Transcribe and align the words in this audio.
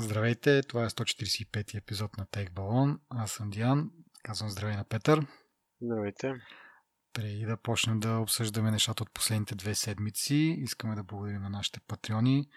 Здравейте, 0.00 0.62
това 0.62 0.84
е 0.84 0.90
145 0.90 1.78
епизод 1.78 2.16
на 2.16 2.26
Тейк 2.26 2.52
Балон. 2.52 3.00
Аз 3.10 3.30
съм 3.30 3.50
Диан. 3.50 3.90
Казвам 4.22 4.50
здравей 4.50 4.76
на 4.76 4.84
Петър. 4.84 5.26
Здравейте. 5.82 6.34
Преди 7.12 7.44
да 7.44 7.56
почнем 7.56 8.00
да 8.00 8.18
обсъждаме 8.18 8.70
нещата 8.70 9.02
от 9.02 9.10
последните 9.10 9.54
две 9.54 9.74
седмици, 9.74 10.56
искаме 10.58 10.94
да 10.94 11.02
благодарим 11.02 11.42
на 11.42 11.50
нашите 11.50 11.80
патреони, 11.80 12.48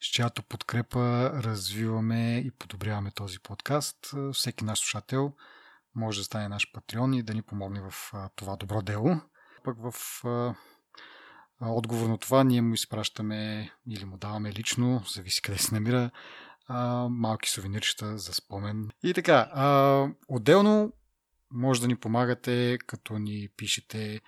с 0.00 0.06
чиято 0.06 0.42
подкрепа 0.42 1.30
развиваме 1.42 2.38
и 2.38 2.50
подобряваме 2.50 3.10
този 3.10 3.38
подкаст. 3.38 4.14
Всеки 4.32 4.64
наш 4.64 4.78
слушател 4.78 5.32
може 5.94 6.20
да 6.20 6.24
стане 6.24 6.48
наш 6.48 6.72
патреон 6.72 7.14
и 7.14 7.22
да 7.22 7.34
ни 7.34 7.42
помогне 7.42 7.80
в 7.90 8.12
това 8.36 8.56
добро 8.56 8.82
дело. 8.82 9.20
Пък 9.64 9.76
в 9.78 10.24
отговор 11.60 12.08
на 12.08 12.18
това 12.18 12.44
ние 12.44 12.62
му 12.62 12.74
изпращаме 12.74 13.70
или 13.86 14.04
му 14.04 14.16
даваме 14.16 14.52
лично, 14.52 15.02
зависи 15.14 15.42
къде 15.42 15.58
се 15.58 15.74
намира, 15.74 16.10
малки 17.10 17.50
сувенирчета 17.50 18.18
за 18.18 18.32
спомен. 18.32 18.90
И 19.02 19.14
така, 19.14 19.50
отделно 20.28 20.92
може 21.50 21.80
да 21.80 21.86
ни 21.86 21.96
помагате, 21.96 22.78
като 22.86 23.18
ни 23.18 23.48
пишете 23.56 24.20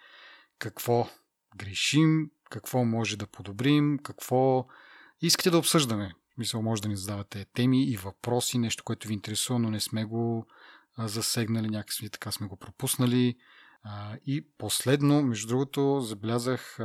какво 0.59 1.09
грешим, 1.57 2.31
какво 2.51 2.85
може 2.85 3.17
да 3.17 3.27
подобрим, 3.27 3.99
какво 4.03 4.67
искате 5.21 5.51
да 5.51 5.59
обсъждаме. 5.59 6.13
Мисля, 6.39 6.63
може 6.63 6.83
да 6.83 6.89
ни 6.89 6.97
задавате 6.97 7.47
теми 7.55 7.85
и 7.85 7.97
въпроси, 7.97 8.59
нещо, 8.59 8.85
което 8.85 9.09
ви 9.09 9.15
интересува, 9.15 9.59
но 9.59 9.71
не 9.71 9.81
сме 9.81 10.05
го 10.05 10.47
засегнали, 10.99 11.69
някакси 11.69 12.11
така 12.11 12.31
сме 12.31 12.47
го 12.47 12.57
пропуснали. 12.57 13.37
И 14.27 14.47
последно, 14.59 15.23
между 15.23 15.49
другото, 15.49 16.01
забелязах 16.01 16.77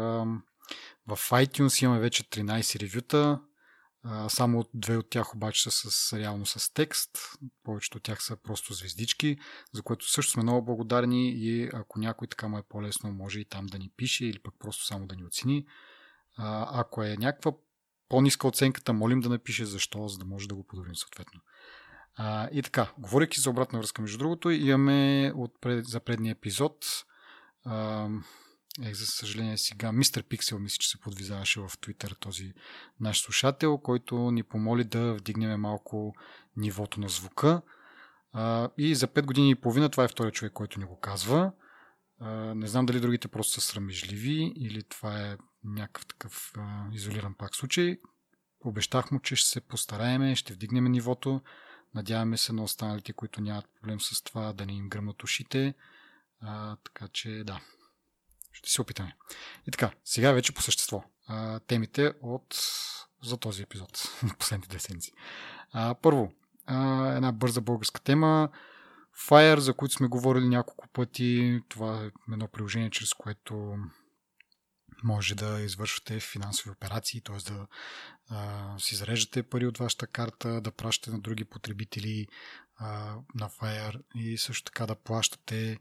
в 1.07 1.17
iTunes 1.31 1.84
имаме 1.84 1.99
вече 1.99 2.23
13 2.23 2.79
ревюта, 2.79 3.41
само 4.29 4.65
две 4.73 4.97
от 4.97 5.09
тях 5.09 5.35
обаче 5.35 5.71
са 5.71 5.91
с, 5.91 6.13
реално 6.13 6.45
с 6.45 6.73
текст. 6.73 7.09
Повечето 7.63 7.97
от 7.97 8.03
тях 8.03 8.23
са 8.23 8.35
просто 8.35 8.73
звездички, 8.73 9.37
за 9.73 9.81
което 9.81 10.12
също 10.12 10.31
сме 10.31 10.43
много 10.43 10.65
благодарни 10.65 11.29
и 11.29 11.70
ако 11.73 11.99
някой 11.99 12.27
така 12.27 12.47
му 12.47 12.57
е 12.57 12.63
по-лесно, 12.70 13.12
може 13.12 13.39
и 13.39 13.45
там 13.45 13.65
да 13.65 13.79
ни 13.79 13.91
пише 13.97 14.25
или 14.25 14.39
пък 14.39 14.53
просто 14.59 14.85
само 14.85 15.07
да 15.07 15.15
ни 15.15 15.25
оцени. 15.25 15.65
Ако 16.37 17.03
е 17.03 17.15
някаква 17.20 17.51
по-ниска 18.09 18.47
оценката, 18.47 18.93
молим 18.93 19.20
да 19.20 19.29
напише 19.29 19.65
защо, 19.65 20.07
за 20.07 20.17
да 20.17 20.25
може 20.25 20.47
да 20.47 20.55
го 20.55 20.63
подобрим 20.63 20.95
съответно. 20.95 21.41
А, 22.15 22.49
и 22.51 22.62
така, 22.62 22.93
говоряки 22.97 23.40
за 23.40 23.49
обратна 23.49 23.79
връзка, 23.79 24.01
между 24.01 24.17
другото, 24.17 24.49
имаме 24.49 25.31
от 25.35 25.62
пред, 25.62 25.85
за 25.85 25.99
предния 25.99 26.31
епизод 26.31 26.85
а, 27.65 28.07
е, 28.84 28.93
за 28.93 29.05
съжаление 29.05 29.57
сега 29.57 29.91
Мистер 29.91 30.23
Пиксел 30.23 30.59
мисля, 30.59 30.77
че 30.79 30.90
се 30.90 30.99
подвизаваше 30.99 31.59
в 31.59 31.71
Твитър 31.81 32.15
този 32.20 32.54
наш 32.99 33.21
слушател, 33.21 33.77
който 33.77 34.31
ни 34.31 34.43
помоли 34.43 34.84
да 34.84 35.13
вдигнем 35.13 35.62
малко 35.62 36.13
нивото 36.57 36.99
на 36.99 37.09
звука. 37.09 37.62
А, 38.34 38.70
и 38.77 38.96
за 38.96 39.07
5 39.07 39.26
години 39.26 39.49
и 39.49 39.55
половина 39.55 39.90
това 39.90 40.03
е 40.03 40.07
втория 40.07 40.31
човек, 40.31 40.53
който 40.53 40.79
ни 40.79 40.85
го 40.85 40.99
казва. 40.99 41.51
А, 42.20 42.55
не 42.55 42.68
знам 42.68 42.85
дали 42.85 42.99
другите 42.99 43.27
просто 43.27 43.53
са 43.53 43.62
срамежливи 43.62 44.53
или 44.55 44.84
това 44.84 45.21
е 45.21 45.37
някакъв 45.63 46.05
такъв 46.05 46.53
а, 46.57 46.85
изолиран 46.93 47.34
пак 47.34 47.55
случай. 47.55 47.98
Обещах 48.65 49.12
му, 49.12 49.20
че 49.20 49.35
ще 49.35 49.49
се 49.49 49.62
постараеме, 49.62 50.35
ще 50.35 50.53
вдигнем 50.53 50.85
нивото. 50.85 51.41
Надяваме 51.96 52.37
се 52.37 52.53
на 52.53 52.63
останалите, 52.63 53.13
които 53.13 53.41
нямат 53.41 53.65
проблем 53.73 54.01
с 54.01 54.23
това, 54.23 54.53
да 54.53 54.65
не 54.65 54.73
им 54.73 54.90
гръмнат 54.90 55.23
ушите. 55.23 55.73
А, 56.41 56.76
така 56.76 57.07
че 57.07 57.43
да, 57.46 57.62
ще 58.55 58.71
се 58.71 58.81
опитаме. 58.81 59.15
И 59.67 59.71
така, 59.71 59.91
сега 60.05 60.31
вече 60.31 60.53
по 60.53 60.61
същество. 60.61 61.03
А, 61.27 61.59
темите 61.59 62.13
от 62.21 62.55
за 63.23 63.37
този 63.37 63.63
епизод, 63.63 64.03
последните 64.39 64.69
две 64.69 64.79
седмици. 64.79 65.12
Първо, 66.01 66.31
а, 66.66 67.07
една 67.16 67.31
бърза 67.31 67.62
българска 67.62 68.01
тема. 68.01 68.50
Fire, 69.29 69.57
за 69.57 69.73
които 69.73 69.95
сме 69.95 70.07
говорили 70.07 70.50
няколко 70.50 70.88
пъти. 70.88 71.62
Това 71.69 72.03
е 72.03 72.12
едно 72.34 72.47
приложение, 72.47 72.89
чрез 72.89 73.13
което 73.13 73.78
може 75.03 75.35
да 75.35 75.62
извършвате 75.62 76.19
финансови 76.19 76.69
операции, 76.69 77.22
т.е. 77.22 77.51
да 77.51 77.68
а, 78.30 78.80
си 78.80 78.96
зареждате 78.96 79.44
пари 79.44 79.68
от 79.68 79.78
вашата 79.78 80.07
карта, 80.07 80.62
да 80.62 80.72
пращате 80.72 81.12
на 81.12 81.19
други 81.19 81.46
потребители 81.46 82.28
а, 82.78 83.16
на 83.35 83.50
Fire 83.50 84.01
и 84.16 84.38
също 84.38 84.63
така 84.63 84.85
да 84.85 84.96
плащате 84.96 85.78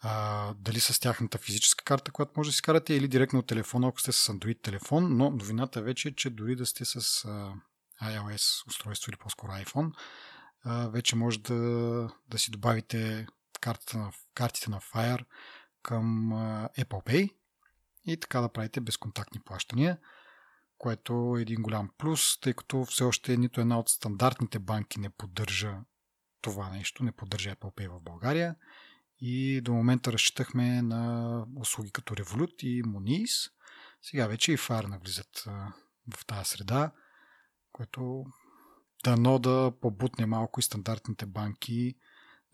а, 0.00 0.54
дали 0.54 0.80
с 0.80 1.00
тяхната 1.00 1.38
физическа 1.38 1.84
карта, 1.84 2.12
която 2.12 2.32
може 2.36 2.50
да 2.50 2.54
си 2.54 2.62
карате, 2.62 2.94
или 2.94 3.08
директно 3.08 3.38
от 3.38 3.46
телефона, 3.46 3.88
ако 3.88 4.00
сте 4.00 4.12
с 4.12 4.32
Android 4.32 4.62
телефон, 4.62 5.16
но 5.16 5.30
новината 5.30 5.82
вече 5.82 6.08
е, 6.08 6.14
че 6.14 6.30
дори 6.30 6.56
да 6.56 6.66
сте 6.66 6.84
с 6.84 6.96
а, 7.24 7.52
iOS 8.02 8.68
устройство 8.68 9.10
или 9.10 9.16
по-скоро 9.16 9.52
iPhone, 9.52 9.92
а, 10.64 10.88
вече 10.88 11.16
може 11.16 11.38
да, 11.38 11.54
да 12.28 12.38
си 12.38 12.50
добавите 12.50 13.26
картата 13.60 13.98
на, 13.98 14.12
картите 14.34 14.70
на 14.70 14.80
Fire 14.80 15.24
към 15.82 16.32
а, 16.32 16.68
Apple 16.78 17.06
Pay 17.06 17.34
и 18.06 18.20
така 18.20 18.40
да 18.40 18.48
правите 18.48 18.80
безконтактни 18.80 19.40
плащания, 19.40 19.98
което 20.78 21.34
е 21.38 21.42
един 21.42 21.62
голям 21.62 21.90
плюс, 21.98 22.40
тъй 22.40 22.54
като 22.54 22.84
все 22.84 23.04
още 23.04 23.36
нито 23.36 23.60
една 23.60 23.78
от 23.78 23.88
стандартните 23.88 24.58
банки 24.58 25.00
не 25.00 25.10
поддържа 25.10 25.78
това 26.40 26.70
нещо, 26.70 27.04
не 27.04 27.12
поддържа 27.12 27.50
Apple 27.50 27.74
Pay 27.74 27.88
в 27.88 28.00
България 28.00 28.56
и 29.20 29.60
до 29.60 29.72
момента 29.72 30.12
разчитахме 30.12 30.82
на 30.82 31.44
услуги 31.56 31.90
като 31.90 32.14
Revolut 32.14 32.64
и 32.64 32.82
Moniz. 32.82 33.50
Сега 34.02 34.26
вече 34.26 34.52
и 34.52 34.58
FAR 34.58 34.86
навлизат 34.86 35.44
в 36.16 36.26
тази 36.26 36.44
среда, 36.44 36.92
което 37.72 38.24
дано 39.04 39.38
да 39.38 39.72
побутне 39.80 40.26
малко 40.26 40.60
и 40.60 40.62
стандартните 40.62 41.26
банки 41.26 41.94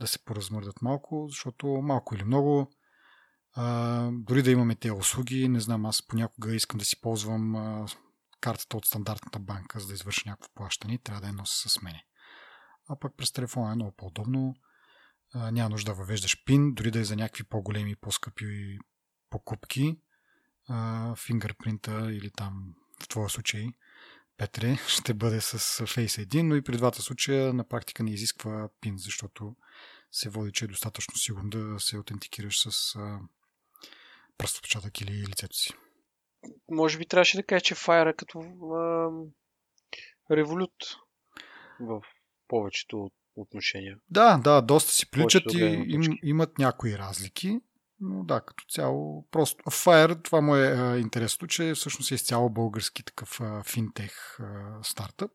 да 0.01 0.07
се 0.07 0.25
поразмърдат 0.25 0.83
малко, 0.83 1.27
защото 1.29 1.67
малко 1.67 2.15
или 2.15 2.25
много 2.25 2.73
а, 3.55 4.11
дори 4.13 4.43
да 4.43 4.51
имаме 4.51 4.75
тези 4.75 4.93
услуги, 4.93 5.49
не 5.49 5.61
знам, 5.61 5.87
аз 5.87 6.07
понякога 6.07 6.55
искам 6.55 6.79
да 6.79 6.85
си 6.85 7.01
ползвам 7.01 7.57
а, 7.57 7.87
картата 8.41 8.77
от 8.77 8.87
стандартната 8.87 9.39
банка, 9.39 9.81
за 9.81 9.87
да 9.87 9.95
извърша 9.95 10.23
някакво 10.27 10.51
плащане 10.55 10.99
трябва 10.99 11.21
да 11.21 11.27
я 11.27 11.33
нося 11.33 11.69
с 11.69 11.83
мене. 11.83 12.05
А 12.89 12.99
пък 12.99 13.17
през 13.17 13.33
телефона 13.33 13.73
е 13.73 13.75
много 13.75 13.93
по-удобно 13.97 14.55
няма 15.35 15.69
нужда 15.69 15.93
да 15.93 15.99
въвеждаш 15.99 16.45
пин, 16.45 16.75
дори 16.75 16.91
да 16.91 17.01
е 17.01 17.05
за 17.05 17.17
някакви 17.17 17.45
по-големи 17.45 17.97
по-скъпи 17.97 18.79
покупки. 19.31 19.97
фингърпринта 21.17 22.09
или 22.13 22.31
там 22.31 22.75
в 23.03 23.09
твоя 23.09 23.29
случай 23.29 23.67
Петре 24.37 24.77
ще 24.89 25.15
бъде 25.15 25.41
с 25.41 25.59
Face 25.87 26.25
ID, 26.25 26.43
но 26.43 26.55
и 26.55 26.63
при 26.63 26.77
двата 26.77 27.03
случая 27.03 27.55
на 27.55 27.69
практика 27.69 28.03
не 28.03 28.13
изисква 28.13 28.69
пин, 28.81 28.95
защото 28.99 29.57
се 30.13 30.29
води, 30.29 30.53
че 30.53 30.65
е 30.65 30.69
достатъчно 30.69 31.15
сигурно 31.17 31.51
да 31.51 31.81
се 31.81 31.97
аутентикираш 31.97 32.69
с 32.69 32.95
пръстопечатък 34.39 35.01
или 35.01 35.27
лицето 35.29 35.57
си. 35.57 35.75
Може 36.71 36.99
би 36.99 37.07
трябваше 37.07 37.37
да 37.37 37.43
кажа, 37.43 37.61
че 37.61 37.75
Fire 37.75 38.11
е 38.11 38.17
като 38.17 38.41
револют 40.31 40.75
в 41.81 42.03
повечето 42.49 42.97
от 43.05 43.13
отношения. 43.37 43.97
Да, 44.11 44.39
да, 44.39 44.61
доста 44.61 44.93
си 44.93 45.11
приличат 45.11 45.55
и 45.55 45.59
им, 45.89 46.03
имат 46.23 46.59
някои 46.59 46.99
разлики, 46.99 47.61
но 48.01 48.25
да, 48.25 48.41
като 48.41 48.65
цяло 48.69 49.29
просто. 49.31 49.65
Fire, 49.65 50.25
това 50.25 50.41
му 50.41 50.57
е 50.57 50.67
а, 50.67 50.99
интересното, 50.99 51.47
че 51.47 51.75
всъщност 51.75 52.11
е 52.11 52.15
изцяло 52.15 52.51
български 52.51 53.05
такъв 53.05 53.41
а, 53.41 53.63
финтех 53.63 54.41
а, 54.41 54.79
стартъп. 54.83 55.31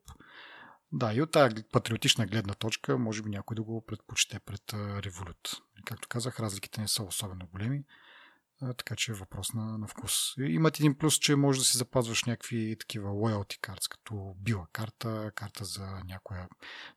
Да, 0.92 1.14
и 1.14 1.22
от 1.22 1.32
тази 1.32 1.56
патриотична 1.72 2.26
гледна 2.26 2.54
точка, 2.54 2.98
може 2.98 3.22
би 3.22 3.30
някой 3.30 3.56
да 3.56 3.64
го 3.64 3.86
предпочете 3.86 4.40
пред 4.40 4.62
Revolut. 4.72 5.62
Както 5.86 6.08
казах, 6.08 6.40
разликите 6.40 6.82
не 6.82 6.88
са 6.88 7.04
особено 7.04 7.48
големи 7.52 7.84
така 8.78 8.96
че 8.96 9.12
е 9.12 9.16
въпрос 9.16 9.54
на, 9.54 9.78
на 9.78 9.88
вкус. 9.88 10.14
Имат 10.38 10.80
един 10.80 10.98
плюс, 10.98 11.20
че 11.20 11.36
може 11.36 11.60
да 11.60 11.66
си 11.66 11.78
запазваш 11.78 12.24
някакви 12.24 12.76
такива 12.80 13.10
loyalty 13.10 13.60
cards, 13.60 13.90
като 13.90 14.36
била 14.38 14.68
карта, 14.74 15.32
карта 15.36 15.66
за 15.66 16.02
някоя 16.06 16.48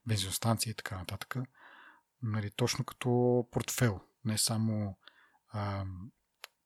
бензиностанция 0.06 0.70
и 0.70 0.75
така 0.75 0.99
нататък. 0.99 1.37
Нали, 2.23 2.50
точно 2.50 2.84
като 2.84 3.44
портфел, 3.50 4.00
не 4.25 4.38
само 4.38 4.99
а, 5.49 5.84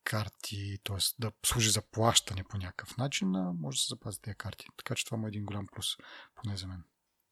карти, 0.05 0.79
т.е. 0.85 0.97
да 1.19 1.33
служи 1.47 1.71
за 1.71 1.83
плащане 1.83 2.45
по 2.45 2.57
някакъв 2.57 2.97
начин, 2.97 3.37
а 3.37 3.53
може 3.53 3.77
да 3.77 3.81
се 3.81 3.89
запази 3.89 4.21
тези 4.21 4.37
карти. 4.37 4.67
Така 4.77 4.95
че 4.95 5.05
това 5.05 5.17
му 5.17 5.27
е 5.27 5.29
един 5.29 5.45
голям 5.45 5.67
плюс, 5.67 5.87
поне 6.35 6.57
за 6.57 6.67
мен. 6.67 6.85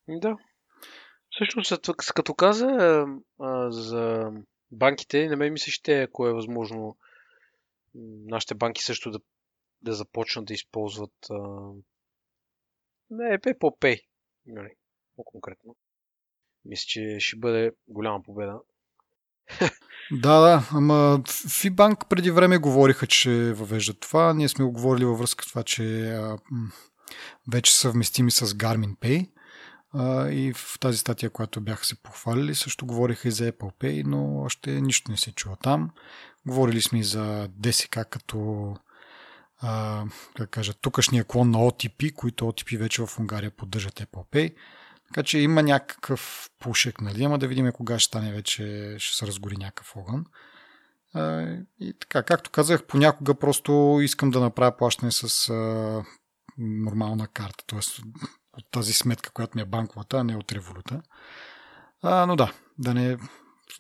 Да. 0.09 0.37
Всъщност, 1.31 1.73
като 2.15 2.35
каза 2.35 2.67
а, 3.41 3.71
за 3.71 4.31
банките, 4.71 5.29
на 5.29 5.37
мен 5.37 5.53
ми 5.53 5.59
се 5.59 5.71
ще, 5.71 6.03
ако 6.03 6.27
е 6.27 6.33
възможно 6.33 6.97
нашите 7.95 8.55
банки 8.55 8.83
също 8.83 9.11
да, 9.11 9.21
да 9.83 9.93
започнат 9.93 10.45
да 10.45 10.55
използват 10.55 11.13
а... 11.31 11.35
не, 13.11 13.39
Apple 13.39 13.79
Pay, 13.81 14.01
нали, 14.47 14.71
по-конкретно. 15.17 15.77
Мисля, 16.65 16.85
че 16.87 17.17
ще 17.21 17.37
бъде 17.37 17.73
голяма 17.89 18.23
победа. 18.23 18.61
Да, 20.13 20.41
да, 20.41 20.69
ама 20.73 21.23
Фибанк 21.61 22.09
преди 22.09 22.31
време 22.31 22.59
говориха, 22.59 23.07
че 23.07 23.53
въвеждат 23.53 24.01
това. 24.01 24.35
Ние 24.35 24.49
сме 24.49 24.65
го 24.65 24.73
говорили 24.73 25.05
във 25.05 25.19
връзка 25.19 25.45
с 25.45 25.49
това, 25.49 25.63
че 25.63 26.11
а, 26.11 26.39
вече 27.53 27.75
съвместими 27.75 28.31
с 28.31 28.47
Garmin 28.47 28.97
Pay. 28.97 29.31
А, 29.95 30.31
и 30.31 30.53
в 30.53 30.79
тази 30.81 30.99
статия, 30.99 31.31
която 31.31 31.61
бяха 31.61 31.85
се 31.85 32.03
похвалили, 32.03 32.55
също 32.55 32.87
говориха 32.87 33.29
и 33.29 33.31
за 33.31 33.53
Apple 33.53 33.75
Pay, 33.81 34.03
но 34.07 34.43
още 34.43 34.71
нищо 34.81 35.11
не 35.11 35.17
се 35.17 35.33
чува 35.33 35.57
там. 35.57 35.91
Говорили 36.47 36.81
сме 36.81 36.99
и 36.99 37.05
за 37.05 37.49
DSK 37.49 38.09
като 38.09 38.77
а, 39.61 40.05
как 40.37 40.51
кажа, 40.51 40.75
тукашния 40.75 41.25
клон 41.25 41.51
на 41.51 41.59
OTP, 41.59 42.15
които 42.15 42.45
OTP 42.45 42.79
вече 42.79 43.07
в 43.07 43.19
Унгария 43.19 43.51
поддържат 43.51 43.95
Apple 43.95 44.27
Pay. 44.33 44.55
Така 45.07 45.23
че 45.23 45.39
има 45.39 45.63
някакъв 45.63 46.51
пушек, 46.59 47.01
нали? 47.01 47.25
Ама 47.25 47.39
да 47.39 47.49
видим 47.49 47.73
кога 47.73 47.99
ще 47.99 48.07
стане 48.07 48.33
вече, 48.33 48.95
ще 48.99 49.17
се 49.17 49.27
разгори 49.27 49.57
някакъв 49.57 49.97
огън. 49.97 50.25
А, 51.15 51.47
и 51.81 51.95
така, 52.01 52.23
както 52.23 52.51
казах, 52.51 52.85
понякога 52.85 53.35
просто 53.35 53.99
искам 54.03 54.31
да 54.31 54.41
направя 54.41 54.77
плащане 54.77 55.13
с 55.13 55.51
а, 55.51 56.05
нормална 56.59 57.29
карта, 57.29 57.65
т.е. 57.67 57.79
от 58.59 58.65
тази 58.71 58.93
сметка, 58.93 59.31
която 59.31 59.59
ми 59.59 59.63
е 59.63 59.67
банковата, 59.67 60.17
а 60.19 60.25
не 60.25 60.37
от 60.37 60.53
революта. 60.53 61.03
А, 62.03 62.27
но 62.27 62.37
да, 62.37 62.53
да 62.79 62.95
не 62.95 63.17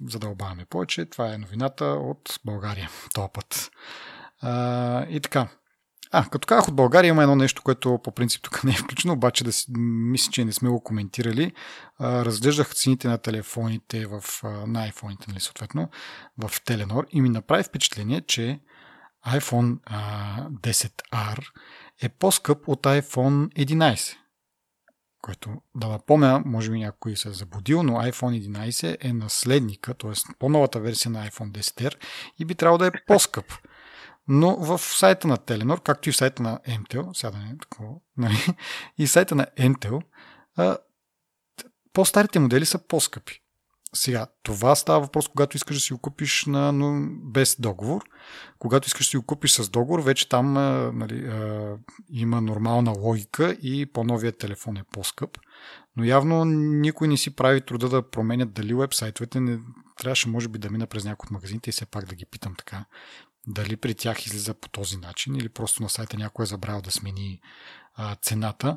задълбаваме 0.08 0.64
повече. 0.64 1.06
Това 1.06 1.34
е 1.34 1.38
новината 1.38 1.84
от 1.84 2.40
България, 2.44 2.90
този 3.14 3.28
път. 3.32 3.70
А, 4.40 5.06
и 5.08 5.20
така, 5.20 5.48
а, 6.10 6.28
като 6.28 6.46
казах 6.46 6.68
от 6.68 6.76
България 6.76 7.08
има 7.08 7.22
едно 7.22 7.36
нещо, 7.36 7.62
което 7.62 7.98
по 8.04 8.12
принцип 8.12 8.42
тук 8.42 8.64
не 8.64 8.70
е 8.70 8.74
включено, 8.74 9.14
обаче 9.14 9.44
да 9.44 9.52
си, 9.52 9.66
мисля, 9.78 10.32
че 10.32 10.44
не 10.44 10.52
сме 10.52 10.68
го 10.68 10.82
коментирали. 10.82 11.52
А, 11.98 12.24
разглеждах 12.24 12.74
цените 12.74 13.08
на 13.08 13.18
телефоните 13.18 14.06
в, 14.06 14.22
на 14.42 14.90
iPhone, 14.90 15.28
нали, 15.28 15.40
съответно, 15.40 15.88
в 16.38 16.50
Теленор 16.64 17.06
и 17.10 17.20
ми 17.20 17.28
направи 17.28 17.62
впечатление, 17.62 18.20
че 18.20 18.60
iPhone 19.26 19.78
а, 19.86 20.48
10R 20.50 21.38
е 22.02 22.08
по-скъп 22.08 22.68
от 22.68 22.82
iPhone 22.82 23.48
11. 23.48 24.16
Което 25.22 25.50
да 25.74 25.88
напомня, 25.88 26.42
може 26.46 26.70
би 26.70 26.78
някой 26.78 27.16
се 27.16 27.28
е 27.28 27.32
заблудил, 27.32 27.82
но 27.82 27.92
iPhone 27.92 28.48
11 28.48 28.96
е 29.00 29.12
наследника, 29.12 29.94
т.е. 29.94 30.12
по-новата 30.38 30.80
версия 30.80 31.12
на 31.12 31.28
iPhone 31.28 31.50
10R 31.50 31.94
и 32.38 32.44
би 32.44 32.54
трябвало 32.54 32.78
да 32.78 32.86
е 32.86 32.90
по-скъп. 33.06 33.52
Но 34.28 34.56
в 34.56 34.78
сайта 34.78 35.28
на 35.28 35.36
Telenor, 35.36 35.82
както 35.82 36.08
и 36.08 36.12
в 36.12 36.16
сайта 36.16 36.42
на 36.42 36.60
Intel, 36.68 37.12
сега 37.16 37.30
да 37.30 37.38
не 37.38 37.50
е 37.50 37.58
такова, 37.58 37.94
нали, 38.16 38.36
и 38.98 39.06
сайта 39.06 39.34
на 39.34 39.46
Intel, 39.58 40.02
по-старите 41.92 42.38
модели 42.38 42.66
са 42.66 42.78
по-скъпи. 42.78 43.41
Сега, 43.94 44.26
това 44.42 44.74
става 44.74 45.00
въпрос, 45.00 45.28
когато 45.28 45.56
искаш 45.56 45.76
да 45.76 45.80
си 45.80 45.92
го 45.92 45.98
купиш 45.98 46.44
на, 46.46 46.72
но 46.72 47.08
без 47.22 47.56
договор. 47.60 48.02
Когато 48.58 48.86
искаш 48.86 49.06
да 49.06 49.10
си 49.10 49.16
го 49.16 49.22
купиш 49.22 49.52
с 49.52 49.70
договор, 49.70 50.00
вече 50.00 50.28
там 50.28 50.52
нали, 50.98 51.30
има 52.08 52.40
нормална 52.40 52.90
логика 52.90 53.56
и 53.62 53.86
по-новият 53.86 54.38
телефон 54.38 54.76
е 54.76 54.84
по-скъп. 54.92 55.38
Но 55.96 56.04
явно 56.04 56.44
никой 56.44 57.08
не 57.08 57.16
си 57.16 57.36
прави 57.36 57.60
труда 57.60 57.88
да 57.88 58.10
променят 58.10 58.52
дали 58.52 58.74
вебсайтовете. 58.74 59.40
Не, 59.40 59.58
трябваше, 59.98 60.28
може 60.28 60.48
би, 60.48 60.58
да 60.58 60.70
мина 60.70 60.86
през 60.86 61.04
някои 61.04 61.26
от 61.26 61.30
магазините 61.30 61.70
и 61.70 61.72
все 61.72 61.86
пак 61.86 62.04
да 62.04 62.14
ги 62.14 62.24
питам 62.24 62.54
така. 62.58 62.84
Дали 63.46 63.76
при 63.76 63.94
тях 63.94 64.26
излиза 64.26 64.54
по 64.54 64.68
този 64.68 64.96
начин 64.96 65.36
или 65.36 65.48
просто 65.48 65.82
на 65.82 65.88
сайта 65.88 66.16
някой 66.16 66.42
е 66.42 66.46
забравил 66.46 66.82
да 66.82 66.90
смени 66.90 67.40
а, 67.94 68.14
цената. 68.14 68.76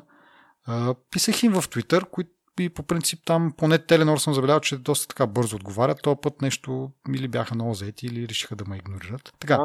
А, 0.64 0.94
писах 1.10 1.42
им 1.42 1.52
в 1.52 1.62
Twitter, 1.62 2.10
които 2.10 2.30
и 2.60 2.68
по 2.68 2.82
принцип 2.82 3.20
там 3.24 3.54
поне 3.56 3.78
Теленор 3.78 4.18
съм 4.18 4.34
забелязал, 4.34 4.60
че 4.60 4.76
доста 4.76 5.08
така 5.08 5.26
бързо 5.26 5.56
отговарят. 5.56 6.02
То 6.02 6.20
път 6.20 6.42
нещо 6.42 6.90
или 7.14 7.28
бяха 7.28 7.54
много 7.54 7.74
заети, 7.74 8.06
или 8.06 8.28
решиха 8.28 8.56
да 8.56 8.64
ме 8.64 8.76
игнорират. 8.76 9.34
Така. 9.38 9.58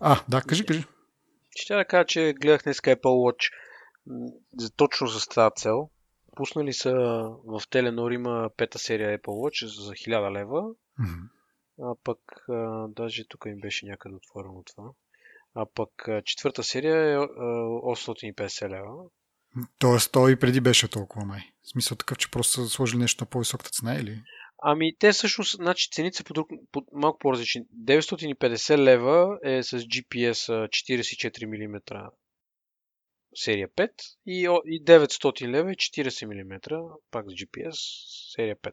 А, 0.00 0.24
да, 0.28 0.40
кажи, 0.40 0.66
кажи. 0.66 0.84
Ще 1.56 1.74
да 1.74 1.84
кажа, 1.84 2.06
че 2.06 2.34
гледах 2.40 2.62
днес 2.62 2.76
Apple 2.76 3.00
Watch 3.02 3.52
за, 4.58 4.70
точно 4.70 5.06
за 5.06 5.26
тази 5.26 5.50
цел. 5.56 5.90
Пуснали 6.36 6.72
са 6.72 6.92
в 7.46 7.62
Теленор 7.70 8.10
има 8.10 8.50
пета 8.56 8.78
серия 8.78 9.18
Apple 9.18 9.26
Watch 9.26 9.66
за 9.66 9.92
1000 9.92 10.32
лева. 10.32 10.62
Mm-hmm. 10.62 11.28
А 11.82 11.94
пък 12.04 12.18
а, 12.48 12.86
даже 12.88 13.28
тук 13.28 13.44
им 13.46 13.60
беше 13.60 13.86
някъде 13.86 14.14
отворено 14.14 14.62
това. 14.62 14.90
А 15.54 15.66
пък 15.74 16.08
четвърта 16.24 16.62
серия 16.62 17.12
е 17.12 17.16
850 17.16 18.68
лева. 18.68 19.04
Тоест, 19.78 20.12
той 20.12 20.32
и 20.32 20.36
преди 20.36 20.60
беше 20.60 20.88
толкова 20.88 21.24
май. 21.24 21.40
В 21.62 21.68
смисъл 21.68 21.96
такъв, 21.96 22.18
че 22.18 22.30
просто 22.30 22.52
са 22.52 22.68
сложили 22.68 23.00
нещо 23.00 23.24
на 23.24 23.30
по-високата 23.30 23.70
цена 23.70 23.94
или? 23.94 24.22
Ами, 24.62 24.96
те 24.98 25.12
всъщност, 25.12 25.56
значи, 25.56 25.90
цените 25.90 26.16
са 26.16 26.24
по 26.24 26.32
друг, 26.32 26.48
по, 26.72 26.84
малко 26.92 27.18
по-различни. 27.18 27.62
950 27.84 28.78
лева 28.78 29.38
е 29.44 29.62
с 29.62 29.78
GPS 29.78 30.68
44 30.68 31.46
мм 31.46 31.80
серия 33.34 33.68
5 33.68 33.90
и, 34.26 34.42
и 34.66 34.84
900 34.84 35.48
лева 35.48 35.70
е 35.70 35.74
40 35.74 36.26
мм 36.26 36.80
пак 37.10 37.26
с 37.28 37.32
GPS 37.32 37.74
серия 38.34 38.56
5. 38.56 38.72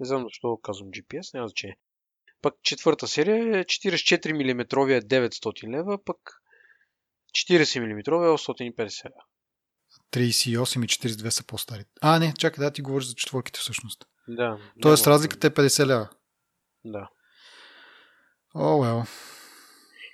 Не 0.00 0.06
знам 0.06 0.22
защо 0.22 0.58
казвам 0.62 0.90
GPS, 0.90 1.34
няма 1.34 1.48
значение. 1.48 1.78
Пък 2.42 2.54
четвърта 2.62 3.06
серия 3.06 3.58
е 3.58 3.64
44 3.64 4.32
мм 4.32 4.62
е 4.92 5.00
900 5.00 5.68
лева, 5.68 6.04
пък 6.04 6.18
40 7.34 7.80
мм 7.80 7.98
е 7.98 8.02
850 8.02 9.04
лева. 9.04 9.24
38 10.12 10.84
и 10.84 10.88
42 10.88 11.28
са 11.28 11.44
по-стари. 11.44 11.84
А, 12.00 12.18
не, 12.18 12.34
чакай, 12.38 12.64
да 12.64 12.70
ти 12.70 12.82
говориш 12.82 13.06
за 13.06 13.14
четворките 13.14 13.60
всъщност. 13.60 14.04
Да. 14.28 14.58
Тоест 14.80 15.06
разликата 15.06 15.46
е 15.46 15.50
50 15.50 15.86
лева. 15.86 16.08
Да. 16.84 17.08
О, 18.54 18.60
oh, 18.60 18.86
well. 18.86 19.08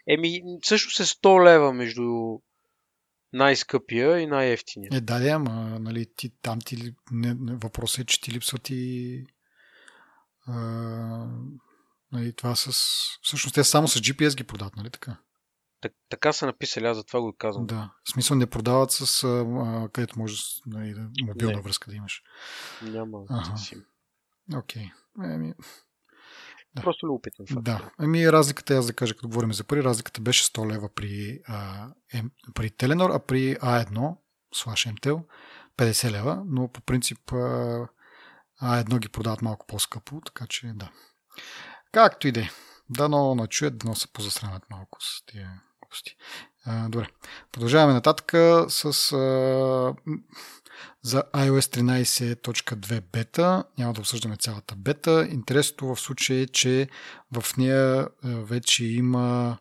Еми, 0.06 0.43
също 0.65 0.91
се 0.91 1.05
100 1.05 1.45
лева 1.45 1.73
между 1.73 2.39
най-скъпия 3.33 4.19
и 4.19 4.27
най-ефтиния. 4.27 4.91
Е, 4.93 5.00
да, 5.00 5.19
да, 5.19 5.29
ама, 5.29 5.79
нали, 5.81 6.06
ти, 6.17 6.31
там 6.43 6.59
ти, 6.61 6.94
не, 7.11 7.35
въпросът 7.56 7.99
е, 7.99 8.05
че 8.05 8.21
ти 8.21 8.33
липсват 8.33 8.71
и 8.71 9.25
а, 10.47 10.56
нали, 12.12 12.33
това 12.33 12.56
с... 12.56 12.71
Всъщност 13.23 13.55
те 13.55 13.65
само 13.65 13.89
с 13.89 14.01
GPS 14.01 14.37
ги 14.37 14.44
продават, 14.44 14.77
нали 14.77 14.91
така? 14.91 15.17
Так, 15.81 15.93
така 16.09 16.33
са 16.33 16.47
написали, 16.47 16.87
аз 16.87 16.97
за 16.97 17.05
това 17.05 17.21
го 17.21 17.37
казвам. 17.39 17.67
Да. 17.67 17.93
В 18.05 18.11
смисъл 18.11 18.37
не 18.37 18.47
продават 18.47 18.91
с 18.91 19.25
а, 19.25 19.89
където 19.93 20.19
може 20.19 20.37
нали, 20.67 20.95
мобилна 21.23 21.57
не. 21.57 21.63
връзка 21.63 21.91
да 21.91 21.97
имаш. 21.97 22.23
Няма 22.83 23.19
ага. 23.31 23.57
сим. 23.57 23.85
Окей. 24.57 24.91
Okay. 25.19 25.35
Еми... 25.35 25.55
Да. 26.75 26.83
Просто 26.83 27.07
любопитен 27.07 27.47
факт. 27.47 27.65
Да. 27.65 27.91
Ами 27.99 28.33
разликата, 28.33 28.75
аз 28.75 28.87
да 28.87 28.93
кажа, 28.93 29.15
като 29.15 29.29
говорим 29.29 29.53
за 29.53 29.65
пари, 29.65 29.85
разликата 29.85 30.21
беше 30.21 30.45
100 30.45 30.73
лева 30.73 30.89
при, 30.95 31.41
а, 31.47 31.89
при 32.55 32.71
Теленор, 32.71 33.11
а 33.11 33.19
при 33.19 33.57
А1 33.57 34.17
слаш 34.55 34.87
МТЛ 34.87 35.17
50 35.77 36.11
лева, 36.11 36.43
но 36.47 36.73
по 36.73 36.81
принцип 36.81 37.33
а, 37.33 37.89
А1 38.63 38.99
ги 38.99 39.09
продават 39.09 39.43
малко 39.43 39.67
по-скъпо, 39.67 40.20
така 40.20 40.47
че 40.47 40.73
да. 40.75 40.91
Както 41.93 42.29
и 42.29 42.32
да 42.32 42.41
е. 42.41 42.51
Дано 42.91 43.35
начуят, 43.35 43.79
дано 43.79 43.94
се 43.94 44.13
позасрамят 44.13 44.70
малко 44.70 44.99
с 45.01 45.25
тия 45.27 45.63
глупости. 45.89 46.17
А, 46.65 46.89
добре. 46.89 47.09
Продължаваме 47.53 47.93
нататък 47.93 48.31
с 48.69 48.85
а, 48.85 49.95
за 51.03 51.23
iOS 51.35 51.83
13.2 51.83 53.01
бета. 53.13 53.65
Няма 53.79 53.93
да 53.93 54.01
обсъждаме 54.01 54.37
цялата 54.37 54.75
бета. 54.77 55.29
Интересното 55.31 55.87
в 55.87 56.01
случая 56.01 56.41
е, 56.41 56.47
че 56.47 56.89
в 57.33 57.57
нея 57.57 58.09
вече 58.25 58.85
има 58.85 59.59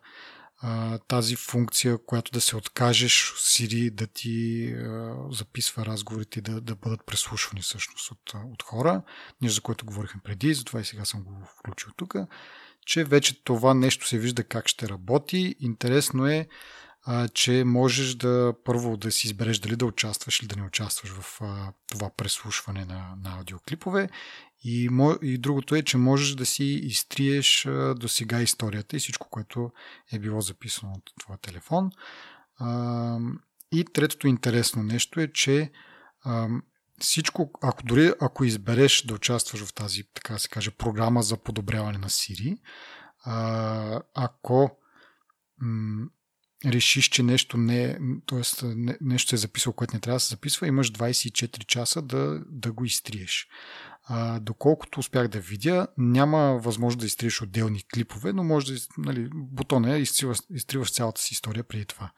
а, 0.60 0.98
тази 0.98 1.36
функция, 1.36 1.98
която 2.06 2.32
да 2.32 2.40
се 2.40 2.56
откажеш 2.56 3.32
Siri 3.36 3.90
да 3.90 4.06
ти 4.06 4.66
а, 4.72 5.14
записва 5.30 5.86
разговорите 5.86 6.38
и 6.38 6.42
да, 6.42 6.60
да 6.60 6.74
бъдат 6.74 7.06
преслушвани 7.06 7.62
всъщност 7.62 8.10
от, 8.10 8.32
от 8.52 8.62
хора. 8.62 9.02
Нещо, 9.40 9.54
за 9.54 9.60
което 9.60 9.86
говорихме 9.86 10.20
преди, 10.24 10.54
затова 10.54 10.80
и 10.80 10.84
сега 10.84 11.04
съм 11.04 11.22
го 11.22 11.48
включил 11.60 11.90
тук 11.96 12.14
че 12.86 13.04
вече 13.04 13.44
това 13.44 13.74
нещо 13.74 14.06
се 14.06 14.18
вижда 14.18 14.44
как 14.44 14.68
ще 14.68 14.88
работи. 14.88 15.54
Интересно 15.60 16.26
е, 16.26 16.48
а, 17.02 17.28
че 17.28 17.64
можеш 17.66 18.14
да 18.14 18.54
първо 18.64 18.96
да 18.96 19.12
си 19.12 19.26
избереш 19.26 19.58
дали 19.58 19.76
да 19.76 19.86
участваш 19.86 20.40
или 20.40 20.46
да 20.46 20.56
не 20.56 20.66
участваш 20.66 21.10
в 21.10 21.40
а, 21.40 21.72
това 21.90 22.10
преслушване 22.16 22.84
на, 22.84 23.14
на 23.24 23.36
аудиоклипове. 23.36 24.08
И, 24.64 24.88
и 25.22 25.38
другото 25.38 25.74
е, 25.74 25.82
че 25.82 25.96
можеш 25.96 26.34
да 26.34 26.46
си 26.46 26.64
изтриеш 26.64 27.66
до 27.96 28.08
сега 28.08 28.40
историята 28.40 28.96
и 28.96 28.98
всичко, 28.98 29.28
което 29.30 29.70
е 30.12 30.18
било 30.18 30.40
записано 30.40 30.92
от 30.92 31.12
твоя 31.20 31.38
телефон. 31.38 31.90
А, 32.58 33.18
и 33.72 33.84
третото 33.84 34.26
интересно 34.26 34.82
нещо 34.82 35.20
е, 35.20 35.32
че 35.32 35.70
всичко, 37.00 37.50
ако 37.62 37.82
дори 37.82 38.12
ако 38.20 38.44
избереш 38.44 39.02
да 39.02 39.14
участваш 39.14 39.64
в 39.64 39.72
тази, 39.72 40.02
така 40.14 40.38
се 40.38 40.48
каже, 40.48 40.70
програма 40.70 41.22
за 41.22 41.36
подобряване 41.36 41.98
на 41.98 42.10
а, 43.24 44.00
ако 44.14 44.70
м- 45.60 46.06
решиш, 46.66 47.08
че 47.08 47.22
нещо 47.22 47.56
не, 47.56 47.98
т.е. 48.26 48.66
Не, 48.66 48.98
нещо 49.00 49.34
е 49.34 49.38
записал, 49.38 49.72
което 49.72 49.96
не 49.96 50.00
трябва 50.00 50.16
да 50.16 50.20
се 50.20 50.28
записва, 50.28 50.66
имаш 50.66 50.92
24 50.92 51.66
часа 51.66 52.02
да, 52.02 52.42
да 52.46 52.72
го 52.72 52.84
изтриеш. 52.84 53.48
А, 54.04 54.40
доколкото 54.40 55.00
успях 55.00 55.28
да 55.28 55.40
видя, 55.40 55.86
няма 55.98 56.58
възможност 56.58 57.00
да 57.00 57.06
изтриеш 57.06 57.42
отделни 57.42 57.82
клипове, 57.94 58.32
но 58.32 58.44
може 58.44 58.74
да, 58.74 58.80
нали, 58.98 59.28
бутона 59.34 59.96
е 59.96 60.00
изтриваш, 60.00 60.38
изтриваш 60.50 60.92
цялата 60.92 61.20
си 61.20 61.34
история 61.34 61.64
преди 61.64 61.84
това. 61.84 62.10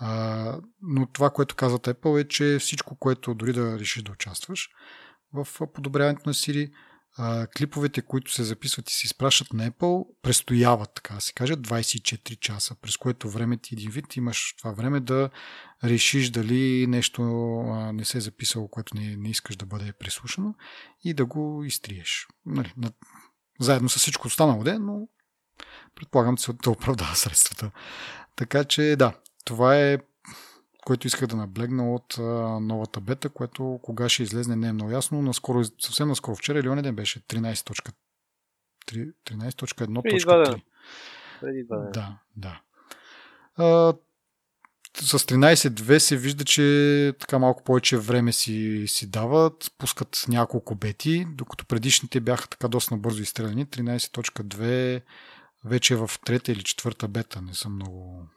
А, 0.00 0.60
но 0.82 1.06
това, 1.06 1.30
което 1.30 1.56
казват 1.56 1.86
Apple 1.86 2.20
е, 2.20 2.28
че 2.28 2.58
всичко, 2.60 2.96
което 2.96 3.34
дори 3.34 3.52
да 3.52 3.78
решиш 3.78 4.02
да 4.02 4.12
участваш 4.12 4.68
в 5.32 5.48
подобряването 5.74 6.22
на 6.26 6.34
Siri, 6.34 6.70
а, 7.16 7.46
клиповете, 7.46 8.02
които 8.02 8.32
се 8.32 8.44
записват 8.44 8.90
и 8.90 8.94
се 8.94 9.06
изпращат 9.06 9.52
на 9.52 9.70
Apple, 9.70 10.06
престояват, 10.22 10.90
така 10.94 11.14
да 11.14 11.20
се 11.20 11.32
каже, 11.32 11.56
24 11.56 12.38
часа, 12.38 12.74
през 12.82 12.96
което 12.96 13.30
време 13.30 13.56
ти 13.56 13.74
един 13.74 13.90
вид 13.90 14.16
имаш 14.16 14.54
това 14.58 14.72
време 14.72 15.00
да 15.00 15.30
решиш 15.84 16.30
дали 16.30 16.86
нещо 16.86 17.22
а, 17.60 17.92
не 17.92 18.04
се 18.04 18.18
е 18.18 18.20
записало, 18.20 18.68
което 18.68 18.96
не, 18.96 19.16
не 19.16 19.28
искаш 19.30 19.56
да 19.56 19.66
бъде 19.66 19.92
преслушано 19.92 20.54
и 21.04 21.14
да 21.14 21.26
го 21.26 21.64
изтриеш. 21.64 22.26
Нали, 22.46 22.72
на, 22.76 22.90
заедно 23.60 23.88
с 23.88 23.96
всичко 23.96 24.26
останало, 24.26 24.64
де, 24.64 24.78
но 24.78 25.08
предполагам, 25.94 26.36
че 26.36 26.52
да 26.52 26.70
оправдава 26.70 27.16
средствата. 27.16 27.70
Така 28.36 28.64
че 28.64 28.96
да, 28.98 29.14
това 29.48 29.76
е 29.76 29.98
което 30.84 31.06
исках 31.06 31.28
да 31.28 31.36
наблегна 31.36 31.94
от 31.94 32.18
а, 32.18 32.22
новата 32.60 33.00
бета, 33.00 33.28
което 33.28 33.80
кога 33.82 34.08
ще 34.08 34.22
излезне 34.22 34.56
не 34.56 34.68
е 34.68 34.72
много 34.72 34.90
ясно. 34.90 35.22
Наскоро, 35.22 35.64
съвсем 35.80 36.08
наскоро 36.08 36.36
вчера 36.36 36.58
или 36.58 36.82
ден 36.82 36.94
беше 36.94 37.20
13.1.3. 37.20 39.12
13.1.3. 39.26 40.62
Преди 41.40 41.64
два 41.64 41.76
Да, 41.76 42.18
да. 42.36 42.60
А, 43.56 43.94
с 44.96 45.18
13.2 45.18 45.98
се 45.98 46.16
вижда, 46.16 46.44
че 46.44 47.12
така 47.20 47.38
малко 47.38 47.64
повече 47.64 47.96
време 47.96 48.32
си, 48.32 48.84
си 48.86 49.10
дават, 49.10 49.72
пускат 49.78 50.24
няколко 50.28 50.74
бети, 50.74 51.26
докато 51.30 51.66
предишните 51.66 52.20
бяха 52.20 52.48
така 52.48 52.68
доста 52.68 52.96
бързо 52.96 53.22
изстреляни. 53.22 53.66
13.2 53.66 55.02
вече 55.64 55.94
е 55.94 55.96
в 55.96 56.10
трета 56.24 56.52
или 56.52 56.62
четвърта 56.62 57.08
бета, 57.08 57.42
не 57.42 57.54
съм 57.54 57.74
много 57.74 58.28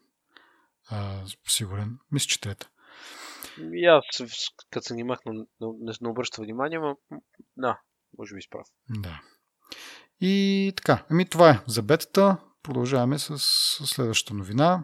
а, 0.91 1.23
сигурен. 1.47 1.97
Мисля, 2.11 2.27
че 2.27 2.41
трета. 2.41 2.69
И 3.73 3.85
аз, 3.85 4.03
като 4.69 4.83
се 4.83 4.93
занимах, 4.93 5.19
не, 5.25 5.33
не, 5.61 5.93
не 6.01 6.09
обръща 6.09 6.41
внимание, 6.41 6.79
но 6.79 6.97
да, 7.57 7.79
може 8.17 8.35
би 8.35 8.41
справ. 8.41 8.67
Да. 8.89 9.21
И 10.21 10.73
така, 10.75 11.05
ами 11.09 11.29
това 11.29 11.49
е 11.49 11.59
за 11.67 11.81
бетата. 11.81 12.37
Продължаваме 12.63 13.19
с 13.19 13.37
следващата 13.85 14.33
новина, 14.33 14.83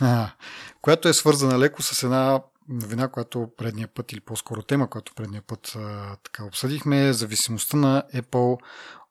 а, 0.00 0.32
която 0.80 1.08
е 1.08 1.12
свързана 1.14 1.58
леко 1.58 1.82
с 1.82 2.02
една 2.02 2.42
новина, 2.68 3.08
която 3.08 3.50
предния 3.56 3.88
път, 3.88 4.12
или 4.12 4.20
по-скоро 4.20 4.62
тема, 4.62 4.90
която 4.90 5.14
предния 5.14 5.42
път 5.42 5.72
а, 5.76 6.16
така 6.16 6.44
обсъдихме, 6.44 7.08
е 7.08 7.12
зависимостта 7.12 7.76
на 7.76 8.04
Apple 8.14 8.58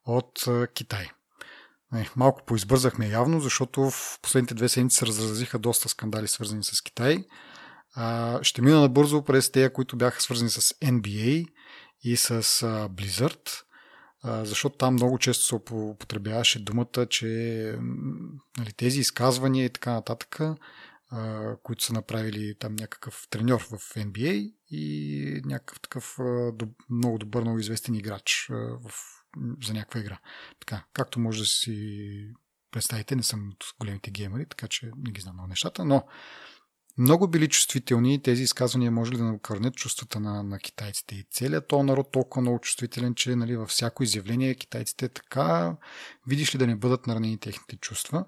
от 0.05 0.47
а, 0.47 0.67
Китай. 0.67 1.09
Не, 1.93 2.09
малко 2.15 2.41
поизбързахме 2.45 3.07
явно, 3.07 3.39
защото 3.39 3.89
в 3.89 4.19
последните 4.21 4.53
две 4.53 4.69
седмици 4.69 4.97
се 4.97 5.05
разразиха 5.05 5.59
доста 5.59 5.89
скандали, 5.89 6.27
свързани 6.27 6.63
с 6.63 6.81
Китай. 6.81 7.25
Ще 8.41 8.61
мина 8.61 8.81
набързо 8.81 9.23
през 9.23 9.51
тези, 9.51 9.69
които 9.69 9.97
бяха 9.97 10.21
свързани 10.21 10.49
с 10.49 10.61
NBA 10.61 11.47
и 12.03 12.17
с 12.17 12.31
а, 12.31 12.89
Blizzard, 12.89 13.63
защото 14.23 14.77
там 14.77 14.93
много 14.93 15.19
често 15.19 15.45
се 15.45 15.55
употребяваше 15.55 16.63
думата, 16.63 17.05
че 17.09 17.27
нали, 18.57 18.73
тези 18.77 18.99
изказвания 18.99 19.65
и 19.65 19.69
така 19.69 19.93
нататък, 19.93 20.39
които 21.63 21.83
са 21.83 21.93
направили 21.93 22.55
там 22.59 22.75
някакъв 22.75 23.27
треньор 23.29 23.61
в 23.61 23.95
NBA 23.95 24.53
и 24.69 25.41
някакъв 25.45 25.79
такъв 25.79 26.17
много 26.89 27.17
добър, 27.17 27.41
много 27.41 27.59
известен 27.59 27.95
играч 27.95 28.47
в 28.89 28.91
за 29.63 29.73
някаква 29.73 29.99
игра. 29.99 30.19
Така, 30.59 30.85
както 30.93 31.19
може 31.19 31.39
да 31.39 31.45
си 31.45 32.27
представите, 32.71 33.15
не 33.15 33.23
съм 33.23 33.49
от 33.49 33.65
големите 33.79 34.11
геймери, 34.11 34.45
така 34.49 34.67
че 34.67 34.91
не 34.97 35.11
ги 35.11 35.21
знам 35.21 35.33
много 35.33 35.49
нещата, 35.49 35.85
но 35.85 36.03
много 36.97 37.27
били 37.27 37.49
чувствителни 37.49 38.21
тези 38.21 38.43
изказвания 38.43 38.91
може 38.91 39.11
ли 39.11 39.17
да 39.17 39.23
накърнят 39.23 39.75
чувствата 39.75 40.19
на, 40.19 40.43
на 40.43 40.59
китайците. 40.59 41.15
И 41.15 41.27
целият 41.31 41.67
този 41.67 41.83
народ 41.83 42.11
толкова 42.11 42.41
много 42.41 42.59
чувствителен, 42.59 43.15
че 43.15 43.35
нали, 43.35 43.55
във 43.55 43.69
всяко 43.69 44.03
изявление 44.03 44.55
китайците 44.55 45.09
така, 45.09 45.77
видиш 46.27 46.55
ли 46.55 46.59
да 46.59 46.67
не 46.67 46.75
бъдат 46.75 47.07
наранени 47.07 47.37
техните 47.37 47.75
чувства. 47.75 48.25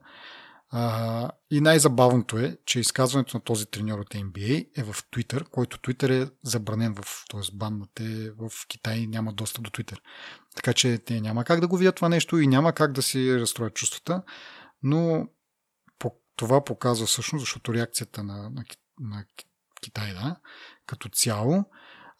А, 0.70 1.32
и 1.52 1.62
най-забавното 1.62 2.38
е, 2.38 2.58
че 2.66 2.80
изказването 2.80 3.38
на 3.38 3.42
този 3.42 3.66
треньор 3.66 4.00
от 4.00 4.10
NBA 4.10 4.68
е 4.78 4.84
в 4.84 4.94
Twitter, 4.94 5.50
който 5.50 5.78
Twitter 5.78 6.24
е 6.24 6.32
забранен 6.44 6.96
в, 6.96 7.26
т.е. 7.30 7.42
баннате 7.54 8.32
в 8.32 8.52
Китай 8.68 9.08
няма 9.08 9.34
доста 9.34 9.62
до 9.62 9.70
Twitter. 9.70 9.98
Така 10.56 10.74
че 10.74 10.98
те 10.98 11.22
няма 11.22 11.44
как 11.44 11.60
да 11.60 11.68
го 11.68 11.78
видят 11.78 11.96
това 11.96 12.10
нещо 12.10 12.40
и 12.40 12.48
няма 12.48 12.74
как 12.74 12.92
да 12.92 13.02
си 13.02 13.40
разстроят 13.40 13.74
чувствата, 13.74 14.24
но 14.84 15.28
това 16.36 16.64
показва 16.64 17.06
всъщност, 17.06 17.44
защото 17.44 17.74
реакцията 17.74 18.24
на, 18.24 18.50
на, 18.50 18.64
на 19.00 19.26
Китай, 19.82 20.14
да, 20.14 20.36
като 20.86 21.10
цяло, 21.10 21.66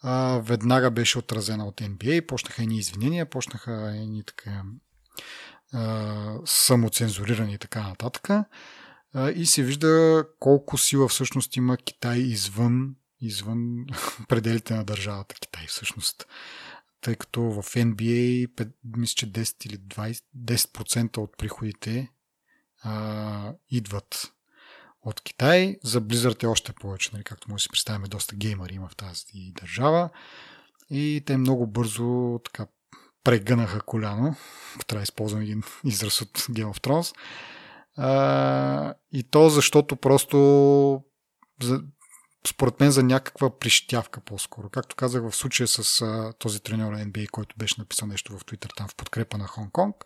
а, 0.02 0.40
веднага 0.42 0.90
беше 0.90 1.18
отразена 1.18 1.66
от 1.66 1.80
NBA, 1.80 2.26
почнаха 2.26 2.62
едни 2.62 2.78
извинения, 2.78 3.30
почнаха 3.30 3.92
едни 3.96 4.24
така 4.24 4.62
самоцензурирани 6.44 7.54
и 7.54 7.58
така 7.58 7.82
нататък. 7.82 8.28
И 9.34 9.46
се 9.46 9.62
вижда 9.62 10.24
колко 10.38 10.78
сила 10.78 11.08
всъщност 11.08 11.56
има 11.56 11.76
Китай 11.76 12.18
извън, 12.18 12.94
извън 13.20 13.86
пределите 14.28 14.74
на 14.74 14.84
държавата 14.84 15.34
Китай 15.34 15.66
всъщност. 15.66 16.26
Тъй 17.00 17.16
като 17.16 17.42
в 17.42 17.62
NBA 17.62 18.48
мисля, 18.96 19.14
че 19.14 19.32
10 19.32 19.66
или 19.66 19.78
20, 19.78 20.22
10% 20.36 21.18
от 21.18 21.36
приходите 21.38 22.10
а, 22.82 23.54
идват 23.70 24.32
от 25.02 25.20
Китай. 25.20 25.76
За 25.84 26.00
Blizzard 26.00 26.42
е 26.42 26.46
още 26.46 26.72
повече, 26.72 27.10
нали, 27.12 27.24
както 27.24 27.50
може 27.50 27.60
да 27.60 27.62
си 27.62 27.68
представяме, 27.68 28.08
доста 28.08 28.36
геймери 28.36 28.74
има 28.74 28.88
в 28.88 28.96
тази 28.96 29.52
държава. 29.60 30.10
И 30.90 31.22
те 31.26 31.36
много 31.36 31.66
бързо 31.66 32.40
така 32.44 32.66
прегънаха 33.24 33.80
коляно, 33.80 34.36
ако 34.74 34.84
трябва 34.84 35.00
да 35.00 35.02
използвам 35.02 35.42
един 35.42 35.62
израз 35.84 36.20
от 36.20 36.38
Game 36.38 36.72
of 36.72 36.80
Thrones. 36.80 37.16
А, 37.96 38.94
и 39.12 39.22
то 39.22 39.48
защото 39.48 39.96
просто 39.96 40.36
според 42.48 42.80
мен 42.80 42.90
за 42.90 43.02
някаква 43.02 43.58
прищявка 43.58 44.20
по-скоро. 44.20 44.70
Както 44.70 44.96
казах 44.96 45.22
в 45.22 45.36
случая 45.36 45.68
с 45.68 46.02
а, 46.02 46.32
този 46.38 46.60
треньор 46.60 46.92
на 46.92 47.06
NBA, 47.06 47.30
който 47.30 47.56
беше 47.58 47.74
написал 47.78 48.08
нещо 48.08 48.38
в 48.38 48.44
Twitter 48.44 48.76
там 48.76 48.88
в 48.88 48.94
подкрепа 48.94 49.38
на 49.38 49.46
Хонг 49.46 49.72
Конг, 49.72 49.96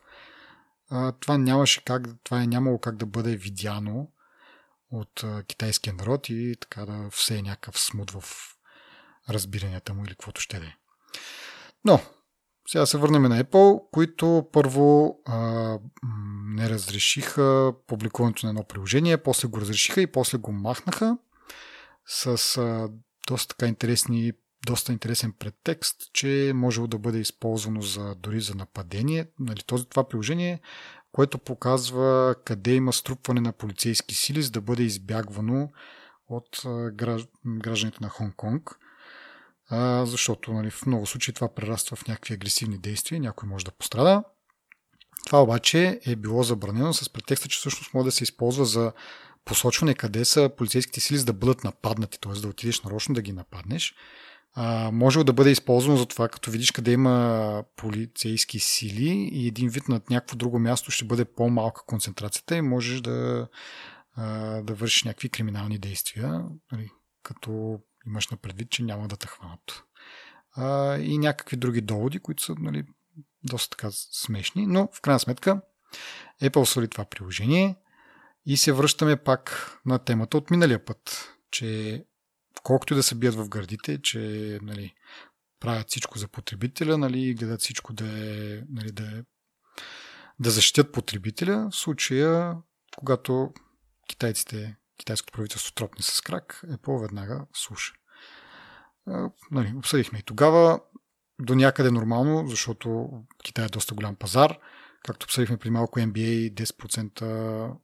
това 1.19 1.37
нямаше 1.37 1.83
как, 1.83 2.07
това 2.23 2.41
е 2.41 2.47
нямало 2.47 2.79
как 2.79 2.97
да 2.97 3.05
бъде 3.05 3.35
видяно 3.35 4.11
от 4.91 5.23
а, 5.23 5.43
китайския 5.43 5.93
народ 5.93 6.29
и 6.29 6.55
така 6.61 6.85
да 6.85 7.09
все 7.11 7.37
е 7.37 7.41
някакъв 7.41 7.79
смут 7.79 8.11
в 8.11 8.23
разбиранията 9.29 9.93
му 9.93 10.03
или 10.03 10.11
каквото 10.11 10.41
ще 10.41 10.59
да 10.59 10.65
е. 10.65 10.75
Но, 11.85 11.99
сега 12.67 12.85
се 12.85 12.97
върнем 12.97 13.23
на 13.23 13.43
Apple, 13.43 13.81
които 13.91 14.49
първо 14.53 15.19
а, 15.25 15.77
не 16.45 16.69
разрешиха 16.69 17.73
публикуването 17.87 18.45
на 18.45 18.49
едно 18.49 18.63
приложение, 18.63 19.23
после 19.23 19.47
го 19.47 19.61
разрешиха 19.61 20.01
и 20.01 20.11
после 20.11 20.37
го 20.37 20.51
махнаха 20.51 21.17
с 22.05 22.57
а, 22.57 22.89
доста 23.27 23.55
така 23.55 23.67
интересни 23.67 24.31
доста 24.65 24.91
интересен 24.91 25.33
предтекст, 25.39 25.95
че 26.13 26.51
можело 26.55 26.87
да 26.87 26.97
бъде 26.97 27.19
използвано 27.19 27.81
за, 27.81 28.15
дори 28.15 28.41
за 28.41 28.55
нападение. 28.55 29.27
Нали, 29.39 29.61
този, 29.65 29.85
това 29.85 30.07
приложение, 30.07 30.59
което 31.11 31.37
показва 31.37 32.35
къде 32.45 32.73
има 32.73 32.93
струпване 32.93 33.41
на 33.41 33.51
полицейски 33.51 34.15
сили, 34.15 34.41
за 34.41 34.51
да 34.51 34.61
бъде 34.61 34.83
избягвано 34.83 35.69
от 36.27 36.61
гражданите 37.45 37.97
на 38.01 38.09
Хонг 38.09 38.35
Конг 38.35 38.79
а, 39.71 40.05
защото 40.05 40.53
нали, 40.53 40.69
в 40.69 40.85
много 40.85 41.05
случаи 41.05 41.33
това 41.33 41.53
прераства 41.53 41.95
в 41.95 42.07
някакви 42.07 42.33
агресивни 42.33 42.77
действия, 42.77 43.21
някой 43.21 43.49
може 43.49 43.65
да 43.65 43.71
пострада. 43.71 44.23
Това 45.25 45.41
обаче 45.41 45.99
е 46.05 46.15
било 46.15 46.43
забранено 46.43 46.93
с 46.93 47.09
претекста, 47.09 47.47
че 47.47 47.59
всъщност 47.59 47.93
може 47.93 48.05
да 48.05 48.11
се 48.11 48.23
използва 48.23 48.65
за 48.65 48.93
посочване 49.45 49.93
къде 49.93 50.25
са 50.25 50.49
полицейските 50.57 50.99
сили, 50.99 51.17
за 51.17 51.25
да 51.25 51.33
бъдат 51.33 51.63
нападнати, 51.63 52.19
т.е. 52.21 52.33
да 52.33 52.47
отидеш 52.47 52.81
нарочно 52.81 53.15
да 53.15 53.21
ги 53.21 53.33
нападнеш. 53.33 53.95
А, 54.53 54.91
може 54.91 55.23
да 55.23 55.33
бъде 55.33 55.51
използвано 55.51 55.97
за 55.97 56.05
това, 56.05 56.29
като 56.29 56.51
видиш 56.51 56.71
къде 56.71 56.91
има 56.91 57.63
полицейски 57.75 58.59
сили 58.59 59.29
и 59.31 59.47
един 59.47 59.69
вид 59.69 59.87
на 59.87 60.01
някакво 60.09 60.35
друго 60.35 60.59
място 60.59 60.91
ще 60.91 61.05
бъде 61.05 61.25
по-малка 61.25 61.85
концентрацията 61.85 62.55
и 62.55 62.61
можеш 62.61 63.01
да, 63.01 63.47
а, 64.15 64.25
да 64.61 64.73
вършиш 64.73 65.03
някакви 65.03 65.29
криминални 65.29 65.77
действия, 65.77 66.45
нали, 66.71 66.89
като 67.23 67.79
имаш 68.07 68.27
на 68.27 68.37
предвид, 68.37 68.69
че 68.69 68.83
няма 68.83 69.07
да 69.07 69.17
те 69.17 69.27
хванат. 69.27 69.83
А, 70.55 70.97
и 70.97 71.17
някакви 71.17 71.57
други 71.57 71.81
доводи, 71.81 72.19
които 72.19 72.43
са 72.43 72.55
нали, 72.59 72.83
доста 73.43 73.77
така 73.77 73.91
смешни, 73.91 74.67
но 74.67 74.89
в 74.93 75.01
крайна 75.01 75.19
сметка 75.19 75.61
Apple 76.41 76.63
свали 76.63 76.87
това 76.87 77.05
приложение 77.05 77.75
и 78.45 78.57
се 78.57 78.71
връщаме 78.71 79.15
пак 79.15 79.71
на 79.85 79.99
темата 79.99 80.37
от 80.37 80.51
миналия 80.51 80.85
път, 80.85 81.29
че 81.51 82.03
колкото 82.63 82.93
и 82.93 82.97
да 82.97 83.03
се 83.03 83.15
бият 83.15 83.35
в 83.35 83.49
гърдите, 83.49 84.01
че 84.01 84.59
нали, 84.61 84.93
правят 85.59 85.89
всичко 85.89 86.19
за 86.19 86.27
потребителя, 86.27 86.97
нали, 86.97 87.33
гледат 87.33 87.61
всичко 87.61 87.93
да 87.93 88.05
е, 88.05 88.61
нали, 88.69 88.91
да, 88.91 89.03
е, 89.03 89.23
да 90.39 90.51
защитят 90.51 90.91
потребителя, 90.91 91.69
в 91.71 91.75
случая, 91.75 92.55
когато 92.97 93.53
китайците 94.07 94.77
китайското 94.97 95.33
правителство 95.33 95.73
тропне 95.73 96.01
с 96.01 96.21
крак, 96.21 96.61
Apple 96.67 97.01
веднага 97.01 97.45
слуша. 97.53 97.93
Нали, 99.51 99.73
обсъдихме 99.77 100.19
и 100.19 100.23
тогава 100.23 100.79
до 101.39 101.55
някъде 101.55 101.91
нормално, 101.91 102.47
защото 102.47 103.09
Китай 103.43 103.65
е 103.65 103.69
доста 103.69 103.95
голям 103.95 104.15
пазар. 104.15 104.59
Както 105.03 105.23
обсъдихме 105.23 105.57
при 105.57 105.69
малко 105.69 105.99
NBA, 105.99 106.53
10% 106.53 107.75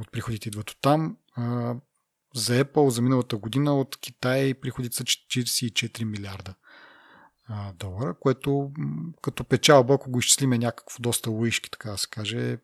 от 0.00 0.12
приходите 0.12 0.48
идват 0.48 0.70
от 0.70 0.78
там. 0.80 1.16
За 2.34 2.64
Apple 2.64 2.88
за 2.88 3.02
миналата 3.02 3.36
година 3.36 3.80
от 3.80 3.96
Китай 3.96 4.54
приходите 4.54 4.96
са 4.96 5.04
44 5.04 6.04
милиарда 6.04 6.54
долара, 7.74 8.14
което 8.20 8.70
като 9.22 9.44
печалба, 9.44 9.94
ако 9.94 10.10
го 10.10 10.18
изчислиме 10.18 10.58
някакво 10.58 10.96
доста 11.00 11.30
лоишки, 11.30 11.70
така 11.70 11.90
да 11.90 11.98
се 11.98 12.08
каже, 12.08 12.58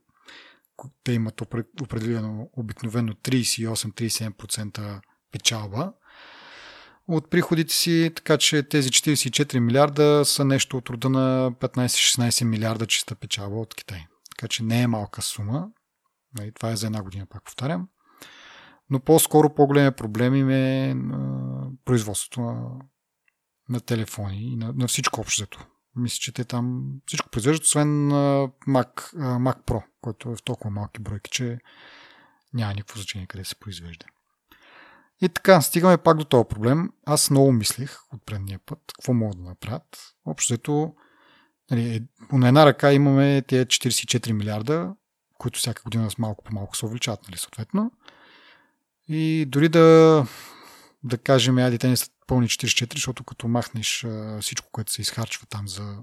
те 1.04 1.12
имат 1.12 1.40
определено 1.82 2.50
обикновено 2.52 3.12
38-37% 3.12 5.00
печалба 5.32 5.92
от 7.08 7.30
приходите 7.30 7.74
си, 7.74 8.12
така 8.16 8.38
че 8.38 8.62
тези 8.62 8.90
44 8.90 9.58
милиарда 9.58 10.24
са 10.24 10.44
нещо 10.44 10.76
от 10.76 10.90
рода 10.90 11.08
на 11.08 11.52
15-16 11.52 12.44
милиарда 12.44 12.86
чиста 12.86 13.14
печалба 13.14 13.56
от 13.56 13.74
Китай. 13.74 14.06
Така 14.30 14.48
че 14.48 14.62
не 14.62 14.82
е 14.82 14.86
малка 14.86 15.22
сума. 15.22 15.68
Нали, 16.34 16.52
това 16.52 16.70
е 16.70 16.76
за 16.76 16.86
една 16.86 17.02
година, 17.02 17.26
пак 17.26 17.44
повтарям. 17.44 17.88
Но 18.90 19.00
по-скоро 19.00 19.54
по-големия 19.54 19.96
проблем 19.96 20.34
им 20.34 20.50
е 20.50 20.96
производството 21.84 22.40
на, 22.40 22.70
на 23.68 23.80
телефони 23.80 24.52
и 24.52 24.56
на, 24.56 24.72
на 24.72 24.88
всичко 24.88 25.20
общото. 25.20 25.66
Мисля, 25.96 26.16
че 26.16 26.32
те 26.32 26.44
там 26.44 26.92
всичко 27.06 27.30
произвеждат, 27.30 27.64
освен 27.64 28.10
Mac, 28.68 29.14
Mac 29.16 29.62
Pro, 29.66 29.82
който 30.00 30.30
е 30.30 30.36
в 30.36 30.42
толкова 30.42 30.70
малки 30.70 31.00
бройки, 31.00 31.30
че 31.30 31.58
няма 32.54 32.74
никакво 32.74 32.96
значение 32.96 33.26
къде 33.26 33.44
се 33.44 33.54
произвежда. 33.54 34.06
И 35.22 35.28
така, 35.28 35.60
стигаме 35.60 35.98
пак 35.98 36.16
до 36.16 36.24
този 36.24 36.48
проблем. 36.48 36.90
Аз 37.06 37.30
много 37.30 37.52
мислих 37.52 38.12
от 38.12 38.26
предния 38.26 38.60
път, 38.66 38.78
какво 38.94 39.12
могат 39.12 39.36
да 39.36 39.44
направят. 39.44 40.14
Общото, 40.24 40.94
нали, 41.70 41.96
е, 41.96 42.00
на 42.36 42.48
една 42.48 42.66
ръка 42.66 42.92
имаме 42.92 43.42
тези 43.42 43.64
44 43.64 44.32
милиарда, 44.32 44.94
които 45.38 45.58
всяка 45.58 45.82
година 45.82 46.10
с 46.10 46.18
малко 46.18 46.44
по 46.44 46.54
малко 46.54 46.76
се 46.76 46.86
увеличават, 46.86 47.20
нали, 47.28 47.38
съответно. 47.38 47.92
И 49.08 49.44
дори 49.48 49.68
да, 49.68 50.26
да 51.02 51.18
кажем, 51.18 51.58
айде, 51.58 51.78
те 51.78 51.88
не 51.88 51.96
са 51.96 52.10
пълни 52.26 52.48
44, 52.48 52.94
защото 52.94 53.24
като 53.24 53.48
махнеш 53.48 54.06
всичко, 54.40 54.68
което 54.72 54.92
се 54.92 55.02
изхарчва 55.02 55.46
там 55.46 55.68
за, 55.68 55.96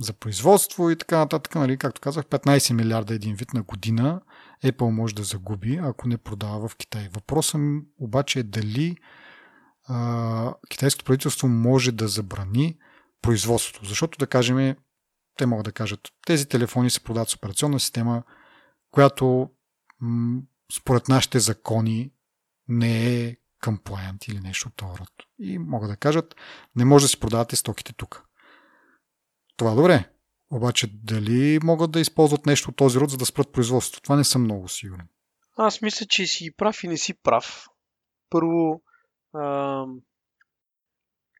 за 0.00 0.12
производство 0.12 0.90
и 0.90 0.96
така 0.96 1.18
нататък, 1.18 1.54
нали, 1.54 1.76
както 1.76 2.00
казах, 2.00 2.24
15 2.24 2.72
милиарда 2.72 3.14
един 3.14 3.34
вид 3.34 3.54
на 3.54 3.62
година 3.62 4.20
Apple 4.64 4.90
може 4.90 5.14
да 5.14 5.22
загуби, 5.22 5.80
ако 5.82 6.08
не 6.08 6.18
продава 6.18 6.68
в 6.68 6.76
Китай. 6.76 7.08
Въпросът 7.12 7.60
обаче 7.98 8.38
е 8.38 8.42
дали 8.42 8.96
а, 9.88 10.54
китайското 10.68 11.04
правителство 11.04 11.48
може 11.48 11.92
да 11.92 12.08
забрани 12.08 12.76
производството. 13.22 13.88
Защото 13.88 14.18
да 14.18 14.26
кажем, 14.26 14.76
те 15.36 15.46
могат 15.46 15.64
да 15.64 15.72
кажат, 15.72 16.00
тези 16.26 16.48
телефони 16.48 16.90
се 16.90 17.04
продават 17.04 17.28
с 17.28 17.34
операционна 17.34 17.80
система, 17.80 18.22
която 18.90 19.50
м- 20.00 20.42
според 20.72 21.08
нашите 21.08 21.38
закони 21.38 22.12
не 22.68 23.20
е 23.24 23.36
compliant 23.64 24.30
или 24.30 24.40
нещо 24.40 24.68
от 24.68 24.82
род. 24.82 25.10
И 25.38 25.58
могат 25.58 25.90
да 25.90 25.96
кажат, 25.96 26.34
не 26.76 26.84
може 26.84 27.04
да 27.04 27.08
си 27.08 27.20
продавате 27.20 27.56
стоките 27.56 27.92
тук. 27.92 28.22
Това 29.56 29.74
добре. 29.74 30.10
Обаче 30.50 30.86
дали 30.92 31.58
могат 31.62 31.90
да 31.90 32.00
използват 32.00 32.46
нещо 32.46 32.70
от 32.70 32.76
този 32.76 33.00
род, 33.00 33.10
за 33.10 33.16
да 33.16 33.26
спрат 33.26 33.52
производството? 33.52 34.02
Това 34.02 34.16
не 34.16 34.24
съм 34.24 34.42
много 34.42 34.68
сигурен. 34.68 35.08
Аз 35.56 35.82
мисля, 35.82 36.06
че 36.06 36.26
си 36.26 36.56
прав 36.56 36.84
и 36.84 36.88
не 36.88 36.96
си 36.96 37.14
прав. 37.22 37.66
Първо. 38.30 38.82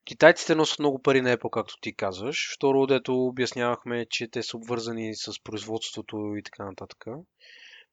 Китайците 0.07 0.55
носят 0.55 0.79
много 0.79 1.03
пари 1.03 1.21
на 1.21 1.37
Apple, 1.37 1.51
както 1.51 1.75
ти 1.81 1.97
казваш. 1.97 2.55
Второ, 2.55 2.87
дето 2.87 3.27
обяснявахме, 3.27 4.07
че 4.11 4.29
те 4.31 4.43
са 4.43 4.57
обвързани 4.57 5.15
с 5.15 5.43
производството 5.45 6.35
и 6.37 6.43
така 6.43 6.65
нататък. 6.65 7.05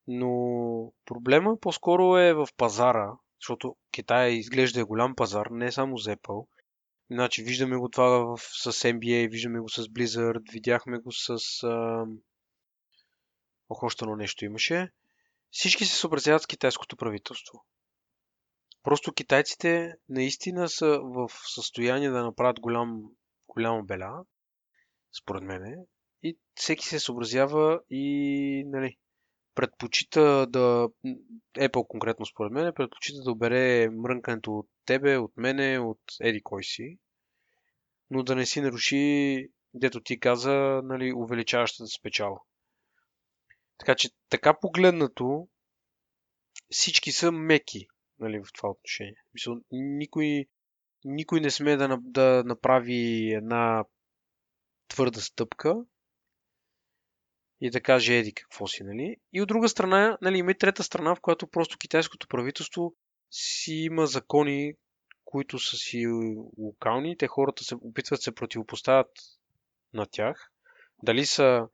Но 0.08 0.92
проблема 1.06 1.60
по-скоро 1.60 2.18
е 2.18 2.34
в 2.34 2.48
пазара, 2.58 3.12
защото 3.42 3.76
Китай 3.92 4.32
изглежда 4.32 4.80
е 4.80 4.84
голям 4.84 5.16
пазар, 5.16 5.46
не 5.52 5.72
само 5.72 5.98
за 5.98 6.16
Apple. 6.16 6.48
Значи, 7.12 7.44
виждаме 7.44 7.78
го 7.78 7.90
това 7.90 8.08
в, 8.08 8.40
с 8.42 8.72
NBA, 8.72 9.32
виждаме 9.32 9.60
го 9.60 9.70
с 9.70 9.82
Blizzard, 9.84 10.52
видяхме 10.52 10.98
го 10.98 11.12
с... 11.12 11.30
А... 11.64 12.06
Ох, 13.70 13.84
още 13.84 14.06
нещо 14.06 14.46
имаше. 14.46 14.90
Всички 15.52 15.86
се 15.86 15.96
съобразяват 15.96 16.42
с 16.42 16.48
китайското 16.48 16.98
правителство. 16.98 17.64
Просто 18.84 19.14
китайците 19.14 19.94
наистина 20.10 20.70
са 20.70 21.00
в 21.04 21.30
състояние 21.56 22.10
да 22.10 22.24
направят 22.24 22.60
голям, 22.60 23.04
голяма 23.48 23.84
беля, 23.84 24.26
според 25.22 25.44
мене. 25.44 25.76
И 26.24 26.38
всеки 26.56 26.86
се 26.86 27.00
съобразява 27.00 27.80
и 27.90 28.64
нали, 28.68 28.98
предпочита 29.56 30.48
да... 30.50 30.90
Apple 31.58 31.88
конкретно 31.88 32.26
според 32.26 32.52
мен 32.52 32.74
предпочита 32.76 33.24
да 33.24 33.32
обере 33.32 33.90
мрънкането 33.90 34.52
от 34.52 34.70
тебе, 34.86 35.18
от 35.18 35.38
мене, 35.38 35.80
от 35.80 36.02
еди 36.22 36.42
кой 36.44 36.64
си, 36.64 36.98
но 38.10 38.24
да 38.24 38.36
не 38.36 38.46
си 38.46 38.62
наруши, 38.62 39.48
дето 39.74 40.02
ти 40.02 40.20
каза, 40.20 40.82
нали, 40.84 41.14
увеличаващата 41.14 41.88
спечала. 41.88 42.40
Така 43.78 43.96
че, 43.96 44.10
така 44.30 44.60
погледнато, 44.60 45.48
всички 46.70 47.12
са 47.12 47.32
меки 47.32 47.88
нали, 48.20 48.40
в 48.40 48.54
това 48.54 48.70
отношение. 48.70 49.24
Мисъл, 49.34 49.62
никой, 49.72 50.46
никой 51.06 51.40
не 51.40 51.50
сме 51.50 51.76
да, 51.76 51.98
да 52.02 52.44
направи 52.46 53.32
една 53.34 53.86
твърда 54.88 55.20
стъпка, 55.20 55.86
и 57.64 57.70
да 57.70 57.82
каже 57.82 58.18
еди 58.18 58.34
какво 58.34 58.68
си, 58.68 58.84
нали? 58.84 59.16
И 59.34 59.42
от 59.42 59.48
друга 59.48 59.70
страна, 59.70 60.18
нали, 60.22 60.38
има 60.38 60.52
и 60.52 60.58
трета 60.58 60.84
страна, 60.84 61.16
в 61.16 61.22
която 61.22 61.48
просто 61.48 61.78
китайското 61.78 62.28
правителство 62.28 62.94
си 63.32 63.74
има 63.74 64.06
закони, 64.06 64.74
които 65.26 65.60
са 65.60 65.78
си 65.78 66.08
локални, 66.58 67.18
те 67.18 67.28
хората 67.28 67.64
се 67.64 67.76
опитват 67.76 68.18
да 68.18 68.22
се 68.22 68.36
противопоставят 68.36 69.12
на 69.94 70.06
тях. 70.06 70.52
Дали 71.04 71.26
са, 71.26 71.68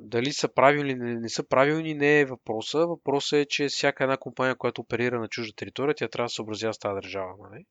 дали 0.00 0.32
са 0.32 0.54
правилни 0.54 0.90
или 0.90 0.98
не, 0.98 1.28
са 1.28 1.48
правилни, 1.48 1.94
не 1.94 2.20
е 2.20 2.24
въпроса. 2.24 2.86
Въпросът 2.86 3.36
е, 3.38 3.46
че 3.46 3.68
всяка 3.68 4.04
една 4.04 4.16
компания, 4.16 4.56
която 4.56 4.80
оперира 4.80 5.20
на 5.20 5.28
чужда 5.28 5.52
територия, 5.56 5.94
тя 5.94 6.08
трябва 6.08 6.26
да 6.26 6.28
се 6.28 6.34
съобразява 6.34 6.74
с 6.74 6.78
тази 6.78 6.94
държава. 6.94 7.34
Нали? 7.38 7.66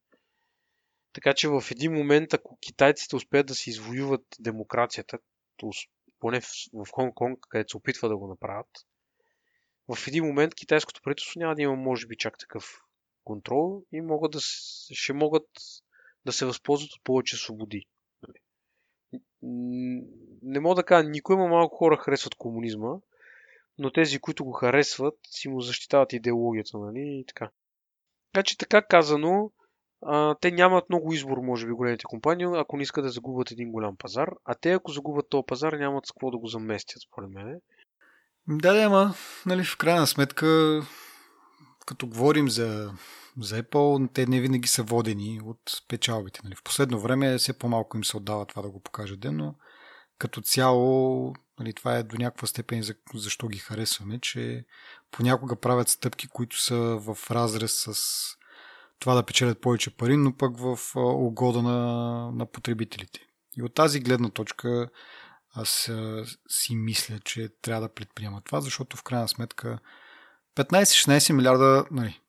Така 1.13 1.33
че 1.33 1.47
в 1.47 1.63
един 1.71 1.93
момент, 1.93 2.33
ако 2.33 2.57
китайците 2.61 3.15
успеят 3.15 3.47
да 3.47 3.55
си 3.55 3.69
извоюват 3.69 4.25
демокрацията, 4.39 5.19
поне 6.19 6.41
в, 6.41 6.47
в 6.73 6.85
Хонг-Конг, 6.91 7.37
където 7.49 7.71
се 7.71 7.77
опитва 7.77 8.09
да 8.09 8.17
го 8.17 8.27
направят, 8.27 8.69
в 9.87 10.07
един 10.07 10.25
момент 10.25 10.55
китайското 10.55 11.01
правителство 11.03 11.39
няма 11.39 11.55
да 11.55 11.61
има, 11.61 11.75
може 11.75 12.07
би, 12.07 12.17
чак 12.17 12.37
такъв 12.39 12.79
контрол 13.23 13.83
и 13.91 14.01
могат 14.01 14.31
да, 14.31 14.39
ще 14.41 15.13
могат 15.13 15.47
да 16.25 16.31
се 16.31 16.45
възползват 16.45 16.91
от 16.91 17.03
повече 17.03 17.37
свободи. 17.37 17.85
Не 20.43 20.59
мога 20.59 20.75
да 20.75 20.83
кажа, 20.83 21.09
никой 21.09 21.35
има 21.35 21.47
малко 21.47 21.77
хора 21.77 21.97
харесват 21.97 22.35
комунизма, 22.35 22.93
но 23.77 23.91
тези, 23.91 24.19
които 24.19 24.45
го 24.45 24.51
харесват, 24.51 25.13
си 25.23 25.47
му 25.47 25.61
защитават 25.61 26.13
идеологията, 26.13 26.77
нали? 26.77 26.99
И 26.99 27.25
така. 27.27 27.49
Така 28.33 28.43
че 28.43 28.57
така 28.57 28.81
казано, 28.81 29.51
а, 30.05 30.35
те 30.35 30.51
нямат 30.51 30.89
много 30.89 31.13
избор, 31.13 31.37
може 31.37 31.67
би, 31.67 31.71
големите 31.71 32.03
компании, 32.03 32.45
ако 32.55 32.77
не 32.77 32.83
искат 32.83 33.05
да 33.05 33.09
загубят 33.09 33.51
един 33.51 33.71
голям 33.71 33.95
пазар. 33.97 34.29
А 34.45 34.55
те, 34.55 34.71
ако 34.71 34.91
загубят 34.91 35.29
този 35.29 35.43
пазар, 35.47 35.73
нямат 35.73 36.05
с 36.05 36.11
какво 36.11 36.31
да 36.31 36.37
го 36.37 36.47
заместят, 36.47 37.01
според 37.01 37.29
мен. 37.29 37.59
Да, 38.47 38.73
да, 38.73 38.83
ама, 38.83 39.13
нали, 39.45 39.63
в 39.63 39.77
крайна 39.77 40.07
сметка, 40.07 40.81
като 41.85 42.07
говорим 42.07 42.49
за, 42.49 42.91
за 43.39 43.63
Apple, 43.63 44.13
те 44.13 44.25
не 44.25 44.41
винаги 44.41 44.67
са 44.67 44.83
водени 44.83 45.39
от 45.45 45.59
печалбите. 45.87 46.39
Нали. 46.43 46.55
В 46.55 46.63
последно 46.63 46.99
време 46.99 47.37
все 47.37 47.57
по-малко 47.57 47.97
им 47.97 48.03
се 48.03 48.17
отдава 48.17 48.45
това 48.45 48.61
да 48.61 48.69
го 48.69 48.79
покаже 48.79 49.17
ден, 49.17 49.37
но 49.37 49.55
като 50.23 50.41
цяло 50.41 51.33
нали, 51.59 51.73
това 51.73 51.97
е 51.97 52.03
до 52.03 52.17
някаква 52.17 52.47
степен 52.47 52.83
за, 52.83 52.95
защо 53.13 53.47
ги 53.47 53.57
харесваме, 53.57 54.19
че 54.19 54.65
понякога 55.11 55.55
правят 55.55 55.89
стъпки, 55.89 56.27
които 56.27 56.61
са 56.61 56.75
в 56.77 57.17
разрез 57.31 57.71
с 57.71 57.97
това 58.99 59.15
да 59.15 59.23
печелят 59.23 59.61
повече 59.61 59.97
пари, 59.97 60.17
но 60.17 60.37
пък 60.37 60.59
в 60.59 60.79
угода 60.95 61.61
на, 61.61 61.77
на 62.31 62.45
потребителите. 62.45 63.19
И 63.57 63.63
от 63.63 63.73
тази 63.73 63.99
гледна 63.99 64.29
точка 64.29 64.89
аз 65.53 65.91
си 66.49 66.75
мисля, 66.75 67.19
че 67.19 67.49
трябва 67.61 67.81
да 67.81 67.93
предприема 67.93 68.41
това, 68.41 68.61
защото 68.61 68.97
в 68.97 69.03
крайна 69.03 69.27
сметка 69.27 69.79
15-16 70.55 71.33
милиарда, 71.33 71.85
нали, 71.91 72.21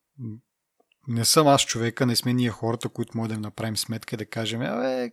не 1.07 1.25
съм 1.25 1.47
аз 1.47 1.61
човека, 1.65 2.05
не 2.05 2.15
сме 2.15 2.33
ние 2.33 2.49
хората, 2.49 2.89
които 2.89 3.17
може 3.17 3.29
да 3.29 3.35
им 3.35 3.41
направим 3.41 3.77
сметка 3.77 4.15
и 4.15 4.17
да 4.17 4.25
кажем, 4.25 4.61
абе, 4.61 5.11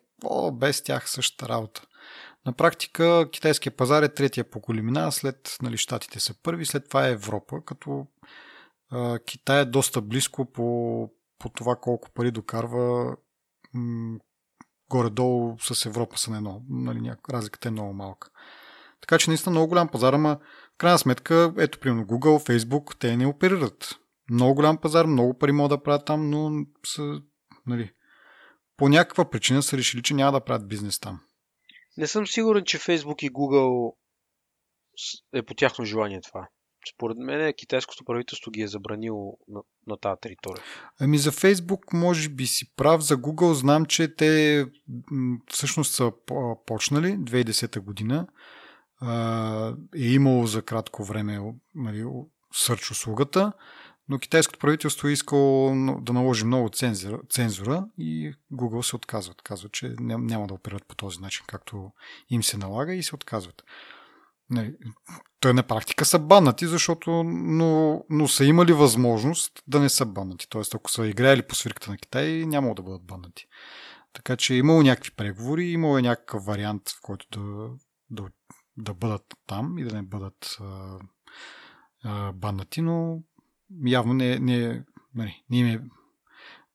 без 0.53 0.83
тях 0.83 1.11
същата 1.11 1.49
работа. 1.49 1.83
На 2.47 2.53
практика 2.53 3.29
китайския 3.33 3.77
пазар 3.77 4.03
е 4.03 4.15
третия 4.15 4.51
по 4.51 4.61
големина, 4.61 5.13
след 5.13 5.57
нали, 5.63 5.77
щатите 5.77 6.21
са 6.21 6.35
първи, 6.43 6.67
след 6.67 6.89
това 6.89 7.09
е 7.09 7.13
Европа, 7.13 7.65
като 7.65 8.07
а, 8.91 9.19
Китай 9.19 9.61
е 9.61 9.65
доста 9.65 10.01
близко 10.01 10.53
по, 10.53 11.09
по 11.39 11.49
това 11.49 11.77
колко 11.77 12.11
пари 12.11 12.31
докарва 12.31 13.17
м- 13.75 14.19
горе-долу 14.91 15.57
с 15.61 15.87
Европа 15.87 16.19
са 16.19 16.31
на 16.31 16.37
едно. 16.37 16.63
Нали, 16.69 17.13
разликата 17.31 17.69
е 17.69 17.71
много 17.71 17.93
малка. 17.93 18.29
Така 19.01 19.19
че 19.19 19.31
наистина 19.31 19.51
много 19.51 19.69
голям 19.69 19.89
пазар, 19.89 20.13
ама 20.13 20.39
в 20.75 20.79
крайна 20.79 20.99
сметка, 20.99 21.55
ето 21.59 21.79
примерно 21.79 22.07
Google, 22.07 22.59
Facebook, 22.59 22.97
те 22.99 23.17
не 23.17 23.27
оперират. 23.27 23.99
Много 24.31 24.55
голям 24.55 24.79
пазар, 24.79 25.07
много 25.07 25.39
пари 25.39 25.53
могат 25.53 25.71
да 25.71 25.83
правят 25.83 26.07
там, 26.07 26.31
но 26.31 26.67
са, 26.87 27.23
нали, 27.67 27.93
по 28.77 28.89
някаква 28.89 29.31
причина 29.31 29.63
са 29.63 29.77
решили, 29.77 30.03
че 30.03 30.15
няма 30.15 30.33
да 30.33 30.45
правят 30.45 30.69
бизнес 30.69 31.01
там. 31.01 31.21
Не 31.97 32.07
съм 32.07 32.27
сигурен, 32.27 32.65
че 32.65 32.79
Facebook 32.79 33.23
и 33.23 33.33
Google 33.33 33.95
е 35.35 35.43
по 35.43 35.55
тяхно 35.55 35.85
желание 35.85 36.21
това. 36.21 36.49
Според 36.95 37.19
мен 37.19 37.53
китайското 37.53 38.05
правителство 38.05 38.51
ги 38.51 38.63
е 38.63 38.69
забранило 38.69 39.39
на, 39.49 39.61
на 39.87 39.97
тази 39.97 40.21
територия. 40.21 40.65
Ами 41.01 41.19
за 41.19 41.33
Фейсбук 41.33 41.93
може 41.93 42.29
би 42.29 42.47
си 42.47 42.75
прав. 42.77 43.01
За 43.01 43.17
Google 43.17 43.53
знам, 43.53 43.87
че 43.87 44.17
те 44.17 44.65
всъщност 45.51 45.95
са 45.95 46.13
почнали 46.67 47.07
2010 47.07 47.81
година. 47.81 48.27
Е 49.97 50.07
имало 50.07 50.47
за 50.47 50.63
кратко 50.63 51.05
време 51.05 51.55
нали, 51.75 52.05
сърч 52.53 52.91
услугата, 52.91 53.53
но 54.09 54.19
китайското 54.19 54.59
правителство 54.59 55.09
е 55.09 55.13
искало 55.13 55.75
да 56.01 56.13
наложи 56.13 56.45
много 56.45 56.69
цензура, 56.69 57.21
цензура 57.31 57.87
и 57.99 58.35
Google 58.53 58.83
се 58.83 58.97
отказват. 58.97 59.43
Казват, 59.43 59.73
че 59.73 59.95
няма 60.01 60.47
да 60.47 60.55
оперират 60.55 60.87
по 60.89 60.95
този 60.95 61.21
начин, 61.21 61.45
както 61.49 61.93
им 62.31 62.43
се 62.43 62.57
налага 62.57 62.95
и 62.95 63.03
се 63.03 63.15
отказват. 63.15 63.63
Нали, 64.51 64.75
той 65.41 65.55
на 65.55 65.63
практика 65.63 66.05
са 66.05 66.19
баннати, 66.19 66.67
защото, 66.67 67.23
но, 67.25 68.05
но 68.11 68.29
са 68.29 68.45
имали 68.45 68.73
възможност 68.73 69.63
да 69.67 69.81
не 69.81 69.89
са 69.89 70.07
баннати. 70.07 70.47
Тоест, 70.49 70.75
ако 70.75 70.91
са 70.91 71.07
играли 71.07 71.43
по 71.43 71.55
свирката 71.55 71.91
на 71.91 71.97
Китай, 71.97 72.47
няма 72.47 72.75
да 72.75 72.83
бъдат 72.83 73.03
баннати. 73.03 73.47
Така 74.13 74.37
че 74.37 74.55
е 74.55 74.59
имало 74.59 74.83
някакви 74.83 75.11
преговори, 75.11 75.65
имало 75.65 75.99
е 75.99 76.03
някакъв 76.03 76.45
вариант, 76.45 76.83
в 76.89 77.01
който 77.03 77.41
да, 77.41 77.71
да, 78.11 78.29
да 78.77 78.95
бъдат 78.95 79.25
там 79.47 79.79
и 79.79 79.85
да 79.85 79.95
не 79.95 80.03
бъдат 80.03 80.57
а, 80.61 80.99
а, 82.05 82.33
баннати, 82.33 82.83
но 82.83 83.23
явно 83.87 84.15
не, 84.15 84.39
не, 84.39 84.83
не, 85.15 85.43
не 85.51 85.59
им 85.59 85.67
е 85.67 85.81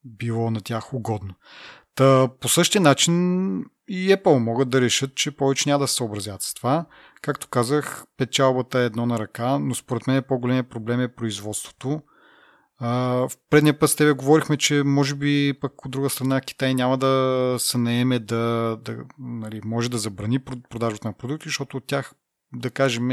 било 0.05 0.51
на 0.51 0.61
тях 0.61 0.93
угодно. 0.93 1.33
Та, 1.95 2.29
по 2.41 2.49
същия 2.49 2.81
начин 2.81 3.13
и 3.87 4.09
Apple 4.15 4.37
могат 4.37 4.69
да 4.69 4.81
решат, 4.81 5.15
че 5.15 5.31
повече 5.31 5.69
няма 5.69 5.79
да 5.79 5.87
се 5.87 5.95
съобразят 5.95 6.41
с 6.41 6.53
това. 6.53 6.85
Както 7.21 7.47
казах, 7.47 8.05
печалбата 8.17 8.79
е 8.79 8.85
едно 8.85 9.05
на 9.05 9.19
ръка, 9.19 9.59
но 9.59 9.75
според 9.75 10.07
мен 10.07 10.23
по-големият 10.27 10.69
проблем 10.69 11.01
е 11.01 11.15
производството. 11.15 12.01
в 12.81 13.31
предния 13.49 13.79
път 13.79 13.89
с 13.89 13.95
тебе 13.95 14.11
говорихме, 14.11 14.57
че 14.57 14.83
може 14.83 15.15
би 15.15 15.53
пък 15.61 15.85
от 15.85 15.91
друга 15.91 16.09
страна 16.09 16.41
Китай 16.41 16.73
няма 16.73 16.97
да 16.97 17.55
се 17.59 17.77
наеме 17.77 18.19
да, 18.19 18.77
да 18.85 18.97
нали, 19.19 19.61
може 19.65 19.91
да 19.91 19.97
забрани 19.97 20.39
продажбата 20.69 21.07
на 21.07 21.13
продукти, 21.13 21.49
защото 21.49 21.77
от 21.77 21.87
тях 21.87 22.13
да 22.53 22.71
кажем, 22.71 23.07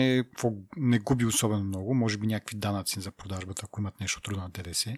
не 0.77 0.99
губи 0.99 1.25
особено 1.25 1.65
много, 1.65 1.95
може 1.95 2.19
би 2.19 2.27
някакви 2.27 2.57
данъци 2.57 3.01
за 3.01 3.11
продажбата, 3.11 3.63
ако 3.65 3.81
имат 3.81 4.01
нещо 4.01 4.21
трудно 4.21 4.43
на 4.43 4.49
ДДС. 4.49 4.97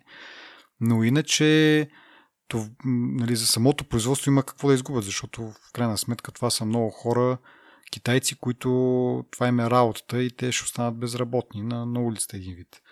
Но 0.81 1.05
иначе 1.05 1.89
то, 2.49 2.67
нали, 2.85 3.37
за 3.37 3.47
самото 3.47 3.85
производство 3.85 4.31
има 4.31 4.43
какво 4.43 4.69
да 4.69 4.75
изгубят, 4.75 5.05
защото 5.05 5.43
в 5.43 5.73
крайна 5.73 5.99
сметка 5.99 6.33
това 6.33 6.51
са 6.51 6.65
много 6.65 6.91
хора, 6.91 7.39
китайци, 7.91 8.39
които 8.39 8.69
това 9.31 9.49
им 9.49 9.61
е 9.61 9.71
работата 9.71 10.23
и 10.23 10.31
те 10.31 10.53
ще 10.53 10.65
останат 10.65 10.99
безработни 10.99 11.63
на, 11.63 11.87
на 11.87 12.01
улицата 12.01 12.37
един 12.37 12.55
вид. 12.55 12.83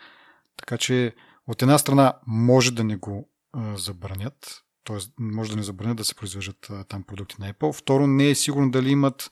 Така 0.57 0.78
че 0.78 1.14
от 1.46 1.62
една 1.62 1.78
страна 1.78 2.12
може 2.26 2.72
да 2.72 2.85
не 2.85 2.96
го 2.96 3.28
а, 3.52 3.76
забранят, 3.76 4.62
т.е. 4.85 4.96
може 5.18 5.50
да 5.50 5.57
не 5.57 5.62
забранят 5.62 5.96
да 5.96 6.04
се 6.04 6.14
произвеждат 6.14 6.70
а, 6.70 6.85
там 6.85 7.02
продукти 7.02 7.37
на 7.38 7.52
Apple. 7.52 7.72
Второ, 7.72 8.07
не 8.07 8.30
е 8.30 8.35
сигурно 8.35 8.70
дали 8.70 8.90
имат 8.90 9.30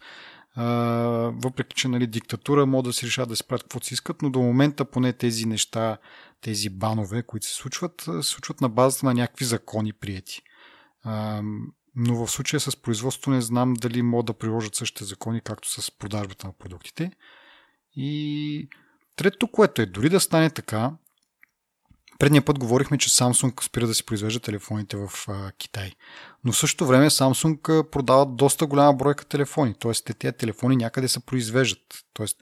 въпреки 1.44 1.74
че 1.74 1.88
нали, 1.88 2.06
диктатура 2.06 2.66
могат 2.66 2.84
да 2.84 2.92
се 2.92 3.06
решат 3.06 3.28
да 3.28 3.36
се 3.36 3.44
правят 3.44 3.62
каквото 3.62 3.86
си 3.86 3.94
искат, 3.94 4.22
но 4.22 4.30
до 4.30 4.40
момента 4.40 4.84
поне 4.84 5.12
тези 5.12 5.46
неща, 5.46 5.98
тези 6.40 6.70
банове, 6.70 7.22
които 7.22 7.46
се 7.46 7.54
случват, 7.54 8.00
се 8.00 8.28
случват 8.28 8.60
на 8.60 8.68
базата 8.68 9.06
на 9.06 9.14
някакви 9.14 9.44
закони 9.44 9.92
прияти. 9.92 10.42
но 11.96 12.26
в 12.26 12.28
случая 12.28 12.60
с 12.60 12.76
производството 12.76 13.30
не 13.30 13.40
знам 13.40 13.74
дали 13.74 14.02
могат 14.02 14.26
да 14.26 14.32
приложат 14.32 14.74
същите 14.74 15.04
закони, 15.04 15.40
както 15.40 15.82
с 15.82 15.90
продажбата 15.90 16.46
на 16.46 16.52
продуктите. 16.52 17.12
И 17.96 18.68
трето, 19.16 19.48
което 19.48 19.82
е, 19.82 19.86
дори 19.86 20.08
да 20.08 20.20
стане 20.20 20.50
така, 20.50 20.92
Предния 22.22 22.42
път 22.44 22.58
говорихме, 22.58 22.98
че 22.98 23.10
Samsung 23.10 23.62
спира 23.62 23.86
да 23.86 23.94
си 23.94 24.06
произвежда 24.06 24.40
телефоните 24.40 24.96
в 24.96 25.10
а, 25.28 25.52
Китай. 25.52 25.92
Но 26.44 26.52
в 26.52 26.56
същото 26.56 26.86
време 26.86 27.10
Samsung 27.10 27.90
продават 27.90 28.36
доста 28.36 28.66
голяма 28.66 28.92
бройка 28.92 29.24
телефони. 29.24 29.74
Тоест, 29.78 30.04
те 30.04 30.14
тези 30.14 30.36
телефони 30.36 30.76
някъде 30.76 31.08
се 31.08 31.26
произвеждат. 31.26 32.04
Тоест, 32.12 32.36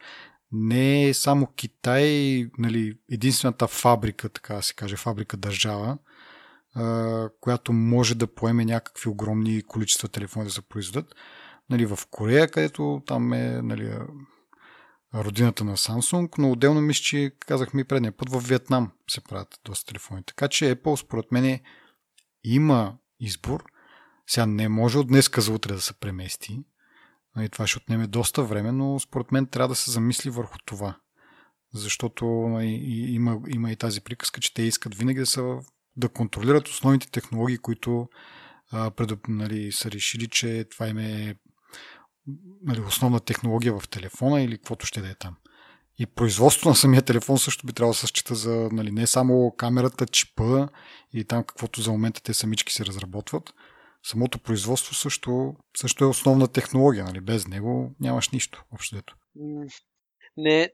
не 0.53 1.05
е 1.05 1.15
само 1.15 1.47
Китай 1.47 2.47
нали, 2.59 2.99
единствената 3.11 3.69
фабрика, 3.69 4.29
така 4.29 4.55
да 4.55 4.63
се 4.63 4.75
каже, 4.75 4.97
фабрика 4.97 5.37
държава, 5.37 5.99
а, 6.75 7.29
която 7.41 7.73
може 7.73 8.15
да 8.15 8.35
поеме 8.35 8.65
някакви 8.65 9.09
огромни 9.09 9.63
количества 9.63 10.09
телефони 10.09 10.45
да 10.45 10.51
се 10.51 10.63
произведат. 10.63 11.15
Нали, 11.71 11.87
в 11.87 11.99
Корея, 12.11 12.49
където 12.49 13.03
там 13.07 13.33
е 13.33 13.61
нали, 13.63 13.93
родината 15.15 15.65
на 15.65 15.77
Samsung, 15.77 16.39
но 16.39 16.51
отделно 16.51 16.81
мисля, 16.81 17.03
че 17.03 17.33
казахме 17.39 17.81
и 17.81 17.85
предния 17.85 18.13
път 18.13 18.31
в 18.31 18.41
Виетнам 18.41 18.93
се 19.11 19.21
правят 19.21 19.61
доста 19.65 19.87
телефони. 19.87 20.23
Така 20.27 20.49
че 20.49 20.77
Apple 20.77 20.97
според 20.97 21.33
мен 21.33 21.61
има 22.45 22.99
избор. 23.21 23.65
Сега 24.27 24.47
не 24.47 24.69
може 24.69 24.99
от 24.99 25.09
днес 25.09 25.31
за 25.37 25.53
утре 25.53 25.73
да 25.73 25.81
се 25.81 25.93
премести. 25.93 26.53
И 26.53 26.65
нали, 27.37 27.49
това 27.49 27.67
ще 27.67 27.79
отнеме 27.79 28.07
доста 28.07 28.43
време, 28.43 28.73
но 28.73 29.01
според 29.01 29.33
мен 29.33 29.47
трябва 29.47 29.69
да 29.69 29.75
се 29.75 29.91
замисли 29.91 30.31
върху 30.31 30.59
това. 30.67 30.97
Защото 31.75 32.25
нали, 32.27 32.69
има, 33.09 33.41
има 33.49 33.73
и 33.73 33.77
тази 33.77 34.01
приказка, 34.01 34.41
че 34.41 34.55
те 34.55 34.63
искат 34.63 34.95
винаги 34.95 35.21
да, 35.21 35.27
са, 35.27 35.59
да 35.97 36.09
контролират 36.09 36.69
основните 36.69 37.11
технологии, 37.11 37.59
които 37.59 38.09
а, 38.71 38.91
пред, 38.91 39.29
нали, 39.29 39.73
са 39.73 39.91
решили, 39.91 40.29
че 40.29 40.67
това 40.71 40.89
им 40.89 40.99
е 40.99 41.37
нали, 42.63 42.81
основна 42.81 43.21
технология 43.21 43.81
в 43.81 43.89
телефона 43.89 44.43
или 44.43 44.57
каквото 44.57 44.87
ще 44.87 45.01
да 45.01 45.11
е 45.11 45.15
там. 45.15 45.37
И 45.99 46.07
производството 46.07 46.69
на 46.69 46.75
самия 46.75 47.03
телефон 47.03 47.39
също 47.39 47.67
би 47.67 47.73
трябвало 47.73 47.93
да 47.93 47.99
се 47.99 48.07
счита 48.07 48.35
за 48.35 48.69
нали, 48.73 48.91
не 48.91 49.07
само 49.07 49.55
камерата, 49.57 50.07
чипа 50.07 50.69
и 51.13 51.25
там 51.25 51.45
каквото 51.45 51.81
за 51.81 51.93
момента 51.93 52.23
те 52.23 52.35
самички 52.35 52.73
се 52.73 52.87
разработват. 52.87 53.55
Самото 54.03 54.39
производство 54.39 54.95
също, 54.95 55.55
също 55.77 56.05
е 56.05 56.09
основна 56.09 56.49
технология. 56.49 57.05
Нали? 57.05 57.21
Без 57.21 57.49
него 57.49 57.95
нямаш 58.01 58.29
нищо 58.29 58.65
общо. 58.73 59.03
Не, 60.37 60.71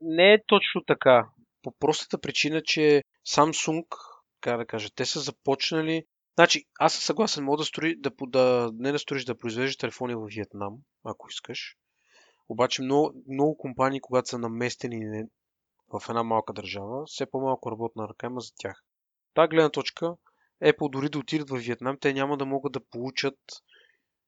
не 0.00 0.32
е 0.32 0.38
точно 0.46 0.84
така. 0.86 1.28
По 1.62 1.72
простата 1.80 2.20
причина, 2.20 2.62
че 2.64 3.02
Samsung, 3.28 3.84
как 4.40 4.58
да 4.58 4.66
кажа, 4.66 4.88
те 4.94 5.04
са 5.04 5.20
започнали 5.20 6.04
Значи, 6.34 6.64
аз 6.78 6.92
съм 6.92 7.00
съгласен, 7.00 7.44
мога 7.44 7.56
да, 7.56 7.64
строи, 7.64 8.00
да, 8.00 8.10
да 8.26 8.70
не 8.74 8.92
да 8.92 8.98
строиш, 8.98 9.24
да 9.24 9.38
произвеждаш 9.38 9.76
телефони 9.76 10.14
в 10.14 10.26
Виетнам, 10.26 10.76
ако 11.04 11.28
искаш. 11.30 11.76
Обаче 12.48 12.82
много, 12.82 13.12
много 13.28 13.56
компании, 13.56 14.00
когато 14.00 14.28
са 14.28 14.38
наместени 14.38 15.24
в 15.88 16.02
една 16.08 16.22
малка 16.22 16.52
държава, 16.52 17.04
все 17.06 17.26
по-малко 17.26 17.70
работна 17.70 18.08
ръка 18.08 18.26
има 18.26 18.40
за 18.40 18.50
тях. 18.56 18.84
Та 19.34 19.48
гледна 19.48 19.70
точка, 19.70 20.16
Apple 20.62 20.90
дори 20.90 21.08
да 21.08 21.18
отидат 21.18 21.50
в 21.50 21.56
Виетнам, 21.56 21.98
те 22.00 22.12
няма 22.12 22.36
да 22.36 22.46
могат 22.46 22.72
да 22.72 22.84
получат 22.90 23.38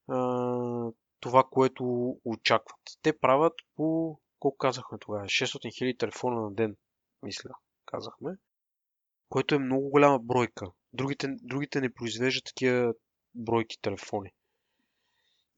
а, 0.08 0.92
това, 1.20 1.44
което 1.50 2.16
очакват. 2.24 2.80
Те 3.02 3.18
правят 3.18 3.54
по, 3.76 4.18
колко 4.38 4.56
казахме 4.56 4.98
тогава, 4.98 5.24
600 5.24 5.46
000 5.46 5.98
телефона 5.98 6.40
на 6.40 6.54
ден, 6.54 6.76
мисля, 7.22 7.50
казахме, 7.86 8.30
което 9.28 9.54
е 9.54 9.58
много 9.58 9.90
голяма 9.90 10.18
бройка. 10.18 10.66
Другите, 10.96 11.28
другите 11.42 11.80
не 11.80 11.94
произвеждат 11.94 12.44
такива 12.44 12.94
бройки 13.34 13.76
телефони. 13.82 14.30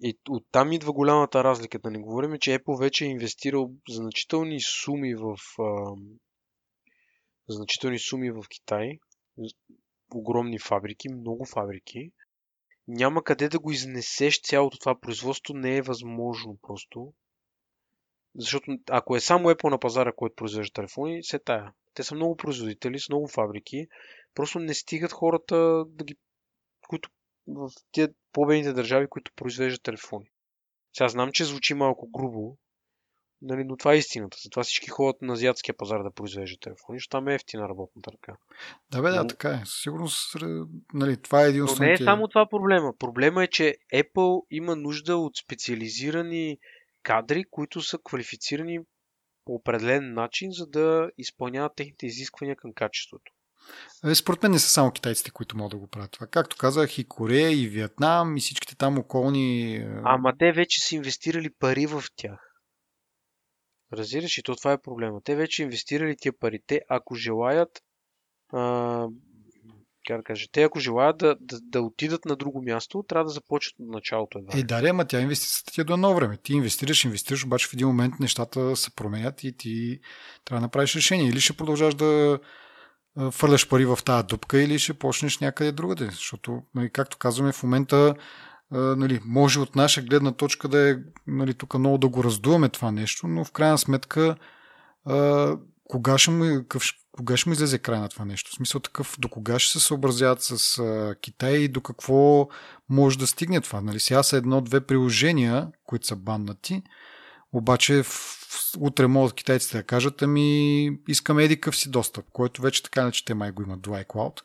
И 0.03 0.19
оттам 0.29 0.73
идва 0.73 0.93
голямата 0.93 1.45
разлика. 1.45 1.79
Да 1.79 1.91
не 1.91 1.99
говорим, 1.99 2.39
че 2.41 2.59
Apple 2.59 2.81
вече 2.81 3.05
е 3.05 3.09
инвестирал 3.09 3.71
значителни 3.89 4.61
суми 4.61 5.15
в 5.15 5.37
а, 5.59 5.97
значителни 7.49 7.99
суми 7.99 8.31
в 8.31 8.45
Китай. 8.51 8.99
Огромни 10.15 10.59
фабрики, 10.59 11.09
много 11.09 11.45
фабрики. 11.45 12.13
Няма 12.89 13.25
къде 13.25 13.49
да 13.49 13.59
го 13.59 13.73
изнесеш 13.73 14.41
цялото 14.41 14.79
това 14.79 15.01
производство. 15.01 15.55
Не 15.55 15.77
е 15.77 15.83
възможно 15.83 16.59
просто. 16.63 17.13
Защото 18.35 18.79
ако 18.91 19.17
е 19.17 19.21
само 19.21 19.49
Apple 19.49 19.71
на 19.71 19.79
пазара, 19.79 20.13
който 20.13 20.35
произвежда 20.35 20.73
телефони, 20.73 21.25
се 21.25 21.39
тая. 21.39 21.73
Те 21.95 22.03
са 22.03 22.15
много 22.15 22.37
производители, 22.37 23.01
с 23.01 23.09
много 23.09 23.29
фабрики. 23.29 23.87
Просто 24.39 24.59
не 24.59 24.75
стигат 24.75 25.13
хората, 25.13 25.85
да 25.89 26.05
ги, 26.05 26.17
които 26.89 27.09
в 27.47 27.71
тези 27.93 28.13
по-бедните 28.33 28.73
държави, 28.73 29.07
които 29.11 29.33
произвеждат 29.37 29.83
телефони. 29.83 30.31
Сега 30.97 31.09
знам, 31.09 31.33
че 31.33 31.45
звучи 31.45 31.75
малко 31.75 32.11
грубо, 32.11 32.57
Нали, 33.43 33.65
но 33.65 33.77
това 33.77 33.95
е 33.95 33.97
истината. 33.97 34.37
Затова 34.43 34.63
всички 34.63 34.91
ходят 34.91 35.23
на 35.23 35.33
азиатския 35.33 35.77
пазар 35.77 36.03
да 36.03 36.11
произвеждат 36.11 36.61
телефони, 36.61 36.99
защото 36.99 37.11
там 37.11 37.29
е 37.29 37.35
ефтина 37.35 37.69
работната 37.69 38.13
ръка. 38.13 38.37
Да, 38.91 39.03
бе, 39.03 39.11
да, 39.11 39.23
но... 39.23 39.27
така 39.27 39.51
е. 39.51 39.63
Сигурно, 39.65 40.07
нали, 40.95 41.23
това 41.23 41.45
е 41.45 41.49
един 41.49 41.65
Но 41.65 41.75
не 41.81 41.93
е 41.93 41.97
само 41.97 42.29
това 42.29 42.49
проблема. 42.49 42.93
Проблема 42.99 43.45
е, 43.45 43.47
че 43.47 43.75
Apple 43.95 44.47
има 44.51 44.77
нужда 44.77 45.17
от 45.17 45.37
специализирани 45.37 46.59
кадри, 47.03 47.45
които 47.51 47.81
са 47.81 47.99
квалифицирани 48.05 48.81
по 49.45 49.55
определен 49.55 50.15
начин, 50.15 50.53
за 50.53 50.67
да 50.67 51.11
изпълняват 51.19 51.73
техните 51.77 52.07
изисквания 52.07 52.57
към 52.57 52.73
качеството. 52.73 53.33
Е, 54.05 54.15
според 54.15 54.43
мен 54.43 54.53
не 54.53 54.59
са 54.59 54.69
само 54.69 54.91
китайците, 54.91 55.31
които 55.31 55.57
могат 55.57 55.71
да 55.71 55.77
го 55.77 55.87
правят 55.87 56.11
това. 56.11 56.27
Както 56.27 56.57
казах, 56.57 56.99
и 56.99 57.05
Корея, 57.05 57.51
и 57.51 57.69
Виетнам, 57.69 58.37
и 58.37 58.41
всичките 58.41 58.77
там 58.77 58.99
околни. 58.99 59.77
Е, 59.77 60.01
Ама 60.05 60.33
те 60.39 60.53
вече 60.53 60.81
са 60.81 60.95
инвестирали 60.95 61.51
пари 61.59 61.87
в 61.87 62.05
тях. 62.17 62.49
Разбираш 63.93 64.39
и 64.39 64.43
то 64.43 64.57
това 64.57 64.73
е 64.73 64.83
проблема. 64.83 65.21
Те 65.25 65.37
вече 65.37 65.63
инвестирали 65.63 66.17
тия 66.17 66.33
пари. 66.41 66.59
Те, 66.67 66.81
ако 66.89 67.15
желаят, 67.15 67.83
а, 68.53 69.07
как 70.07 70.17
да 70.17 70.23
кажа, 70.23 70.47
те 70.53 70.63
ако 70.63 70.81
желаят 70.81 71.19
да, 71.19 71.37
да, 71.41 71.59
да 71.63 71.83
отидат 71.83 72.25
на 72.25 72.37
друго 72.37 72.63
място, 72.63 73.05
трябва 73.09 73.25
да 73.25 73.31
започнат 73.31 73.75
от 73.81 73.95
началото. 73.95 74.39
Едва. 74.39 74.59
Е, 74.59 74.63
да, 74.63 74.89
ама 74.89 75.05
тя 75.05 75.21
инвестицията 75.21 75.73
ти 75.73 75.81
е 75.81 75.85
до 75.85 75.95
едно 75.95 76.15
време. 76.15 76.37
Ти 76.37 76.53
инвестираш, 76.53 77.05
инвестираш, 77.05 77.45
обаче 77.45 77.69
в 77.69 77.73
един 77.73 77.87
момент 77.87 78.15
нещата 78.21 78.77
се 78.77 78.95
променят 78.95 79.45
и 79.45 79.57
ти 79.57 80.01
трябва 80.45 80.61
да 80.61 80.67
направиш 80.67 80.97
решение. 80.97 81.29
Или 81.29 81.41
ще 81.41 81.57
продължаш 81.57 81.95
да 81.95 82.39
фърляш 83.31 83.69
пари 83.69 83.85
в 83.85 83.99
тази 84.05 84.27
дупка, 84.27 84.63
или 84.63 84.79
ще 84.79 84.95
почнеш 84.95 85.39
някъде 85.39 85.73
другаде. 85.73 86.05
Защото, 86.05 86.63
нали, 86.75 86.91
както 86.91 87.19
казваме, 87.19 87.53
в 87.53 87.63
момента 87.63 88.15
нали, 88.71 89.21
може 89.25 89.61
от 89.61 89.77
наша 89.77 90.03
гледна 90.03 90.33
точка 90.33 90.69
да 90.69 90.91
е 90.91 90.97
нали, 91.27 91.55
тук 91.55 91.79
много 91.79 91.99
да 91.99 92.09
го 92.09 92.25
раздуваме 92.25 92.69
това 92.69 92.91
нещо, 92.91 93.29
но 93.29 93.45
в 93.45 93.53
крайна 93.53 93.79
сметка 93.79 94.37
кога, 95.89 96.19
ще 96.19 96.31
му, 96.31 96.65
къв, 96.69 96.83
кога 97.13 97.37
ще 97.37 97.49
му 97.49 97.53
излезе 97.53 97.79
край 97.79 98.01
на 98.01 98.09
това 98.09 98.25
нещо? 98.25 98.51
В 98.51 98.55
смисъл 98.55 98.81
такъв, 98.81 99.17
до 99.19 99.29
кога 99.29 99.59
ще 99.59 99.73
се 99.73 99.87
съобразяват 99.87 100.43
с 100.43 100.79
а, 100.79 101.15
Китай 101.21 101.55
и 101.55 101.69
до 101.69 101.81
какво 101.81 102.49
може 102.89 103.19
да 103.19 103.27
стигне 103.27 103.61
това? 103.61 103.81
Нали, 103.81 104.01
сега 104.01 104.23
са 104.23 104.37
едно-две 104.37 104.81
приложения, 104.81 105.69
които 105.87 106.07
са 106.07 106.17
баннати, 106.17 106.83
обаче 107.53 108.03
в, 108.03 108.39
утре 108.79 109.07
могат 109.07 109.35
китайците 109.35 109.77
да 109.77 109.83
кажат, 109.83 110.23
ами 110.23 110.91
искаме 111.09 111.45
едикъв 111.45 111.77
си 111.77 111.91
достъп, 111.91 112.27
който 112.33 112.63
вече 112.63 112.83
така 112.83 113.05
не 113.05 113.13
че 113.13 113.25
те 113.25 113.35
май 113.35 113.51
го 113.51 113.63
имат 113.63 113.81
до 113.81 113.91
iCloud, 113.91 114.41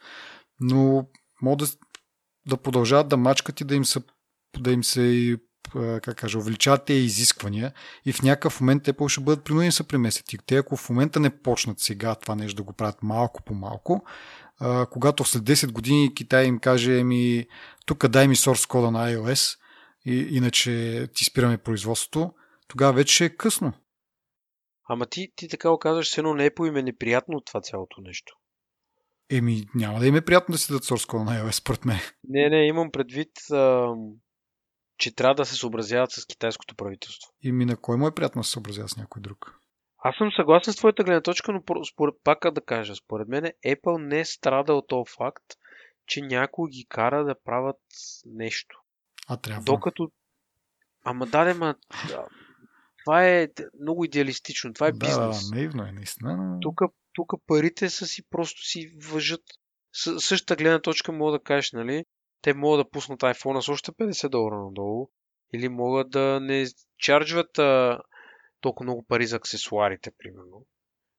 но 0.60 1.08
могат 1.42 1.70
да, 1.70 1.76
да 2.50 2.58
продължават 2.58 3.08
да 3.08 3.18
мачкат 3.18 3.62
и 3.62 3.63
да 3.63 3.76
им 3.76 3.86
се 3.86 4.00
да 4.60 4.72
им 4.72 4.84
се 4.84 5.38
как 5.74 6.16
кажа, 6.16 6.38
увеличават 6.38 6.86
тези 6.86 7.06
изисквания 7.06 7.74
и 8.06 8.13
в 8.13 8.22
някакъв 8.22 8.62
момент 8.62 8.84
те 8.84 8.94
ще 9.08 9.22
бъдат 9.22 9.44
принудени 9.44 9.68
да 9.70 9.72
се 9.72 9.88
преместят. 9.88 10.34
И 10.34 10.38
те, 10.46 10.58
ако 10.58 10.78
в 10.78 10.89
момента 10.89 11.20
не 11.20 11.30
почнат 11.30 11.80
сега 11.80 12.16
това 12.16 12.36
нещо 12.36 12.56
да 12.56 12.63
го 12.63 12.74
правят 12.74 13.04
малко 13.04 13.44
по 13.44 13.54
малко, 13.54 14.06
когато 14.92 15.24
след 15.24 15.44
10 15.44 15.72
години 15.72 16.13
Китай 16.16 16.46
им 16.46 16.60
каже, 16.60 17.00
еми, 17.00 17.46
тук 17.86 18.08
дай 18.08 18.28
ми 18.28 18.36
source 18.36 18.68
кода 18.68 18.92
на 18.92 19.10
iOS, 19.10 19.58
и, 20.06 20.28
иначе 20.32 21.08
ти 21.13 21.26
спираме 21.26 21.58
производството, 21.58 22.34
тогава 22.73 22.93
вече 22.93 23.15
ще 23.15 23.25
е 23.25 23.36
късно. 23.36 23.73
Ама 24.89 25.05
ти, 25.05 25.27
ти 25.36 25.47
така 25.47 25.69
оказваш, 25.69 26.09
се 26.09 26.19
едно 26.19 26.33
не 26.33 26.45
е 26.45 26.53
по 26.53 26.65
име 26.65 26.83
неприятно 26.83 27.38
от 27.38 27.45
това 27.45 27.62
цялото 27.62 28.01
нещо. 28.01 28.36
Еми, 29.31 29.63
няма 29.75 29.99
да 29.99 30.07
им 30.07 30.15
е 30.15 30.25
приятно 30.25 30.53
да 30.53 30.57
си 30.57 30.67
дадат 30.67 30.83
source 30.83 31.09
кода 31.09 31.23
на 31.23 31.31
iOS, 31.31 31.51
според 31.51 31.86
мен. 31.86 31.99
Не, 32.23 32.49
не, 32.49 32.67
имам 32.67 32.91
предвид 32.91 33.31
ам 33.51 33.95
че 34.97 35.15
трябва 35.15 35.36
да 35.36 35.45
се 35.45 35.55
съобразяват 35.55 36.12
с 36.12 36.25
китайското 36.25 36.75
правителство. 36.75 37.31
И 37.41 37.51
ми 37.51 37.65
на 37.65 37.77
кой 37.77 37.97
му 37.97 38.07
е 38.07 38.15
приятно 38.15 38.39
да 38.39 38.43
се 38.43 38.51
съобразява 38.51 38.89
с 38.89 38.97
някой 38.97 39.21
друг? 39.21 39.59
Аз 39.97 40.15
съм 40.15 40.31
съгласен 40.36 40.73
с 40.73 40.77
твоята 40.77 41.03
гледна 41.03 41.21
точка, 41.21 41.51
но 41.51 41.86
според, 41.86 42.15
пак 42.23 42.51
да 42.51 42.62
кажа, 42.62 42.95
според 42.95 43.27
мен 43.27 43.43
Apple 43.43 44.07
не 44.07 44.19
е 44.19 44.25
страда 44.25 44.73
от 44.73 44.88
този 44.88 45.12
факт, 45.17 45.43
че 46.07 46.21
някой 46.21 46.69
ги 46.69 46.86
кара 46.89 47.25
да 47.25 47.36
правят 47.43 47.81
нещо. 48.25 48.79
А 49.27 49.38
трябва. 49.38 49.63
Докато... 49.63 50.12
Ама 51.03 51.25
да, 51.25 51.53
ма... 51.53 51.75
Това 53.06 53.28
е 53.28 53.48
много 53.82 54.06
идеалистично. 54.06 54.74
Това 54.74 54.88
е 54.88 54.92
да, 54.92 54.98
бизнес. 54.98 55.50
Да, 55.50 55.56
наивно 55.56 55.84
е, 55.84 55.92
наистина. 55.92 56.38
Но... 56.38 56.60
Тук, 56.60 56.82
тук 57.13 57.34
парите 57.48 57.89
са 57.89 58.06
си 58.06 58.24
просто 58.30 58.62
си 58.62 58.92
въжат. 59.12 59.42
С, 59.94 60.20
същата 60.20 60.56
гледна 60.56 60.82
точка 60.82 61.12
мога 61.12 61.32
да 61.32 61.44
кажеш, 61.44 61.72
нали? 61.72 62.06
те 62.44 62.54
могат 62.54 62.86
да 62.86 62.89
пуснат 62.89 63.20
iPhone 63.20 63.62
с 63.62 63.70
още 63.70 63.92
50 63.92 64.30
долара 64.30 64.56
надолу 64.56 65.10
или 65.54 65.70
могат 65.70 66.10
да 66.10 66.39
не 66.42 66.66
чарджват 66.98 67.60
а, 67.60 68.00
толкова 68.62 68.84
много 68.84 69.06
пари 69.08 69.28
за 69.28 69.36
аксесуарите, 69.36 70.12
примерно. 70.18 70.66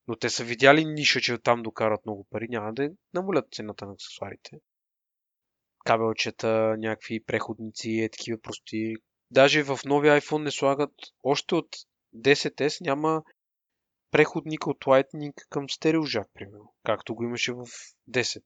Но 0.08 0.16
те 0.16 0.30
са 0.30 0.44
видяли 0.44 0.84
ниша, 0.84 1.20
че 1.20 1.38
там 1.38 1.62
докарат 1.62 2.06
много 2.06 2.26
пари, 2.30 2.46
няма 2.48 2.74
да 2.74 2.90
намалят 3.14 3.52
цената 3.52 3.86
на 3.86 3.92
аксесуарите. 3.92 4.50
Кабелчета, 5.84 6.76
някакви 6.78 7.24
преходници, 7.24 7.90
е 7.90 8.08
такива 8.08 8.40
прости. 8.40 8.94
Даже 9.30 9.62
в 9.62 9.78
новия 9.84 10.20
iPhone 10.20 10.42
не 10.42 10.50
слагат, 10.50 10.92
още 11.22 11.54
от 11.54 11.68
10S 12.16 12.80
няма 12.80 13.22
преходник 14.10 14.66
от 14.66 14.78
Lightning 14.78 15.32
към 15.50 15.70
стереожак, 15.70 16.26
примерно, 16.34 16.74
както 16.84 17.14
го 17.14 17.24
имаше 17.24 17.52
в 17.52 17.66
10 18.10 18.42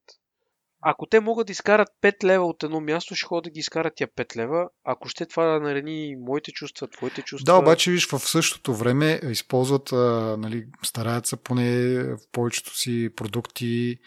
ако 0.80 1.06
те 1.06 1.20
могат 1.20 1.46
да 1.46 1.50
изкарат 1.50 1.88
5 2.02 2.24
лева 2.24 2.44
от 2.46 2.62
едно 2.62 2.80
място, 2.80 3.14
ще 3.14 3.26
ходят 3.26 3.44
да 3.44 3.50
ги 3.50 3.60
изкарат 3.60 3.92
тия 3.96 4.08
5 4.08 4.36
лева. 4.36 4.68
Ако 4.84 5.08
ще 5.08 5.26
това 5.26 5.44
да 5.44 5.60
нарени 5.60 6.16
моите 6.18 6.52
чувства, 6.52 6.88
твоите 6.88 7.22
чувства. 7.22 7.52
Да, 7.52 7.58
обаче 7.58 7.90
виж, 7.90 8.08
в 8.08 8.18
същото 8.18 8.74
време 8.74 9.20
използват, 9.30 9.92
а, 9.92 10.36
нали, 10.38 10.66
стараят 10.82 11.26
се 11.26 11.36
поне 11.36 11.98
в 12.02 12.18
повечето 12.32 12.78
си 12.78 13.10
продукти 13.16 13.98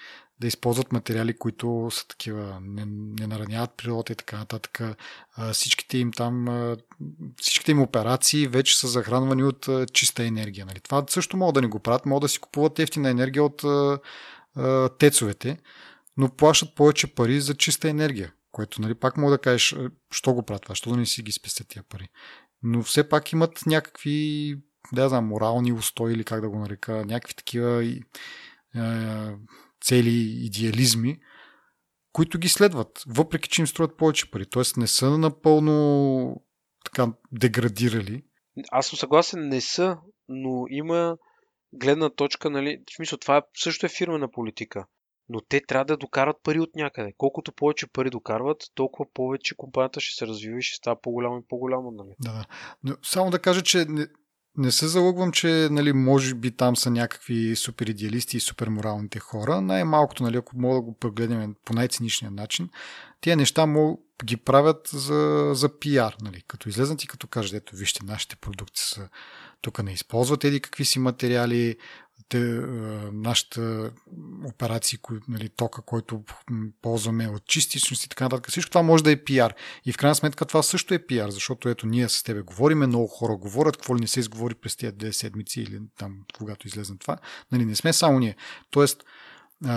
да 0.41 0.47
използват 0.47 0.91
материали, 0.91 1.37
които 1.37 1.89
са 1.91 2.07
такива, 2.07 2.59
не, 2.61 2.85
не 3.19 3.27
нараняват 3.27 3.77
природата 3.77 4.13
и 4.13 4.15
така 4.15 4.37
нататък. 4.37 4.81
Всичките 5.53 5.97
им 5.97 6.11
там, 6.11 6.47
всичките 7.41 7.71
им 7.71 7.81
операции 7.81 8.47
вече 8.47 8.77
са 8.77 8.87
захранвани 8.87 9.43
от 9.43 9.69
чиста 9.93 10.23
енергия. 10.23 10.65
Нали. 10.65 10.79
Това 10.79 11.03
също 11.09 11.37
могат 11.37 11.53
да 11.53 11.61
ни 11.61 11.67
го 11.67 11.79
правят, 11.79 12.05
могат 12.05 12.21
да 12.21 12.29
си 12.29 12.39
купуват 12.39 12.79
ефтина 12.79 13.09
енергия 13.09 13.43
от 13.43 13.63
тецовете 14.99 15.57
но 16.17 16.29
плащат 16.29 16.75
повече 16.75 17.15
пари 17.15 17.41
за 17.41 17.55
чиста 17.55 17.89
енергия, 17.89 18.33
което 18.51 18.81
нали, 18.81 18.95
пак 18.95 19.17
мога 19.17 19.31
да 19.31 19.37
кажеш, 19.37 19.75
що 20.11 20.33
го 20.33 20.43
правят 20.43 20.63
това, 20.63 20.75
що 20.75 20.89
да 20.89 20.97
не 20.97 21.05
си 21.05 21.21
ги 21.21 21.31
спестят 21.31 21.67
тия 21.67 21.83
пари. 21.83 22.09
Но 22.63 22.83
все 22.83 23.09
пак 23.09 23.31
имат 23.31 23.65
някакви, 23.65 24.57
да 24.93 25.09
знам, 25.09 25.25
морални 25.25 25.73
устои 25.73 26.13
или 26.13 26.23
как 26.23 26.41
да 26.41 26.49
го 26.49 26.59
нарека, 26.59 27.05
някакви 27.05 27.33
такива 27.33 27.85
е, 27.85 27.99
цели, 29.81 30.45
идеализми, 30.45 31.19
които 32.13 32.39
ги 32.39 32.49
следват, 32.49 33.03
въпреки 33.07 33.49
че 33.49 33.61
им 33.61 33.67
струват 33.67 33.97
повече 33.97 34.31
пари. 34.31 34.45
Тоест 34.45 34.77
не 34.77 34.87
са 34.87 35.17
напълно 35.17 36.35
така 36.85 37.13
деградирали. 37.31 38.23
Аз 38.71 38.87
съм 38.87 38.99
съгласен, 38.99 39.47
не 39.47 39.61
са, 39.61 39.97
но 40.29 40.65
има 40.69 41.17
гледна 41.73 42.09
точка, 42.09 42.49
нали, 42.49 42.83
в 42.91 42.95
смисъл 42.95 43.17
това 43.17 43.41
също 43.55 43.85
е 43.85 43.89
фирмена 43.89 44.31
политика 44.31 44.85
но 45.31 45.41
те 45.41 45.61
трябва 45.67 45.85
да 45.85 45.97
докарат 45.97 46.37
пари 46.43 46.59
от 46.59 46.75
някъде. 46.75 47.13
Колкото 47.17 47.51
повече 47.51 47.87
пари 47.87 48.09
докарват, 48.09 48.63
толкова 48.75 49.09
повече 49.13 49.55
компанията 49.57 49.99
ще 49.99 50.15
се 50.15 50.27
развива 50.27 50.57
и 50.57 50.61
ще 50.61 50.75
става 50.75 51.01
по-голямо 51.01 51.37
и 51.37 51.47
по-голямо. 51.49 51.91
Нали? 51.91 52.09
Да, 52.19 52.31
да. 52.31 52.45
Но 52.83 52.95
само 53.03 53.31
да 53.31 53.39
кажа, 53.39 53.61
че 53.61 53.85
не, 53.89 54.07
не 54.57 54.71
се 54.71 54.87
залъгвам, 54.87 55.31
че 55.31 55.67
нали, 55.71 55.93
може 55.93 56.35
би 56.35 56.51
там 56.51 56.75
са 56.75 56.91
някакви 56.91 57.55
супер 57.55 57.87
идеалисти 57.87 58.37
и 58.37 58.39
супер 58.39 58.67
моралните 58.67 59.19
хора. 59.19 59.61
Най-малкото, 59.61 60.23
нали, 60.23 60.37
ако 60.37 60.57
мога 60.57 60.75
да 60.75 60.81
го 60.81 60.97
прегледнем 60.97 61.55
по 61.65 61.73
най-циничния 61.73 62.31
начин, 62.31 62.69
тия 63.21 63.37
неща 63.37 63.65
могат 63.65 63.99
ги 64.23 64.37
правят 64.37 64.89
за, 64.93 65.51
за 65.53 65.79
пиар. 65.79 66.15
Нали. 66.21 66.43
Като 66.47 66.69
излезнат 66.69 67.03
и 67.03 67.07
като 67.07 67.27
кажат, 67.27 67.53
ето 67.53 67.75
вижте, 67.75 68.05
нашите 68.05 68.35
продукти 68.35 68.81
са 68.81 69.09
тук 69.61 69.83
не 69.83 69.93
използват 69.93 70.43
еди 70.43 70.59
какви 70.59 70.85
си 70.85 70.99
материали, 70.99 71.77
те, 72.29 72.39
нашата 73.13 73.91
операции, 74.45 74.99
нали, 75.27 75.49
тока, 75.49 75.81
който 75.81 76.23
ползваме 76.81 77.27
от 77.27 77.45
чистичност 77.45 78.03
и 78.03 78.09
така 78.09 78.23
нататък. 78.23 78.49
Всичко 78.49 78.71
това 78.71 78.81
може 78.81 79.03
да 79.03 79.11
е 79.11 79.23
пиар. 79.23 79.55
И 79.85 79.93
в 79.93 79.97
крайна 79.97 80.15
сметка 80.15 80.45
това 80.45 80.63
също 80.63 80.93
е 80.93 81.05
пиар, 81.05 81.29
защото 81.29 81.69
ето 81.69 81.87
ние 81.87 82.09
с 82.09 82.23
тебе 82.23 82.41
говориме, 82.41 82.87
много 82.87 83.07
хора 83.07 83.35
говорят, 83.35 83.77
какво 83.77 83.95
ли 83.95 84.01
не 84.01 84.07
се 84.07 84.19
изговори 84.19 84.55
през 84.55 84.75
тези 84.75 84.95
две 84.95 85.13
седмици 85.13 85.61
или 85.61 85.79
там, 85.97 86.17
когато 86.37 86.67
излезе 86.67 86.93
това. 86.99 87.17
Нали, 87.51 87.65
не 87.65 87.75
сме 87.75 87.93
само 87.93 88.19
ние. 88.19 88.35
Тоест, 88.71 89.03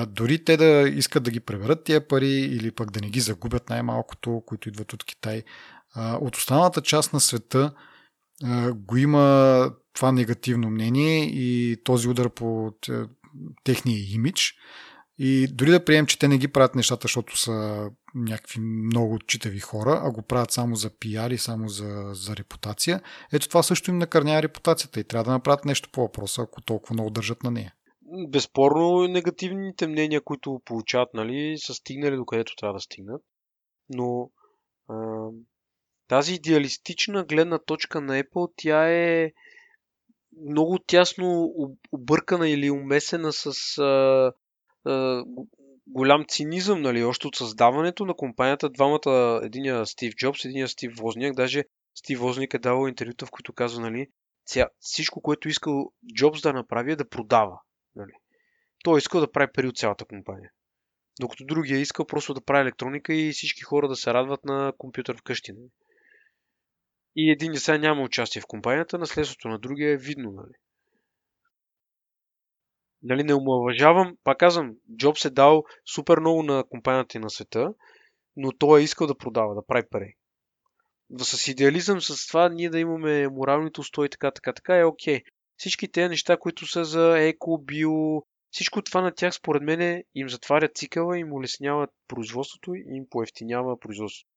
дори 0.07 0.44
те 0.44 0.57
да 0.57 0.88
искат 0.88 1.22
да 1.22 1.30
ги 1.30 1.40
преберат 1.40 1.85
тия 1.85 2.09
пари 2.09 2.30
или 2.30 2.70
пък 2.70 2.90
да 2.90 3.00
не 3.00 3.11
ги 3.11 3.20
загубят 3.20 3.68
най-малкото, 3.70 4.42
които 4.46 4.68
идват 4.68 4.92
от 4.92 5.04
Китай, 5.04 5.42
от 5.96 6.37
останалата 6.37 6.83
част 6.83 7.12
на 7.12 7.20
света 7.20 7.74
го 8.74 8.96
има 8.96 9.70
това 9.92 10.12
негативно 10.12 10.70
мнение 10.70 11.24
и 11.24 11.76
този 11.85 12.09
удар 12.09 12.30
по 12.30 12.72
техния 13.64 14.14
имидж. 14.14 14.54
И 15.18 15.46
дори 15.46 15.70
да 15.70 15.85
приемем, 15.85 16.07
че 16.07 16.18
те 16.18 16.28
не 16.28 16.38
ги 16.38 16.48
правят 16.48 16.74
нещата, 16.74 17.02
защото 17.02 17.38
са 17.38 17.90
някакви 18.14 18.61
много 18.61 19.18
читави 19.18 19.59
хора, 19.59 20.00
а 20.04 20.11
го 20.11 20.22
правят 20.22 20.50
само 20.50 20.76
за 20.76 20.98
пиар 20.98 21.30
и 21.30 21.38
само 21.38 21.68
за, 21.68 22.11
за 22.12 22.37
репутация, 22.37 23.00
ето 23.33 23.48
това 23.48 23.62
също 23.62 23.90
им 23.90 23.98
накърнява 23.98 24.42
репутацията 24.42 25.00
и 25.00 25.04
трябва 25.04 25.24
да 25.24 25.33
направят 25.33 25.64
нещо 25.64 25.88
по 25.92 26.00
въпроса, 26.00 26.42
ако 26.42 26.62
толкова 26.62 26.92
много 26.94 27.11
държат 27.11 27.42
на 27.42 27.50
нея. 27.50 27.74
Безспорно 28.28 29.09
негативните 29.09 29.87
мнения, 29.87 30.20
които 30.24 30.61
получават, 30.64 31.09
нали, 31.14 31.54
са 31.59 31.74
стигнали 31.74 32.16
до 32.16 32.24
където 32.24 32.52
трябва 32.57 32.74
да 32.74 32.80
стигнат. 32.80 33.22
Но 33.88 34.30
тази 36.09 36.35
идеалистична 36.35 37.25
гледна 37.25 37.59
точка 37.59 38.01
на 38.01 38.23
Apple, 38.23 38.53
тя 38.57 38.90
е 38.90 39.33
много 40.49 40.79
тясно 40.79 41.55
объркана 41.93 42.49
или 42.49 42.71
умесена 42.71 43.33
с 43.33 43.79
а, 43.79 44.33
а, 44.85 45.25
голям 45.87 46.25
цинизъм, 46.29 46.83
нали, 46.83 47.05
още 47.05 47.27
от 47.27 47.37
създаването 47.37 48.05
на 48.07 48.14
компанията. 48.14 48.71
Двамата, 48.71 49.40
единия 49.45 49.87
Стив 49.87 50.14
Джобс, 50.14 50.45
единия 50.45 50.69
Стив 50.69 50.93
Возняк, 50.99 51.35
даже 51.35 51.64
Стив 51.95 52.21
Возняк 52.21 52.55
е 52.55 52.59
давал 52.59 52.88
интервюта, 52.88 53.27
в 53.27 53.31
които 53.31 53.53
казва, 53.53 53.81
нали, 53.81 54.09
ця, 54.47 54.69
всичко, 54.81 55.21
което 55.21 55.49
искал 55.49 55.93
Джобс 56.14 56.43
да 56.43 56.53
направи 56.53 56.93
е 56.93 56.97
да 56.97 57.09
продава. 57.09 57.61
Нали. 57.97 58.12
Той 58.85 58.99
искал 58.99 59.21
да 59.21 59.33
прави 59.33 59.53
пари 59.55 59.67
от 59.67 59.77
цялата 59.77 60.05
компания. 60.05 60.51
Докато 61.21 61.45
другия 61.45 61.79
искал 61.79 62.07
просто 62.07 62.35
да 62.35 62.45
прави 62.45 62.62
електроника 62.62 63.14
и 63.14 63.33
всички 63.33 63.62
хора 63.62 63.88
да 63.88 63.97
се 63.97 64.14
радват 64.14 64.45
на 64.45 64.73
компютър 64.79 65.17
вкъщи. 65.17 65.53
Нали. 65.53 65.69
И 67.16 67.31
един 67.31 67.55
сега 67.57 67.79
няма 67.79 68.03
участие 68.03 68.42
в 68.42 68.46
компанията, 68.46 68.98
наследството 68.98 69.48
на 69.48 69.59
другия 69.59 69.90
е 69.92 69.96
видно. 69.96 70.33
Нали. 70.33 70.55
Нали, 73.03 73.24
не 73.24 73.35
омалважавам, 73.35 74.16
пак 74.24 74.38
казвам, 74.38 74.77
Джобс 74.96 75.24
е 75.24 75.31
дал 75.31 75.64
супер 75.94 76.18
много 76.18 76.42
на 76.42 76.64
компанията 76.70 77.18
и 77.18 77.20
на 77.20 77.31
света, 77.31 77.74
но 78.37 78.53
той 78.53 78.81
е 78.81 78.85
искал 78.85 79.07
да 79.07 79.18
продава, 79.18 79.55
да 79.55 79.66
прави 79.66 79.87
пари. 79.90 80.14
С 81.18 81.48
идеализъм, 81.48 82.00
с 82.00 82.27
това 82.27 82.48
ние 82.48 82.70
да 82.70 82.79
имаме 82.79 83.29
моралните 83.29 83.81
устои, 83.81 84.09
така, 84.09 84.31
така, 84.31 84.53
така 84.53 84.79
е 84.79 84.85
окей. 84.85 85.22
Всички 85.57 85.92
тези 85.92 86.09
неща, 86.09 86.37
които 86.37 86.66
са 86.66 86.85
за 86.85 87.18
еко, 87.18 87.59
био, 87.59 88.22
всичко 88.50 88.83
това 88.83 89.00
на 89.00 89.14
тях, 89.14 89.35
според 89.35 89.62
мен, 89.62 90.03
им 90.14 90.29
затваря 90.29 90.68
цикъла, 90.68 91.18
им 91.18 91.33
улеснява 91.33 91.88
производството 92.09 92.74
и 92.74 92.85
им 92.87 93.07
поевтинява 93.11 93.79
производството. 93.81 94.34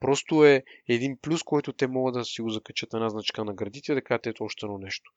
Просто 0.00 0.44
е 0.44 0.64
един 0.88 1.18
плюс, 1.22 1.42
който 1.42 1.72
те 1.72 1.86
могат 1.86 2.14
да 2.14 2.24
си 2.24 2.42
го 2.42 2.50
закачат 2.50 2.94
една 2.94 3.08
значка 3.08 3.44
на 3.44 3.54
градите, 3.54 3.94
да 3.94 4.02
кажат 4.02 4.26
ето 4.26 4.44
още 4.44 4.66
едно 4.66 4.78
нещо. 4.78 5.12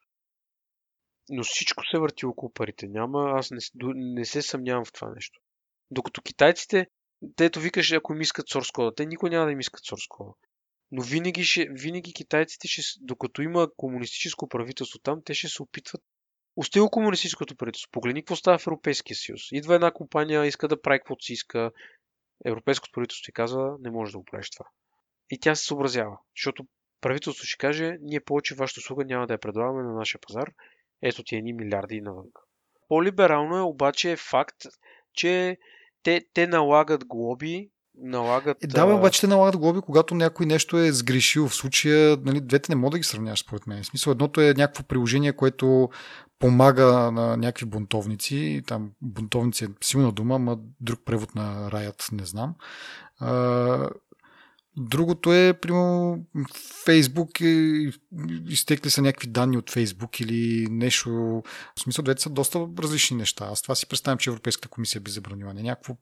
Но 1.28 1.44
всичко 1.44 1.84
се 1.84 1.98
върти 1.98 2.26
около 2.26 2.52
парите. 2.52 2.88
Няма, 2.88 3.32
аз 3.36 3.50
не, 3.50 3.58
не 3.94 4.24
се 4.24 4.42
съмнявам 4.42 4.84
в 4.84 4.92
това 4.92 5.10
нещо. 5.14 5.40
Докато 5.90 6.22
китайците, 6.22 6.86
тето 7.36 7.60
викаш, 7.60 7.92
ако 7.92 8.12
им 8.12 8.20
искат 8.20 8.46
source 8.46 8.72
кода, 8.74 8.94
те 8.94 9.06
никой 9.06 9.30
няма 9.30 9.46
да 9.46 9.52
им 9.52 9.60
искат 9.60 9.80
source 9.80 10.08
кода. 10.08 10.32
Но 10.90 11.02
винаги, 11.02 11.44
ще, 11.44 11.68
винаги 11.70 12.12
китайците, 12.12 12.68
ще, 12.68 12.82
докато 13.00 13.42
има 13.42 13.68
комунистическо 13.76 14.48
правителство 14.48 14.98
там, 14.98 15.22
те 15.24 15.34
ще 15.34 15.48
се 15.48 15.62
опитват 15.62 16.02
Остило 16.56 16.90
комунистическото 16.90 17.56
правителство. 17.56 17.90
Погледни 17.90 18.22
какво 18.22 18.36
става 18.36 18.58
в 18.58 18.66
Европейския 18.66 19.16
съюз. 19.16 19.40
Идва 19.52 19.74
една 19.74 19.90
компания, 19.90 20.46
иска 20.46 20.68
да 20.68 20.82
прави 20.82 20.98
каквото 20.98 21.24
си 21.24 21.32
иска. 21.32 21.70
Европейското 22.44 22.92
правителство 22.92 23.24
ти 23.24 23.32
казва, 23.32 23.76
не 23.80 23.90
може 23.90 24.12
да 24.12 24.18
го 24.18 24.24
правиш 24.24 24.50
това. 24.50 24.66
И 25.30 25.40
тя 25.40 25.54
се 25.54 25.64
съобразява. 25.64 26.18
Защото 26.36 26.64
правителството 27.00 27.46
ще 27.46 27.58
каже, 27.58 27.96
ние 28.00 28.20
повече 28.20 28.54
вашата 28.54 28.78
услуга 28.78 29.04
няма 29.04 29.26
да 29.26 29.32
я 29.32 29.40
предлагаме 29.40 29.82
на 29.82 29.94
нашия 29.94 30.20
пазар. 30.26 30.50
Ето 31.02 31.22
ти 31.24 31.36
едни 31.36 31.52
милиарди 31.52 32.00
навън. 32.00 32.26
По-либерално 32.88 33.56
е 33.56 33.62
обаче 33.62 34.16
факт, 34.16 34.56
че 35.12 35.58
те, 36.02 36.26
те 36.34 36.46
налагат 36.46 37.04
глоби 37.04 37.70
налагат... 37.94 38.64
Е, 38.64 38.66
да, 38.66 38.86
бе, 38.86 38.92
обаче 38.92 39.20
те 39.20 39.26
налагат 39.26 39.56
глоби, 39.56 39.80
когато 39.80 40.14
някой 40.14 40.46
нещо 40.46 40.78
е 40.78 40.92
сгрешил. 40.92 41.48
В 41.48 41.54
случая, 41.54 42.16
нали, 42.24 42.40
двете 42.40 42.72
не 42.72 42.76
мога 42.76 42.90
да 42.90 42.98
ги 42.98 43.04
сравняваш, 43.04 43.40
според 43.40 43.66
мен. 43.66 43.82
В 43.82 43.86
смисъл, 43.86 44.10
едното 44.10 44.40
е 44.40 44.54
някакво 44.56 44.82
приложение, 44.82 45.32
което 45.32 45.88
помага 46.42 47.10
на 47.10 47.36
някакви 47.36 47.66
бунтовници. 47.66 48.62
Там 48.66 48.90
бунтовници 49.00 49.64
е 49.64 49.68
силна 49.80 50.12
дума, 50.12 50.38
ма 50.38 50.58
друг 50.80 51.00
превод 51.04 51.34
на 51.34 51.70
раят 51.70 52.08
не 52.12 52.24
знам. 52.24 52.54
А, 53.18 53.90
другото 54.76 55.32
е, 55.32 55.52
примерно, 55.60 56.24
Фейсбук 56.84 57.40
е, 57.40 57.90
изтекли 58.48 58.90
са 58.90 59.02
някакви 59.02 59.28
данни 59.28 59.56
от 59.56 59.70
Фейсбук 59.70 60.20
или 60.20 60.66
нещо. 60.70 61.10
В 61.76 61.80
смисъл, 61.80 62.02
двете 62.02 62.22
са 62.22 62.30
доста 62.30 62.68
различни 62.78 63.16
неща. 63.16 63.48
Аз 63.50 63.62
това 63.62 63.74
си 63.74 63.88
представям, 63.88 64.18
че 64.18 64.30
Европейската 64.30 64.68
комисия 64.68 65.00
би 65.00 65.10
забранила. 65.10 65.54
Не 65.54 65.62
някакво 65.62 65.96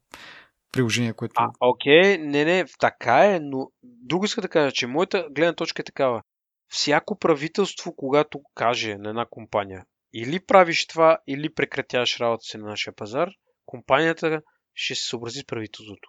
приложение, 0.72 1.12
което... 1.12 1.34
А, 1.36 1.50
окей, 1.60 2.18
не, 2.18 2.44
не, 2.44 2.64
така 2.78 3.34
е, 3.34 3.40
но 3.40 3.70
друго 3.82 4.24
иска 4.24 4.40
да 4.40 4.48
кажа, 4.48 4.72
че 4.72 4.86
моята 4.86 5.26
гледна 5.30 5.52
точка 5.52 5.82
е 5.82 5.84
такава. 5.84 6.22
Всяко 6.68 7.18
правителство, 7.18 7.94
когато 7.96 8.40
каже 8.54 8.96
на 8.98 9.08
една 9.08 9.26
компания, 9.30 9.84
или 10.12 10.40
правиш 10.40 10.86
това, 10.86 11.18
или 11.26 11.54
прекратяваш 11.54 12.20
работа 12.20 12.42
си 12.42 12.58
на 12.58 12.66
нашия 12.66 12.94
пазар, 12.96 13.28
компанията 13.66 14.42
ще 14.74 14.94
се 14.94 15.08
съобрази 15.08 15.40
с 15.40 15.46
правителството. 15.46 16.08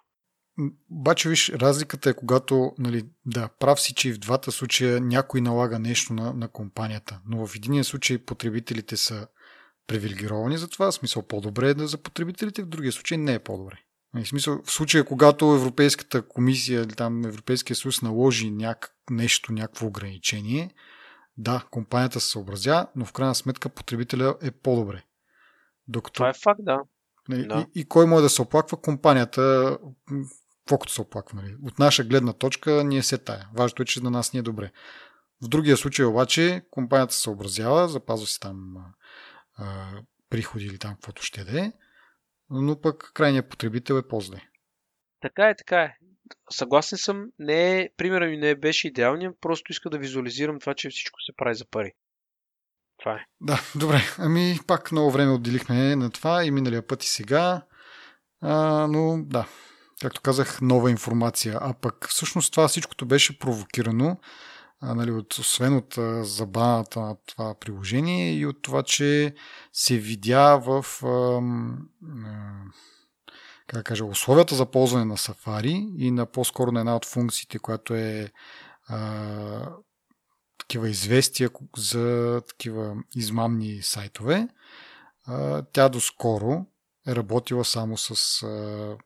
Обаче, 0.90 1.28
виж, 1.28 1.48
разликата 1.48 2.10
е 2.10 2.14
когато, 2.14 2.72
нали, 2.78 3.02
да, 3.26 3.48
прав 3.48 3.80
си, 3.80 3.94
че 3.94 4.08
и 4.08 4.12
в 4.12 4.18
двата 4.18 4.52
случая 4.52 5.00
някой 5.00 5.40
налага 5.40 5.78
нещо 5.78 6.12
на, 6.12 6.32
на 6.32 6.48
компанията, 6.48 7.20
но 7.26 7.46
в 7.46 7.56
единия 7.56 7.84
случай 7.84 8.18
потребителите 8.18 8.96
са 8.96 9.28
привилегировани 9.86 10.58
за 10.58 10.68
това, 10.68 10.90
в 10.90 10.94
смисъл 10.94 11.26
по-добре 11.26 11.68
е 11.68 11.74
да 11.74 11.86
за 11.86 11.98
потребителите, 11.98 12.62
в 12.62 12.68
другия 12.68 12.92
случай 12.92 13.18
не 13.18 13.34
е 13.34 13.38
по-добре. 13.38 13.78
В 14.14 14.28
смисъл, 14.28 14.62
в 14.64 14.70
случая, 14.72 15.04
когато 15.04 15.54
Европейската 15.54 16.28
комисия 16.28 16.82
или 16.82 16.94
там 16.94 17.24
Европейския 17.24 17.76
съюз 17.76 18.02
наложи 18.02 18.50
няк... 18.50 18.94
нещо, 19.10 19.52
някакво 19.52 19.86
ограничение, 19.86 20.70
да, 21.36 21.64
компанията 21.70 22.20
се 22.20 22.30
съобразя, 22.30 22.86
но 22.96 23.04
в 23.04 23.12
крайна 23.12 23.34
сметка 23.34 23.68
потребителя 23.68 24.36
е 24.42 24.50
по-добре. 24.50 25.02
Докато... 25.88 26.14
Това 26.14 26.28
е 26.28 26.32
факт, 26.32 26.60
да. 26.64 26.80
Нали, 27.28 27.46
да. 27.46 27.66
И, 27.74 27.80
и 27.80 27.84
кой 27.84 28.06
може 28.06 28.22
да 28.22 28.28
се 28.28 28.42
оплаква? 28.42 28.80
Компанията, 28.80 29.78
колкото 30.68 30.92
се 30.92 31.00
оплаква. 31.00 31.42
Нали. 31.42 31.56
От 31.62 31.78
наша 31.78 32.04
гледна 32.04 32.32
точка 32.32 32.84
ние 32.84 33.02
се 33.02 33.18
тая. 33.18 33.48
Важното 33.54 33.82
е, 33.82 33.86
че 33.86 34.02
на 34.02 34.10
нас 34.10 34.32
ни 34.32 34.38
е 34.38 34.42
добре. 34.42 34.72
В 35.44 35.48
другия 35.48 35.76
случай 35.76 36.04
обаче 36.04 36.62
компанията 36.70 37.14
се 37.14 37.20
съобразява, 37.20 37.88
запазва 37.88 38.26
си 38.26 38.40
там 38.40 38.76
а, 39.56 39.88
приходи 40.30 40.64
или 40.64 40.78
там 40.78 40.94
каквото 40.94 41.22
ще 41.22 41.44
да 41.44 41.60
е 41.60 41.72
но 42.52 42.80
пък 42.80 43.10
крайният 43.14 43.48
потребител 43.48 43.94
е 43.94 44.08
по-зле. 44.08 44.42
Така 45.20 45.48
е, 45.48 45.56
така 45.56 45.80
е. 45.82 45.96
Съгласен 46.50 46.98
съм. 46.98 47.26
Не 47.38 47.80
е, 47.80 47.88
примерът 47.96 48.30
ми 48.30 48.36
не 48.36 48.54
беше 48.54 48.88
идеалният, 48.88 49.36
просто 49.40 49.72
иска 49.72 49.90
да 49.90 49.98
визуализирам 49.98 50.60
това, 50.60 50.74
че 50.74 50.90
всичко 50.90 51.20
се 51.20 51.32
прави 51.36 51.54
за 51.54 51.64
пари. 51.70 51.92
Това 52.98 53.12
е. 53.12 53.24
Да, 53.40 53.60
добре. 53.74 54.00
Ами 54.18 54.58
пак 54.66 54.92
много 54.92 55.10
време 55.10 55.32
отделихме 55.32 55.96
на 55.96 56.10
това 56.10 56.44
и 56.44 56.50
миналия 56.50 56.86
път 56.86 57.04
и 57.04 57.08
сега. 57.08 57.62
А, 58.40 58.86
но 58.86 59.22
да, 59.24 59.46
както 60.00 60.20
казах, 60.20 60.60
нова 60.60 60.90
информация. 60.90 61.58
А 61.60 61.74
пък 61.74 62.06
всъщност 62.08 62.52
това 62.52 62.68
всичкото 62.68 63.06
беше 63.06 63.38
провокирано 63.38 64.16
а, 64.80 64.94
нали, 64.94 65.10
от, 65.10 65.32
освен 65.32 65.76
от 65.76 65.98
а, 65.98 66.24
забаната 66.24 67.00
на 67.00 67.16
това 67.26 67.54
приложение 67.54 68.34
и 68.34 68.46
от 68.46 68.62
това, 68.62 68.82
че 68.82 69.34
се 69.72 69.98
видя 69.98 70.56
в 70.56 70.86
а, 71.02 71.08
а, 71.08 72.52
как 73.66 73.84
кажа, 73.86 74.04
условията 74.04 74.54
за 74.54 74.66
ползване 74.66 75.04
на 75.04 75.16
Safari 75.16 75.96
и 75.98 76.10
на 76.10 76.26
по-скоро 76.26 76.72
на 76.72 76.80
една 76.80 76.96
от 76.96 77.06
функциите, 77.06 77.58
която 77.58 77.94
е 77.94 78.32
а, 78.86 79.72
такива 80.58 80.88
известия 80.88 81.50
за 81.76 82.40
такива 82.48 82.96
измамни 83.16 83.82
сайтове. 83.82 84.48
А, 85.24 85.62
тя 85.72 85.88
доскоро 85.88 86.66
е 87.06 87.16
работила 87.16 87.64
само 87.64 87.96
с 87.96 88.42
а, 88.42 88.96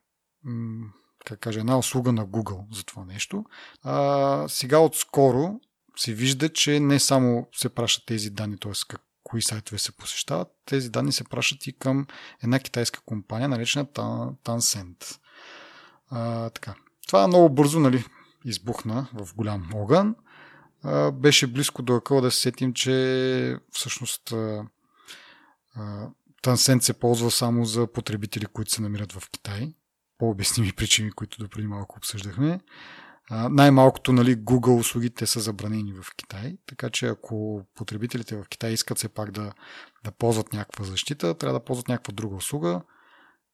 как 1.25 1.41
кажа, 1.41 1.61
една 1.61 1.79
услуга 1.79 2.13
на 2.13 2.27
Google 2.27 2.77
за 2.77 2.85
това 2.85 3.05
нещо. 3.05 3.45
А, 3.83 4.45
сега 4.49 4.79
отскоро 4.79 5.61
се 5.97 6.13
вижда, 6.13 6.49
че 6.53 6.81
не 6.81 7.01
само 7.01 7.49
се 7.55 7.69
пращат 7.69 8.07
тези 8.07 8.31
данни, 8.31 8.59
т.е. 8.59 8.73
кои 9.27 9.43
сайтове 9.43 9.79
се 9.79 9.93
посещават, 9.93 10.49
тези 10.67 10.91
данни 10.91 11.13
се 11.13 11.25
пращат 11.25 11.67
и 11.67 11.73
към 11.73 12.07
една 12.43 12.59
китайска 12.59 13.01
компания, 13.01 13.49
наречена 13.49 13.87
Tencent. 14.45 15.19
А, 16.11 16.51
така. 16.51 16.75
Това 17.07 17.29
много 17.29 17.55
бързо 17.55 17.81
нали, 17.81 18.05
избухна 18.45 19.09
в 19.15 19.35
голям 19.35 19.71
огън. 19.75 20.15
А, 20.83 21.11
беше 21.11 21.47
близко 21.47 21.83
до 21.83 21.95
акъла 21.95 22.21
да 22.21 22.31
се 22.31 22.41
сетим, 22.41 22.73
че 22.73 23.59
всъщност 23.71 24.33
а, 24.33 24.65
а, 25.75 26.09
Tencent 26.43 26.81
се 26.81 26.99
ползва 26.99 27.31
само 27.31 27.65
за 27.65 27.93
потребители, 27.93 28.47
които 28.47 28.71
се 28.71 28.83
намират 28.83 29.13
в 29.13 29.31
Китай. 29.31 29.75
По 30.19 30.31
обясними 30.31 30.73
причини, 30.73 31.11
които 31.11 31.39
допреди 31.39 31.67
малко 31.67 31.97
обсъждахме 31.99 32.61
най-малкото 33.31 34.13
нали, 34.13 34.37
Google 34.37 34.79
услугите 34.79 35.27
са 35.27 35.41
забранени 35.41 35.93
в 35.93 36.15
Китай, 36.17 36.57
така 36.67 36.91
че 36.91 37.07
ако 37.07 37.63
потребителите 37.75 38.37
в 38.37 38.49
Китай 38.49 38.73
искат 38.73 38.99
все 38.99 39.09
пак 39.09 39.31
да, 39.31 39.53
да 40.05 40.11
ползват 40.11 40.53
някаква 40.53 40.85
защита, 40.85 41.35
трябва 41.35 41.59
да 41.59 41.65
ползват 41.65 41.89
някаква 41.89 42.13
друга 42.13 42.37
услуга 42.37 42.83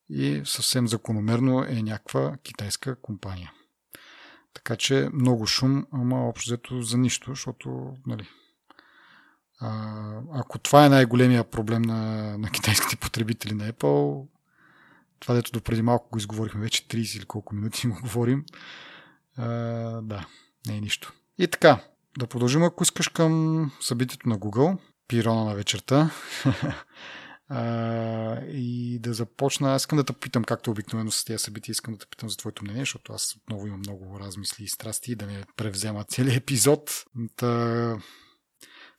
и 0.08 0.42
съвсем 0.44 0.88
закономерно 0.88 1.64
е 1.68 1.82
някаква 1.82 2.36
китайска 2.42 3.00
компания. 3.00 3.52
Така 4.54 4.76
че 4.76 5.08
много 5.12 5.46
шум, 5.46 5.86
ама 5.92 6.28
общо 6.28 6.48
взето 6.48 6.82
за 6.82 6.98
нищо, 6.98 7.30
защото 7.30 7.96
нали, 8.06 8.28
а, 9.60 10.20
ако 10.32 10.58
това 10.58 10.86
е 10.86 10.88
най-големия 10.88 11.44
проблем 11.44 11.82
на, 11.82 12.34
на 12.38 12.50
китайските 12.50 12.96
потребители 12.96 13.54
на 13.54 13.72
Apple, 13.72 14.26
това 15.20 15.34
дето 15.34 15.52
допреди 15.52 15.82
малко 15.82 16.08
го 16.10 16.18
изговорихме, 16.18 16.60
вече 16.60 16.88
30 16.88 17.18
или 17.18 17.24
колко 17.24 17.54
минути 17.54 17.88
го 17.88 17.98
говорим, 18.02 18.44
да, 20.02 20.26
не 20.66 20.76
е 20.76 20.80
нищо. 20.80 21.12
И 21.38 21.46
така, 21.46 21.84
да 22.18 22.26
продължим, 22.26 22.62
ако 22.62 22.82
искаш 22.82 23.08
към 23.08 23.72
събитието 23.80 24.28
на 24.28 24.38
Google, 24.38 24.78
пирона 25.08 25.44
на 25.44 25.54
вечерта. 25.54 26.10
а, 27.48 28.40
и 28.46 28.98
да 28.98 29.14
започна. 29.14 29.74
Аз 29.74 29.82
искам 29.82 29.96
да 29.98 30.04
те 30.04 30.12
питам, 30.12 30.44
както 30.44 30.70
обикновено 30.70 31.10
с 31.10 31.24
тези 31.24 31.38
събития, 31.38 31.72
искам 31.72 31.94
да 31.94 31.98
те 31.98 32.06
питам 32.06 32.30
за 32.30 32.36
твоето 32.36 32.64
мнение, 32.64 32.82
защото 32.82 33.12
аз 33.12 33.36
отново 33.36 33.66
имам 33.66 33.78
много 33.78 34.20
размисли 34.20 34.64
и 34.64 34.68
страсти 34.68 35.14
да 35.14 35.26
ме 35.26 35.44
превзема 35.56 36.04
целият 36.04 36.42
епизод. 36.42 37.04
Та, 37.36 37.98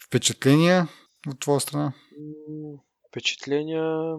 впечатления 0.06 0.88
от 1.28 1.40
твоя 1.40 1.60
страна? 1.60 1.94
Впечатления... 3.10 4.16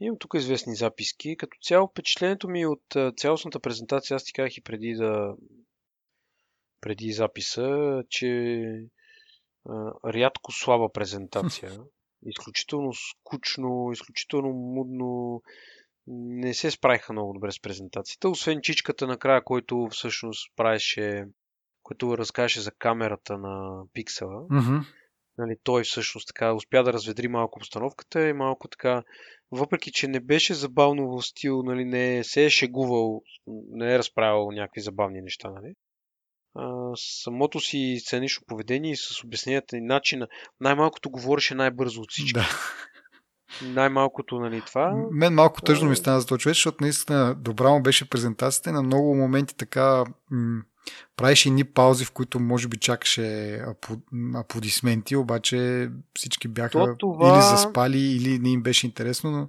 Имам 0.00 0.18
тук 0.18 0.34
известни 0.34 0.76
записки. 0.76 1.36
Като 1.36 1.58
цяло 1.62 1.88
впечатлението 1.88 2.48
ми 2.48 2.66
от 2.66 2.82
цялостната 3.16 3.60
презентация, 3.60 4.14
аз 4.14 4.24
ти 4.24 4.32
казах 4.32 4.56
и 4.56 4.62
преди 4.62 4.94
да 4.94 5.34
преди 6.80 7.12
записа, 7.12 8.02
че 8.08 8.62
а, 9.68 9.92
рядко 10.12 10.52
слаба 10.52 10.92
презентация. 10.92 11.72
Изключително 12.26 12.92
скучно, 12.92 13.92
изключително 13.92 14.48
мудно. 14.48 15.42
Не 16.06 16.54
се 16.54 16.70
справиха 16.70 17.12
много 17.12 17.32
добре 17.32 17.52
с 17.52 17.60
презентацията, 17.60 18.28
освен 18.28 18.60
чичката 18.62 19.06
накрая, 19.06 19.44
който 19.44 19.88
всъщност 19.90 20.52
правеше, 20.56 21.24
който 21.82 22.18
разкаже 22.18 22.60
за 22.60 22.70
камерата 22.72 23.38
на 23.38 23.84
пиксела. 23.92 24.42
Mm-hmm. 24.48 24.86
Нали, 25.40 25.56
той 25.62 25.82
всъщност 25.84 26.28
така 26.28 26.52
успя 26.52 26.82
да 26.82 26.92
разведри 26.92 27.28
малко 27.28 27.58
обстановката 27.58 28.28
и 28.28 28.32
малко 28.32 28.68
така, 28.68 29.02
въпреки 29.52 29.92
че 29.92 30.08
не 30.08 30.20
беше 30.20 30.54
забавно 30.54 31.08
в 31.08 31.22
стил, 31.22 31.62
нали, 31.62 31.84
не 31.84 32.24
се 32.24 32.44
е 32.44 32.50
шегувал, 32.50 33.22
не 33.70 33.94
е 33.94 33.98
разправил 33.98 34.50
някакви 34.50 34.80
забавни 34.80 35.20
неща, 35.22 35.50
нали, 35.50 35.74
а, 36.54 36.92
самото 36.96 37.60
си 37.60 37.96
сценично 38.00 38.44
поведение 38.46 38.92
и 38.92 38.96
с 38.96 39.24
обясненията 39.24 39.76
и 39.76 39.80
начина. 39.80 40.28
Най-малкото 40.60 41.10
говореше 41.10 41.54
най-бързо 41.54 42.00
от 42.00 42.10
всички. 42.10 42.32
Да. 42.32 42.48
Най-малкото, 43.62 44.40
нали, 44.40 44.62
това. 44.66 44.92
Мен 45.10 45.34
малко 45.34 45.62
тъжно 45.62 45.88
ми 45.88 45.96
стана 45.96 46.20
за 46.20 46.26
този 46.26 46.40
човек, 46.40 46.54
защото 46.54 46.76
наистина 46.80 47.34
добра 47.34 47.70
му 47.70 47.82
беше 47.82 48.10
презентацията. 48.10 48.72
На 48.72 48.82
много 48.82 49.14
моменти 49.14 49.56
така 49.56 50.04
м- 50.30 50.62
правеше 51.16 51.48
едни 51.48 51.64
паузи, 51.64 52.04
в 52.04 52.12
които 52.12 52.40
може 52.40 52.68
би 52.68 52.76
чакаше 52.76 53.58
аплодисменти, 54.34 55.16
обаче 55.16 55.90
всички 56.14 56.48
бяха 56.48 56.70
То, 56.70 56.96
това... 56.98 57.28
или 57.28 57.42
заспали, 57.42 57.98
или 57.98 58.38
не 58.38 58.50
им 58.50 58.62
беше 58.62 58.86
интересно, 58.86 59.30
но, 59.30 59.48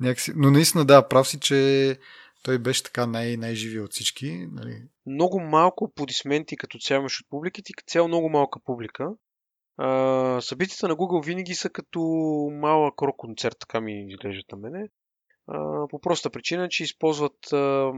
някакси... 0.00 0.32
но 0.36 0.50
наистина 0.50 0.84
да, 0.84 1.08
прав 1.08 1.28
си, 1.28 1.40
че 1.40 1.98
той 2.42 2.58
беше 2.58 2.82
така 2.82 3.06
най- 3.06 3.36
най-живи 3.36 3.80
от 3.80 3.92
всички. 3.92 4.46
Нали? 4.52 4.82
Много 5.06 5.40
малко 5.40 5.84
аплодисменти 5.84 6.56
като 6.56 6.78
цяло 6.78 7.04
от 7.04 7.30
публиките 7.30 7.72
като 7.76 7.90
цяло 7.90 8.08
много 8.08 8.28
малка 8.28 8.60
публика. 8.64 9.10
А, 9.76 10.40
събитията 10.40 10.88
на 10.88 10.96
Google 10.96 11.24
винаги 11.24 11.54
са 11.54 11.70
като 11.70 12.00
малък 12.52 13.02
рок 13.02 13.16
концерт, 13.16 13.56
така 13.60 13.80
ми 13.80 14.06
изглеждат 14.08 14.52
на 14.52 14.58
мене. 14.58 14.88
А, 15.46 15.88
по 15.88 16.00
проста 16.00 16.30
причина, 16.30 16.68
че 16.68 16.84
използват 16.84 17.52
а, 17.52 17.92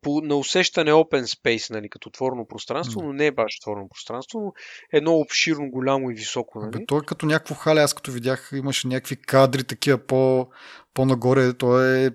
по, 0.00 0.20
на 0.20 0.36
усещане 0.36 0.92
open 0.92 1.22
space, 1.22 1.70
нали, 1.70 1.88
като 1.88 2.08
отворено 2.08 2.46
пространство, 2.46 3.02
но 3.02 3.12
не 3.12 3.26
е 3.26 3.32
баш 3.32 3.56
отворено 3.60 3.88
пространство, 3.88 4.40
но 4.40 4.52
едно 4.92 5.14
обширно, 5.14 5.70
голямо 5.70 6.10
и 6.10 6.14
високо. 6.14 6.60
Нали? 6.60 6.70
Бе, 6.70 6.86
то 6.86 6.98
е 6.98 7.06
като 7.06 7.26
някакво 7.26 7.54
хале, 7.54 7.80
аз 7.80 7.94
като 7.94 8.12
видях, 8.12 8.50
имаше 8.54 8.88
някакви 8.88 9.16
кадри, 9.16 9.64
такива 9.64 9.98
по, 9.98 10.48
по-нагоре, 10.94 11.54
то 11.54 11.82
е 11.82 12.10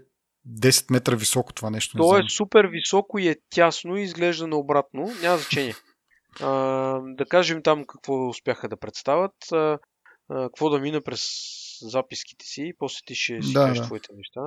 10 0.50 0.92
метра 0.92 1.16
високо 1.16 1.54
това 1.54 1.70
нещо. 1.70 1.98
То 1.98 2.18
е 2.18 2.24
супер 2.30 2.66
високо 2.66 3.20
и 3.20 3.28
е 3.28 3.36
тясно 3.50 3.98
и 3.98 4.04
изглежда 4.04 4.48
наобратно. 4.48 5.12
Няма 5.22 5.38
значение. 5.38 5.76
А, 6.42 6.50
да 7.04 7.26
кажем 7.26 7.64
там 7.64 7.86
какво 7.86 8.30
успяха 8.30 8.70
да 8.70 8.78
представят. 8.78 9.52
А, 9.52 9.80
а, 10.30 10.44
какво 10.44 10.70
да 10.70 10.80
мина 10.80 11.02
през 11.02 11.22
записките 11.82 12.46
си 12.46 12.74
после 12.80 12.98
ти 13.06 13.16
ще 13.16 13.42
си 13.42 13.54
да, 13.54 13.60
кажеш 13.60 13.78
да. 13.78 13.86
твоите 13.86 14.08
неща. 14.16 14.42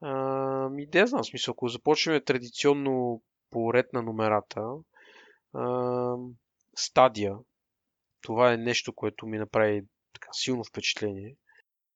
А, 0.00 0.70
и 0.78 0.86
да 0.86 1.06
знам, 1.06 1.24
смисъл, 1.24 1.52
ако 1.52 1.68
започнем 1.68 2.22
традиционно 2.24 3.22
по 3.50 3.74
ред 3.74 3.92
на 3.92 4.02
номерата, 4.02 4.60
а, 5.54 6.14
стадия, 6.76 7.36
това 8.22 8.52
е 8.52 8.56
нещо, 8.56 8.92
което 8.92 9.26
ми 9.26 9.38
направи 9.38 9.82
така 10.12 10.28
силно 10.32 10.64
впечатление. 10.64 11.36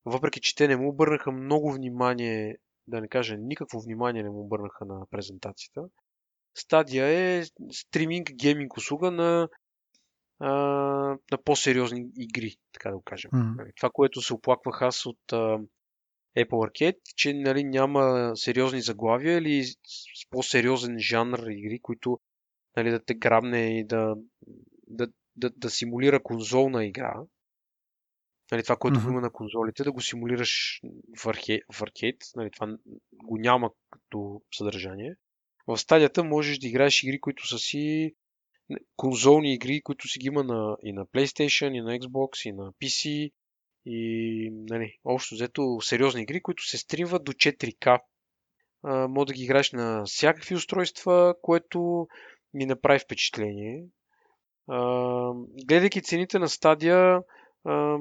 Въпреки, 0.05 0.41
че 0.41 0.55
те 0.55 0.67
не 0.67 0.77
му 0.77 0.89
обърнаха 0.89 1.31
много 1.31 1.73
внимание 1.73 2.57
да 2.87 3.01
не 3.01 3.07
кажа 3.07 3.37
никакво 3.37 3.79
внимание 3.79 4.23
не 4.23 4.29
му 4.29 4.39
обърнаха 4.39 4.85
на 4.85 5.05
презентацията. 5.11 5.81
Стадия 6.55 7.07
е 7.07 7.43
стриминг, 7.71 8.31
гейминг 8.33 8.77
услуга 8.77 9.11
на, 9.11 9.49
а, 10.39 10.49
на 11.31 11.37
по-сериозни 11.45 12.05
игри, 12.17 12.55
така 12.73 12.89
да 12.89 12.95
го 12.95 13.03
кажем. 13.03 13.31
Mm-hmm. 13.31 13.75
Това, 13.77 13.89
което 13.93 14.21
се 14.21 14.33
оплаквах 14.33 14.81
аз 14.81 15.05
от 15.05 15.33
а, 15.33 15.59
Apple 16.37 16.69
Arcade, 16.69 16.97
че 17.15 17.33
нали, 17.33 17.63
няма 17.63 18.31
сериозни 18.35 18.81
заглавия 18.81 19.37
или 19.37 19.63
с 19.63 20.29
по-сериозен 20.29 20.99
жанр 20.99 21.39
игри, 21.49 21.79
които 21.81 22.19
нали, 22.77 22.91
да 22.91 23.05
те 23.05 23.13
грабне 23.13 23.79
и 23.79 23.85
да, 23.85 24.15
да, 24.87 25.07
да, 25.35 25.49
да 25.49 25.69
симулира 25.69 26.23
конзолна 26.23 26.85
игра. 26.85 27.13
Нали, 28.51 28.63
това, 28.63 28.75
което 28.75 28.99
mm-hmm. 28.99 29.09
има 29.09 29.21
на 29.21 29.31
конзолите, 29.31 29.83
да 29.83 29.91
го 29.91 30.01
симулираш 30.01 30.81
в, 31.19 31.27
архе, 31.27 31.61
в 31.73 31.81
аркейд. 31.81 32.17
Нали, 32.35 32.51
това 32.51 32.77
го 33.13 33.37
няма 33.37 33.71
като 33.89 34.41
съдържание. 34.53 35.15
В 35.67 35.77
стадията 35.77 36.23
можеш 36.23 36.57
да 36.57 36.67
играеш 36.67 37.03
игри, 37.03 37.19
които 37.19 37.47
са 37.47 37.59
си 37.59 38.13
конзолни 38.95 39.53
игри, 39.53 39.81
които 39.81 40.07
си 40.07 40.19
ги 40.19 40.27
има 40.27 40.43
на, 40.43 40.77
и 40.83 40.93
на 40.93 41.05
PlayStation, 41.05 41.77
и 41.77 41.81
на 41.81 41.99
Xbox, 41.99 42.49
и 42.49 42.51
на 42.51 42.73
PC. 42.73 43.31
И 43.85 44.49
нали, 44.53 44.97
общо 45.05 45.35
взето 45.35 45.77
сериозни 45.81 46.21
игри, 46.21 46.41
които 46.41 46.67
се 46.67 46.77
стримват 46.77 47.23
до 47.23 47.31
4K. 47.31 47.99
А, 48.83 49.07
може 49.07 49.27
да 49.27 49.33
ги 49.33 49.43
играеш 49.43 49.71
на 49.71 50.03
всякакви 50.05 50.55
устройства, 50.55 51.35
което 51.41 52.07
ми 52.53 52.65
направи 52.65 52.99
впечатление. 52.99 53.85
А, 54.67 55.31
гледайки 55.67 56.01
цените 56.01 56.39
на 56.39 56.49
стадия, 56.49 57.19
а, 57.65 57.97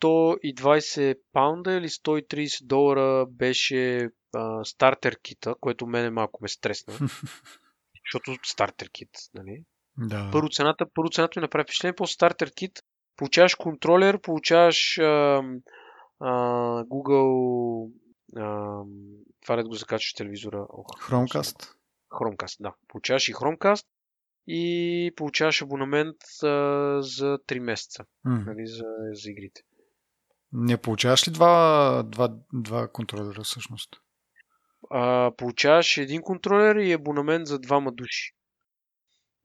120 0.00 1.18
паунда 1.32 1.72
или 1.72 1.88
130 1.88 2.66
долара 2.66 3.26
беше 3.26 4.10
а, 4.34 4.64
стартер 4.64 5.18
кита, 5.22 5.54
което 5.60 5.86
мене 5.86 6.10
малко 6.10 6.42
ме 6.42 6.48
стресна. 6.48 6.94
защото 8.04 8.38
стартер 8.42 8.90
кит, 8.90 9.10
нали? 9.34 9.64
Да. 9.98 10.30
Първо 10.32 10.48
цената, 10.48 10.86
първо 10.94 11.10
цената 11.10 11.40
ми 11.40 11.42
направи 11.42 11.64
впечатление, 11.64 11.94
по 11.94 12.06
стартер 12.06 12.52
кит 12.54 12.82
получаваш 13.16 13.54
контролер, 13.54 14.20
получаваш 14.20 14.98
а, 14.98 15.42
а, 16.20 16.32
Google 16.84 17.90
а, 18.36 18.82
това 19.42 19.56
да 19.56 19.64
го 19.64 19.74
закачаш 19.74 20.14
телевизора. 20.14 20.66
Chromecast. 21.08 21.74
Chromecast, 22.10 22.56
да. 22.60 22.74
Получаваш 22.88 23.28
и 23.28 23.34
Chromecast 23.34 23.86
и 24.46 25.12
получаваш 25.16 25.62
абонамент 25.62 26.16
а, 26.42 26.46
за 27.02 27.38
3 27.48 27.58
месеца 27.58 28.04
mm. 28.26 28.46
нали, 28.46 28.66
за, 28.66 28.84
за 29.12 29.30
игрите. 29.30 29.62
Не 30.52 30.76
получаваш 30.76 31.28
ли 31.28 31.32
два, 31.32 32.02
два, 32.02 32.34
два 32.52 32.88
контролера 32.88 33.42
всъщност? 33.42 33.90
А, 34.90 35.30
получаваш 35.36 35.96
един 35.96 36.22
контролер 36.22 36.76
и 36.76 36.92
абонамент 36.92 37.46
за 37.46 37.58
двама 37.58 37.92
души. 37.92 38.32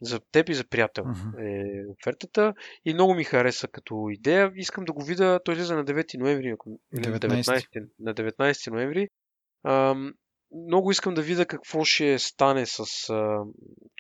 За 0.01 0.19
теб 0.31 0.49
и 0.49 0.53
за 0.53 0.67
приятел 0.67 1.03
uh-huh. 1.03 1.39
е 1.39 1.85
офертата. 1.89 2.53
И 2.85 2.93
много 2.93 3.13
ми 3.13 3.23
хареса 3.23 3.67
като 3.67 4.09
идея. 4.11 4.51
Искам 4.55 4.85
да 4.85 4.93
го 4.93 5.03
видя. 5.03 5.39
Той 5.45 5.53
излиза 5.53 5.75
на 5.75 5.85
9 5.85 6.17
ноември. 6.17 6.55
19. 6.95 7.17
19, 7.19 7.89
на 7.99 8.13
19 8.13 8.71
ноември. 8.71 9.07
А, 9.63 9.95
много 10.67 10.91
искам 10.91 11.13
да 11.13 11.21
видя 11.21 11.45
какво 11.45 11.83
ще 11.83 12.19
стане 12.19 12.65
с 12.65 13.09
а, 13.09 13.43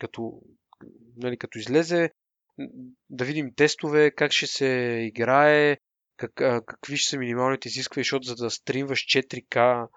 като 0.01 0.41
нали, 1.17 1.37
като 1.37 1.59
излезе, 1.59 2.11
да 3.09 3.25
видим 3.25 3.53
тестове, 3.55 4.11
как 4.11 4.31
ще 4.31 4.47
се 4.47 4.99
играе, 5.07 5.77
как, 6.17 6.41
а, 6.41 6.61
какви 6.65 6.97
ще 6.97 7.09
са 7.09 7.17
минималните 7.17 7.67
изисквания, 7.67 8.03
защото 8.03 8.27
за 8.27 8.35
да 8.35 8.49
стримваш 8.49 8.99
4К 8.99 9.87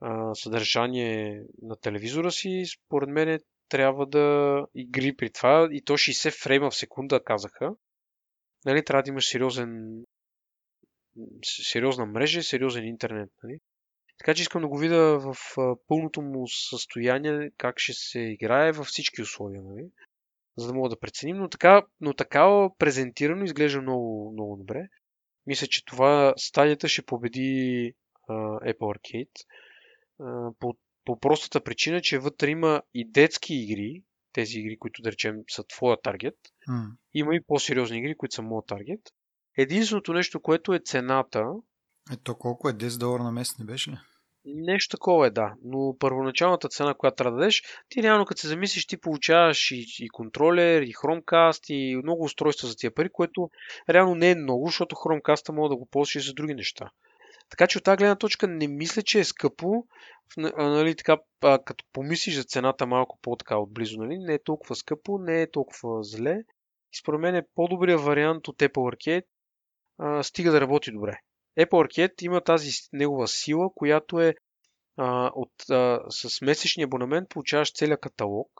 а, 0.00 0.34
съдържание 0.34 1.42
на 1.62 1.76
телевизора 1.76 2.30
си, 2.30 2.64
според 2.76 3.08
мен 3.08 3.40
трябва 3.70 4.06
да 4.06 4.66
игри 4.74 5.16
при 5.16 5.30
това 5.30 5.68
и 5.72 5.82
то 5.82 5.92
60 5.92 6.42
фрейма 6.42 6.70
в 6.70 6.76
секунда 6.76 7.24
казаха. 7.24 7.74
Нали, 8.64 8.84
трябва 8.84 9.02
да 9.02 9.10
имаш 9.10 9.28
сериозен 9.28 10.04
сериозна 11.44 12.06
мрежа 12.06 12.40
и 12.40 12.42
сериозен 12.42 12.84
интернет. 12.84 13.30
Нали? 13.42 13.58
Така 14.18 14.34
че 14.34 14.42
искам 14.42 14.62
да 14.62 14.68
го 14.68 14.78
видя 14.78 15.18
в 15.18 15.36
пълното 15.88 16.22
му 16.22 16.48
състояние, 16.48 17.50
как 17.56 17.78
ще 17.78 17.92
се 17.92 18.20
играе 18.20 18.72
във 18.72 18.86
всички 18.86 19.22
условия, 19.22 19.62
нали? 19.62 19.90
за 20.56 20.66
да 20.66 20.74
мога 20.74 20.88
да 20.88 21.00
преценим. 21.00 21.36
Но 21.36 21.48
така, 21.48 21.82
но 22.00 22.14
така 22.14 22.68
презентирано 22.78 23.44
изглежда 23.44 23.82
много, 23.82 24.32
много 24.32 24.56
добре. 24.56 24.88
Мисля, 25.46 25.66
че 25.66 25.84
това 25.84 26.34
стадията 26.36 26.88
ще 26.88 27.02
победи 27.02 27.92
uh, 28.28 28.74
Apple 28.74 28.98
Arcade 28.98 29.46
uh, 30.20 30.54
по, 30.58 30.74
по 31.04 31.20
простата 31.20 31.60
причина, 31.60 32.00
че 32.00 32.18
вътре 32.18 32.50
има 32.50 32.82
и 32.94 33.10
детски 33.10 33.54
игри, 33.54 34.02
тези 34.32 34.58
игри, 34.58 34.78
които 34.78 35.02
да 35.02 35.12
речем 35.12 35.36
са 35.50 35.64
твоя 35.64 35.96
таргет. 36.02 36.36
Mm. 36.68 36.90
Има 37.14 37.34
и 37.34 37.40
по-сериозни 37.46 37.98
игри, 37.98 38.16
които 38.16 38.34
са 38.34 38.42
моят 38.42 38.66
таргет. 38.66 39.00
Единственото 39.58 40.12
нещо, 40.12 40.40
което 40.40 40.74
е 40.74 40.80
цената. 40.84 41.44
Ето 42.12 42.34
колко 42.34 42.68
е 42.68 42.72
10 42.72 42.98
долара 42.98 43.22
на 43.22 43.32
месец 43.32 43.58
не 43.58 43.64
беше 43.64 43.90
ли? 43.90 43.96
Нещо 44.44 44.96
такова 44.96 45.26
е, 45.26 45.30
да. 45.30 45.54
Но 45.64 45.96
първоначалната 45.98 46.68
цена, 46.68 46.94
която 46.94 47.14
трябва 47.14 47.30
да 47.30 47.38
дадеш, 47.38 47.62
ти 47.88 48.02
реално 48.02 48.24
като 48.24 48.40
се 48.40 48.48
замислиш, 48.48 48.86
ти 48.86 48.96
получаваш 48.96 49.70
и, 49.70 49.84
и 49.98 50.08
контролер, 50.08 50.82
и 50.82 50.92
Chromecast, 50.92 51.72
и 51.72 51.96
много 51.96 52.24
устройства 52.24 52.68
за 52.68 52.76
тия 52.76 52.94
пари, 52.94 53.08
което 53.12 53.50
реално 53.88 54.14
не 54.14 54.30
е 54.30 54.34
много, 54.34 54.66
защото 54.66 54.96
Chromecast 54.96 55.52
мога 55.52 55.68
да 55.68 55.76
го 55.76 55.88
ползваш 55.90 56.14
и 56.14 56.20
за 56.20 56.34
други 56.34 56.54
неща. 56.54 56.90
Така 57.50 57.66
че 57.66 57.78
от 57.78 57.84
тази 57.84 57.96
гледна 57.96 58.16
точка 58.16 58.48
не 58.48 58.68
мисля, 58.68 59.02
че 59.02 59.18
е 59.18 59.24
скъпо. 59.24 59.84
Нали, 60.36 60.96
така, 60.96 61.16
като 61.40 61.84
помислиш 61.92 62.36
за 62.36 62.44
цената 62.44 62.86
малко 62.86 63.18
по-така 63.22 63.58
отблизо, 63.58 63.98
нали, 63.98 64.18
не 64.18 64.34
е 64.34 64.42
толкова 64.42 64.76
скъпо, 64.76 65.18
не 65.18 65.42
е 65.42 65.50
толкова 65.50 66.02
зле. 66.02 66.38
И 66.92 66.96
според 67.00 67.20
мен 67.20 67.34
е 67.34 67.46
по-добрият 67.54 68.00
вариант 68.00 68.48
от 68.48 68.58
Apple 68.58 68.94
Arcade, 68.94 69.24
а, 69.98 70.22
стига 70.22 70.52
да 70.52 70.60
работи 70.60 70.92
добре. 70.92 71.20
Apple 71.58 71.68
Arcade 71.70 72.22
има 72.22 72.40
тази 72.40 72.70
негова 72.92 73.28
сила, 73.28 73.70
която 73.74 74.20
е 74.20 74.34
а, 74.96 75.30
от, 75.34 75.70
а, 75.70 76.00
с 76.10 76.40
месечния 76.40 76.84
абонамент 76.84 77.28
получаваш 77.28 77.72
целият 77.72 78.00
каталог. 78.00 78.50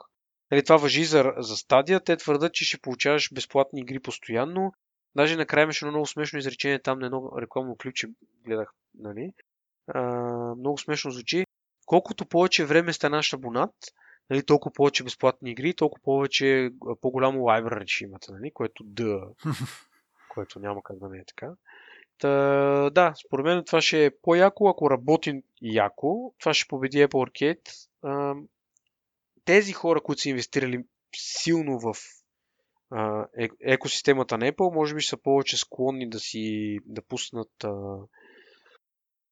Нали, 0.51 0.63
това 0.63 0.77
въжи 0.77 1.03
за, 1.03 1.33
за 1.37 1.57
стадия. 1.57 1.99
Те 1.99 2.17
твърдат, 2.17 2.53
че 2.53 2.65
ще 2.65 2.81
получаваш 2.81 3.33
безплатни 3.33 3.81
игри 3.81 3.99
постоянно. 3.99 4.71
Даже 5.15 5.35
накрая 5.35 5.63
имаше 5.63 5.85
едно 5.85 5.91
много 5.91 6.05
смешно 6.05 6.39
изречение 6.39 6.79
там 6.79 6.99
на 6.99 7.05
едно 7.05 7.31
рекламно 7.41 7.75
ключе, 7.75 8.07
гледах, 8.45 8.73
нали? 8.99 9.33
А, 9.87 10.01
много 10.55 10.77
смешно 10.77 11.11
звучи. 11.11 11.45
Колкото 11.85 12.25
повече 12.25 12.65
време 12.65 12.93
сте 12.93 13.09
наш 13.09 13.33
абонат, 13.33 13.75
нали, 14.29 14.45
толкова 14.45 14.73
повече 14.73 15.03
безплатни 15.03 15.51
игри, 15.51 15.73
толкова 15.73 16.03
повече 16.03 16.71
по-голямо 17.01 17.39
library 17.39 17.87
ще 17.87 18.03
имате, 18.03 18.31
нали? 18.31 18.51
което 18.51 18.83
да, 18.83 19.27
което 20.29 20.59
няма 20.59 20.83
как 20.83 20.99
да 20.99 21.09
не 21.09 21.17
е 21.17 21.25
така. 21.25 21.53
Та, 22.17 22.89
да, 22.89 23.13
според 23.25 23.45
мен 23.45 23.63
това 23.65 23.81
ще 23.81 24.05
е 24.05 24.11
по-яко, 24.21 24.69
ако 24.69 24.91
работи 24.91 25.43
яко. 25.61 26.33
Това 26.39 26.53
ще 26.53 26.67
победи 26.67 26.97
Apple 26.97 27.29
Arcade. 27.29 27.87
А, 28.03 28.35
тези 29.45 29.73
хора, 29.73 30.01
които 30.01 30.21
са 30.21 30.29
инвестирали 30.29 30.83
силно 31.15 31.79
в 31.79 31.93
е, 33.37 33.49
екосистемата 33.61 34.37
на 34.37 34.51
Apple, 34.51 34.75
може 34.75 34.95
би 34.95 35.01
са 35.01 35.17
повече 35.17 35.57
склонни 35.57 36.09
да 36.09 36.19
си 36.19 36.77
да 36.85 37.01
пуснат 37.01 37.63
а, 37.63 37.69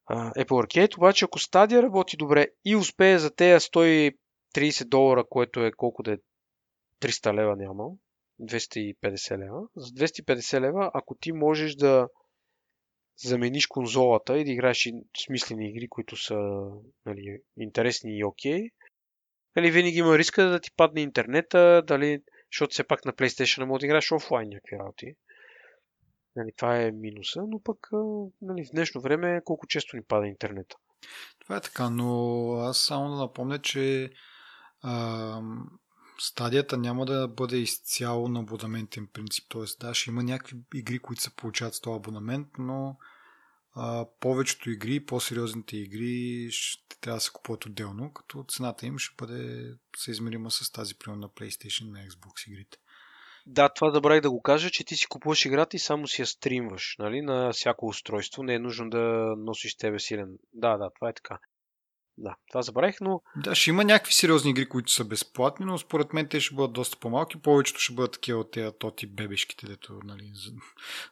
а, 0.06 0.32
Apple 0.32 0.66
Arcade. 0.66 0.98
Обаче, 0.98 1.26
ако 1.26 1.40
Stadia 1.40 1.82
работи 1.82 2.18
добре 2.18 2.48
и 2.66 2.76
успее 2.76 3.18
за 3.18 3.36
тези 3.36 3.66
130 3.66 4.86
долара, 4.86 5.24
което 5.30 5.66
е 5.66 5.72
колко 5.72 6.04
да 6.04 6.14
е 6.14 6.18
300 7.02 7.34
лева 7.34 7.56
няма, 7.56 7.86
250 8.42 9.38
лева. 9.38 9.62
За 9.76 9.92
250 9.92 10.62
лева, 10.62 10.92
ако 10.94 11.16
ти 11.16 11.32
можеш 11.32 11.76
да 11.76 12.08
замениш 13.24 13.68
конзолата 13.68 14.38
и 14.38 14.46
да 14.46 14.52
играеш 14.52 14.90
смислени 15.26 15.70
игри, 15.70 15.88
които 15.88 16.16
са 16.16 16.38
нали, 17.06 17.42
интересни 17.58 18.18
и 18.18 18.24
окей. 18.24 18.70
Нали, 19.56 19.72
винаги 19.72 19.98
има 19.98 20.18
риска 20.18 20.44
да 20.44 20.60
ти 20.60 20.70
падне 20.78 21.02
интернета, 21.02 21.84
дали, 21.88 22.22
защото 22.54 22.72
все 22.72 22.84
пак 22.84 23.06
на 23.06 23.14
PlayStation 23.14 23.66
може 23.66 23.80
да 23.80 23.86
играеш 23.86 24.12
офлайн 24.12 24.50
някакви 24.50 24.78
работи. 24.80 25.14
Нали, 26.36 26.52
това 26.58 26.82
е 26.82 26.92
минуса, 26.92 27.42
но 27.48 27.64
пък 27.64 27.78
нали, 28.42 28.66
в 28.66 28.72
днешно 28.72 29.02
време 29.02 29.42
колко 29.46 29.68
често 29.68 29.96
ни 29.96 30.04
пада 30.04 30.28
интернета. 30.28 30.76
Това 31.40 31.58
е 31.58 31.62
така, 31.62 31.90
но 31.90 32.52
аз 32.54 32.78
само 32.78 33.10
да 33.10 33.16
напомня, 33.16 33.60
че 33.60 34.12
а, 34.82 35.42
стадията 36.20 36.78
няма 36.78 37.06
да 37.06 37.28
бъде 37.28 37.58
изцяло 37.58 38.28
на 38.28 38.40
абонаментен 38.40 39.08
принцип. 39.14 39.46
Тоест, 39.50 39.80
да, 39.80 39.94
ще 39.94 40.10
има 40.10 40.24
някакви 40.24 40.58
игри, 40.74 41.00
които 41.00 41.22
се 41.22 41.36
получават 41.36 41.76
с 41.76 41.82
този 41.82 41.96
абонамент, 41.96 42.48
но 42.58 42.98
а, 43.76 44.06
повечето 44.20 44.70
игри, 44.70 45.06
по-сериозните 45.06 45.78
игри 45.78 46.48
ще 46.52 47.00
трябва 47.02 47.18
да 47.18 47.22
се 47.22 47.32
купуват 47.32 47.66
отделно, 47.66 48.14
като 48.14 48.46
цената 48.48 48.86
им 48.86 48.98
ще 48.98 49.16
бъде 49.18 49.74
съизмерима 49.98 50.52
с 50.52 50.72
тази, 50.72 50.96
примерно 50.96 51.22
на 51.22 51.30
PlayStation, 51.30 51.92
на 51.92 52.00
Xbox 52.00 52.48
игрите. 52.48 52.78
Да, 53.46 53.70
това 53.70 53.92
забравих 53.92 54.22
да 54.22 54.32
го 54.32 54.42
кажа, 54.42 54.70
че 54.70 54.84
ти 54.84 54.96
си 54.96 55.08
купуваш 55.08 55.46
играта 55.46 55.76
и 55.76 55.80
само 55.80 56.08
си 56.08 56.22
я 56.22 56.26
стримваш, 56.26 56.96
нали, 57.00 57.22
на 57.22 57.52
всяко 57.54 57.88
устройство. 57.88 58.44
Не 58.44 58.54
е 58.54 58.60
нужно 58.60 58.90
да 58.90 59.34
носиш 59.38 59.76
тебе 59.76 60.00
силен. 60.00 60.38
Да, 60.54 60.78
да, 60.78 60.90
това 60.96 61.10
е 61.10 61.14
така. 61.14 61.40
Да, 62.22 62.36
това 62.50 62.62
забравих, 62.62 62.96
но... 63.02 63.22
Да, 63.36 63.56
ще 63.56 63.70
има 63.70 63.84
някакви 63.84 64.14
сериозни 64.14 64.52
игри, 64.52 64.70
които 64.70 64.92
са 64.92 65.04
безплатни, 65.04 65.66
но 65.66 65.78
според 65.78 66.14
мен 66.14 66.28
те 66.28 66.40
ще 66.40 66.56
бъдат 66.56 66.74
доста 66.74 66.98
по-малки. 66.98 67.42
Повечето 67.42 67.80
ще 67.80 67.94
бъдат 67.94 68.12
такива 68.12 68.40
от 68.40 68.52
тези 68.52 68.72
тоти 68.80 69.08
бебешките, 69.08 69.68
дето, 69.68 70.00
нали, 70.04 70.32
за, 70.34 70.52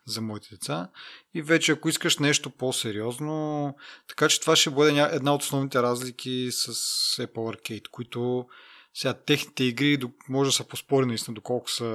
за 0.06 0.22
моите 0.22 0.48
деца. 0.52 0.90
И 1.34 1.42
вече, 1.42 1.72
ако 1.72 1.90
искаш 1.90 2.18
нещо 2.18 2.50
по-сериозно, 2.50 3.76
така 4.08 4.28
че 4.28 4.42
това 4.42 4.56
ще 4.56 4.70
бъде 4.70 5.02
една 5.12 5.34
от 5.34 5.42
основните 5.42 5.82
разлики 5.82 6.50
с 6.52 6.74
Apple 7.18 7.56
Arcade, 7.56 7.88
които 7.92 8.46
сега 8.94 9.14
техните 9.14 9.64
игри 9.64 10.00
може 10.30 10.48
да 10.48 10.52
са 10.52 10.68
поспори 10.68 11.06
наистина 11.06 11.36
доколко 11.36 11.72
са 11.72 11.86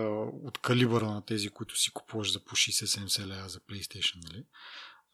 от 0.44 0.58
калибъра 0.58 1.06
на 1.06 1.24
тези, 1.24 1.48
които 1.48 1.80
си 1.80 1.92
купуваш 1.92 2.32
за 2.32 2.44
по 2.44 2.56
60-70 2.56 3.26
лева 3.26 3.48
за 3.48 3.60
PlayStation, 3.60 4.16
нали? 4.24 4.44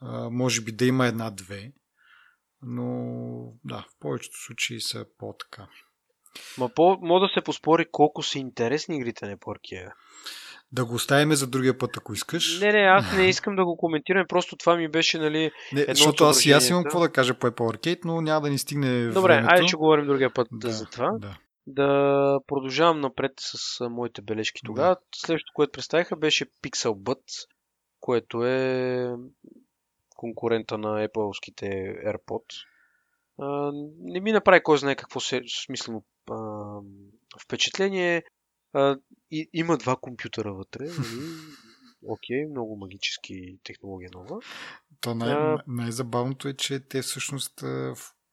А, 0.01 0.31
може 0.31 0.61
би 0.61 0.73
да 0.73 0.85
има 0.85 1.07
една-две, 1.07 1.73
но 2.63 3.53
да, 3.65 3.87
в 3.91 4.01
повечето 4.01 4.37
случаи 4.37 4.81
са 4.81 5.07
по-така. 5.19 5.67
Ма 6.59 6.69
по, 6.69 6.99
може 7.01 7.23
да 7.23 7.29
се 7.35 7.45
поспори 7.45 7.87
колко 7.91 8.23
са 8.23 8.39
интересни 8.39 8.97
игрите 8.97 9.27
на 9.27 9.37
Поркия. 9.37 9.95
Да 10.73 10.85
го 10.85 10.95
оставим 10.95 11.35
за 11.35 11.47
другия 11.47 11.79
път, 11.79 11.97
ако 11.97 12.13
искаш. 12.13 12.61
Не, 12.61 12.73
не, 12.73 12.79
аз 12.79 13.17
не 13.17 13.27
искам 13.29 13.57
да 13.57 13.65
го 13.65 13.77
коментирам, 13.77 14.27
просто 14.29 14.57
това 14.57 14.77
ми 14.77 14.89
беше, 14.89 15.19
нали, 15.19 15.51
не, 15.73 15.81
едно 15.81 15.95
Защото 15.95 16.25
аз 16.25 16.47
и 16.47 16.53
аз 16.53 16.69
имам 16.69 16.85
какво 16.85 17.01
да 17.01 17.13
кажа 17.13 17.39
по 17.39 17.47
Apple 17.47 17.77
Arcade, 17.77 18.01
но 18.05 18.21
няма 18.21 18.41
да 18.41 18.51
ни 18.51 18.59
стигне 18.59 19.07
Добре, 19.07 19.21
времето. 19.21 19.55
айде 19.55 19.67
ще 19.67 19.77
говорим 19.77 20.07
другия 20.07 20.35
път 20.35 20.49
да, 20.53 20.71
за 20.71 20.87
това. 20.87 21.11
Да. 21.19 21.39
да 21.67 22.41
продължавам 22.47 23.01
напред 23.01 23.33
с 23.39 23.89
моите 23.91 24.23
бележки 24.23 24.61
тогава. 24.65 24.95
Да. 24.95 25.01
Следващото, 25.17 25.53
което 25.55 25.73
представиха, 25.73 26.17
беше 26.17 26.47
Pixel 26.63 26.95
Buds, 26.95 27.49
което 28.01 28.45
е 28.45 29.17
конкурента 30.19 30.79
на 30.79 31.09
Apple-ските 31.09 31.67
AirPods. 32.07 32.67
А, 33.39 33.73
не 34.01 34.21
ми 34.21 34.33
направи 34.33 34.63
кой 34.63 34.79
знае 34.79 34.97
какво 34.97 35.21
се 35.21 35.43
смислено 35.65 36.05
а, 36.31 36.35
впечатление. 37.45 38.23
А, 38.73 38.97
и, 39.31 39.51
има 39.53 39.77
два 39.77 39.97
компютъра 39.97 40.53
вътре. 40.53 40.85
Нали? 40.85 41.25
Окей, 42.09 42.37
okay, 42.37 42.51
много 42.51 42.77
магически 42.77 43.59
технология 43.65 44.11
нова. 44.15 44.41
То 45.01 45.15
най- 45.15 45.33
а... 45.33 45.63
най-забавното 45.67 46.49
е, 46.49 46.55
че 46.55 46.81
те 46.81 47.03
всъщност 47.03 47.65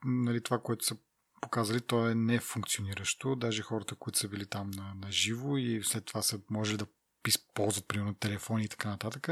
нали, 0.05 0.43
това, 0.43 0.59
което 0.59 0.85
са 0.85 0.97
показали, 1.41 1.81
то 1.81 2.09
е 2.09 2.15
нефункциониращо. 2.15 3.35
Даже 3.35 3.61
хората, 3.61 3.95
които 3.95 4.19
са 4.19 4.29
били 4.29 4.45
там 4.45 4.71
на, 4.71 4.93
на 5.01 5.11
живо 5.11 5.57
и 5.57 5.81
след 5.83 6.05
това 6.05 6.21
са 6.21 6.39
може 6.49 6.77
да 6.77 6.85
използват 7.27 7.87
примерно 7.87 8.13
телефони 8.13 8.63
и 8.63 8.69
така 8.69 8.89
нататък. 8.89 9.27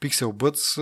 Pixel 0.00 0.32
Buds 0.32 0.80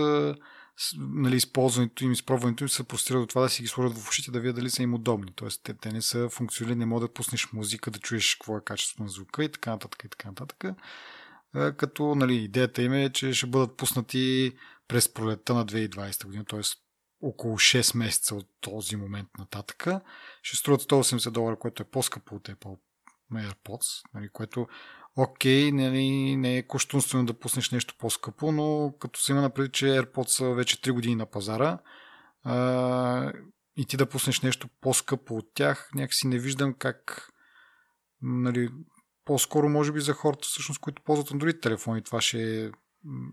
нали, 0.97 1.35
използването 1.35 2.03
им, 2.03 2.11
изпробването 2.11 2.63
им 2.63 2.69
се 2.69 2.83
простира 2.83 3.19
до 3.19 3.27
това 3.27 3.41
да 3.41 3.49
си 3.49 3.61
ги 3.61 3.67
сложат 3.67 3.97
в 3.97 4.09
ушите, 4.09 4.31
да 4.31 4.39
видят 4.39 4.55
дали 4.55 4.69
са 4.69 4.83
им 4.83 4.93
удобни. 4.93 5.31
Тоест, 5.35 5.63
те, 5.63 5.73
те 5.73 5.91
не 5.91 6.01
са 6.01 6.29
функционали, 6.29 6.75
не 6.75 6.85
могат 6.85 7.09
да 7.09 7.13
пуснеш 7.13 7.53
музика, 7.53 7.91
да 7.91 7.99
чуеш 7.99 8.35
какво 8.35 8.57
е 8.57 8.63
качеството 8.63 9.03
на 9.03 9.09
звука 9.09 9.43
и 9.43 9.51
така 9.51 9.71
нататък 9.71 10.03
и 10.03 10.09
така 10.09 10.29
нататък. 10.29 10.63
Като 11.77 12.15
нали, 12.15 12.35
идеята 12.35 12.81
им 12.81 12.93
е, 12.93 13.09
че 13.09 13.33
ще 13.33 13.47
бъдат 13.47 13.77
пуснати 13.77 14.53
през 14.87 15.13
пролетта 15.13 15.53
на 15.53 15.65
2020 15.65 16.25
година, 16.25 16.45
т.е. 16.45 16.61
около 17.21 17.57
6 17.57 17.97
месеца 17.97 18.35
от 18.35 18.47
този 18.61 18.95
момент 18.95 19.29
нататък. 19.39 19.87
Ще 20.41 20.57
струват 20.57 20.81
180 20.81 21.31
долара, 21.31 21.59
което 21.59 21.83
е 21.83 21.89
по-скъпо 21.91 22.35
от 22.35 22.47
Apple 22.47 22.77
AirPods, 23.33 24.01
нали, 24.13 24.29
което 24.29 24.67
окей, 25.15 25.71
нали, 25.71 26.35
не 26.35 26.57
е 26.57 26.67
коштунствено 26.67 27.25
да 27.25 27.39
пуснеш 27.39 27.71
нещо 27.71 27.95
по-скъпо, 27.99 28.51
но 28.51 28.93
като 28.99 29.19
се 29.19 29.31
има 29.31 29.41
напред, 29.41 29.73
че 29.73 29.85
AirPods 29.85 30.27
са 30.27 30.53
вече 30.53 30.81
3 30.81 30.91
години 30.91 31.15
на 31.15 31.25
пазара 31.25 31.79
а, 32.43 33.33
и 33.77 33.85
ти 33.85 33.97
да 33.97 34.09
пуснеш 34.09 34.41
нещо 34.41 34.67
по-скъпо 34.81 35.35
от 35.35 35.53
тях, 35.53 35.89
някакси 35.95 36.27
не 36.27 36.39
виждам 36.39 36.73
как 36.73 37.29
нали, 38.21 38.69
по-скоро 39.25 39.69
може 39.69 39.91
би 39.91 40.01
за 40.01 40.13
хората, 40.13 40.47
всъщност, 40.47 40.81
които 40.81 41.01
ползват 41.03 41.29
Android 41.29 41.61
телефони, 41.61 42.03
това 42.03 42.21
ще 42.21 42.65
е 42.65 42.71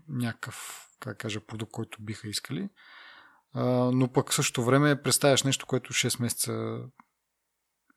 някакъв, 0.09 0.87
как 0.99 1.17
кажа, 1.17 1.45
продукт, 1.45 1.71
който 1.71 1.97
биха 2.01 2.27
искали. 2.27 2.69
а, 3.53 3.63
но 3.93 4.13
пък 4.13 4.31
в 4.31 4.35
същото 4.35 4.65
време 4.65 5.01
представяш 5.01 5.43
нещо, 5.43 5.65
което 5.65 5.93
6 5.93 6.21
месеца 6.21 6.79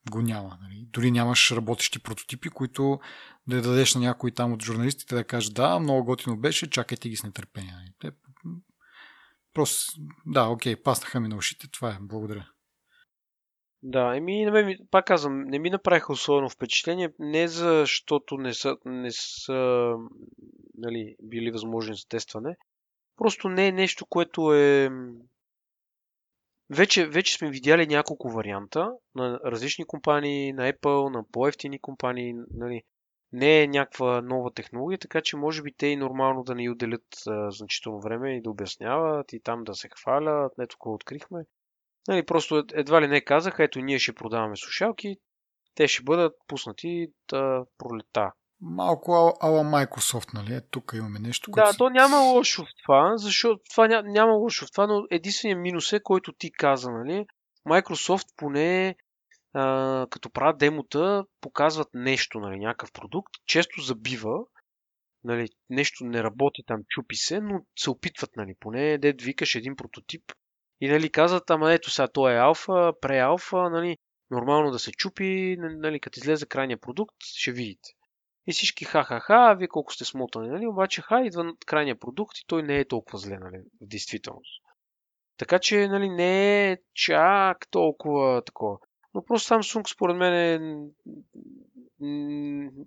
го 0.09 0.21
няма. 0.21 0.57
Нали? 0.61 0.87
Дори 0.91 1.11
нямаш 1.11 1.51
работещи 1.51 2.03
прототипи, 2.03 2.49
които 2.49 2.99
да 3.47 3.61
дадеш 3.61 3.95
на 3.95 4.01
някой 4.01 4.31
там 4.31 4.53
от 4.53 4.63
журналистите 4.63 5.15
да 5.15 5.23
каже 5.23 5.51
да, 5.51 5.79
много 5.79 6.05
готино 6.05 6.37
беше, 6.37 6.69
чакайте 6.69 7.09
ги 7.09 7.15
с 7.15 7.23
нетърпение. 7.23 7.71
Нали? 7.71 7.91
Те, 7.99 8.11
просто, 9.53 10.01
да, 10.25 10.47
окей, 10.47 10.75
паснаха 10.75 11.19
ми 11.19 11.27
на 11.27 11.35
ушите, 11.35 11.67
това 11.71 11.89
е, 11.89 11.97
благодаря. 12.01 12.49
Да, 13.83 14.15
еми, 14.15 14.45
не 14.45 14.77
пак 14.91 15.05
казвам, 15.05 15.43
не 15.43 15.59
ми 15.59 15.69
направиха 15.69 16.13
особено 16.13 16.49
впечатление, 16.49 17.13
не 17.19 17.47
защото 17.47 18.37
не 18.37 18.53
са, 18.53 18.77
не 18.85 19.11
са 19.11 19.93
нали, 20.77 21.15
били 21.23 21.51
възможни 21.51 21.95
за 21.95 22.07
тестване. 22.09 22.55
Просто 23.17 23.49
не 23.49 23.67
е 23.67 23.71
нещо, 23.71 24.05
което 24.05 24.53
е... 24.53 24.89
Вече, 26.69 27.07
вече 27.07 27.33
сме 27.33 27.49
видяли 27.49 27.87
няколко 27.87 28.29
варианта 28.29 28.91
на 29.15 29.39
различни 29.45 29.85
компании, 29.85 30.53
на 30.53 30.73
Apple, 30.73 31.13
на 31.13 31.23
по-ефтини 31.31 31.79
компании. 31.79 32.33
Нали. 32.53 32.81
Не 33.31 33.61
е 33.61 33.67
някаква 33.67 34.21
нова 34.21 34.53
технология, 34.53 34.97
така 34.97 35.21
че 35.21 35.37
може 35.37 35.61
би 35.61 35.73
те 35.73 35.87
и 35.87 35.95
нормално 35.95 36.43
да 36.43 36.55
ни 36.55 36.69
отделят 36.69 37.05
а, 37.27 37.51
значително 37.51 38.01
време 38.01 38.37
и 38.37 38.41
да 38.41 38.49
обясняват 38.49 39.33
и 39.33 39.41
там 39.43 39.63
да 39.63 39.75
се 39.75 39.89
хвалят. 39.89 40.57
Не 40.57 40.67
тук 40.67 40.85
открихме. 40.85 41.43
Нали, 42.07 42.25
просто 42.25 42.63
едва 42.73 43.01
ли 43.01 43.07
не 43.07 43.21
казаха, 43.21 43.63
ето 43.63 43.79
ние 43.79 43.99
ще 43.99 44.13
продаваме 44.13 44.55
слушалки, 44.55 45.17
те 45.75 45.87
ще 45.87 46.03
бъдат 46.03 46.33
пуснати 46.47 47.07
да 47.29 47.65
пролета. 47.77 48.31
Малко 48.61 49.37
ала 49.41 49.63
Microsoft, 49.63 50.33
нали? 50.33 50.53
Е, 50.53 50.61
тук 50.61 50.91
имаме 50.95 51.19
нещо, 51.19 51.51
което... 51.51 51.71
Да, 51.71 51.77
то 51.77 51.89
няма 51.89 52.17
лошо 52.17 52.63
в 52.63 52.67
това, 52.83 53.17
защото 53.17 53.61
това 53.71 53.87
ня, 53.87 54.03
няма 54.03 54.33
лошо 54.33 54.65
в 54.65 54.71
това, 54.71 54.87
но 54.87 55.03
единственият 55.11 55.61
минус 55.61 55.93
е, 55.93 55.99
който 55.99 56.33
ти 56.33 56.51
каза, 56.51 56.91
нали? 56.91 57.25
Microsoft 57.67 58.27
поне 58.37 58.95
а, 59.53 60.07
като 60.09 60.29
правят 60.29 60.57
демота, 60.57 61.25
показват 61.41 61.87
нещо, 61.93 62.39
нали, 62.39 62.59
някакъв 62.59 62.91
продукт, 62.91 63.33
често 63.45 63.81
забива, 63.81 64.39
нали, 65.23 65.49
нещо 65.69 66.05
не 66.05 66.23
работи 66.23 66.63
там, 66.67 66.81
чупи 66.89 67.15
се, 67.15 67.41
но 67.41 67.61
се 67.79 67.89
опитват, 67.89 68.35
нали, 68.35 68.53
поне 68.59 68.97
дед 68.97 69.21
викаш 69.21 69.55
един 69.55 69.75
прототип 69.75 70.21
и 70.81 70.89
нали, 70.89 71.11
казват, 71.11 71.49
ама 71.49 71.73
ето 71.73 71.91
сега, 71.91 72.07
то 72.07 72.29
е 72.29 72.37
алфа, 72.37 72.93
преалфа, 73.01 73.69
нали, 73.69 73.97
нормално 74.31 74.71
да 74.71 74.79
се 74.79 74.91
чупи, 74.91 75.55
нали, 75.59 75.99
като 75.99 76.19
излезе 76.19 76.45
крайния 76.45 76.77
продукт, 76.77 77.15
ще 77.23 77.51
видите. 77.51 77.89
И 78.47 78.53
всички 78.53 78.85
ха-ха-ха, 78.85 79.55
вие 79.57 79.67
колко 79.67 79.93
сте 79.93 80.05
смотани, 80.05 80.49
нали? 80.49 80.67
Обаче 80.67 81.01
ха, 81.01 81.21
идва 81.25 81.53
крайния 81.65 81.99
продукт 81.99 82.37
и 82.37 82.45
той 82.47 82.63
не 82.63 82.79
е 82.79 82.87
толкова 82.87 83.17
зле, 83.17 83.37
нали? 83.37 83.57
В 83.81 83.87
действителност. 83.87 84.63
Така 85.37 85.59
че, 85.59 85.87
нали, 85.87 86.09
не 86.09 86.71
е 86.71 86.77
чак 86.93 87.67
толкова 87.71 88.41
такова. 88.45 88.77
Но 89.13 89.25
просто 89.25 89.53
Samsung, 89.53 89.93
според 89.93 90.17
мен, 90.17 90.33
е... 90.33 90.59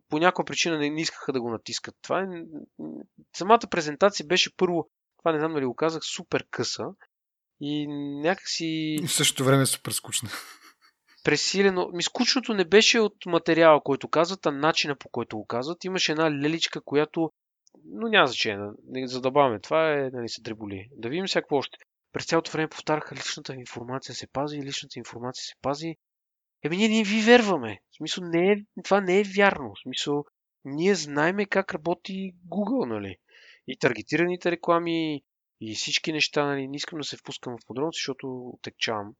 по 0.09 0.19
някаква 0.19 0.45
причина 0.45 0.79
не, 0.79 1.01
искаха 1.01 1.33
да 1.33 1.41
го 1.41 1.51
натискат. 1.51 1.95
Това 2.03 2.21
е... 2.21 2.27
Самата 3.37 3.61
презентация 3.71 4.27
беше 4.27 4.57
първо, 4.57 4.89
това 5.19 5.33
не 5.33 5.39
знам 5.39 5.55
дали 5.55 5.67
го 5.67 5.75
казах, 5.75 6.03
супер 6.05 6.47
къса. 6.51 6.85
И 7.61 7.87
някакси... 8.23 8.97
И 9.03 9.07
в 9.07 9.13
същото 9.13 9.45
време 9.45 9.67
супер 9.67 9.93
скучна. 9.93 10.31
Пресилено. 11.25 11.89
Ми 11.93 12.03
скучното 12.03 12.55
не 12.55 12.65
беше 12.65 13.01
от 13.01 13.27
материала, 13.27 13.81
който 13.83 14.09
казват, 14.09 14.47
а 14.47 14.51
начина 14.51 14.97
по 14.97 15.09
който 15.09 15.37
го 15.37 15.47
казват. 15.47 15.85
Имаше 15.85 16.13
една 16.13 16.31
леличка, 16.31 16.81
която... 16.81 17.31
Но 17.85 18.09
няма 18.09 18.27
значение. 18.27 18.69
Не 18.89 19.07
задабаваме. 19.07 19.61
Това 19.61 19.93
е, 19.93 20.11
нали, 20.13 20.29
се 20.29 20.43
дреболи. 20.43 20.89
Да 20.93 21.09
видим 21.09 21.25
какво 21.35 21.57
още. 21.57 21.79
През 22.13 22.27
цялото 22.27 22.51
време 22.51 22.69
повтаряха 22.69 23.15
личната 23.15 23.55
информация 23.55 24.15
се 24.15 24.27
пази, 24.27 24.63
личната 24.63 24.99
информация 24.99 25.43
се 25.43 25.55
пази. 25.63 25.97
Еми 26.63 26.77
ние 26.77 26.89
не 26.89 27.05
ви 27.05 27.21
верваме. 27.21 27.81
В 27.91 27.97
смисъл, 27.97 28.25
не 28.25 28.53
е, 28.53 28.57
това 28.85 29.01
не 29.01 29.21
е 29.21 29.25
вярно. 29.37 29.73
В 29.75 29.83
смисъл, 29.83 30.25
ние 30.65 30.95
знаеме 30.95 31.47
как 31.47 31.75
работи 31.75 32.33
Google, 32.49 32.89
нали? 32.89 33.17
И 33.67 33.79
таргетираните 33.79 34.51
реклами, 34.51 35.23
и 35.61 35.75
всички 35.75 36.13
неща, 36.13 36.47
нали, 36.47 36.69
не 36.69 36.77
искам 36.77 36.99
да 36.99 37.05
се 37.05 37.17
впускам 37.17 37.57
в 37.59 37.67
подробности, 37.67 38.01
защото 38.01 38.59
текчавам. 38.63 39.15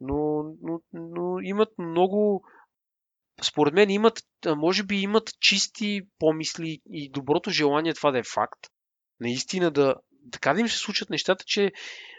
Но, 0.00 0.44
но, 0.62 0.80
но 0.92 1.40
имат 1.40 1.68
много, 1.78 2.44
според 3.42 3.74
мен 3.74 3.90
имат, 3.90 4.22
може 4.56 4.82
би 4.82 4.96
имат 4.96 5.30
чисти 5.40 6.02
помисли 6.18 6.80
и 6.92 7.10
доброто 7.10 7.50
желание 7.50 7.94
това 7.94 8.10
да 8.10 8.18
е 8.18 8.22
факт. 8.34 8.60
Наистина 9.20 9.70
да, 9.70 9.94
така 10.32 10.54
да 10.54 10.60
им 10.60 10.68
се 10.68 10.78
случат 10.78 11.10
нещата, 11.10 11.44
че 11.44 11.72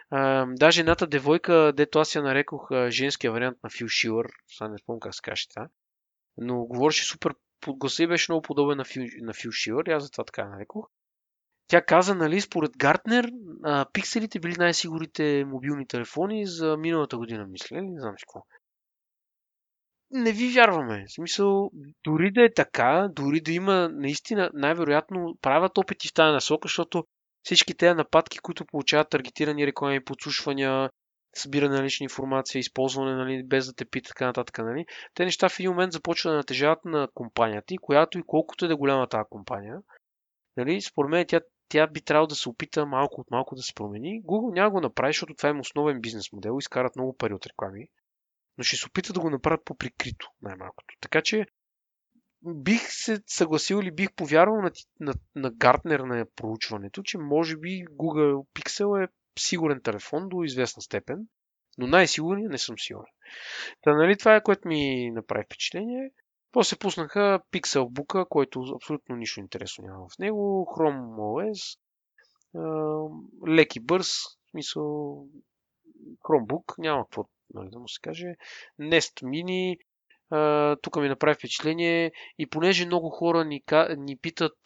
а, 0.09 0.45
даже 0.49 0.79
едната 0.79 1.07
девойка, 1.07 1.73
дето 1.75 1.99
аз 1.99 2.15
я 2.15 2.21
нарекох 2.21 2.71
а, 2.71 2.91
женския 2.91 3.31
вариант 3.31 3.57
на 3.63 3.69
Фил 3.69 3.87
Шилър, 3.87 4.27
сега 4.47 4.69
не 4.69 4.77
спомням 4.77 4.99
как 4.99 5.15
се 5.15 5.21
каже 5.21 5.47
това, 5.49 5.69
но 6.37 6.65
говореше 6.65 7.05
супер, 7.05 7.33
гласа 7.67 8.07
беше 8.07 8.31
много 8.31 8.41
подобен 8.41 8.77
на 8.77 8.85
Фил, 8.85 9.03
на 9.21 9.33
Фил 9.33 9.51
Шилър, 9.51 9.85
аз 9.85 10.03
затова 10.03 10.23
така 10.23 10.49
нарекох. 10.49 10.85
Тя 11.69 11.81
каза, 11.81 12.15
нали, 12.15 12.41
според 12.41 12.71
Гартнер, 12.77 13.31
а, 13.63 13.85
пикселите 13.93 14.39
били 14.39 14.55
най-сигурните 14.57 15.45
мобилни 15.47 15.87
телефони 15.87 16.45
за 16.45 16.77
миналата 16.77 17.17
година, 17.17 17.47
мисля. 17.47 17.81
Не 17.81 17.99
знам 17.99 18.15
какво. 18.19 18.45
Не 20.11 20.31
ви 20.31 20.53
вярваме. 20.53 21.05
В 21.07 21.13
смисъл, 21.13 21.71
дори 22.03 22.31
да 22.31 22.45
е 22.45 22.53
така, 22.53 23.09
дори 23.11 23.41
да 23.41 23.51
има 23.51 23.89
наистина, 23.89 24.49
най-вероятно 24.53 25.37
правят 25.41 25.77
опити 25.77 26.07
в 26.07 26.13
тази 26.13 26.33
насока, 26.33 26.67
защото 26.67 27.03
всички 27.43 27.77
тези 27.77 27.95
нападки, 27.95 28.39
които 28.39 28.65
получават 28.65 29.09
таргетирани 29.09 29.67
реклами, 29.67 30.03
подслушвания, 30.03 30.89
събиране 31.35 31.75
на 31.75 31.83
лична 31.83 32.03
информация, 32.03 32.59
използване, 32.59 33.15
нали, 33.15 33.43
без 33.43 33.65
да 33.65 33.73
те 33.73 33.85
пита, 33.85 34.07
така 34.07 34.25
нататък, 34.25 34.57
нали, 34.57 34.85
те 35.13 35.25
неща 35.25 35.49
в 35.49 35.59
един 35.59 35.71
момент 35.71 35.93
започват 35.93 36.33
да 36.33 36.37
натежават 36.37 36.85
на 36.85 37.07
компанията 37.13 37.73
и 37.73 37.77
която 37.77 38.19
и 38.19 38.23
колкото 38.27 38.65
е 38.65 38.67
да 38.67 38.73
е 38.73 38.77
голяма 38.77 39.07
тази 39.07 39.23
компания, 39.29 39.77
нали, 40.57 40.81
според 40.81 41.09
мен 41.09 41.25
тя 41.27 41.39
тя 41.69 41.87
би 41.87 42.01
трябвало 42.01 42.27
да 42.27 42.35
се 42.35 42.49
опита 42.49 42.85
малко 42.85 43.21
от 43.21 43.31
малко 43.31 43.55
да 43.55 43.61
се 43.61 43.73
промени. 43.73 44.23
Google 44.23 44.53
няма 44.53 44.71
го 44.71 44.81
направи, 44.81 45.09
защото 45.09 45.33
това 45.33 45.49
е 45.49 45.59
основен 45.59 46.01
бизнес 46.01 46.31
модел, 46.31 46.57
изкарат 46.59 46.95
много 46.95 47.17
пари 47.17 47.33
от 47.33 47.45
реклами, 47.45 47.87
но 48.57 48.63
ще 48.63 48.75
се 48.75 48.85
опита 48.85 49.13
да 49.13 49.19
го 49.19 49.29
направят 49.29 49.65
по-прикрито, 49.65 50.31
най-малкото. 50.41 50.95
Така 51.01 51.21
че 51.21 51.45
бих 52.45 52.81
се 52.91 53.21
съгласил 53.27 53.75
или 53.75 53.91
бих 53.91 54.13
повярвал 54.13 54.61
на, 54.61 54.71
на, 54.99 55.13
на 55.35 55.51
Гартнер 55.51 55.99
на 55.99 56.25
проучването, 56.35 57.03
че 57.03 57.17
може 57.17 57.57
би 57.57 57.85
Google 57.85 58.45
Pixel 58.55 59.05
е 59.05 59.07
сигурен 59.39 59.81
телефон 59.83 60.29
до 60.29 60.43
известна 60.43 60.81
степен, 60.81 61.27
но 61.77 61.87
най-сигурен 61.87 62.47
не 62.49 62.57
съм 62.57 62.79
сигурен. 62.79 63.13
Та, 63.81 63.95
нали, 63.95 64.17
това 64.17 64.35
е 64.35 64.43
което 64.43 64.67
ми 64.67 65.11
направи 65.11 65.43
впечатление. 65.45 66.11
После 66.51 66.77
пуснаха 66.77 67.41
Pixelbook, 67.51 68.27
който 68.27 68.63
абсолютно 68.75 69.15
нищо 69.15 69.39
интересно 69.39 69.83
няма 69.87 70.05
в 70.09 70.19
него, 70.19 70.67
Chrome 70.77 71.15
OS, 71.17 71.79
лек 73.47 73.75
и 73.75 73.79
бърз, 73.79 74.07
в 74.07 74.49
смисъл 74.51 75.25
Chromebook, 76.23 76.63
няма 76.77 77.03
какво 77.03 77.25
нали, 77.53 77.69
да 77.69 77.79
му 77.79 77.87
се 77.87 78.01
каже, 78.01 78.35
Nest 78.81 79.23
Mini, 79.23 79.77
тук 80.81 80.95
ми 80.95 81.09
направи 81.09 81.35
впечатление. 81.35 82.11
И 82.37 82.47
понеже 82.47 82.85
много 82.85 83.09
хора 83.09 83.45
ни, 83.45 83.63
ни 83.97 84.17
питат 84.17 84.57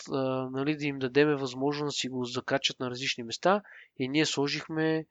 нали, 0.51 0.77
да 0.77 0.85
им 0.85 0.99
дадеме 0.99 1.35
възможност 1.35 1.87
да 1.87 1.91
си 1.91 2.09
го 2.09 2.25
закачат 2.25 2.79
на 2.79 2.89
различни 2.89 3.23
места 3.23 3.61
и 3.99 4.09
ние 4.09 4.25
сложихме 4.25 5.05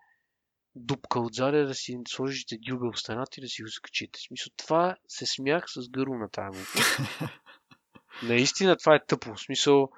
дупка 0.75 1.21
отзаде, 1.21 1.63
да 1.63 1.75
си 1.75 1.99
сложите 2.09 2.59
дюбел 2.59 2.93
в 2.93 3.01
стената 3.01 3.31
и 3.37 3.41
да 3.41 3.49
си 3.49 3.63
го 3.63 3.69
скачите. 3.69 4.19
В 4.19 4.23
смисъл, 4.23 4.53
това 4.57 4.97
се 5.09 5.27
смях 5.27 5.65
с 5.69 5.89
гърло 5.91 6.15
на 6.15 6.29
тази 6.31 6.59
глупост. 6.59 6.99
Наистина 8.23 8.77
това 8.77 8.95
е 8.95 9.05
тъпо. 9.07 9.35
В 9.35 9.41
смисъл, 9.41 9.89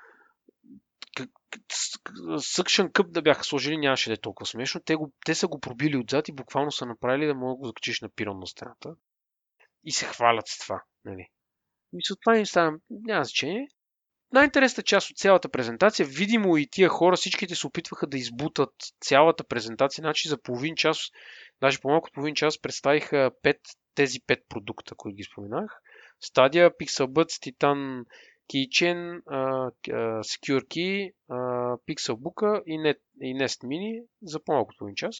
Съкшен 2.38 2.92
къп 2.92 3.12
да 3.12 3.22
бяха 3.22 3.44
сложили, 3.44 3.76
нямаше 3.76 4.10
да 4.10 4.14
е 4.14 4.20
толкова 4.20 4.46
смешно. 4.46 4.80
Те, 4.84 4.94
го, 4.94 5.12
те 5.24 5.34
са 5.34 5.48
го 5.48 5.60
пробили 5.60 5.96
отзад 5.96 6.28
и 6.28 6.32
буквално 6.32 6.72
са 6.72 6.86
направили 6.86 7.26
да 7.26 7.34
мога 7.34 7.50
да 7.50 7.56
го 7.56 7.66
закачиш 7.66 8.00
на 8.00 8.08
пирон 8.08 8.38
на 8.38 8.46
стената. 8.46 8.94
И 9.84 9.92
се 9.92 10.06
хвалят 10.06 10.48
с 10.48 10.58
това. 10.58 10.82
Нали? 11.04 11.28
Мисля, 11.92 12.16
това 12.20 12.38
им 12.38 12.46
става, 12.46 12.78
няма 12.90 13.24
значение 13.24 13.68
най-интересната 14.34 14.82
част 14.82 15.10
от 15.10 15.16
цялата 15.16 15.48
презентация, 15.48 16.06
видимо 16.06 16.56
и 16.56 16.68
тия 16.70 16.88
хора, 16.88 17.16
всичките 17.16 17.54
се 17.54 17.66
опитваха 17.66 18.06
да 18.06 18.18
избутат 18.18 18.72
цялата 19.00 19.44
презентация, 19.44 20.02
значи 20.02 20.28
за 20.28 20.42
половин 20.42 20.76
час, 20.76 20.98
даже 21.60 21.80
по-малко 21.80 22.06
от 22.06 22.14
половин 22.14 22.34
час 22.34 22.60
представиха 22.60 23.30
пет, 23.42 23.60
тези 23.94 24.18
пет 24.26 24.38
продукта, 24.48 24.94
които 24.96 25.16
ги 25.16 25.22
споменах. 25.22 25.80
Stadia, 26.24 26.70
Pixel 26.70 27.06
Buds, 27.06 27.34
Titan 27.44 28.04
Keychain, 28.50 29.20
uh, 29.22 29.70
uh, 29.88 30.22
Secure 30.22 30.64
uh, 30.64 31.76
Pixel 31.86 32.16
Book 32.16 32.62
и, 32.66 32.78
Net, 32.78 33.00
и 33.20 33.34
Nest 33.36 33.64
Mini 33.64 34.04
за 34.22 34.44
по-малко 34.44 34.70
от 34.70 34.78
половин 34.78 34.96
час. 34.96 35.16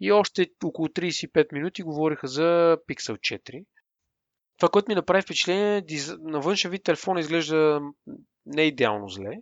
И 0.00 0.12
още 0.12 0.46
около 0.64 0.88
35 0.88 1.52
минути 1.52 1.82
говориха 1.82 2.26
за 2.26 2.78
Pixel 2.88 3.16
4. 3.16 3.64
Това, 4.58 4.68
което 4.68 4.88
ми 4.88 4.94
направи 4.94 5.22
впечатление, 5.22 5.84
на 6.18 6.40
външен 6.40 6.70
вид 6.70 6.82
телефона 6.84 7.20
изглежда 7.20 7.80
не 8.46 8.62
идеално 8.62 9.08
зле. 9.08 9.36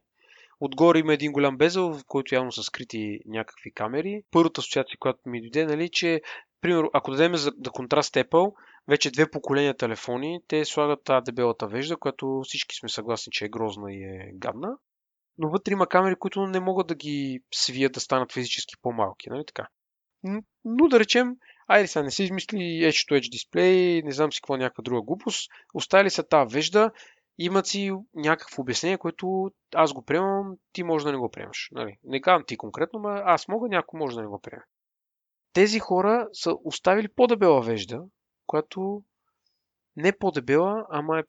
отгоре 0.61 0.98
има 0.98 1.14
един 1.14 1.32
голям 1.32 1.57
безел, 1.57 1.92
в 1.92 2.05
който 2.07 2.34
явно 2.34 2.52
са 2.52 2.62
скрити 2.62 3.20
някакви 3.26 3.72
камери. 3.72 4.22
Първата 4.30 4.61
асоциация, 4.61 4.98
която 5.00 5.20
ми 5.26 5.40
дойде, 5.40 5.66
нали, 5.66 5.88
че, 5.92 6.20
примерно, 6.61 6.90
ако 6.92 7.11
дадем 7.11 7.36
за 7.36 7.52
да 7.57 7.70
контраст 7.70 8.14
Apple, 8.14 8.55
вече 8.88 9.11
две 9.11 9.30
поколения 9.30 9.76
телефони, 9.76 10.40
те 10.48 10.64
слагат 10.64 11.05
тази 11.05 11.24
дебелата 11.24 11.66
вежда, 11.66 11.96
която 11.96 12.40
всички 12.44 12.76
сме 12.76 12.88
съгласни, 12.88 13.30
че 13.32 13.44
е 13.44 13.48
грозна 13.48 13.92
и 13.92 14.05
е 14.05 14.30
гадна. 14.34 14.76
Но 15.38 15.50
вътре 15.50 15.72
има 15.72 15.86
камери, 15.86 16.16
които 16.16 16.46
не 16.46 16.61
могат 16.61 16.86
да 16.86 16.94
ги 16.94 17.40
свият 17.55 17.92
да 17.92 18.00
станат 18.00 18.32
физически 18.32 18.74
по-малки, 18.82 19.30
нали 19.30 19.42
така? 19.46 19.68
Но 20.64 20.88
да 20.88 21.00
речем, 21.00 21.36
айде 21.66 21.86
сега 21.86 22.02
не 22.02 22.11
си 22.11 22.24
измисли 22.24 22.59
Edge-to-Edge 22.59 23.30
дисплей, 23.30 24.02
не 24.02 24.12
знам 24.12 24.32
си 24.32 24.40
какво 24.40 24.57
някаква 24.57 24.82
друга 24.82 25.02
глупост, 25.02 25.50
оставили 25.74 26.11
са 26.11 26.22
тази 26.22 26.55
вежда, 26.55 26.90
имат 27.39 27.66
си 27.66 27.93
някакво 28.14 28.62
обяснение, 28.62 28.99
което 28.99 29.51
аз 29.74 29.93
го 29.93 30.03
приемам, 30.03 30.57
ти 30.72 30.82
може 30.82 31.05
да 31.05 31.12
не 31.12 31.18
го 31.18 31.30
приемаш. 31.30 31.68
Нали? 31.72 31.99
Не 32.05 32.20
казвам 32.20 32.45
ти 32.47 32.57
конкретно, 32.57 32.99
но 32.99 33.09
аз 33.09 33.49
мога, 33.49 33.68
някой 33.68 33.99
може 33.99 34.16
да 34.16 34.22
не 34.22 34.28
го 34.28 34.41
приеме. 34.41 34.64
Тези 35.53 35.78
хора 35.78 36.28
са 36.32 36.55
оставили 36.64 37.09
по-дебела 37.09 37.62
вежда, 37.62 38.03
която 38.47 39.03
не 39.97 40.09
е 40.09 40.18
по-дебела, 40.18 40.87
ама 40.91 41.18
е 41.18 41.22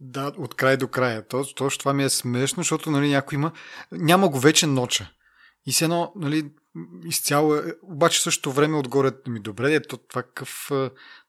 да, 0.00 0.32
от 0.38 0.54
край 0.54 0.76
до 0.76 0.88
края. 0.88 1.28
То, 1.28 1.44
точно 1.54 1.78
това 1.78 1.92
ми 1.92 2.04
е 2.04 2.08
смешно, 2.08 2.60
защото 2.60 2.90
нали, 2.90 3.08
някой 3.08 3.36
има... 3.36 3.52
Няма 3.92 4.28
го 4.28 4.38
вече 4.38 4.66
ноча. 4.66 5.10
И 5.66 5.72
се 5.72 5.84
едно, 5.84 6.12
нали, 6.16 6.50
изцяло 7.04 7.54
е... 7.54 7.74
Обаче 7.82 8.22
същото 8.22 8.52
време 8.52 8.78
отгоре 8.78 9.10
ми 9.28 9.40
добре. 9.40 9.74
Ето 9.74 9.96
това 9.96 10.22
какъв... 10.22 10.70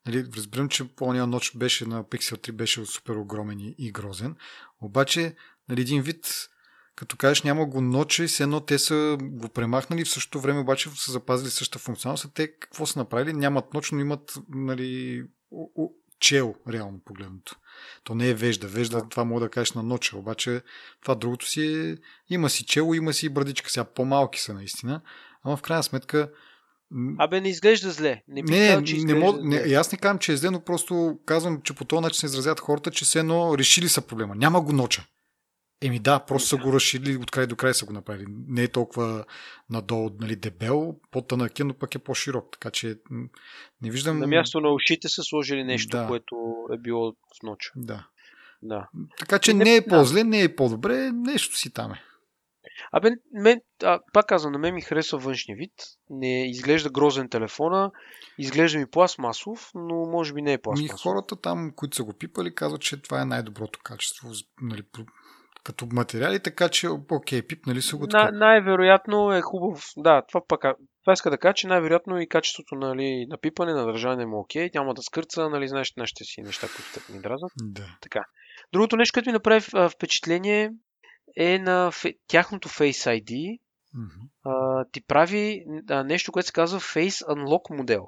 Нали, 0.05 0.25
разбирам, 0.35 0.69
че 0.69 0.95
по 0.95 1.13
нощ 1.13 1.57
беше 1.57 1.85
на 1.85 2.03
Pixel 2.03 2.49
3 2.49 2.51
беше 2.51 2.85
супер 2.85 3.15
огромен 3.15 3.59
и, 3.77 3.91
грозен. 3.91 4.35
Обаче, 4.81 5.35
нали, 5.69 5.81
един 5.81 6.01
вид 6.01 6.49
като 6.97 7.17
кажеш 7.17 7.43
няма 7.43 7.65
го 7.65 7.81
ноча 7.81 8.23
и 8.23 8.27
все 8.27 8.43
едно 8.43 8.59
те 8.59 8.79
са 8.79 9.17
го 9.21 9.49
премахнали, 9.49 10.05
в 10.05 10.09
същото 10.09 10.41
време 10.41 10.59
обаче 10.59 10.89
са 10.95 11.11
запазили 11.11 11.49
същата 11.49 11.79
функционалност. 11.79 12.33
Те 12.33 12.51
какво 12.51 12.85
са 12.85 12.99
направили? 12.99 13.33
Нямат 13.33 13.73
ночно, 13.73 13.99
имат 13.99 14.37
нали, 14.49 15.23
чел, 16.19 16.55
реално 16.69 16.99
погледното. 17.05 17.55
То 18.03 18.15
не 18.15 18.29
е 18.29 18.33
вежда. 18.33 18.67
Вежда, 18.67 19.09
това 19.09 19.23
мога 19.23 19.41
да 19.41 19.49
кажеш 19.49 19.73
на 19.73 19.83
ноча, 19.83 20.17
обаче 20.17 20.61
това 21.01 21.15
другото 21.15 21.47
си 21.47 21.65
е... 21.65 21.97
Има 22.33 22.49
си 22.49 22.65
чело, 22.65 22.93
има 22.93 23.13
си 23.13 23.25
и 23.25 23.29
брадичка. 23.29 23.71
Сега 23.71 23.83
по-малки 23.83 24.41
са 24.41 24.53
наистина, 24.53 25.01
ама 25.43 25.57
в 25.57 25.61
крайна 25.61 25.83
сметка 25.83 26.29
Абе, 27.17 27.41
не 27.41 27.49
изглежда 27.49 27.91
зле. 27.91 28.23
Не, 28.27 28.41
не, 28.41 28.67
казал, 28.67 28.83
че 28.83 28.97
не, 28.97 29.13
мог, 29.13 29.37
не, 29.41 29.57
аз 29.57 29.91
не 29.91 29.97
казвам, 29.97 30.19
че 30.19 30.31
е 30.31 30.37
зле, 30.37 30.51
но 30.51 30.61
просто 30.61 31.19
казвам, 31.25 31.61
че 31.61 31.73
по 31.73 31.85
този 31.85 32.01
начин 32.01 32.19
се 32.19 32.25
изразят 32.25 32.59
хората, 32.59 32.91
че 32.91 33.05
се 33.05 33.19
едно 33.19 33.57
решили 33.57 33.89
са 33.89 34.01
проблема. 34.01 34.35
Няма 34.35 34.61
го 34.61 34.71
ноча. 34.71 35.05
Еми 35.81 35.99
да, 35.99 36.19
просто 36.19 36.49
са 36.49 36.57
го 36.57 36.73
разширили 36.73 37.17
от 37.17 37.31
край 37.31 37.47
до 37.47 37.55
край 37.55 37.73
са 37.73 37.85
го 37.85 37.93
направили. 37.93 38.25
Не 38.47 38.63
е 38.63 38.67
толкова 38.67 39.25
надолу 39.69 40.09
нали, 40.19 40.35
дебел, 40.35 40.95
по-тънък 41.11 41.59
е, 41.59 41.63
но 41.63 41.73
пък 41.73 41.95
е 41.95 41.99
по-широк. 41.99 42.51
Така 42.51 42.71
че 42.71 42.95
не 43.81 43.91
виждам... 43.91 44.19
На 44.19 44.27
място 44.27 44.61
на 44.61 44.69
ушите 44.69 45.09
са 45.09 45.23
сложили 45.23 45.63
нещо, 45.63 45.97
да. 45.97 46.07
което 46.07 46.35
е 46.73 46.77
било 46.77 47.11
с 47.11 47.43
ноча. 47.43 47.71
Да. 47.75 48.07
да. 48.61 48.89
Така 49.19 49.39
че 49.39 49.53
не, 49.53 49.63
не 49.63 49.75
е 49.75 49.85
по-зле, 49.85 50.23
не 50.23 50.41
е 50.41 50.55
по-добре, 50.55 51.11
нещо 51.11 51.57
си 51.57 51.73
там 51.73 51.91
е. 51.91 52.01
Абе, 52.91 53.09
мен, 53.33 53.61
а, 53.83 53.99
пак 54.13 54.27
казвам, 54.27 54.51
на 54.51 54.59
мен 54.59 54.73
ми 54.73 54.81
харесва 54.81 55.17
външния 55.17 55.57
вид. 55.57 55.71
Не 56.09 56.49
изглежда 56.49 56.89
грозен 56.89 57.29
телефона, 57.29 57.91
изглежда 58.37 58.79
ми 58.79 58.89
пластмасов, 58.89 59.71
но 59.75 59.95
може 59.95 60.33
би 60.33 60.41
не 60.41 60.53
е 60.53 60.57
пластмасов. 60.57 60.93
Ми 60.93 60.99
хората 60.99 61.41
там, 61.41 61.71
които 61.75 61.95
са 61.95 62.03
го 62.03 62.13
пипали, 62.13 62.55
казват, 62.55 62.81
че 62.81 63.01
това 63.01 63.21
е 63.21 63.25
най-доброто 63.25 63.79
качество. 63.83 64.29
Нали, 64.61 64.83
като 65.67 65.87
материали, 65.91 66.39
така 66.39 66.69
че, 66.69 66.87
окей, 67.11 67.47
пипнали 67.47 67.81
са 67.81 67.97
го 67.97 68.07
така. 68.07 68.31
На, 68.31 68.37
най-вероятно 68.37 69.33
е 69.33 69.41
хубав, 69.41 69.83
да, 69.97 70.21
това 70.27 70.41
пък, 70.47 70.61
това 71.03 71.13
иска 71.13 71.29
да 71.29 71.37
кажа, 71.37 71.53
че 71.53 71.67
най-вероятно 71.67 72.19
и 72.19 72.29
качеството 72.29 72.75
нали, 72.75 73.25
на 73.29 73.37
пипане, 73.37 73.73
на 73.73 73.85
държане 73.85 74.25
му 74.25 74.39
окей, 74.39 74.69
няма 74.73 74.93
да 74.93 75.01
скърца, 75.01 75.49
нали, 75.49 75.67
знаеш 75.67 75.93
нашите 75.97 76.23
си 76.23 76.41
неща, 76.41 76.67
които 76.67 77.07
те 77.07 77.13
ни 77.13 77.21
дразнат. 77.21 77.51
Да. 77.63 77.97
Така. 78.01 78.23
Другото 78.73 78.95
нещо, 78.95 79.13
което 79.13 79.29
ми 79.29 79.33
направи 79.33 79.61
впечатление 79.95 80.71
е 81.37 81.59
на 81.59 81.91
фе... 81.91 82.13
тяхното 82.27 82.69
Face 82.69 83.21
ID. 83.21 83.59
Mm-hmm. 83.95 84.29
А, 84.45 84.85
ти 84.91 85.01
прави 85.07 85.65
а, 85.89 86.03
нещо, 86.03 86.31
което 86.31 86.47
се 86.47 86.53
казва 86.53 86.79
Face 86.79 87.27
Unlock 87.27 87.77
модел. 87.77 88.07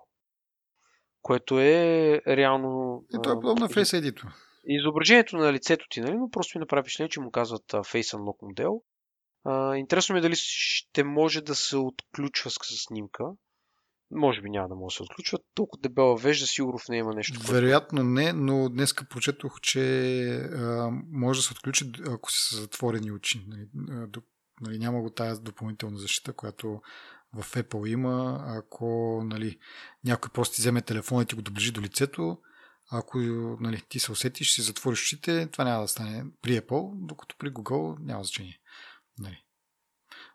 Което 1.21 1.59
е 1.59 2.21
реално... 2.27 3.01
Ето 3.15 3.29
е 3.29 3.33
подобно 3.33 3.65
на 3.65 3.69
Face 3.69 4.01
ID-то 4.01 4.27
изображението 4.63 5.37
на 5.37 5.53
лицето 5.53 5.85
ти, 5.89 6.01
нали, 6.01 6.17
но 6.17 6.29
просто 6.29 6.57
ми 6.57 6.59
направи 6.59 6.81
впечатление, 6.81 7.09
че 7.09 7.19
му 7.19 7.31
казват 7.31 7.63
Face 7.71 8.17
Unlock 8.17 8.37
модел. 8.41 8.81
Интересно 9.77 10.13
ми 10.13 10.19
е 10.19 10.21
дали 10.21 10.35
ще 10.37 11.03
може 11.03 11.41
да 11.41 11.55
се 11.55 11.77
отключва 11.77 12.51
с, 12.51 12.57
снимка. 12.87 13.23
Може 14.11 14.41
би 14.41 14.49
няма 14.49 14.67
да 14.67 14.75
може 14.75 14.93
да 14.93 14.97
се 14.97 15.03
отключва. 15.03 15.39
Толкова 15.55 15.81
дебела 15.81 16.17
вежда, 16.17 16.47
сигурно 16.47 16.77
в 16.77 16.89
нея 16.89 16.99
има 16.99 17.13
нещо. 17.13 17.39
Вероятно 17.51 18.03
не, 18.03 18.33
но 18.33 18.69
днеска 18.69 19.05
прочетох, 19.09 19.61
че 19.61 20.19
а, 20.31 20.91
може 21.11 21.39
да 21.39 21.43
се 21.43 21.53
отключи, 21.53 21.91
ако 22.07 22.31
са 22.31 22.55
затворени 22.61 23.11
очи. 23.11 23.45
Нали, 23.47 23.67
нали, 24.61 24.79
няма 24.79 25.01
го 25.01 25.09
тази 25.09 25.41
допълнителна 25.41 25.97
защита, 25.97 26.33
която 26.33 26.81
в 27.33 27.55
Apple 27.55 27.87
има. 27.87 28.43
Ако 28.47 29.21
нали, 29.25 29.59
някой 30.05 30.31
просто 30.33 30.55
ти 30.55 30.61
вземе 30.61 30.81
телефона 30.81 31.23
и 31.23 31.25
ти 31.25 31.35
го 31.35 31.41
доближи 31.41 31.71
до 31.71 31.81
лицето, 31.81 32.37
ако 32.91 33.17
нали, 33.59 33.81
ти 33.89 33.99
се 33.99 34.11
усетиш, 34.11 34.53
си 34.53 34.61
затвориш 34.61 35.01
очите, 35.01 35.47
това 35.51 35.63
няма 35.63 35.81
да 35.81 35.87
стане 35.87 36.25
при 36.41 36.61
Apple, 36.61 36.91
докато 37.07 37.35
при 37.39 37.51
Google 37.51 37.97
няма 37.99 38.23
значение. 38.23 38.59
Нали. 39.19 39.43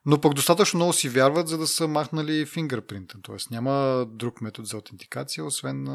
Но 0.06 0.20
пък 0.20 0.34
достатъчно 0.34 0.78
много 0.78 0.92
си 0.92 1.08
вярват, 1.08 1.48
за 1.48 1.58
да 1.58 1.66
са 1.66 1.88
махнали 1.88 2.46
фингърпринта. 2.46 3.22
Т.е. 3.22 3.36
няма 3.50 4.06
друг 4.08 4.40
метод 4.40 4.66
за 4.66 4.76
аутентикация, 4.76 5.44
освен, 5.44 5.88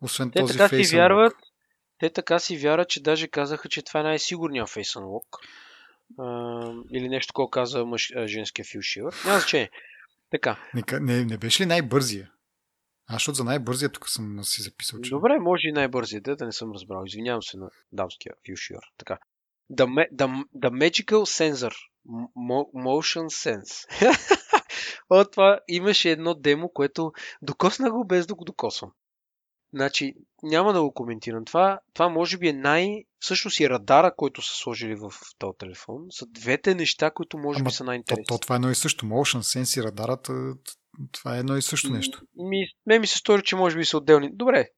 освен 0.00 0.30
те 0.30 0.40
този 0.40 0.58
така 0.58 0.76
Face 0.76 0.82
си 0.82 0.96
вярват, 0.96 1.34
Те 1.98 2.10
така 2.10 2.38
си 2.38 2.58
вярват, 2.58 2.88
че 2.88 3.02
даже 3.02 3.28
казаха, 3.28 3.68
че 3.68 3.82
това 3.82 4.00
е 4.00 4.02
най-сигурният 4.02 4.68
Face 4.68 5.00
Unlock. 5.00 5.38
А, 6.18 6.72
или 6.92 7.08
нещо, 7.08 7.26
такова 7.26 7.50
каза 7.50 7.84
мъж, 7.84 8.12
женския 8.26 8.64
филшивър. 8.64 9.14
Няма 9.24 9.38
значение. 9.38 9.70
Така. 10.30 10.56
Не, 10.74 10.82
не, 11.00 11.24
не 11.24 11.38
беше 11.38 11.62
ли 11.62 11.66
най-бързия? 11.66 12.30
Аз, 13.10 13.14
защото 13.14 13.36
за 13.36 13.44
най-бързия 13.44 13.88
тук 13.88 14.08
съм 14.08 14.44
си 14.44 14.62
записал. 14.62 15.00
Че... 15.00 15.10
Добре, 15.10 15.38
може 15.40 15.68
и 15.68 15.72
най-бързия, 15.72 16.20
да, 16.20 16.36
да 16.36 16.46
не 16.46 16.52
съм 16.52 16.72
разбрал. 16.72 17.04
Извинявам 17.06 17.42
се 17.42 17.56
на 17.56 17.70
дамския 17.92 18.32
фюшиор. 18.46 18.82
Така. 18.98 19.18
The, 19.72 20.14
the, 20.14 20.44
the 20.56 20.70
Magical 20.70 21.52
Sensor. 21.52 21.72
Motion 22.74 23.26
Sense. 23.26 23.86
От 25.10 25.32
това 25.32 25.60
имаше 25.68 26.10
едно 26.10 26.34
демо, 26.34 26.68
което 26.68 27.12
докосна 27.42 27.90
го 27.90 28.06
без 28.06 28.26
да 28.26 28.34
го 28.34 28.44
докосвам. 28.44 28.92
Значи, 29.74 30.14
няма 30.42 30.72
да 30.72 30.82
го 30.82 30.92
коментирам. 30.92 31.44
Това, 31.44 31.80
това 31.94 32.08
може 32.08 32.38
би 32.38 32.48
е 32.48 32.52
най... 32.52 33.04
Всъщност 33.18 33.60
и 33.60 33.70
радара, 33.70 34.14
който 34.16 34.42
са 34.42 34.54
сложили 34.54 34.94
в 34.94 35.12
този 35.38 35.58
телефон, 35.58 36.06
са 36.10 36.26
двете 36.26 36.74
неща, 36.74 37.10
които 37.10 37.38
може 37.38 37.60
Ама, 37.60 37.68
би 37.68 37.72
са 37.72 37.84
най-интересни. 37.84 38.24
То, 38.24 38.34
то, 38.34 38.38
това 38.38 38.54
е 38.54 38.56
едно 38.56 38.70
и 38.70 38.74
също. 38.74 39.06
Motion 39.06 39.38
Sense 39.38 39.80
и 39.80 39.84
радарата, 39.84 40.32
това 41.12 41.36
е 41.36 41.38
едно 41.38 41.56
и 41.56 41.62
също 41.62 41.92
нещо. 41.92 42.22
Ми, 42.36 42.66
ме 42.86 42.98
ми 42.98 43.06
се 43.06 43.18
стори, 43.18 43.42
че 43.42 43.56
може 43.56 43.76
би 43.76 43.84
са 43.84 43.96
отделни. 43.96 44.30
Добре, 44.32 44.68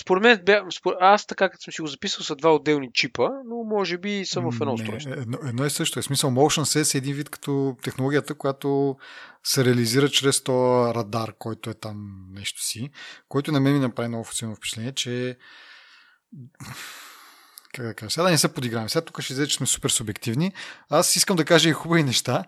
според 0.00 0.22
мен, 0.22 0.42
бя, 0.46 0.64
според, 0.70 0.98
аз 1.00 1.26
така 1.26 1.48
като 1.48 1.62
съм 1.62 1.72
си 1.72 1.80
го 1.80 1.86
записал, 1.86 2.24
са 2.24 2.36
два 2.36 2.54
отделни 2.54 2.90
чипа, 2.94 3.28
но 3.46 3.56
може 3.64 3.98
би 3.98 4.24
са 4.24 4.40
в 4.40 4.54
едно 4.60 4.72
устройство. 4.72 5.12
Едно, 5.12 5.38
едно 5.46 5.66
и 5.66 5.70
също 5.70 5.98
е. 5.98 6.02
Смисъл, 6.02 6.30
Motion 6.30 6.80
Sense 6.80 6.94
е 6.94 6.98
един 6.98 7.14
вид 7.14 7.28
като 7.28 7.76
технологията, 7.82 8.34
която 8.34 8.96
се 9.44 9.64
реализира 9.64 10.08
чрез 10.08 10.42
този 10.42 10.94
радар, 10.94 11.34
който 11.38 11.70
е 11.70 11.74
там 11.74 12.26
нещо 12.32 12.62
си, 12.62 12.90
който 13.28 13.52
на 13.52 13.60
мен 13.60 13.72
ми 13.72 13.80
направи 13.80 14.08
много 14.08 14.32
силно 14.32 14.56
впечатление, 14.56 14.92
че 14.92 15.38
как 17.72 17.86
да 17.86 17.94
кажа, 17.94 18.10
сега 18.10 18.24
да 18.24 18.30
не 18.30 18.38
се 18.38 18.54
подиграваме. 18.54 18.88
Сега 18.88 19.04
тук 19.04 19.20
ще 19.20 19.32
излезе, 19.32 19.50
че 19.50 19.56
сме 19.56 19.66
супер 19.66 19.90
субективни. 19.90 20.52
Аз 20.90 21.16
искам 21.16 21.36
да 21.36 21.44
кажа 21.44 21.68
и 21.68 21.72
хубави 21.72 22.02
неща. 22.02 22.44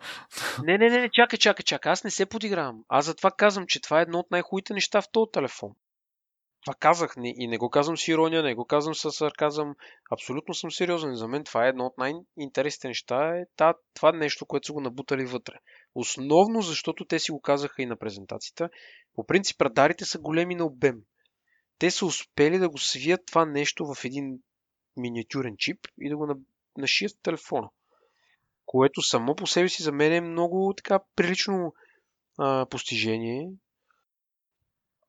Не, 0.64 0.78
не, 0.78 0.90
не, 0.90 1.00
не, 1.00 1.10
чакай, 1.12 1.38
чакай, 1.38 1.62
чакай. 1.62 1.92
Аз 1.92 2.04
не 2.04 2.10
се 2.10 2.26
подигравам. 2.26 2.78
Аз 2.88 3.04
затова 3.04 3.30
казвам, 3.30 3.66
че 3.68 3.80
това 3.80 3.98
е 3.98 4.02
едно 4.02 4.18
от 4.18 4.30
най-хубавите 4.30 4.74
неща 4.74 5.02
в 5.02 5.10
този 5.12 5.30
телефон. 5.32 5.70
Това 6.62 6.74
казах 6.74 7.14
и 7.24 7.46
не 7.46 7.58
го 7.58 7.70
казвам 7.70 7.96
с 7.96 8.08
ирония, 8.08 8.42
не 8.42 8.54
го 8.54 8.64
казвам 8.64 8.94
с 8.94 9.12
сарказъм. 9.12 9.74
Абсолютно 10.10 10.54
съм 10.54 10.70
сериозен. 10.70 11.14
За 11.14 11.28
мен 11.28 11.44
това 11.44 11.66
е 11.66 11.68
едно 11.68 11.86
от 11.86 11.98
най-интересните 11.98 12.88
неща. 12.88 13.36
Е 13.36 13.44
това 13.94 14.12
нещо, 14.12 14.46
което 14.46 14.66
са 14.66 14.72
го 14.72 14.80
набутали 14.80 15.24
вътре. 15.24 15.54
Основно 15.94 16.62
защото 16.62 17.04
те 17.04 17.18
си 17.18 17.30
го 17.30 17.40
казаха 17.40 17.82
и 17.82 17.86
на 17.86 17.96
презентацията. 17.96 18.70
По 19.14 19.26
принцип 19.26 19.62
радарите 19.62 20.04
са 20.04 20.18
големи 20.18 20.54
на 20.54 20.64
обем. 20.64 21.02
Те 21.78 21.90
са 21.90 22.06
успели 22.06 22.58
да 22.58 22.68
го 22.68 22.78
свият 22.78 23.20
това 23.26 23.44
нещо 23.44 23.94
в 23.94 24.04
един 24.04 24.38
миниатюрен 24.96 25.54
чип 25.58 25.78
и 26.00 26.08
да 26.08 26.16
го 26.16 26.34
нашият 26.76 27.12
в 27.12 27.22
телефона. 27.22 27.68
Което 28.66 29.02
само 29.02 29.34
по 29.34 29.46
себе 29.46 29.68
си 29.68 29.82
за 29.82 29.92
мен 29.92 30.12
е 30.12 30.20
много 30.20 30.74
така 30.76 31.00
прилично 31.16 31.74
а, 32.38 32.66
постижение. 32.66 33.50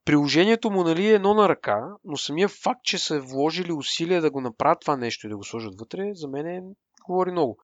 Приложението 0.04 0.70
му 0.70 0.84
нали, 0.84 1.06
е 1.06 1.14
едно 1.14 1.34
на 1.34 1.48
ръка, 1.48 1.80
но 2.04 2.16
самия 2.16 2.48
факт, 2.48 2.80
че 2.84 2.98
са 2.98 3.20
вложили 3.20 3.72
усилия 3.72 4.20
да 4.20 4.30
го 4.30 4.40
направят 4.40 4.80
това 4.80 4.96
нещо 4.96 5.26
и 5.26 5.30
да 5.30 5.36
го 5.36 5.44
сложат 5.44 5.74
вътре, 5.78 6.10
за 6.14 6.28
мен 6.28 6.46
е, 6.46 6.62
говори 7.06 7.30
много. 7.30 7.58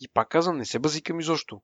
И 0.00 0.08
пак 0.14 0.28
казвам, 0.28 0.56
не 0.56 0.64
се 0.64 0.78
базикам 0.78 1.20
изобщо. 1.20 1.60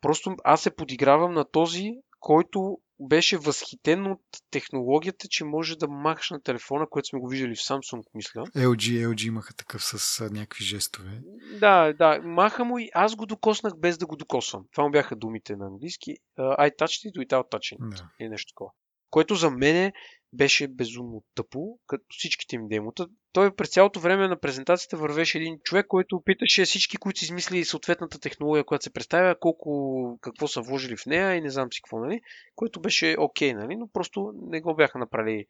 Просто 0.00 0.36
аз 0.44 0.62
се 0.62 0.76
подигравам 0.76 1.32
на 1.34 1.44
този, 1.44 1.92
който 2.20 2.78
беше 3.00 3.38
възхитен 3.38 4.06
от 4.06 4.20
технологията, 4.50 5.28
че 5.28 5.44
може 5.44 5.76
да 5.76 5.88
махаш 5.88 6.30
на 6.30 6.42
телефона, 6.42 6.86
което 6.90 7.08
сме 7.08 7.20
го 7.20 7.28
виждали 7.28 7.54
в 7.54 7.58
Samsung, 7.58 8.02
мисля. 8.14 8.40
LG, 8.40 9.08
LG 9.08 9.26
имаха 9.26 9.54
такъв 9.54 9.84
с 9.84 10.20
а, 10.20 10.30
някакви 10.30 10.64
жестове. 10.64 11.20
Да, 11.60 11.92
да, 11.92 12.20
маха 12.22 12.64
му 12.64 12.78
и 12.78 12.90
аз 12.94 13.16
го 13.16 13.26
докоснах 13.26 13.72
без 13.78 13.98
да 13.98 14.06
го 14.06 14.16
докосвам. 14.16 14.64
Това 14.72 14.84
му 14.84 14.90
бяха 14.90 15.16
думите 15.16 15.56
на 15.56 15.66
английски. 15.66 16.14
Uh, 16.38 16.58
I 16.58 16.76
touched 16.78 17.10
it 17.10 17.26
without 17.26 17.50
touching. 17.50 17.88
Да. 17.96 18.08
Или 18.20 18.28
нещо 18.28 18.52
такова. 18.52 18.70
Което 19.10 19.34
за 19.34 19.50
мен 19.50 19.92
беше 20.32 20.68
безумно 20.68 21.24
тъпо, 21.34 21.78
като 21.86 22.04
всичките 22.08 22.56
им 22.56 22.68
демота. 22.68 23.08
Той 23.32 23.56
през 23.56 23.70
цялото 23.70 24.00
време 24.00 24.28
на 24.28 24.40
презентацията 24.40 24.96
вървеше 24.96 25.38
един 25.38 25.58
човек, 25.64 25.86
който 25.86 26.16
опиташе 26.16 26.64
всички, 26.64 26.96
които 26.96 27.18
си 27.18 27.24
измислили 27.24 27.64
съответната 27.64 28.20
технология, 28.20 28.64
която 28.64 28.82
се 28.82 28.92
представя, 28.92 29.38
колко, 29.40 30.18
какво 30.20 30.48
са 30.48 30.60
вложили 30.60 30.96
в 30.96 31.06
нея 31.06 31.34
и 31.34 31.40
не 31.40 31.50
знам 31.50 31.72
си 31.72 31.80
какво, 31.82 31.98
нали? 31.98 32.20
Което 32.54 32.80
беше 32.80 33.16
окей, 33.18 33.52
okay, 33.52 33.56
нали? 33.56 33.76
Но 33.76 33.88
просто 33.88 34.32
не 34.34 34.60
го 34.60 34.74
бяха 34.76 34.98
направили. 34.98 35.46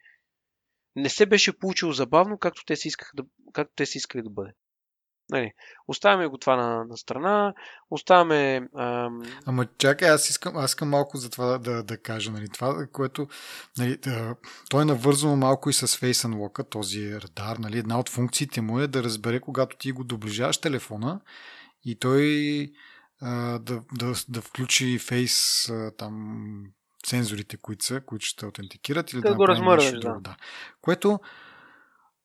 Не 0.97 1.09
се 1.09 1.27
беше 1.27 1.59
получило 1.59 1.93
забавно, 1.93 2.39
както 2.39 2.65
те 2.65 2.77
си, 2.77 2.89
искаха 2.89 3.13
да, 3.17 3.23
както 3.53 3.73
те 3.77 3.87
си 3.87 3.99
искали 3.99 4.23
да 4.23 4.31
бъде. 4.31 4.51
Нали, 5.31 5.53
оставяме 5.89 6.27
го 6.27 6.39
това 6.39 6.57
на, 6.57 6.85
на 6.85 6.97
страна, 6.97 7.55
оставяме... 7.91 8.69
Ам... 8.79 9.23
Ама 9.47 9.67
чакай, 9.79 10.11
аз 10.11 10.31
искам, 10.31 10.57
аз 10.57 10.71
искам 10.71 10.89
малко 10.89 11.17
за 11.17 11.31
това 11.31 11.59
да, 11.59 11.83
да 11.83 11.99
кажа. 11.99 12.31
Нали, 12.31 12.49
това, 12.49 12.87
което... 12.93 13.29
Нали, 13.79 13.97
да, 13.97 14.35
той 14.71 14.83
е 14.83 14.85
навързано 14.85 15.37
малко 15.37 15.71
и 15.71 15.73
с 15.73 15.87
Face 15.87 16.29
Unlock, 16.29 16.71
този 16.71 17.21
радар. 17.21 17.57
Нали, 17.57 17.79
една 17.79 17.99
от 17.99 18.09
функциите 18.09 18.61
му 18.61 18.81
е 18.81 18.87
да 18.87 19.03
разбере, 19.03 19.41
когато 19.41 19.77
ти 19.77 19.93
го 19.93 20.05
доближаваш 20.05 20.59
телефона 20.59 21.21
и 21.85 21.99
той 21.99 22.73
а, 23.21 23.59
да, 23.59 23.81
да, 23.93 24.15
да 24.29 24.41
включи 24.41 24.99
Face 24.99 25.71
а, 25.75 25.97
там 25.97 26.65
сензорите, 27.07 27.57
които 27.57 27.85
са, 27.85 28.01
които 28.01 28.27
ще 28.27 28.47
аутентикират 28.47 29.13
или 29.13 29.21
да, 29.21 29.29
да, 29.29 29.35
го 29.35 29.49
размърваш, 29.49 29.91
да. 29.91 30.17
да. 30.21 30.37
Което 30.81 31.21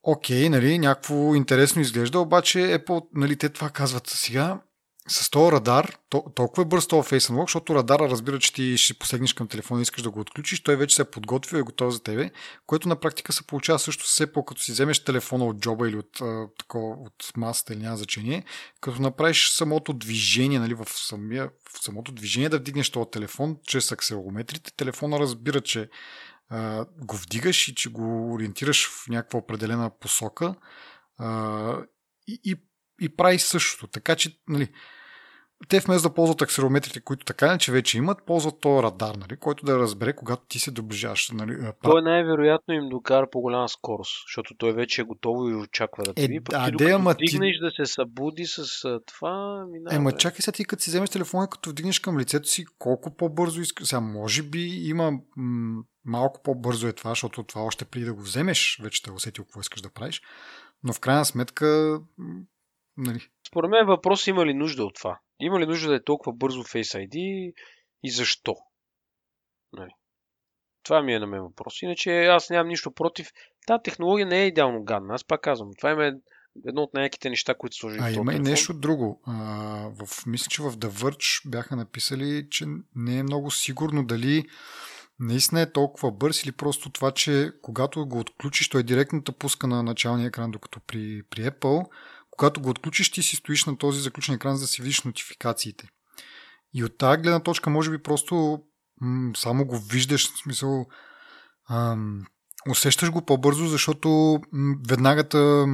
окей, 0.05 0.49
нали, 0.49 0.79
някакво 0.79 1.35
интересно 1.35 1.81
изглежда, 1.81 2.19
обаче 2.19 2.83
по, 2.85 3.07
нали, 3.15 3.35
те 3.35 3.49
това 3.49 3.69
казват 3.69 4.07
сега, 4.07 4.59
с 5.07 5.29
този 5.29 5.51
радар, 5.51 5.97
то, 6.09 6.23
толкова 6.35 6.63
е 6.63 6.65
бърз 6.65 6.87
този 6.87 7.09
Face 7.09 7.31
Unlock, 7.31 7.47
защото 7.47 7.75
радара 7.75 8.09
разбира, 8.09 8.39
че 8.39 8.53
ти 8.53 8.77
ще 8.77 8.93
посегнеш 8.93 9.33
към 9.33 9.47
телефона 9.47 9.81
и 9.81 9.83
искаш 9.83 10.03
да 10.03 10.09
го 10.09 10.19
отключиш, 10.19 10.63
той 10.63 10.75
вече 10.75 10.95
се 10.95 11.01
е 11.01 11.05
подготвил 11.05 11.57
и 11.57 11.59
е 11.59 11.63
готов 11.63 11.93
за 11.93 12.03
тебе, 12.03 12.31
което 12.67 12.89
на 12.89 12.95
практика 12.95 13.33
се 13.33 13.47
получава 13.47 13.79
също 13.79 14.03
все 14.03 14.31
по 14.31 14.45
като 14.45 14.61
си 14.61 14.71
вземеш 14.71 15.03
телефона 15.03 15.45
от 15.45 15.57
джоба 15.57 15.89
или 15.89 15.95
от, 15.95 16.21
а, 16.21 16.47
такова, 16.59 16.95
от 16.95 17.37
масата 17.37 17.73
или 17.73 17.81
няма 17.81 17.97
значение, 17.97 18.43
като 18.81 19.01
направиш 19.01 19.49
самото 19.49 19.93
движение, 19.93 20.59
нали, 20.59 20.73
в, 20.73 20.85
самия, 20.89 21.49
в 21.73 21.83
самото 21.83 22.11
движение 22.11 22.49
да 22.49 22.57
вдигнеш 22.57 22.89
този 22.89 23.09
телефон 23.11 23.57
чрез 23.67 23.91
акселометрите, 23.91 24.71
телефона 24.77 25.19
разбира, 25.19 25.61
че 25.61 25.89
го 26.97 27.17
вдигаш 27.17 27.67
и 27.67 27.75
че 27.75 27.89
го 27.89 28.33
ориентираш 28.33 28.89
в 28.89 29.07
някаква 29.07 29.39
определена 29.39 29.91
посока 29.99 30.55
а, 31.17 31.77
и, 32.27 32.39
и, 32.43 32.55
и 33.01 33.15
прави 33.15 33.39
същото. 33.39 33.87
Така 33.87 34.15
че, 34.15 34.39
нали, 34.47 34.69
те 35.69 35.79
вместо 35.79 36.09
да 36.09 36.13
ползват 36.13 36.41
акселерометрите, 36.41 37.01
които 37.01 37.25
така 37.25 37.57
че 37.57 37.71
вече 37.71 37.97
имат, 37.97 38.25
ползват 38.25 38.59
този 38.59 38.83
радар, 38.83 39.15
нали, 39.15 39.37
който 39.37 39.65
да 39.65 39.79
разбере, 39.79 40.15
когато 40.15 40.45
ти 40.47 40.59
се 40.59 40.71
доближаваш. 40.71 41.29
Нали, 41.31 41.71
той 41.83 42.01
най-вероятно 42.01 42.73
им 42.73 42.89
докара 42.89 43.29
по 43.31 43.41
голяма 43.41 43.69
скорост, 43.69 44.11
защото 44.27 44.55
той 44.57 44.73
вече 44.73 45.01
е 45.01 45.05
готово 45.05 45.49
и 45.49 45.55
очаква 45.55 46.03
да 46.03 46.11
е, 46.11 46.27
ти. 46.27 46.39
Да, 46.39 46.65
ти 46.65 46.71
де, 46.71 46.91
ама 46.91 47.15
ти... 47.15 47.39
да 47.61 47.71
се 47.71 47.93
събуди 47.93 48.45
с 48.45 48.63
това, 49.05 49.65
минава. 49.71 49.95
Ема 49.95 50.11
чакай 50.11 50.39
сега 50.41 50.55
ти, 50.55 50.65
като 50.65 50.83
си 50.83 50.89
вземеш 50.89 51.09
телефона, 51.09 51.49
като 51.49 51.69
вдигнеш 51.69 51.99
към 51.99 52.19
лицето 52.19 52.47
си, 52.47 52.65
колко 52.79 53.15
по-бързо 53.15 53.61
искаш. 53.61 53.87
Сега, 53.87 54.01
може 54.01 54.43
би 54.43 54.65
има 54.89 55.11
м- 55.37 55.83
малко 56.05 56.41
по-бързо 56.43 56.87
е 56.87 56.93
това, 56.93 57.11
защото 57.11 57.43
това 57.43 57.61
още 57.61 57.85
преди 57.85 58.05
да 58.05 58.13
го 58.13 58.21
вземеш, 58.21 58.79
вече 58.83 59.03
те 59.03 59.11
усетил 59.11 59.43
какво 59.43 59.59
искаш 59.59 59.81
да 59.81 59.89
правиш. 59.89 60.21
Но 60.83 60.93
в 60.93 60.99
крайна 60.99 61.25
сметка, 61.25 61.99
нали. 62.97 63.19
Според 63.47 63.69
мен 63.69 63.85
въпрос 63.85 64.27
има 64.27 64.45
ли 64.45 64.53
нужда 64.53 64.85
от 64.85 64.95
това? 64.95 65.19
Има 65.39 65.59
ли 65.59 65.65
нужда 65.65 65.89
да 65.89 65.95
е 65.95 66.03
толкова 66.03 66.33
бързо 66.33 66.63
Face 66.63 67.07
ID 67.07 67.53
и 68.03 68.11
защо? 68.11 68.55
Нали. 69.73 69.91
Това 70.83 71.01
ми 71.01 71.13
е 71.13 71.19
на 71.19 71.27
мен 71.27 71.41
въпрос. 71.41 71.81
Иначе 71.81 72.25
аз 72.25 72.49
нямам 72.49 72.67
нищо 72.67 72.91
против. 72.91 73.31
Та 73.67 73.81
технология 73.81 74.25
не 74.25 74.43
е 74.43 74.47
идеално 74.47 74.83
гадна. 74.83 75.13
Аз 75.13 75.23
пак 75.23 75.41
казвам. 75.41 75.69
Това 75.77 76.05
е 76.05 76.11
едно 76.67 76.81
от 76.81 76.93
най-яките 76.93 77.29
неща, 77.29 77.53
които 77.53 77.75
сложили 77.75 78.01
А 78.03 78.11
има 78.11 78.33
и 78.33 78.39
нещо 78.39 78.73
друго. 78.73 79.21
А, 79.25 79.33
в, 79.89 80.25
мисля, 80.25 80.47
че 80.49 80.61
в 80.61 80.71
The 80.71 80.89
Verge 80.89 81.49
бяха 81.49 81.75
написали, 81.75 82.47
че 82.49 82.65
не 82.95 83.17
е 83.17 83.23
много 83.23 83.51
сигурно 83.51 84.05
дали 84.05 84.43
наистина 85.19 85.61
е 85.61 85.71
толкова 85.71 86.11
бърз 86.11 86.43
или 86.43 86.51
просто 86.51 86.89
това, 86.89 87.11
че 87.11 87.51
когато 87.61 88.05
го 88.05 88.19
отключиш, 88.19 88.69
той 88.69 88.83
директно 88.83 89.23
те 89.23 89.31
пуска 89.31 89.67
на 89.67 89.83
началния 89.83 90.27
екран, 90.27 90.51
докато 90.51 90.79
при, 90.79 91.23
при 91.29 91.41
Apple, 91.41 91.86
когато 92.38 92.61
го 92.61 92.69
отключиш, 92.69 93.11
ти 93.11 93.23
си 93.23 93.36
стоиш 93.36 93.65
на 93.65 93.77
този 93.77 94.01
заключен 94.01 94.36
екран, 94.36 94.55
за 94.55 94.63
да 94.63 94.67
си 94.67 94.81
видиш 94.81 95.01
нотификациите. 95.01 95.88
И 96.73 96.83
от 96.83 96.97
тази 96.97 97.21
гледна 97.21 97.39
точка, 97.39 97.69
може 97.69 97.91
би 97.91 98.03
просто 98.03 98.59
м- 99.01 99.31
само 99.38 99.65
го 99.65 99.79
виждаш, 99.79 100.33
в 100.33 100.38
смисъл, 100.38 100.86
ам, 101.69 102.25
усещаш 102.69 103.11
го 103.11 103.25
по-бързо, 103.25 103.67
защото 103.67 104.39
м- 104.51 104.75
веднага 104.89 105.29
те 105.29 105.65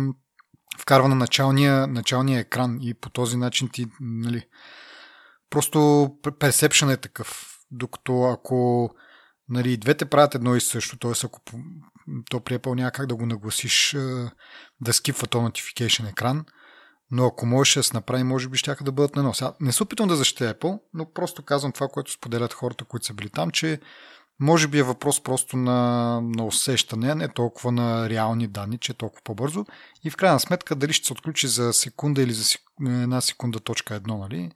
вкарва 0.79 1.07
на 1.07 1.15
началния, 1.15 1.87
началния 1.87 2.39
екран 2.39 2.77
и 2.81 2.93
по 2.93 3.09
този 3.09 3.37
начин 3.37 3.69
ти, 3.73 3.87
нали, 3.99 4.43
просто 5.49 6.09
персепшън 6.39 6.89
е 6.89 6.97
такъв. 6.97 7.57
Докато 7.71 8.23
ако 8.23 8.89
нали, 9.49 9.77
двете 9.77 10.05
правят 10.05 10.35
едно 10.35 10.55
и 10.55 10.61
също, 10.61 10.99
т.е. 10.99 11.11
ако 11.23 11.39
то 12.29 12.39
при 12.39 12.57
Apple 12.57 12.75
няма 12.75 12.91
как 12.91 13.07
да 13.07 13.15
го 13.15 13.25
нагласиш 13.25 13.97
да 14.81 14.93
скипва 14.93 15.27
то 15.27 15.37
notification 15.37 16.09
екран, 16.09 16.45
но 17.11 17.25
ако 17.25 17.45
можеш 17.45 17.73
да 17.73 17.83
се 17.83 17.93
направи, 17.93 18.23
може 18.23 18.49
би 18.49 18.57
ще 18.57 18.75
да 18.81 18.91
бъдат 18.91 19.15
на. 19.15 19.33
Сега, 19.33 19.53
не 19.59 19.71
се 19.71 19.83
опитвам 19.83 20.09
да 20.09 20.15
защитя 20.15 20.55
Apple, 20.55 20.79
но 20.93 21.11
просто 21.11 21.43
казвам 21.43 21.71
това, 21.71 21.87
което 21.87 22.11
споделят 22.11 22.53
хората, 22.53 22.85
които 22.85 23.05
са 23.05 23.13
били 23.13 23.29
там, 23.29 23.51
че 23.51 23.79
може 24.39 24.67
би 24.67 24.79
е 24.79 24.83
въпрос 24.83 25.23
просто 25.23 25.57
на, 25.57 26.21
на 26.21 26.45
усещане, 26.45 27.15
не 27.15 27.27
толкова 27.27 27.71
на 27.71 28.09
реални 28.09 28.47
данни, 28.47 28.77
че 28.77 28.91
е 28.91 28.95
толкова 28.95 29.21
по-бързо. 29.23 29.65
И 30.03 30.09
в 30.09 30.17
крайна 30.17 30.39
сметка, 30.39 30.75
дали 30.75 30.93
ще 30.93 31.07
се 31.07 31.13
отключи 31.13 31.47
за 31.47 31.73
секунда 31.73 32.21
или 32.21 32.33
за 32.33 32.43
една 32.85 33.21
секунда 33.21 33.59
точка 33.59 33.95
едно, 33.95 34.17
нали? 34.17 34.51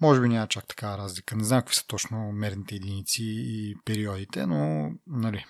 Може 0.00 0.20
би 0.20 0.28
няма 0.28 0.46
чак 0.46 0.66
такава 0.66 0.98
разлика. 0.98 1.36
Не 1.36 1.44
знам 1.44 1.60
какви 1.60 1.74
са 1.74 1.86
точно 1.86 2.32
мерните 2.32 2.74
единици 2.74 3.22
и 3.24 3.76
периодите, 3.84 4.46
но 4.46 4.90
нали. 5.06 5.44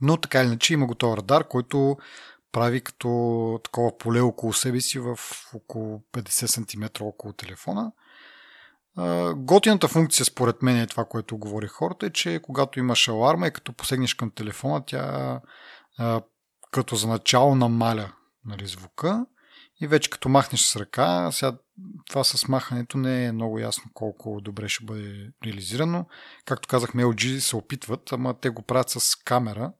Но 0.00 0.16
така 0.16 0.40
или 0.40 0.46
иначе 0.46 0.74
има 0.74 0.86
готов 0.86 1.16
радар, 1.16 1.48
който 1.48 1.96
прави 2.52 2.80
като 2.80 3.60
такова 3.64 3.98
поле 3.98 4.20
около 4.20 4.52
себе 4.52 4.80
си 4.80 4.98
в 4.98 5.18
около 5.54 6.02
50 6.12 6.46
см 6.46 7.04
около 7.04 7.32
телефона. 7.32 7.92
Готината 9.36 9.88
функция, 9.88 10.26
според 10.26 10.62
мен, 10.62 10.80
е 10.80 10.86
това, 10.86 11.04
което 11.04 11.38
говори 11.38 11.66
хората, 11.66 12.06
е, 12.06 12.10
че 12.10 12.40
когато 12.42 12.78
имаш 12.78 13.08
аларма 13.08 13.46
и 13.46 13.52
като 13.52 13.72
посегнеш 13.72 14.14
към 14.14 14.30
телефона, 14.30 14.84
тя 14.86 15.40
като 16.70 16.96
за 16.96 17.08
начало 17.08 17.54
намаля 17.54 18.12
нали, 18.44 18.66
звука 18.66 19.26
и 19.80 19.86
вече 19.86 20.10
като 20.10 20.28
махнеш 20.28 20.60
с 20.60 20.76
ръка, 20.76 21.32
сега 21.32 21.56
това 22.08 22.24
с 22.24 22.48
махането 22.48 22.98
не 22.98 23.24
е 23.24 23.32
много 23.32 23.58
ясно 23.58 23.90
колко 23.94 24.40
добре 24.40 24.68
ще 24.68 24.84
бъде 24.84 25.30
реализирано. 25.44 26.06
Както 26.44 26.68
казахме, 26.68 27.04
LG 27.04 27.38
се 27.38 27.56
опитват, 27.56 28.12
ама 28.12 28.34
те 28.40 28.50
го 28.50 28.62
правят 28.62 28.90
с 28.90 29.16
камера 29.16 29.72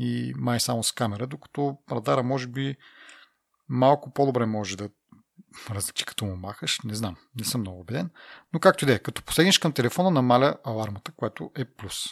и 0.00 0.32
май 0.36 0.60
само 0.60 0.82
с 0.82 0.92
камера, 0.92 1.26
докато 1.26 1.78
радара 1.90 2.22
може 2.22 2.46
би 2.46 2.76
малко 3.68 4.12
по-добре 4.12 4.46
може 4.46 4.76
да 4.76 4.90
различи 5.70 6.04
като 6.04 6.24
му 6.24 6.36
махаш. 6.36 6.80
Не 6.84 6.94
знам, 6.94 7.16
не 7.38 7.44
съм 7.44 7.60
много 7.60 7.80
убеден. 7.80 8.10
Но 8.52 8.60
както 8.60 8.84
и 8.84 8.86
да 8.86 8.94
е, 8.94 8.98
като 8.98 9.22
посегнеш 9.22 9.58
към 9.58 9.72
телефона, 9.72 10.10
намаля 10.10 10.56
алармата, 10.64 11.12
което 11.16 11.50
е 11.56 11.64
плюс. 11.64 12.04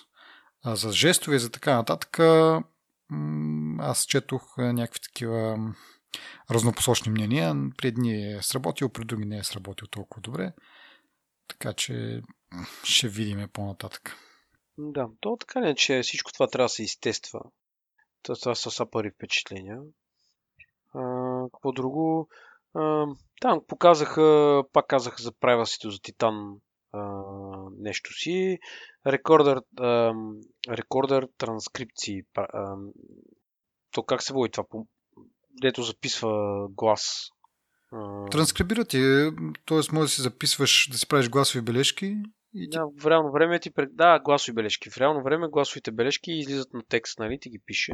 А 0.65 0.77
за 0.77 0.93
жестове 0.93 1.37
и 1.37 1.39
за 1.39 1.51
така 1.51 1.75
нататък, 1.75 2.19
аз 3.79 4.05
четох 4.05 4.59
някакви 4.59 5.01
такива 5.01 5.59
разнопосочни 6.51 7.13
мнения. 7.13 7.55
При 7.77 7.89
едни 7.89 8.33
е 8.33 8.43
сработил, 8.43 8.89
при 8.89 9.05
други 9.05 9.25
не 9.25 9.39
е 9.39 9.45
сработил 9.45 9.89
толкова 9.89 10.21
добре. 10.23 10.53
Така 11.49 11.73
че 11.73 12.23
ще 12.85 13.09
видим 13.09 13.49
по-нататък. 13.53 14.17
Да, 14.79 15.09
то 15.21 15.37
така 15.37 15.61
не, 15.61 15.75
че 15.75 16.01
всичко 16.03 16.33
това 16.33 16.47
трябва 16.47 16.65
да 16.65 16.69
се 16.69 16.83
изтества. 16.83 17.41
Това 18.23 18.55
са 18.55 18.71
са 18.71 18.91
първи 18.91 19.11
впечатления. 19.11 19.81
А, 20.95 21.03
какво 21.53 21.73
друго? 21.73 22.29
Там 23.41 23.61
показаха, 23.69 24.63
пак 24.73 24.87
казаха 24.87 25.23
за 25.23 25.33
privacy 25.33 25.91
за 25.91 25.99
Титан 26.03 26.57
нещо 27.79 28.13
си. 28.13 28.59
Рекордър, 29.07 29.63
рекордър 30.69 31.29
транскрипции. 31.39 32.23
А, 32.37 32.77
то 33.91 34.03
как 34.03 34.23
се 34.23 34.33
води 34.33 34.51
това? 34.51 34.65
дето 35.61 35.83
записва 35.83 36.67
глас. 36.71 37.31
Транскрибира 38.31 38.85
ти, 38.85 38.99
т.е. 39.67 39.79
може 39.93 40.05
да 40.05 40.09
си 40.09 40.23
записваш, 40.23 40.89
да 40.91 40.99
си 40.99 41.09
правиш 41.09 41.31
гласови 41.31 41.65
бележки 41.65 42.17
и 42.55 42.71
ти... 42.71 42.79
Да, 42.79 42.87
в 43.01 43.07
реално 43.07 43.33
време 43.33 43.61
ти... 43.61 43.71
Да, 43.91 44.19
гласови 44.19 44.55
бележки. 44.55 44.91
В 44.91 44.99
реално 44.99 45.23
време 45.23 45.49
гласовите 45.49 45.91
бележки 45.91 46.33
излизат 46.33 46.75
на 46.75 46.83
текст, 46.89 47.19
нали? 47.19 47.39
Ти 47.41 47.51
ги 47.51 47.59
пише, 47.67 47.93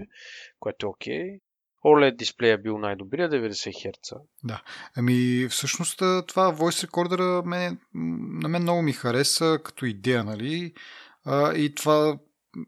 което 0.61 0.87
е 0.87 0.89
окей. 0.89 1.23
Okay. 1.23 1.41
OLED 1.85 2.17
дисплея 2.17 2.59
бил 2.59 2.79
най-добрия, 2.79 3.31
90 3.31 3.51
Hz. 3.51 4.21
Да. 4.45 4.63
Ами, 4.97 5.49
всъщност 5.51 5.99
това 5.99 6.55
Voice 6.55 6.89
Recorder 6.89 7.45
мен, 7.45 7.79
на 8.43 8.49
мен 8.49 8.63
много 8.63 8.83
ми 8.83 8.93
хареса 8.93 9.59
като 9.65 9.87
идея, 9.87 10.25
нали? 10.25 10.73
А, 11.25 11.55
и 11.55 11.75
това 11.75 12.19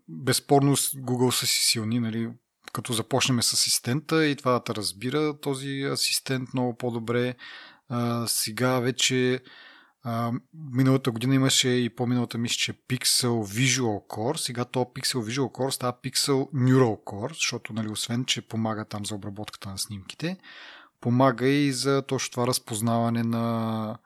безспорно 0.08 0.76
Google 0.76 1.30
са 1.30 1.46
си 1.46 1.62
силни, 1.62 2.00
нали? 2.00 2.30
Като 2.72 2.92
започнем 2.92 3.42
с 3.42 3.52
асистента 3.52 4.26
и 4.26 4.36
това 4.36 4.62
да 4.66 4.74
разбира 4.74 5.40
този 5.40 5.82
асистент 5.82 6.54
много 6.54 6.76
по-добре. 6.76 7.34
А, 7.88 8.26
сега 8.26 8.80
вече 8.80 9.40
миналата 10.72 11.10
година 11.10 11.34
имаше 11.34 11.68
и 11.68 11.88
по-миналата 11.88 12.38
мисля, 12.38 12.56
че 12.56 12.72
Pixel 12.72 13.28
Visual 13.28 14.06
Core. 14.08 14.36
Сега 14.36 14.64
то 14.64 14.78
Pixel 14.78 15.16
Visual 15.16 15.52
Core 15.52 15.70
става 15.70 15.92
Pixel 15.92 16.50
Neural 16.54 17.04
Core, 17.04 17.34
защото 17.34 17.72
нали, 17.72 17.88
освен, 17.88 18.24
че 18.24 18.48
помага 18.48 18.84
там 18.84 19.06
за 19.06 19.14
обработката 19.14 19.70
на 19.70 19.78
снимките, 19.78 20.36
помага 21.00 21.48
и 21.48 21.72
за 21.72 22.02
точно 22.02 22.30
това 22.30 22.46
разпознаване 22.46 23.22
на, 23.22 23.98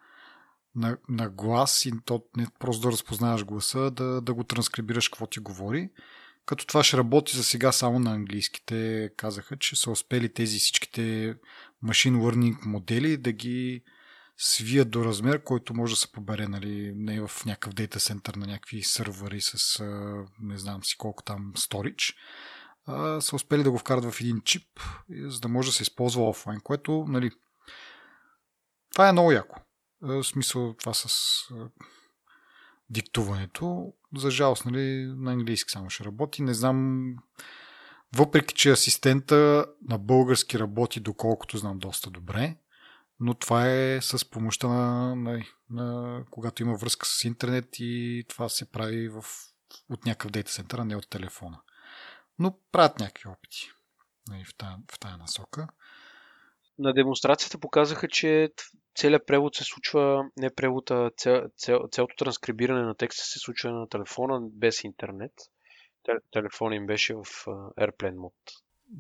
на, 0.76 0.96
на 1.08 1.28
глас 1.28 1.86
и 1.86 1.92
то 2.04 2.24
не 2.36 2.46
просто 2.58 2.82
да 2.82 2.92
разпознаваш 2.92 3.44
гласа, 3.44 3.90
да, 3.90 4.20
да 4.20 4.34
го 4.34 4.44
транскрибираш 4.44 5.08
какво 5.08 5.26
ти 5.26 5.40
говори. 5.40 5.90
Като 6.46 6.66
това 6.66 6.84
ще 6.84 6.96
работи 6.96 7.36
за 7.36 7.44
сега 7.44 7.72
само 7.72 7.98
на 7.98 8.12
английските, 8.12 9.10
казаха, 9.16 9.56
че 9.56 9.76
са 9.76 9.90
успели 9.90 10.32
тези 10.32 10.58
всичките 10.58 11.34
machine 11.84 12.16
learning 12.16 12.66
модели 12.66 13.16
да 13.16 13.32
ги 13.32 13.82
свият 14.42 14.90
до 14.90 15.04
размер, 15.04 15.42
който 15.42 15.74
може 15.74 15.92
да 15.92 15.96
се 15.96 16.12
побере 16.12 16.48
нали, 16.48 16.92
не 16.96 17.20
в 17.20 17.44
някакъв 17.46 17.74
дейта 17.74 17.98
център 17.98 18.34
на 18.34 18.46
някакви 18.46 18.82
сървъри 18.82 19.40
с 19.40 19.84
не 20.40 20.58
знам 20.58 20.84
си 20.84 20.96
колко 20.98 21.22
там 21.22 21.52
сторич, 21.56 22.14
а, 22.86 23.20
са 23.20 23.36
успели 23.36 23.62
да 23.62 23.70
го 23.70 23.78
вкарат 23.78 24.04
в 24.04 24.20
един 24.20 24.40
чип, 24.40 24.80
за 25.10 25.40
да 25.40 25.48
може 25.48 25.68
да 25.68 25.74
се 25.74 25.82
използва 25.82 26.28
офлайн, 26.28 26.60
което 26.60 27.04
нали, 27.08 27.30
това 28.92 29.08
е 29.08 29.12
много 29.12 29.32
яко. 29.32 29.60
В 30.02 30.24
смисъл 30.24 30.74
това 30.74 30.94
с 30.94 31.08
диктуването. 32.90 33.92
За 34.16 34.30
жалост, 34.30 34.64
нали, 34.64 35.14
на 35.16 35.32
английски 35.32 35.70
само 35.70 35.90
ще 35.90 36.04
работи. 36.04 36.42
Не 36.42 36.54
знам, 36.54 37.10
въпреки 38.16 38.54
че 38.54 38.70
асистента 38.70 39.66
на 39.88 39.98
български 39.98 40.58
работи, 40.58 41.00
доколкото 41.00 41.58
знам 41.58 41.78
доста 41.78 42.10
добре, 42.10 42.56
но 43.20 43.34
това 43.34 43.70
е 43.70 44.00
с 44.00 44.30
помощта 44.30 44.68
на, 44.68 45.16
на, 45.16 45.44
на 45.70 46.24
когато 46.30 46.62
има 46.62 46.76
връзка 46.76 47.06
с 47.06 47.24
интернет 47.24 47.66
и 47.78 48.24
това 48.28 48.48
се 48.48 48.70
прави 48.70 49.08
в, 49.08 49.24
от 49.90 50.06
някакъв 50.06 50.30
дейта 50.30 50.50
център, 50.50 50.78
а 50.78 50.84
не 50.84 50.96
от 50.96 51.10
телефона. 51.10 51.60
Но 52.38 52.58
правят 52.72 52.98
някакви 52.98 53.28
опити 53.28 53.70
нали, 54.28 54.44
в, 54.44 54.54
тая, 54.56 54.76
в 54.92 54.98
тая 54.98 55.16
насока. 55.16 55.68
На 56.78 56.92
демонстрацията 56.92 57.58
показаха, 57.58 58.08
че 58.08 58.52
целият 58.94 59.26
превод 59.26 59.54
се 59.54 59.64
случва, 59.64 60.24
не 60.36 60.54
превода, 60.54 61.10
цел, 61.16 61.42
цел, 61.56 61.80
цялото 61.92 62.14
транскрибиране 62.18 62.82
на 62.82 62.94
текста 62.94 63.24
се 63.24 63.38
случва 63.38 63.70
на 63.70 63.88
телефона 63.88 64.40
без 64.52 64.84
интернет. 64.84 65.32
Телефон 66.30 66.72
им 66.72 66.86
беше 66.86 67.14
в 67.14 67.24
Airplane 67.80 68.16
мод. 68.16 68.34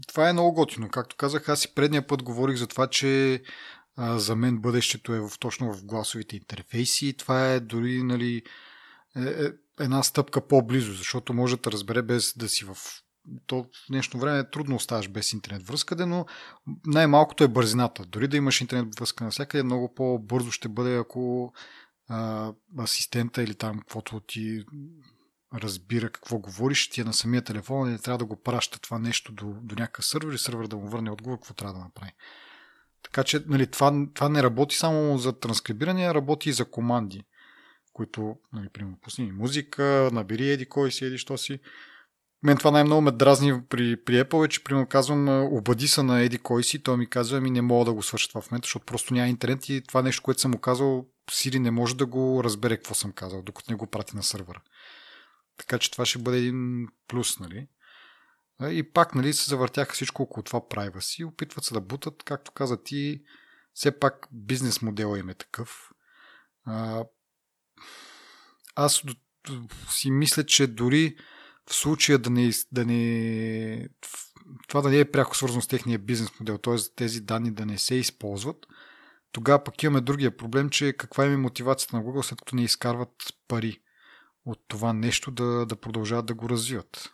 Това 0.08 0.28
е 0.28 0.32
много 0.32 0.52
готино. 0.52 0.88
Както 0.88 1.16
казах, 1.16 1.48
аз 1.48 1.64
и 1.64 1.74
предния 1.74 2.06
път 2.06 2.22
говорих 2.22 2.56
за 2.56 2.66
това, 2.66 2.86
че 2.86 3.42
за 3.98 4.36
мен 4.36 4.58
бъдещето 4.58 5.14
е 5.14 5.20
в, 5.20 5.30
точно 5.38 5.74
в 5.74 5.84
гласовите 5.84 6.36
интерфейси. 6.36 7.16
Това 7.16 7.52
е 7.52 7.60
дори 7.60 8.02
нали, 8.02 8.42
е, 9.16 9.20
е, 9.20 9.50
една 9.80 10.02
стъпка 10.02 10.48
по-близо, 10.48 10.92
защото 10.92 11.34
може 11.34 11.56
да 11.56 11.72
разбере 11.72 12.02
без 12.02 12.34
да 12.36 12.48
си 12.48 12.64
в 12.64 12.76
то 13.46 13.62
в 13.62 13.66
днешно 13.90 14.20
време 14.20 14.38
е 14.38 14.50
трудно 14.50 14.76
оставаш 14.76 15.08
без 15.08 15.32
интернет 15.32 15.66
връзка, 15.66 16.06
но 16.06 16.26
най-малкото 16.86 17.44
е 17.44 17.48
бързината. 17.48 18.04
Дори 18.04 18.28
да 18.28 18.36
имаш 18.36 18.60
интернет 18.60 18.98
връзка 18.98 19.24
навсякъде, 19.24 19.62
много 19.62 19.94
по-бързо 19.94 20.50
ще 20.50 20.68
бъде, 20.68 20.96
ако 20.96 21.52
а, 22.08 22.52
асистента 22.78 23.42
или 23.42 23.54
там 23.54 23.78
каквото 23.78 24.20
ти 24.20 24.64
разбира 25.54 26.10
какво 26.10 26.38
говориш, 26.38 26.90
ти 26.90 27.00
е 27.00 27.04
на 27.04 27.12
самия 27.12 27.42
телефон 27.42 27.88
и 27.88 27.92
не 27.92 27.98
трябва 27.98 28.18
да 28.18 28.24
го 28.24 28.42
праща 28.42 28.80
това 28.80 28.98
нещо 28.98 29.32
до, 29.32 29.54
до 29.62 29.74
някакъв 29.74 30.06
сървър 30.06 30.32
и 30.32 30.38
сървър 30.38 30.66
да 30.66 30.76
му 30.76 30.88
върне 30.88 31.10
отговор, 31.10 31.36
какво 31.36 31.54
трябва 31.54 31.74
да 31.74 31.84
направи. 31.84 32.12
Така 33.02 33.24
че 33.24 33.44
нали, 33.46 33.66
това, 33.66 34.06
това 34.14 34.28
не 34.28 34.42
работи 34.42 34.76
само 34.76 35.18
за 35.18 35.32
транскрибиране, 35.32 36.14
работи 36.14 36.48
и 36.48 36.52
за 36.52 36.64
команди, 36.64 37.24
които, 37.92 38.36
нали, 38.52 38.68
примерно, 38.68 38.98
пусни 39.02 39.32
музика, 39.32 40.10
набери 40.12 40.50
еди 40.50 40.66
кой 40.66 40.92
си, 40.92 41.04
еди 41.04 41.18
що 41.18 41.38
си. 41.38 41.58
Мен 42.42 42.56
това 42.56 42.70
най-много 42.70 43.00
ме 43.00 43.10
дразни 43.10 43.62
при, 43.68 44.04
при 44.04 44.24
Apple, 44.24 44.46
е, 44.46 44.48
че 44.48 44.64
примерно 44.64 44.86
казвам, 44.86 45.28
обади 45.52 45.88
се 45.88 46.02
на 46.02 46.20
еди 46.20 46.38
кой 46.38 46.64
си, 46.64 46.82
той 46.82 46.96
ми 46.96 47.10
казва, 47.10 47.38
ами 47.38 47.50
не 47.50 47.62
мога 47.62 47.84
да 47.84 47.92
го 47.92 48.02
свърша 48.02 48.28
това 48.28 48.40
в 48.40 48.50
момента, 48.50 48.66
защото 48.66 48.86
просто 48.86 49.14
няма 49.14 49.28
интернет 49.28 49.68
и 49.68 49.82
това 49.88 50.02
нещо, 50.02 50.22
което 50.22 50.40
съм 50.40 50.50
му 50.50 50.58
казал, 50.58 51.06
Siri 51.30 51.58
не 51.58 51.70
може 51.70 51.96
да 51.96 52.06
го 52.06 52.44
разбере 52.44 52.76
какво 52.76 52.94
съм 52.94 53.12
казал, 53.12 53.42
докато 53.42 53.72
не 53.72 53.76
го 53.76 53.86
прати 53.86 54.16
на 54.16 54.22
сървъра. 54.22 54.60
Така 55.56 55.78
че 55.78 55.90
това 55.90 56.06
ще 56.06 56.18
бъде 56.18 56.38
един 56.38 56.88
плюс, 57.08 57.38
нали? 57.38 57.66
И 58.62 58.92
пак, 58.92 59.14
нали, 59.14 59.32
се 59.32 59.50
завъртяха 59.50 59.92
всичко 59.92 60.22
около 60.22 60.44
това 60.44 60.60
privacy. 60.60 61.28
Опитват 61.28 61.64
се 61.64 61.74
да 61.74 61.80
бутат, 61.80 62.22
както 62.22 62.52
каза 62.52 62.82
ти, 62.82 63.22
все 63.74 63.98
пак 63.98 64.28
бизнес 64.32 64.82
модела 64.82 65.18
им 65.18 65.28
е 65.28 65.34
такъв. 65.34 65.90
А, 66.64 67.04
аз 68.74 69.02
си 69.90 70.10
мисля, 70.10 70.46
че 70.46 70.66
дори 70.66 71.16
в 71.70 71.74
случая 71.74 72.18
да 72.18 72.30
не, 72.30 72.50
да 72.72 72.84
не 72.84 73.88
това 74.68 74.80
да 74.80 74.88
не 74.88 74.98
е 74.98 75.10
пряко 75.10 75.36
свързано 75.36 75.62
с 75.62 75.68
техния 75.68 75.98
бизнес 75.98 76.40
модел, 76.40 76.58
т.е. 76.58 76.76
тези 76.96 77.20
данни 77.20 77.50
да 77.50 77.66
не 77.66 77.78
се 77.78 77.94
използват, 77.94 78.66
тогава 79.32 79.64
пък 79.64 79.82
имаме 79.82 80.00
другия 80.00 80.36
проблем, 80.36 80.70
че 80.70 80.92
каква 80.92 81.24
е 81.24 81.36
мотивацията 81.36 81.96
на 81.96 82.02
Google, 82.02 82.22
след 82.22 82.38
като 82.38 82.56
не 82.56 82.62
изкарват 82.62 83.14
пари 83.48 83.80
от 84.44 84.58
това 84.68 84.92
нещо 84.92 85.30
да, 85.30 85.66
да 85.66 85.76
продължават 85.76 86.26
да 86.26 86.34
го 86.34 86.48
развиват. 86.48 87.10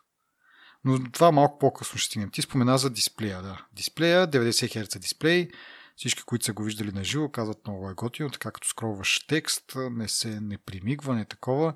Но 0.87 1.11
това 1.13 1.33
малко 1.33 1.59
по-късно 1.59 1.99
ще 1.99 2.07
стигнем. 2.07 2.31
Ти 2.31 2.43
спомена 2.43 2.79
за 2.79 2.91
дисплея, 2.91 3.43
да. 3.43 3.67
Дисплея, 3.73 4.29
90 4.29 4.51
Hz 4.51 4.99
дисплей. 4.99 5.49
Всички, 5.97 6.23
които 6.23 6.45
са 6.45 6.53
го 6.53 6.63
виждали 6.63 6.93
на 6.93 7.05
живо, 7.05 7.29
казват 7.29 7.67
много 7.67 7.91
е 7.91 7.95
готино, 7.95 8.31
така 8.31 8.51
като 8.51 8.69
скроваш 8.69 9.27
текст, 9.27 9.73
не 9.77 10.09
се 10.09 10.41
не 10.41 10.59
примигва, 10.59 11.15
не 11.15 11.25
такова. 11.25 11.75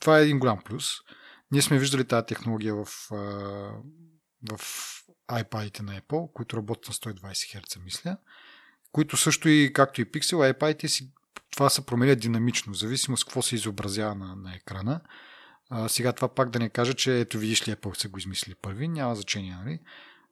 Това 0.00 0.18
е 0.18 0.22
един 0.22 0.38
голям 0.38 0.62
плюс. 0.64 0.86
Ние 1.52 1.62
сме 1.62 1.78
виждали 1.78 2.04
тази 2.04 2.26
технология 2.26 2.74
в, 2.74 2.86
в 4.50 4.60
iPad-ите 5.30 5.80
на 5.80 6.00
Apple, 6.00 6.32
които 6.32 6.56
работят 6.56 6.88
на 6.88 6.94
120 6.94 7.22
Hz, 7.32 7.84
мисля, 7.84 8.16
които 8.92 9.16
също 9.16 9.48
и, 9.48 9.72
както 9.72 10.00
и 10.00 10.10
Pixel, 10.10 10.52
iPad-ите 10.52 10.86
си 10.86 11.12
това 11.50 11.70
се 11.70 11.86
променя 11.86 12.14
динамично, 12.14 12.72
в 12.72 12.78
зависимост 12.78 13.24
какво 13.24 13.42
се 13.42 13.54
изобразява 13.54 14.14
на, 14.14 14.36
на 14.36 14.54
екрана. 14.54 15.00
А, 15.74 15.88
сега 15.88 16.12
това 16.12 16.28
пак 16.28 16.50
да 16.50 16.58
не 16.58 16.70
кажа, 16.70 16.94
че 16.94 17.20
ето 17.20 17.38
видиш 17.38 17.68
ли 17.68 17.72
Apple 17.72 17.94
са 17.94 18.08
го 18.08 18.18
измислили 18.18 18.54
първи, 18.54 18.88
няма 18.88 19.14
значение, 19.14 19.54
нали? 19.54 19.80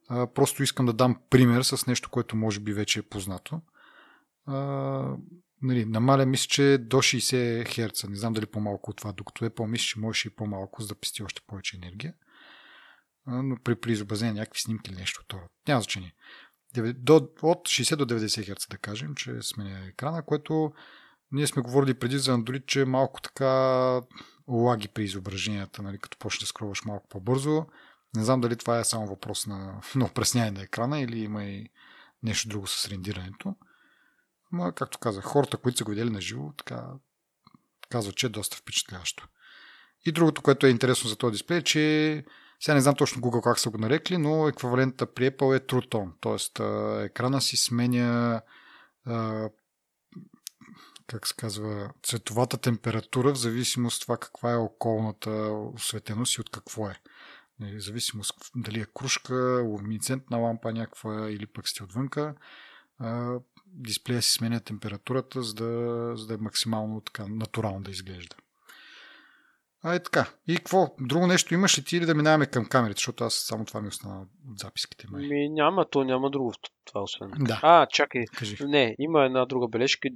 А, 0.09 0.27
просто 0.27 0.63
искам 0.63 0.85
да 0.85 0.93
дам 0.93 1.21
пример 1.29 1.61
с 1.61 1.87
нещо, 1.87 2.09
което 2.09 2.35
може 2.35 2.59
би 2.59 2.73
вече 2.73 2.99
е 2.99 3.03
познато. 3.03 3.61
А, 4.45 4.55
нали, 5.61 5.85
намаля 5.85 6.25
мисля, 6.25 6.47
че 6.47 6.77
до 6.77 6.97
60 6.97 7.67
Hz, 7.67 8.09
не 8.09 8.15
знам 8.15 8.33
дали 8.33 8.45
по-малко 8.45 8.91
от 8.91 8.97
това, 8.97 9.11
докато 9.11 9.45
Apple 9.45 9.67
мисля, 9.67 9.83
че 9.83 9.99
можеше 9.99 10.27
и 10.27 10.35
по-малко, 10.35 10.81
за 10.81 10.87
да 10.87 10.95
пести 10.95 11.23
още 11.23 11.41
повече 11.47 11.77
енергия. 11.77 12.13
А, 13.25 13.43
но 13.43 13.57
при, 13.63 13.75
при 13.75 14.05
някакви 14.21 14.59
снимки 14.59 14.91
или 14.91 14.99
нещо 14.99 15.23
това. 15.27 15.41
Няма 15.67 15.81
значение. 15.81 16.13
До, 16.95 17.15
от 17.41 17.67
60 17.67 17.95
до 17.95 18.05
90 18.05 18.53
Hz 18.53 18.69
да 18.69 18.77
кажем, 18.77 19.15
че 19.15 19.41
сменя 19.41 19.85
екрана, 19.87 20.25
което 20.25 20.71
ние 21.31 21.47
сме 21.47 21.61
говорили 21.61 21.93
преди 21.93 22.17
за 22.17 22.31
Android, 22.31 22.65
че 22.65 22.85
малко 22.85 23.21
така 23.21 24.01
лаги 24.57 24.87
при 24.87 25.03
изображенията, 25.03 25.81
нали, 25.81 25.97
като 25.97 26.17
почнеш 26.17 26.39
да 26.39 26.45
скроваш 26.45 26.85
малко 26.85 27.07
по-бързо. 27.07 27.65
Не 28.15 28.23
знам 28.23 28.41
дали 28.41 28.55
това 28.55 28.79
е 28.79 28.83
само 28.83 29.07
въпрос 29.07 29.47
на, 29.47 29.81
на 29.95 30.05
опресняване 30.05 30.51
на 30.51 30.63
екрана 30.63 30.99
или 30.99 31.19
има 31.19 31.43
и 31.43 31.69
нещо 32.23 32.49
друго 32.49 32.67
с 32.67 32.87
рендирането. 32.87 33.55
Но, 34.51 34.71
както 34.71 34.99
казах, 34.99 35.23
хората, 35.23 35.57
които 35.57 35.77
са 35.77 35.83
го 35.83 35.89
видели 35.91 36.09
на 36.09 36.21
живо, 36.21 36.51
така 36.57 36.87
казват, 37.89 38.15
че 38.15 38.25
е 38.25 38.29
доста 38.29 38.57
впечатляващо. 38.57 39.27
И 40.05 40.11
другото, 40.11 40.41
което 40.41 40.65
е 40.65 40.69
интересно 40.69 41.09
за 41.09 41.15
този 41.15 41.31
дисплей, 41.31 41.57
е, 41.57 41.61
че 41.61 42.25
сега 42.59 42.75
не 42.75 42.81
знам 42.81 42.95
точно 42.95 43.21
Google 43.21 43.43
как 43.43 43.59
са 43.59 43.69
го 43.69 43.77
нарекли, 43.77 44.17
но 44.17 44.47
еквивалента 44.47 45.05
при 45.05 45.31
Apple 45.31 45.57
е 45.57 45.59
True 45.59 45.91
Tone, 45.91 46.11
т.е. 46.21 47.05
екрана 47.05 47.41
си 47.41 47.57
сменя 47.57 48.41
как 51.07 51.27
се 51.27 51.33
казва, 51.37 51.91
цветовата 52.03 52.57
температура 52.57 53.33
в 53.33 53.37
зависимост 53.37 53.97
от 53.97 54.01
това 54.01 54.17
каква 54.17 54.51
е 54.51 54.57
околната 54.57 55.31
осветеност 55.73 56.35
и 56.35 56.41
от 56.41 56.49
какво 56.49 56.89
е. 56.89 56.95
В 57.59 57.79
зависимост 57.79 58.33
дали 58.55 58.81
е 58.81 58.85
кружка, 58.93 59.61
луминесцентна 59.65 60.37
лампа 60.37 60.73
някаква 60.73 61.31
или 61.31 61.47
пък 61.47 61.67
сте 61.67 61.83
отвънка. 61.83 62.35
дисплея 63.65 64.21
си 64.21 64.31
сменя 64.31 64.59
температурата, 64.59 65.43
за 65.43 65.53
да, 65.53 66.11
за 66.15 66.27
да 66.27 66.33
е 66.33 66.37
максимално 66.37 67.01
така 67.01 67.27
натурално 67.27 67.81
да 67.81 67.91
изглежда. 67.91 68.35
А 69.83 69.95
е 69.95 70.03
така. 70.03 70.29
И 70.47 70.55
какво? 70.55 70.95
Друго 70.99 71.27
нещо 71.27 71.53
имаш 71.53 71.77
ли 71.77 71.83
ти 71.83 71.97
или 71.97 72.05
да 72.05 72.15
минаваме 72.15 72.45
към 72.45 72.65
камерите, 72.65 72.97
защото 72.97 73.23
аз 73.23 73.33
само 73.33 73.65
това 73.65 73.81
ми 73.81 73.87
остана 73.87 74.21
от 74.51 74.59
записките 74.59 75.07
май. 75.09 75.27
Ми, 75.27 75.49
няма, 75.49 75.89
то 75.89 76.03
няма 76.03 76.29
друго 76.29 76.53
това, 76.85 77.01
освен. 77.01 77.31
Да. 77.39 77.59
А, 77.63 77.85
чакай. 77.85 78.25
Кажи. 78.25 78.57
Не, 78.61 78.95
има 78.99 79.25
една 79.25 79.45
друга 79.45 79.67
бележка. 79.67 80.09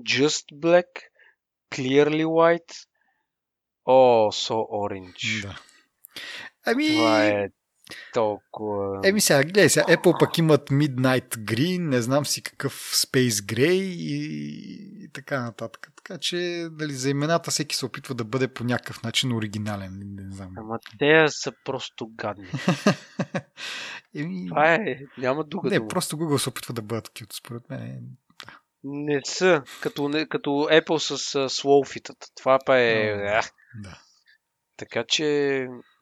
Just 0.00 0.52
black, 0.52 0.86
clearly 1.74 2.24
white, 2.24 2.86
oh, 3.88 4.30
so 4.30 4.54
orange. 4.54 5.42
Да. 5.42 5.58
Ами... 6.66 6.88
Това 6.88 7.24
е 7.24 7.48
толкова... 8.14 9.00
Еми 9.04 9.20
сега, 9.20 9.42
гледай 9.42 9.68
сега, 9.68 9.86
Apple 9.86 10.18
пък 10.18 10.38
имат 10.38 10.70
Midnight 10.70 11.36
Green, 11.36 11.78
не 11.78 12.02
знам 12.02 12.26
си 12.26 12.42
какъв 12.42 12.72
Space 12.94 13.28
Gray 13.28 13.82
и, 13.82 14.14
и 15.04 15.08
така 15.12 15.42
нататък. 15.42 15.92
Така 15.96 16.18
че, 16.18 16.68
дали, 16.70 16.92
за 16.92 17.10
имената 17.10 17.50
всеки 17.50 17.76
се 17.76 17.86
опитва 17.86 18.14
да 18.14 18.24
бъде 18.24 18.48
по 18.48 18.64
някакъв 18.64 19.02
начин 19.02 19.32
оригинален. 19.32 20.02
Не 20.14 20.34
знам. 20.34 20.54
Ама 20.56 20.78
те 20.98 21.24
са 21.28 21.52
просто 21.64 22.10
гадни. 22.14 22.46
Еми... 24.14 24.48
Това 24.48 24.74
е, 24.74 24.98
няма 25.18 25.44
друга 25.44 25.70
Не, 25.70 25.78
дума. 25.78 25.88
просто 25.88 26.16
Google 26.16 26.36
се 26.36 26.48
опитва 26.48 26.74
да 26.74 26.82
бъдат 26.82 27.04
такива, 27.04 27.28
според 27.32 27.70
мен. 27.70 28.02
Не 28.84 29.20
са, 29.24 29.62
като, 29.82 30.26
като 30.28 30.50
Apple 30.50 30.98
с 30.98 31.18
uh, 31.18 31.62
Slowfit. 31.62 32.14
Това 32.34 32.58
па 32.66 32.78
е... 32.78 33.40
Да. 33.82 33.98
Така 34.76 35.04
че 35.08 35.24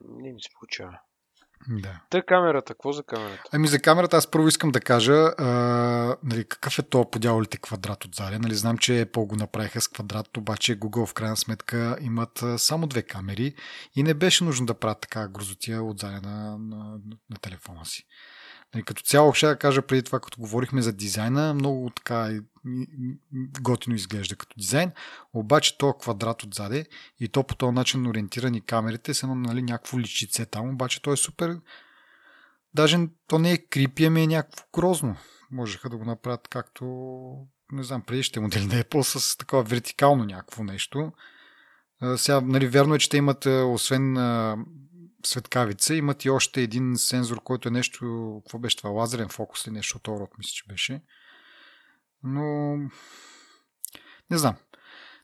не 0.01 0.33
ми 0.33 0.43
се 0.43 0.49
получава. 0.59 0.99
Да. 1.69 2.01
Та 2.11 2.23
камерата, 2.23 2.75
какво 2.75 2.93
за 2.93 3.03
камерата? 3.03 3.43
Ами 3.53 3.69
за 3.69 3.81
камерата 3.81 4.17
аз 4.17 4.31
първо 4.31 4.49
искам 4.49 4.71
да 4.71 4.81
кажа 4.81 5.13
а, 5.13 5.47
нали, 6.25 6.45
какъв 6.45 6.79
е 6.79 6.83
то 6.83 7.11
подявалите 7.11 7.59
квадрат 7.59 8.05
отзади. 8.05 8.39
Нали, 8.39 8.55
знам, 8.55 8.79
че 8.79 9.07
Apple 9.07 9.27
го 9.27 9.37
направиха 9.37 9.81
с 9.81 9.89
квадрат, 9.89 10.37
обаче 10.37 10.81
Google 10.81 11.07
в 11.07 11.15
крайна 11.15 11.37
сметка 11.37 11.97
имат 12.01 12.45
само 12.57 12.87
две 12.87 13.03
камери 13.03 13.55
и 13.97 14.03
не 14.03 14.15
беше 14.15 14.45
нужно 14.45 14.67
да 14.67 14.75
правят 14.75 15.01
така 15.01 15.29
грозотия 15.29 15.83
отзади 15.83 16.27
на, 16.27 16.59
на, 16.59 16.99
на 17.31 17.37
телефона 17.41 17.87
си. 17.87 18.07
Нали, 18.75 18.85
като 18.85 19.03
цяло, 19.03 19.35
ще 19.35 19.47
да 19.47 19.57
кажа 19.57 19.83
преди 19.83 20.03
това, 20.03 20.21
като 20.21 20.41
говорихме 20.41 20.83
за 20.83 20.93
дизайна, 20.93 21.55
много 21.55 21.91
така 21.91 22.31
готино 23.61 23.97
изглежда 23.97 24.37
като 24.37 24.55
дизайн, 24.59 24.93
обаче 25.33 25.79
то 25.79 25.93
квадрат 25.93 26.43
отзаде 26.43 26.87
и 27.21 27.29
то 27.29 27.45
по 27.45 27.55
този 27.55 27.73
начин 27.73 28.07
ориентирани 28.07 28.61
камерите 28.61 29.15
са 29.15 29.27
нали, 29.27 29.63
някакво 29.63 29.99
личице 30.01 30.47
там, 30.47 30.69
обаче 30.69 31.03
то 31.03 31.13
е 31.13 31.17
супер. 31.17 31.61
Даже 32.75 32.99
то 33.27 33.39
не 33.39 33.53
е 33.53 33.59
крипи, 33.59 34.05
ами 34.05 34.23
е 34.23 34.27
някакво 34.27 34.65
грозно. 34.75 35.17
Можеха 35.51 35.91
да 35.91 35.97
го 35.97 36.05
направят 36.05 36.49
както, 36.49 36.85
не 37.73 37.83
знам, 37.83 38.03
предишните 38.03 38.41
модели 38.41 38.67
на 38.67 38.75
Apple 38.75 39.03
с 39.03 39.37
такова 39.37 39.63
вертикално 39.63 40.25
някакво 40.25 40.65
нещо. 40.65 41.13
Сега, 42.17 42.41
нали, 42.41 42.67
вярно 42.67 42.95
е, 42.95 42.99
че 42.99 43.09
те 43.09 43.17
имат, 43.17 43.47
освен 43.47 44.17
светкавица. 45.27 45.95
Имат 45.95 46.25
и 46.25 46.31
още 46.31 46.63
един 46.63 46.97
сензор, 46.97 47.41
който 47.43 47.69
е 47.69 47.73
нещо, 47.73 48.41
какво 48.45 48.59
беше 48.59 48.77
това, 48.77 48.91
лазерен 48.91 49.29
фокус 49.29 49.67
или 49.67 49.75
нещо 49.75 49.99
от 49.99 50.09
род, 50.09 50.31
мисля, 50.39 50.51
че 50.53 50.65
беше. 50.69 51.03
Но 52.23 52.77
не 54.31 54.39
знам. 54.39 54.55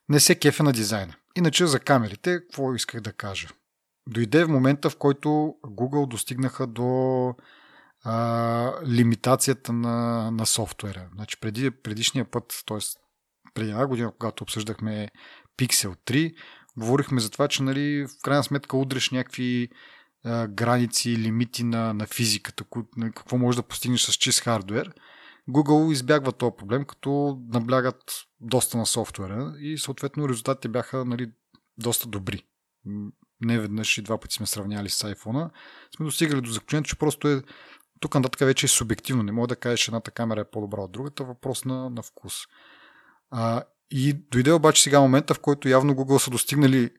Не 0.09 0.21
се 0.21 0.39
кефе 0.39 0.63
на 0.63 0.73
дизайна. 0.73 1.15
Иначе 1.37 1.67
за 1.67 1.81
камерите, 1.81 2.41
какво 2.41 2.75
исках 2.75 3.01
да 3.01 3.13
кажа? 3.13 3.49
Дойде 4.09 4.45
в 4.45 4.49
момента, 4.49 4.91
в 4.91 4.97
който 4.97 5.29
Google 5.65 6.09
достигнаха 6.09 6.67
до 6.67 7.35
а, 8.05 8.73
лимитацията 8.87 9.73
на, 9.73 10.31
на 10.31 10.47
софтуера. 10.47 11.09
Значи 11.15 11.41
преди, 11.41 11.71
предишния 11.71 12.31
път, 12.31 12.63
т.е. 12.67 12.79
преди 13.55 13.71
една 13.71 13.87
година, 13.87 14.13
когато 14.19 14.45
обсъждахме 14.45 15.09
Pixel 15.59 15.97
3, 16.07 16.35
говорихме 16.77 17.21
за 17.21 17.31
това, 17.31 17.49
че 17.49 17.63
нали, 17.63 18.07
в 18.07 18.23
крайна 18.23 18.45
сметка 18.45 18.77
удреш 18.77 19.11
някакви 19.11 19.69
а, 20.25 20.47
граници, 20.49 21.19
лимити 21.19 21.65
на, 21.65 21.95
на 21.95 22.07
физиката, 22.07 22.65
ко, 22.65 22.83
на 22.97 23.13
какво 23.13 23.39
можеш 23.39 23.57
да 23.57 23.63
постигнеш 23.63 24.01
с 24.01 24.13
чист 24.13 24.41
хардвер. 24.41 24.93
Google 25.51 25.93
избягва 25.93 26.33
този 26.33 26.57
проблем, 26.59 26.85
като 26.85 27.41
наблягат 27.49 28.13
доста 28.41 28.79
на 28.79 28.87
софтуера 28.87 29.55
и 29.59 29.79
съответно 29.79 30.29
резултатите 30.29 30.69
бяха 30.69 31.05
нали, 31.05 31.33
доста 31.79 32.09
добри. 32.09 32.43
Не 33.41 33.59
веднъж 33.59 33.99
и 33.99 34.03
два 34.03 34.19
пъти 34.19 34.35
сме 34.35 34.47
сравняли 34.47 34.89
с 34.89 35.15
iPhone. 35.15 35.51
Сме 35.97 36.07
достигали 36.07 36.41
до 36.41 36.51
заключението, 36.51 36.89
че 36.89 36.99
просто 36.99 37.29
е 37.29 37.43
тук 38.01 38.15
нататък 38.15 38.41
вече 38.41 38.67
е 38.67 38.69
субективно. 38.69 39.23
Не 39.23 39.33
мога 39.33 39.49
да 39.49 39.57
кажеш, 39.57 39.89
едната 39.89 40.11
камера 40.11 40.41
е 40.41 40.51
по-добра 40.51 40.81
от 40.81 40.93
другата. 40.93 41.25
Въпрос 41.25 41.65
на, 41.65 41.91
на 41.91 42.03
вкус. 42.03 42.35
А, 43.31 43.63
и 43.91 44.13
дойде 44.13 44.53
обаче 44.53 44.83
сега 44.83 45.01
момента, 45.01 45.35
в 45.35 45.41
който 45.41 45.69
явно 45.69 45.95
Google 45.95 46.19
са 46.19 46.31
достигнали 46.31 46.91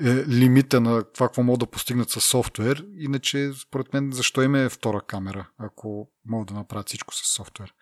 е, 0.00 0.26
лимита 0.26 0.80
на 0.80 1.02
това, 1.12 1.28
какво 1.28 1.42
могат 1.42 1.60
да 1.60 1.66
постигнат 1.66 2.10
с 2.10 2.20
софтуер. 2.20 2.86
Иначе, 2.98 3.52
според 3.62 3.92
мен, 3.92 4.12
защо 4.12 4.42
има 4.42 4.58
е 4.58 4.68
втора 4.68 5.00
камера, 5.00 5.48
ако 5.58 6.10
могат 6.26 6.48
да 6.48 6.54
направят 6.54 6.88
всичко 6.88 7.14
с 7.14 7.34
софтуер. 7.34 7.74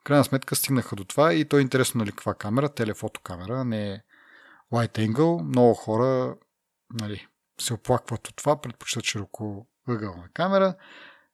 В 0.00 0.04
крайна 0.04 0.24
сметка 0.24 0.56
стигнаха 0.56 0.96
до 0.96 1.04
това 1.04 1.34
и 1.34 1.44
то 1.44 1.58
е 1.58 1.60
интересно, 1.60 1.98
нали, 1.98 2.10
каква 2.10 2.34
камера, 2.34 2.68
телефотокамера, 2.68 3.64
не 3.64 3.92
е 3.92 4.00
wide 4.72 5.08
angle. 5.08 5.42
Много 5.42 5.74
хора 5.74 6.36
нали, 7.00 7.26
се 7.60 7.74
оплакват 7.74 8.28
от 8.28 8.36
това, 8.36 8.60
предпочитат 8.60 9.04
широко 9.04 9.66
ъгълна 9.88 10.28
камера. 10.34 10.74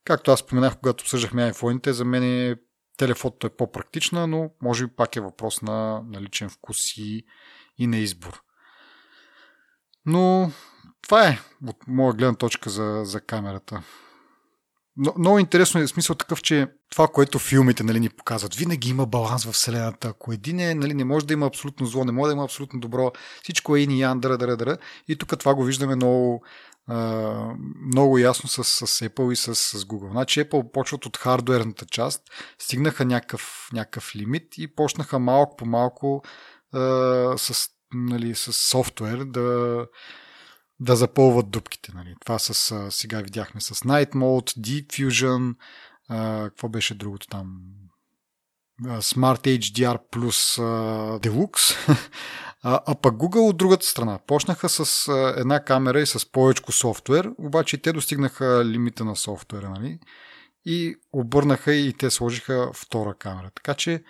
Както 0.05 0.31
аз 0.31 0.41
споменах, 0.41 0.77
когато 0.77 1.03
обсъждахме 1.03 1.53
iPhone-ите, 1.53 1.91
за 1.91 2.05
мен 2.05 2.23
е 2.23 2.57
телефото 2.97 3.47
е 3.47 3.51
по-практична, 3.51 4.27
но 4.27 4.51
може 4.63 4.87
би 4.87 4.95
пак 4.97 5.17
е 5.17 5.21
въпрос 5.21 5.63
на, 5.63 6.03
на 6.07 6.49
вкус 6.49 6.97
и, 6.97 7.25
и 7.79 7.87
на 7.87 7.97
избор. 7.97 8.43
Но 10.07 10.51
това 11.03 11.29
е 11.29 11.39
от 11.67 11.77
моя 11.87 12.15
гледна 12.15 12.35
точка 12.35 12.71
за, 12.71 13.01
за 13.05 13.21
камерата. 13.21 13.83
Но, 14.97 15.15
много 15.19 15.39
интересно 15.39 15.81
е 15.81 15.87
смисъл 15.87 16.17
такъв, 16.17 16.43
че 16.43 16.69
това, 16.91 17.09
което 17.09 17.39
филмите 17.39 17.83
нали, 17.83 18.01
ни 18.01 18.09
показват, 18.09 18.55
винаги 18.55 18.91
има 18.91 19.07
баланс 19.07 19.45
в 19.45 19.53
Вселената. 19.53 20.09
Ако 20.09 20.33
един 20.33 20.61
е, 20.61 20.75
нали, 20.75 20.95
не 20.95 21.05
може 21.05 21.27
да 21.27 21.33
има 21.33 21.47
абсолютно 21.47 21.87
зло, 21.87 22.05
не 22.05 22.13
може 22.13 22.29
да 22.29 22.33
има 22.33 22.45
абсолютно 22.45 22.81
добро, 22.81 23.13
всичко 23.43 23.77
е 23.77 23.81
и 23.81 24.01
ян, 24.01 24.21
дъра. 24.21 24.79
И 25.09 25.17
тук 25.17 25.39
това 25.39 25.55
го 25.55 25.65
виждаме 25.65 25.97
много, 25.97 26.45
много 27.93 28.19
ясно 28.19 28.49
с, 28.49 28.65
с 28.65 28.87
Apple 28.87 29.33
и 29.33 29.37
с, 29.37 29.55
с 29.55 29.85
Google. 29.85 30.11
Значи 30.11 30.45
Apple 30.45 30.73
почват 30.73 31.07
от 31.07 31.17
хардуерната 31.17 31.87
част, 31.87 32.23
стигнаха 32.59 33.05
някакъв, 33.05 33.69
някакъв 33.73 34.17
лимит 34.17 34.59
и 34.59 34.75
почнаха 34.75 35.19
малко 35.19 35.57
по 35.57 35.67
малко 35.67 36.23
с, 37.37 37.69
нали, 37.95 38.35
с 38.35 38.53
софтуер 38.53 39.25
да, 39.25 39.87
да 40.81 40.97
запълват 40.97 41.51
дупките. 41.51 41.93
Нали. 41.95 42.15
Това 42.25 42.39
с, 42.39 42.91
сега 42.91 43.21
видяхме 43.21 43.61
с 43.61 43.75
Night 43.75 44.13
Mode, 44.13 44.61
Deep 44.61 44.87
Fusion, 44.87 45.55
а, 46.09 46.45
какво 46.45 46.69
беше 46.69 46.95
другото 46.95 47.27
там? 47.27 47.47
Smart 48.83 49.59
HDR 49.59 49.99
плюс 50.11 50.57
Deluxe. 50.57 51.77
А, 52.67 52.81
а 52.87 52.95
пък 52.95 53.15
Google 53.15 53.49
от 53.49 53.57
другата 53.57 53.87
страна. 53.87 54.19
Почнаха 54.27 54.69
с 54.69 55.09
една 55.37 55.65
камера 55.65 56.01
и 56.01 56.07
с 56.07 56.33
повечко 56.33 56.73
софтуер, 56.73 57.31
обаче 57.39 57.83
те 57.83 57.93
достигнаха 57.93 58.65
лимита 58.65 59.05
на 59.05 59.17
софтуера, 59.17 59.71
нали? 59.71 59.99
И 60.65 60.97
обърнаха 61.13 61.75
и 61.75 61.93
те 61.93 62.11
сложиха 62.11 62.71
втора 62.75 63.15
камера. 63.15 63.51
Така 63.55 63.75
че 63.75 64.03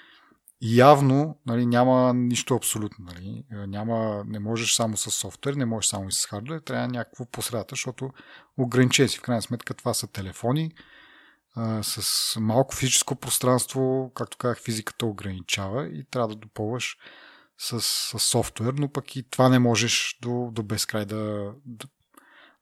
явно 0.62 1.38
нали, 1.46 1.66
няма 1.66 2.14
нищо 2.14 2.54
абсолютно. 2.54 3.04
Нали. 3.04 3.44
Няма, 3.50 4.24
не 4.26 4.38
можеш 4.38 4.74
само 4.74 4.96
с 4.96 5.10
софтуер, 5.10 5.54
не 5.54 5.64
можеш 5.64 5.88
само 5.88 6.08
и 6.08 6.12
с 6.12 6.26
хардвер, 6.26 6.60
трябва 6.60 6.88
някакво 6.88 7.26
посредата, 7.26 7.72
защото 7.72 8.10
ограничен 8.58 9.08
си. 9.08 9.18
В 9.18 9.22
крайна 9.22 9.42
сметка 9.42 9.74
това 9.74 9.94
са 9.94 10.06
телефони 10.06 10.72
а, 11.56 11.82
с 11.82 12.40
малко 12.40 12.74
физическо 12.74 13.16
пространство, 13.16 14.12
както 14.14 14.38
казах, 14.38 14.60
физиката 14.60 15.06
ограничава 15.06 15.88
и 15.88 16.04
трябва 16.10 16.28
да 16.28 16.34
допълваш 16.34 16.96
с, 17.58 17.80
с 17.80 18.18
софтуер, 18.18 18.72
но 18.72 18.92
пък 18.92 19.16
и 19.16 19.30
това 19.30 19.48
не 19.48 19.58
можеш 19.58 20.18
до, 20.22 20.50
до 20.52 20.62
безкрай 20.62 21.04
да, 21.04 21.52
да, 21.64 21.86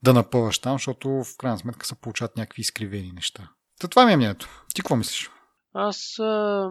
да 0.02 0.12
напъваш 0.12 0.58
там, 0.58 0.74
защото 0.74 1.08
в 1.08 1.36
крайна 1.38 1.58
сметка 1.58 1.86
се 1.86 1.94
получават 1.94 2.36
някакви 2.36 2.60
изкривени 2.60 3.12
неща. 3.12 3.50
Та 3.80 3.88
това 3.88 4.06
ми 4.06 4.12
е 4.12 4.16
мнението. 4.16 4.64
Ти 4.74 4.82
какво 4.82 4.96
мислиш? 4.96 5.30
Аз 5.74 6.18
а... 6.18 6.70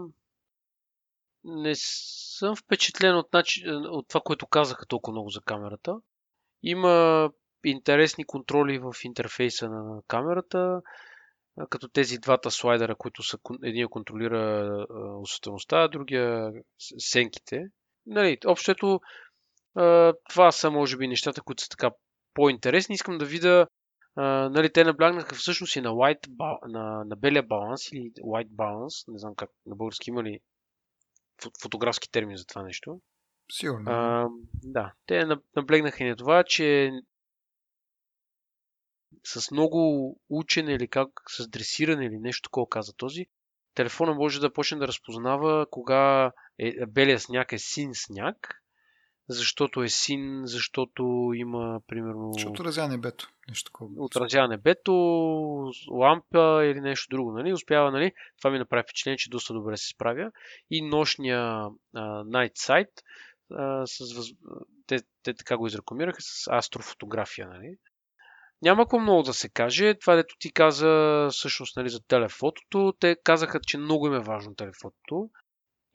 не 1.44 1.76
съм 1.76 2.56
впечатлен 2.56 3.18
от, 3.18 3.34
начин, 3.34 3.64
от 3.86 4.08
това, 4.08 4.22
което 4.22 4.48
казаха 4.48 4.86
толкова 4.86 5.14
много 5.14 5.30
за 5.30 5.42
камерата. 5.42 5.96
Има 6.64 7.30
интересни 7.66 8.26
контроли 8.26 8.80
в 8.80 8.94
интерфейса 9.04 9.70
на 9.70 10.02
камерата, 10.08 10.82
като 11.70 11.88
тези 11.88 12.18
двата 12.18 12.52
слайдера, 12.52 12.96
които 12.96 13.24
са, 13.24 13.38
един 13.64 13.88
контролира 13.88 14.86
осветеността, 15.22 15.84
а 15.84 15.88
другия 15.88 16.52
сенките 16.98 17.66
нали, 18.06 18.38
общото 18.46 19.00
това 20.30 20.52
са 20.52 20.72
може 20.72 20.98
би 20.98 21.08
нещата, 21.08 21.42
които 21.42 21.64
са 21.64 21.70
така 21.70 21.92
по-интересни. 22.34 22.96
Искам 22.96 23.18
да 23.18 23.26
видя 23.26 23.68
нали, 24.18 24.74
те 24.74 24.84
наблягнаха 24.84 25.36
всъщност 25.36 25.76
и 25.76 25.82
на, 25.82 25.90
white, 25.90 26.30
на, 26.68 27.04
на 27.06 27.16
белия 27.16 27.44
баланс 27.44 27.92
или 27.92 28.12
white 28.12 28.50
balance, 28.50 29.12
не 29.12 29.20
знам 29.20 29.36
как 29.36 29.50
на 29.66 29.76
български 29.76 30.10
има 30.10 30.24
ли 30.24 30.40
фотографски 31.62 32.12
термин 32.12 32.38
за 32.38 32.46
това 32.46 32.64
нещо. 32.64 33.02
Сигурно. 33.52 33.92
А, 33.92 34.28
да, 34.64 34.94
те 35.06 35.26
наблегнаха 35.56 36.04
и 36.04 36.10
на 36.10 36.16
това, 36.16 36.44
че 36.44 36.92
с 39.26 39.52
много 39.52 40.20
учене 40.30 40.74
или 40.74 40.88
как, 40.88 41.10
с 41.30 41.50
дресиране 41.50 42.06
или 42.06 42.18
нещо 42.20 42.42
такова 42.42 42.70
каза 42.70 42.94
този, 42.94 43.26
телефона 43.74 44.14
може 44.14 44.40
да 44.40 44.54
почне 44.54 44.78
да 44.78 44.88
разпознава 44.88 45.66
кога 45.70 46.32
е, 46.60 46.86
белия 46.86 47.20
сняг 47.20 47.52
е 47.54 47.58
син 47.58 47.92
сняг, 47.94 48.61
защото 49.32 49.84
е 49.84 49.90
син, 49.90 50.42
защото 50.44 51.32
има, 51.36 51.82
примерно... 51.88 52.34
Защото 52.34 52.62
отразява 52.62 52.88
небето. 52.88 53.30
Нещо 53.50 53.72
такова. 53.72 53.92
Отразява 53.98 54.48
небето, 54.48 54.94
лампа 55.92 56.66
или 56.66 56.82
нещо 56.82 57.16
друго, 57.16 57.32
нали? 57.32 57.54
Успява, 57.54 57.92
нали? 57.92 58.12
Това 58.38 58.52
ми 58.52 58.60
направи 58.60 58.84
впечатление, 58.84 59.18
че 59.18 59.30
доста 59.30 59.54
добре 59.54 59.78
се 59.78 59.88
справя. 59.88 60.32
И 60.72 60.82
нощния 60.82 61.40
а, 61.40 62.24
Night 62.24 62.54
Sight, 62.54 62.90
а, 63.52 63.88
с, 63.88 64.14
въз... 64.16 64.28
те, 64.88 65.00
те 65.24 65.34
така 65.34 65.58
го 65.58 65.68
изрекламираха 65.68 66.22
с 66.22 66.48
астрофотография, 66.52 67.48
нали? 67.48 67.78
Няма 68.62 68.84
какво 68.84 69.00
много 69.00 69.24
да 69.24 69.34
се 69.34 69.50
каже. 69.50 69.94
Това, 69.94 70.16
дето 70.16 70.36
ти 70.40 70.52
каза 70.52 71.28
всъщност 71.32 71.78
нали, 71.78 71.90
за 71.90 72.00
телефотото, 72.08 72.94
те 73.00 73.16
казаха, 73.24 73.60
че 73.68 73.78
много 73.78 74.08
им 74.08 74.14
е 74.14 74.20
важно 74.20 74.56
телефотото. 74.56 75.30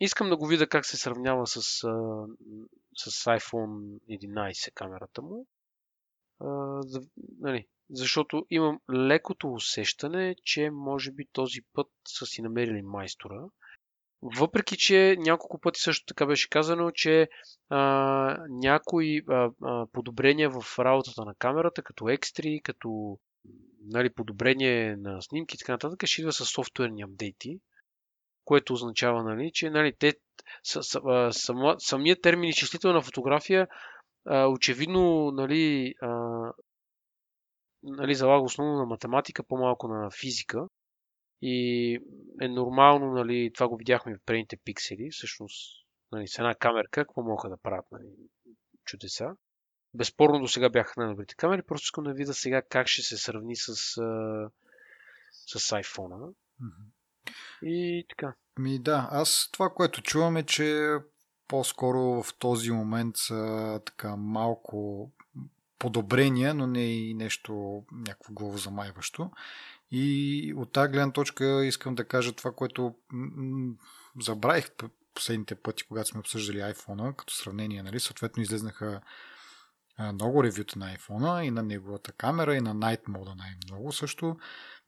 Искам 0.01 0.29
да 0.29 0.37
го 0.37 0.47
видя 0.47 0.67
как 0.67 0.87
се 0.87 0.97
сравнява 0.97 1.47
с, 1.47 1.89
с 2.97 3.11
iPhone 3.11 3.99
11 4.11 4.73
камерата 4.75 5.23
му. 5.23 5.47
А, 6.41 6.81
нали, 7.41 7.67
защото 7.91 8.47
имам 8.51 8.81
лекото 8.95 9.53
усещане, 9.53 10.37
че 10.45 10.71
може 10.71 11.13
би 11.13 11.27
този 11.33 11.61
път 11.73 11.89
са 12.09 12.27
си 12.27 12.43
намерили 12.43 12.83
майстора. 12.83 13.45
Въпреки, 14.23 14.77
че 14.77 15.17
няколко 15.19 15.61
пъти 15.61 15.81
също 15.81 16.07
така 16.07 16.27
беше 16.27 16.51
казано, 16.51 16.91
че 16.91 17.29
а, 17.69 18.47
някои 18.49 19.23
а, 19.29 19.51
а, 19.63 19.87
подобрения 19.93 20.51
в 20.51 20.79
работата 20.79 21.25
на 21.25 21.35
камерата, 21.35 21.83
като 21.83 22.09
екстри, 22.09 22.61
като 22.65 23.19
нали, 23.81 24.11
подобрение 24.11 24.97
на 24.97 25.23
снимки 25.23 25.55
и 25.55 25.59
така 25.59 25.73
нататък, 25.73 26.07
ще 26.07 26.21
идва 26.21 26.33
с 26.33 26.45
софтуерни 26.45 27.03
апдейти, 27.03 27.61
което 28.45 28.73
означава, 28.73 29.23
нали, 29.23 29.51
че 29.55 29.71
нали, 29.71 29.93
те, 29.99 30.15
сама, 31.31 31.77
самият 31.79 32.23
термин 32.23 32.51
изчислителна 32.51 33.03
фотография 33.03 33.69
а, 34.27 34.47
очевидно 34.47 35.31
нали, 35.31 35.95
а, 36.03 36.09
нали, 37.83 38.15
залага 38.15 38.45
основно 38.45 38.79
на 38.79 38.87
математика, 38.87 39.43
по-малко 39.43 39.89
на 39.89 40.11
физика. 40.11 40.67
И 41.43 41.95
е 42.41 42.49
нормално, 42.49 43.13
нали, 43.13 43.51
това 43.55 43.69
го 43.69 43.77
видяхме 43.77 44.15
в 44.15 44.25
предните 44.27 44.57
пиксели, 44.57 45.11
всъщност 45.11 45.87
нали, 46.13 46.29
с 46.29 46.39
една 46.39 46.55
камерка, 46.55 47.05
какво 47.05 47.23
могат 47.23 47.51
да 47.51 47.57
правят 47.57 47.87
нали, 47.93 48.09
чудеса. 48.85 49.37
Безспорно 49.95 50.41
до 50.41 50.49
сега 50.49 50.69
бяха 50.69 50.93
най-добрите 50.97 51.35
камери, 51.35 51.63
просто 51.63 51.85
искам 51.85 52.05
да 52.05 52.13
видя 52.13 52.35
сега 52.35 52.63
как 52.63 52.87
ще 52.87 53.03
се 53.03 53.17
сравни 53.17 53.57
с, 53.57 53.75
с 55.47 55.71
iPhone. 55.71 56.35
Mm-hmm. 56.63 56.96
И 57.63 58.07
така. 58.09 58.35
Ми 58.59 58.79
да, 58.79 59.09
аз 59.11 59.49
това, 59.53 59.71
което 59.71 60.03
чувам 60.03 60.37
е, 60.37 60.43
че 60.43 60.97
по-скоро 61.49 62.23
в 62.23 62.35
този 62.39 62.71
момент 62.71 63.17
са 63.17 63.81
така 63.87 64.17
малко 64.17 65.11
подобрения, 65.79 66.55
но 66.55 66.67
не 66.67 66.85
и 66.85 67.15
нещо 67.15 67.83
някакво 67.93 68.33
главозамайващо. 68.33 69.31
И 69.91 70.55
от 70.57 70.73
тази 70.73 70.93
гледна 70.93 71.13
точка 71.13 71.65
искам 71.65 71.95
да 71.95 72.05
кажа 72.05 72.33
това, 72.33 72.53
което 72.53 72.95
забравих 74.21 74.71
последните 75.15 75.55
пъти, 75.55 75.85
когато 75.89 76.09
сме 76.09 76.21
обсъждали 76.21 76.59
iPhone, 76.59 77.17
като 77.17 77.35
сравнение, 77.35 77.83
нали? 77.83 78.01
Съответно 78.01 78.43
излезнаха 78.43 79.01
много 79.99 80.45
ревюта 80.45 80.79
на 80.79 80.97
iPhone 80.97 81.43
и 81.43 81.51
на 81.51 81.63
неговата 81.63 82.13
камера 82.13 82.57
и 82.57 82.61
на 82.61 82.77
Night 82.77 83.09
мода 83.09 83.35
най-много 83.37 83.93
също. 83.93 84.37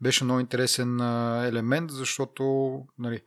Беше 0.01 0.25
много 0.25 0.41
интересен 0.41 1.01
елемент, 1.45 1.91
защото 1.91 2.43
нали, 2.99 3.23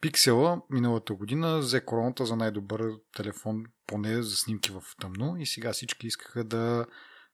Пиксела 0.00 0.62
миналата 0.70 1.14
година 1.14 1.58
взе 1.58 1.84
короната 1.84 2.26
за 2.26 2.36
най-добър 2.36 2.92
телефон, 3.16 3.64
поне 3.86 4.22
за 4.22 4.36
снимки 4.36 4.72
в 4.72 4.82
тъмно 5.00 5.36
и 5.36 5.46
сега 5.46 5.72
всички 5.72 6.06
искаха 6.06 6.44
да 6.44 6.86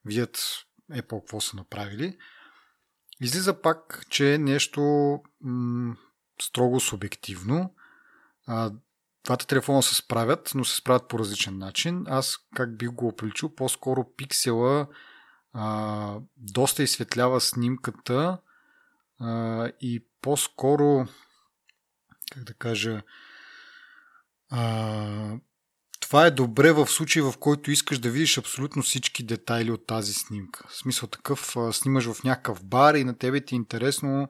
видят 0.04 0.38
Apple 0.92 1.20
какво 1.20 1.40
са 1.40 1.56
направили. 1.56 2.18
Излиза 3.20 3.60
пак, 3.60 4.06
че 4.10 4.34
е 4.34 4.38
нещо 4.38 4.82
м- 5.40 5.96
строго 6.42 6.80
субективно. 6.80 7.74
Двата 9.31 9.47
телефона 9.47 9.82
се 9.82 9.94
справят, 9.94 10.52
но 10.55 10.65
се 10.65 10.77
справят 10.77 11.09
по 11.09 11.19
различен 11.19 11.59
начин. 11.59 12.05
Аз 12.07 12.39
как 12.55 12.77
бих 12.77 12.90
го 12.90 13.09
оприличил, 13.09 13.55
по-скоро 13.55 14.05
пиксела 14.16 14.86
а, 15.52 16.16
доста 16.36 16.82
изсветлява 16.82 17.40
снимката 17.40 18.39
а, 19.20 19.66
и 19.81 20.07
по-скоро 20.23 21.07
как 22.32 22.44
да 22.44 22.55
кажа 22.55 23.02
а, 24.51 25.36
това 26.01 26.27
е 26.27 26.31
добре 26.31 26.73
в 26.73 26.86
случай, 26.86 27.23
в 27.23 27.35
който 27.40 27.70
искаш 27.70 27.98
да 27.98 28.11
видиш 28.11 28.39
абсолютно 28.39 28.82
всички 28.82 29.23
детайли 29.23 29.70
от 29.70 29.86
тази 29.86 30.12
снимка. 30.12 30.69
В 30.69 30.77
смисъл 30.77 31.09
такъв, 31.09 31.57
снимаш 31.73 32.12
в 32.12 32.24
някакъв 32.24 32.65
бар 32.65 32.94
и 32.94 33.05
на 33.05 33.19
тебе 33.19 33.40
ти 33.40 33.55
е 33.55 33.57
интересно 33.57 34.28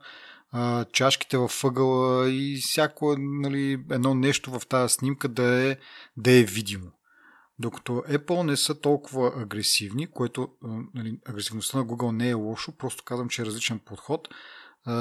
а, 0.52 0.84
чашките 0.84 1.38
в 1.38 1.50
ъгъла 1.64 2.30
и 2.30 2.60
всяко 2.62 3.16
нали, 3.18 3.84
едно 3.90 4.14
нещо 4.14 4.58
в 4.58 4.66
тази 4.66 4.94
снимка 4.94 5.28
да 5.28 5.70
е, 5.70 5.76
да 6.16 6.32
е 6.32 6.42
видимо. 6.42 6.92
Докато 7.58 7.92
Apple 7.92 8.42
не 8.42 8.56
са 8.56 8.80
толкова 8.80 9.32
агресивни, 9.36 10.10
което 10.10 10.48
нали, 10.94 11.18
агресивността 11.28 11.78
на 11.78 11.84
Google 11.84 12.16
не 12.16 12.30
е 12.30 12.34
лошо, 12.34 12.72
просто 12.72 13.04
казвам, 13.04 13.28
че 13.28 13.42
е 13.42 13.46
различен 13.46 13.78
подход. 13.78 14.28
А, 14.84 14.94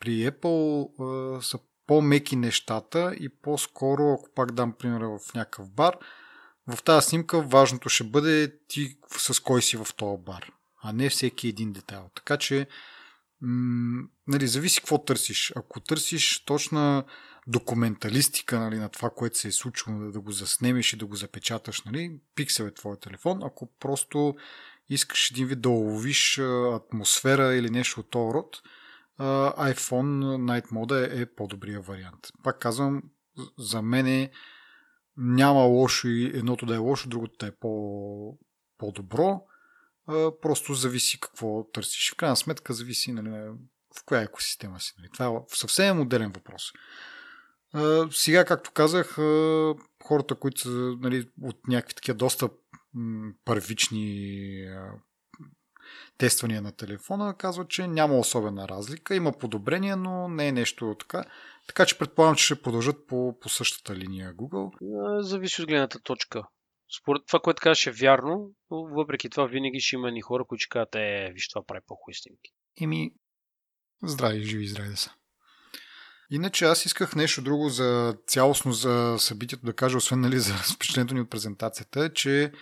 при 0.00 0.30
Apple 0.30 0.88
а, 1.00 1.42
са 1.42 1.58
по-меки 1.86 2.36
нещата 2.36 3.14
и 3.20 3.28
по-скоро, 3.28 4.12
ако 4.12 4.28
пак 4.34 4.52
дам 4.52 4.72
пример 4.72 5.00
в 5.00 5.34
някакъв 5.34 5.70
бар, 5.70 5.98
в 6.74 6.82
тази 6.82 7.08
снимка 7.08 7.40
важното 7.40 7.88
ще 7.88 8.04
бъде 8.04 8.52
ти 8.68 8.98
с 9.18 9.40
кой 9.40 9.62
си 9.62 9.76
в 9.76 9.86
този 9.96 10.22
бар, 10.22 10.52
а 10.82 10.92
не 10.92 11.10
всеки 11.10 11.48
един 11.48 11.72
детайл. 11.72 12.10
Така 12.14 12.36
че, 12.36 12.66
нали, 13.40 14.46
зависи 14.46 14.80
какво 14.80 15.04
търсиш. 15.04 15.52
Ако 15.56 15.80
търсиш 15.80 16.44
точна 16.44 17.04
документалистика 17.46 18.60
нали, 18.60 18.78
на 18.78 18.88
това, 18.88 19.10
което 19.10 19.38
се 19.38 19.48
е 19.48 19.52
случило, 19.52 20.10
да, 20.10 20.20
го 20.20 20.32
заснемеш 20.32 20.92
и 20.92 20.96
да 20.96 21.06
го 21.06 21.16
запечаташ, 21.16 21.82
нали, 21.82 22.18
пиксел 22.34 22.64
е 22.64 22.74
твой 22.74 22.96
телефон. 22.96 23.40
Ако 23.42 23.72
просто 23.80 24.34
искаш 24.88 25.30
един 25.30 25.46
вид 25.46 25.60
да 25.60 25.68
уловиш 25.68 26.38
атмосфера 26.72 27.54
или 27.54 27.70
нещо 27.70 28.00
от 28.00 28.10
този 28.10 28.34
род, 28.34 28.62
iPhone 29.20 30.36
Night 30.36 30.70
Mode 30.70 31.22
е 31.22 31.34
по-добрия 31.34 31.80
вариант. 31.80 32.28
Пак 32.42 32.58
казвам, 32.58 33.02
за 33.58 33.82
мен 33.82 34.06
е, 34.06 34.30
няма 35.16 35.60
лошо 35.60 36.08
и 36.08 36.24
едното 36.24 36.66
да 36.66 36.74
е 36.74 36.78
лошо, 36.78 37.08
другото 37.08 37.36
да 37.40 37.46
е 37.46 37.50
по, 37.50 38.38
по-добро. 38.78 39.42
Просто 40.42 40.74
зависи 40.74 41.20
какво 41.20 41.64
търсиш. 41.64 42.12
В 42.12 42.16
крайна 42.16 42.36
сметка 42.36 42.72
зависи 42.72 43.12
нали, 43.12 43.30
в 43.98 44.04
коя 44.04 44.20
екосистема 44.20 44.80
си. 44.80 44.94
Нали. 44.98 45.08
Това 45.12 45.26
е 45.26 45.30
съвсем 45.48 45.96
моделен 45.96 46.32
въпрос. 46.32 46.72
Сега, 48.10 48.44
както 48.44 48.70
казах, 48.72 49.14
хората, 50.04 50.34
които 50.34 50.60
са 50.60 50.68
нали, 51.00 51.28
от 51.42 51.68
някакви 51.68 51.94
такива 51.94 52.16
доста 52.16 52.48
първични 53.44 54.52
тествания 56.18 56.62
на 56.62 56.72
телефона, 56.72 57.34
казват, 57.38 57.68
че 57.68 57.86
няма 57.86 58.18
особена 58.18 58.68
разлика. 58.68 59.14
Има 59.14 59.32
подобрения, 59.32 59.96
но 59.96 60.28
не 60.28 60.48
е 60.48 60.52
нещо 60.52 60.96
така. 60.98 61.24
Така 61.66 61.86
че 61.86 61.98
предполагам, 61.98 62.36
че 62.36 62.44
ще 62.44 62.62
продължат 62.62 63.06
по, 63.06 63.38
по 63.40 63.48
същата 63.48 63.96
линия 63.96 64.34
Google. 64.34 64.70
Зависи 65.20 65.62
от 65.62 65.68
гледната 65.68 66.00
точка. 66.00 66.42
Според 67.00 67.22
това, 67.26 67.40
което 67.40 67.60
казваш 67.62 67.86
е 67.86 67.90
вярно, 67.90 68.50
но 68.70 68.84
въпреки 68.84 69.30
това 69.30 69.46
винаги 69.46 69.80
ще 69.80 69.96
има 69.96 70.10
ни 70.10 70.20
хора, 70.20 70.44
които 70.44 70.62
ще 70.62 70.68
кажат, 70.68 70.94
е, 70.94 71.30
виж 71.34 71.48
това 71.48 71.66
прави 71.66 71.80
по-хубави 71.86 72.14
снимки. 72.14 72.50
Еми, 72.80 73.10
здрави, 74.02 74.42
живи, 74.42 74.66
здрави 74.66 74.88
да 74.88 74.96
са. 74.96 75.10
Иначе 76.30 76.64
аз 76.64 76.84
исках 76.84 77.16
нещо 77.16 77.42
друго 77.42 77.68
за 77.68 78.16
цялостно 78.26 78.72
за 78.72 79.16
събитието 79.18 79.66
да 79.66 79.72
кажа, 79.72 79.96
освен 79.96 80.20
нали, 80.20 80.38
за 80.38 80.54
впечатлението 80.54 81.14
ни 81.14 81.20
от 81.20 81.30
презентацията, 81.30 82.12
че 82.12 82.52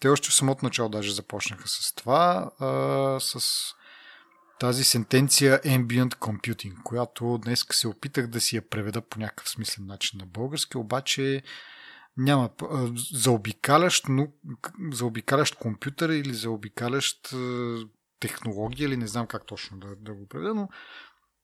те 0.00 0.08
още 0.08 0.28
в 0.28 0.34
самото 0.34 0.64
начало 0.64 0.88
даже 0.88 1.14
започнаха 1.14 1.68
с 1.68 1.94
това, 1.94 2.50
а, 2.58 3.20
с 3.20 3.64
тази 4.60 4.84
сентенция 4.84 5.60
Ambient 5.62 6.14
Computing, 6.14 6.82
която 6.82 7.38
днес 7.38 7.66
се 7.72 7.88
опитах 7.88 8.26
да 8.26 8.40
си 8.40 8.56
я 8.56 8.68
преведа 8.68 9.00
по 9.00 9.18
някакъв 9.18 9.48
смислен 9.48 9.86
начин 9.86 10.18
на 10.18 10.26
български, 10.26 10.76
обаче 10.76 11.42
няма 12.20 12.50
заобикалящ, 13.14 14.08
но, 14.08 14.28
заобикалящ 14.92 15.54
компютър 15.54 16.08
или 16.08 16.34
заобикалящ 16.34 17.34
технология 18.20 18.86
или 18.86 18.96
не 18.96 19.06
знам 19.06 19.26
как 19.26 19.46
точно 19.46 19.78
да, 19.78 19.96
да 19.96 20.14
го 20.14 20.26
преведа, 20.26 20.54
но 20.54 20.68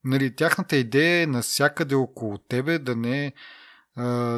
нали, 0.05 0.37
тяхната 0.37 0.77
идея 0.77 1.23
е 1.23 1.27
насякъде 1.27 1.95
около 1.95 2.39
тебе 2.39 2.79
да 2.79 2.97
не 2.97 3.33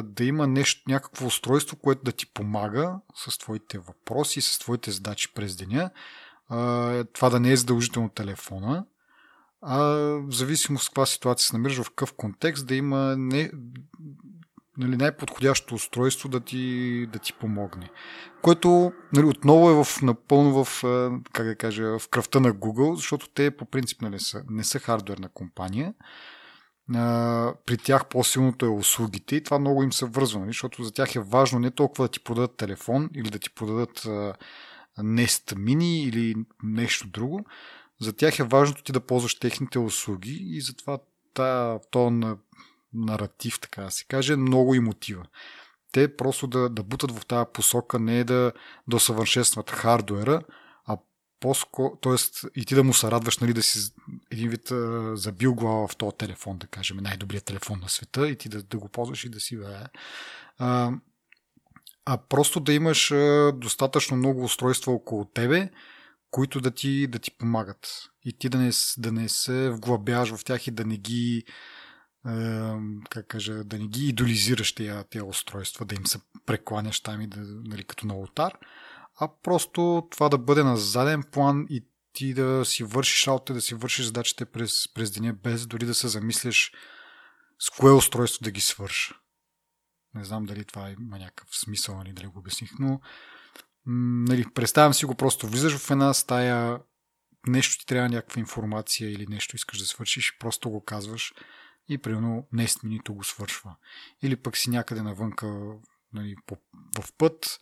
да 0.03 0.23
има 0.23 0.47
нещо, 0.47 0.81
някакво 0.87 1.25
устройство, 1.25 1.77
което 1.77 2.03
да 2.03 2.11
ти 2.11 2.33
помага 2.33 2.99
с 3.15 3.37
твоите 3.37 3.79
въпроси, 3.79 4.41
с 4.41 4.59
твоите 4.59 4.91
задачи 4.91 5.33
през 5.33 5.55
деня. 5.55 5.91
Това 7.13 7.29
да 7.29 7.39
не 7.39 7.51
е 7.51 7.57
задължително 7.57 8.09
телефона, 8.09 8.85
а 9.61 9.79
в 9.79 10.31
зависимост 10.31 10.83
от 10.83 10.89
каква 10.89 11.05
ситуация 11.05 11.47
се 11.47 11.55
намираш, 11.57 11.77
в 11.81 11.89
какъв 11.89 12.13
контекст, 12.13 12.67
да 12.67 12.75
има 12.75 13.15
не, 13.17 13.51
нали, 14.79 14.97
най-подходящо 14.97 15.75
устройство 15.75 16.29
да 16.29 16.39
ти, 16.39 17.07
да 17.13 17.19
ти 17.19 17.33
помогне. 17.33 17.89
Което 18.41 18.91
нали, 19.13 19.25
отново 19.25 19.69
е 19.69 19.83
в, 19.83 20.01
напълно 20.01 20.63
в, 20.63 20.83
как 21.33 21.45
да 21.45 21.55
кажа, 21.55 21.99
в 21.99 22.09
кръвта 22.09 22.39
на 22.39 22.53
Google, 22.53 22.93
защото 22.93 23.29
те 23.29 23.51
по 23.51 23.65
принцип 23.65 24.01
нали, 24.01 24.19
са, 24.19 24.43
не 24.49 24.63
са 24.63 24.79
хардверна 24.79 25.29
компания. 25.29 25.93
А, 26.95 27.53
при 27.65 27.77
тях 27.77 28.05
по-силното 28.05 28.65
е 28.65 28.69
услугите 28.69 29.35
и 29.35 29.43
това 29.43 29.59
много 29.59 29.83
им 29.83 29.93
се 29.93 30.05
вързва, 30.05 30.39
нали, 30.39 30.49
защото 30.49 30.83
за 30.83 30.91
тях 30.91 31.15
е 31.15 31.19
важно 31.19 31.59
не 31.59 31.71
толкова 31.71 32.05
да 32.05 32.11
ти 32.11 32.19
продадат 32.19 32.57
телефон 32.57 33.09
или 33.15 33.29
да 33.29 33.39
ти 33.39 33.49
продадат 33.49 34.05
а, 34.05 34.33
Nest 34.99 35.53
Mini 35.55 36.07
или 36.07 36.35
нещо 36.63 37.07
друго. 37.07 37.45
За 38.01 38.13
тях 38.13 38.39
е 38.39 38.43
важно 38.43 38.75
ти 38.75 38.91
да 38.91 38.99
ползваш 38.99 39.39
техните 39.39 39.79
услуги 39.79 40.37
и 40.41 40.61
затова 40.61 40.97
това, 41.33 41.79
то 41.91 42.09
на 42.09 42.37
наратив, 42.93 43.59
така 43.59 43.83
да 43.83 43.91
се 43.91 44.05
каже, 44.05 44.35
много 44.35 44.75
и 44.75 44.79
мотива. 44.79 45.25
Те 45.91 46.15
просто 46.15 46.47
да, 46.47 46.69
да 46.69 46.83
бутат 46.83 47.11
в 47.11 47.25
тази 47.25 47.45
посока, 47.53 47.99
не 47.99 48.19
е 48.19 48.23
да, 48.23 48.51
усъвършенстват 48.93 49.71
хардуера, 49.71 50.41
а 50.85 50.97
по-скоро, 51.39 51.95
т.е. 52.01 52.15
и 52.55 52.65
ти 52.65 52.75
да 52.75 52.83
му 52.83 52.93
се 52.93 53.11
радваш, 53.11 53.37
нали, 53.37 53.53
да 53.53 53.63
си 53.63 53.91
един 54.31 54.49
вид 54.49 54.71
а, 54.71 55.11
забил 55.15 55.55
глава 55.55 55.87
в 55.87 55.95
този 55.95 56.17
телефон, 56.17 56.57
да 56.57 56.67
кажем, 56.67 56.97
най-добрият 56.97 57.45
телефон 57.45 57.79
на 57.79 57.89
света 57.89 58.29
и 58.29 58.37
ти 58.37 58.49
да, 58.49 58.63
да 58.63 58.77
го 58.77 58.89
ползваш 58.89 59.23
и 59.23 59.29
да 59.29 59.39
си 59.39 59.57
бе. 59.57 59.65
А, 60.57 60.91
а 62.05 62.17
просто 62.17 62.59
да 62.59 62.73
имаш 62.73 63.11
а, 63.11 63.51
достатъчно 63.55 64.17
много 64.17 64.43
устройства 64.43 64.93
около 64.93 65.25
тебе, 65.25 65.69
които 66.31 66.61
да 66.61 66.71
ти, 66.71 67.07
да 67.07 67.19
ти 67.19 67.31
помагат. 67.31 68.09
И 68.25 68.33
ти 68.33 68.49
да 68.49 68.57
не, 68.57 68.71
да 68.97 69.11
не 69.11 69.29
се 69.29 69.69
вглъбяваш 69.69 70.35
в 70.35 70.45
тях 70.45 70.67
и 70.67 70.71
да 70.71 70.85
не 70.85 70.97
ги 70.97 71.43
как 73.09 73.27
кажа, 73.27 73.63
да 73.63 73.79
не 73.79 73.87
ги 73.87 74.07
идолизираш 74.07 74.75
тия, 74.75 75.03
тия 75.03 75.25
устройства, 75.25 75.85
да 75.85 75.95
им 75.95 76.05
се 76.05 76.19
прекланяш 76.45 77.01
там 77.01 77.21
и 77.21 77.27
да, 77.27 77.39
нали, 77.41 77.83
като 77.83 78.07
на 78.07 78.15
ултар, 78.15 78.53
а 79.19 79.29
просто 79.43 80.07
това 80.11 80.29
да 80.29 80.37
бъде 80.37 80.63
на 80.63 80.77
заден 80.77 81.23
план 81.31 81.65
и 81.69 81.85
ти 82.13 82.33
да 82.33 82.65
си 82.65 82.83
вършиш 82.83 83.27
работа, 83.27 83.53
да 83.53 83.61
си 83.61 83.75
вършиш 83.75 84.05
задачите 84.05 84.45
през, 84.45 84.93
през 84.93 85.11
деня, 85.11 85.33
без 85.33 85.67
дори 85.67 85.85
да 85.85 85.93
се 85.93 86.07
замислиш 86.07 86.71
с 87.59 87.69
кое 87.69 87.91
устройство 87.91 88.43
да 88.43 88.51
ги 88.51 88.61
свърша. 88.61 89.15
Не 90.15 90.23
знам 90.23 90.45
дали 90.45 90.65
това 90.65 90.89
има 90.89 91.19
някакъв 91.19 91.57
смисъл, 91.57 91.97
нали, 91.97 92.13
дали 92.13 92.27
го 92.27 92.39
обясних, 92.39 92.71
но 92.79 93.01
нали, 93.85 94.45
представям 94.53 94.93
си 94.93 95.05
го 95.05 95.15
просто. 95.15 95.47
Влизаш 95.47 95.77
в 95.77 95.91
една 95.91 96.13
стая, 96.13 96.79
нещо 97.47 97.79
ти 97.79 97.85
трябва 97.85 98.09
някаква 98.09 98.39
информация 98.39 99.11
или 99.11 99.27
нещо 99.27 99.55
искаш 99.55 99.79
да 99.79 99.85
свършиш, 99.85 100.37
просто 100.39 100.69
го 100.69 100.83
казваш 100.83 101.33
и 101.89 101.97
примерно 101.97 102.47
Nest 102.53 102.83
Mini 102.83 103.09
го 103.09 103.23
свършва. 103.23 103.75
Или 104.21 104.35
пък 104.35 104.57
си 104.57 104.69
някъде 104.69 105.01
навънка 105.01 105.47
нали, 106.13 106.35
в 106.99 107.13
път, 107.17 107.59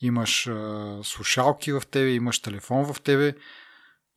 имаш 0.00 0.46
а, 0.46 1.00
слушалки 1.04 1.72
в 1.72 1.82
тебе, 1.90 2.10
имаш 2.10 2.42
телефон 2.42 2.94
в 2.94 3.00
тебе, 3.00 3.34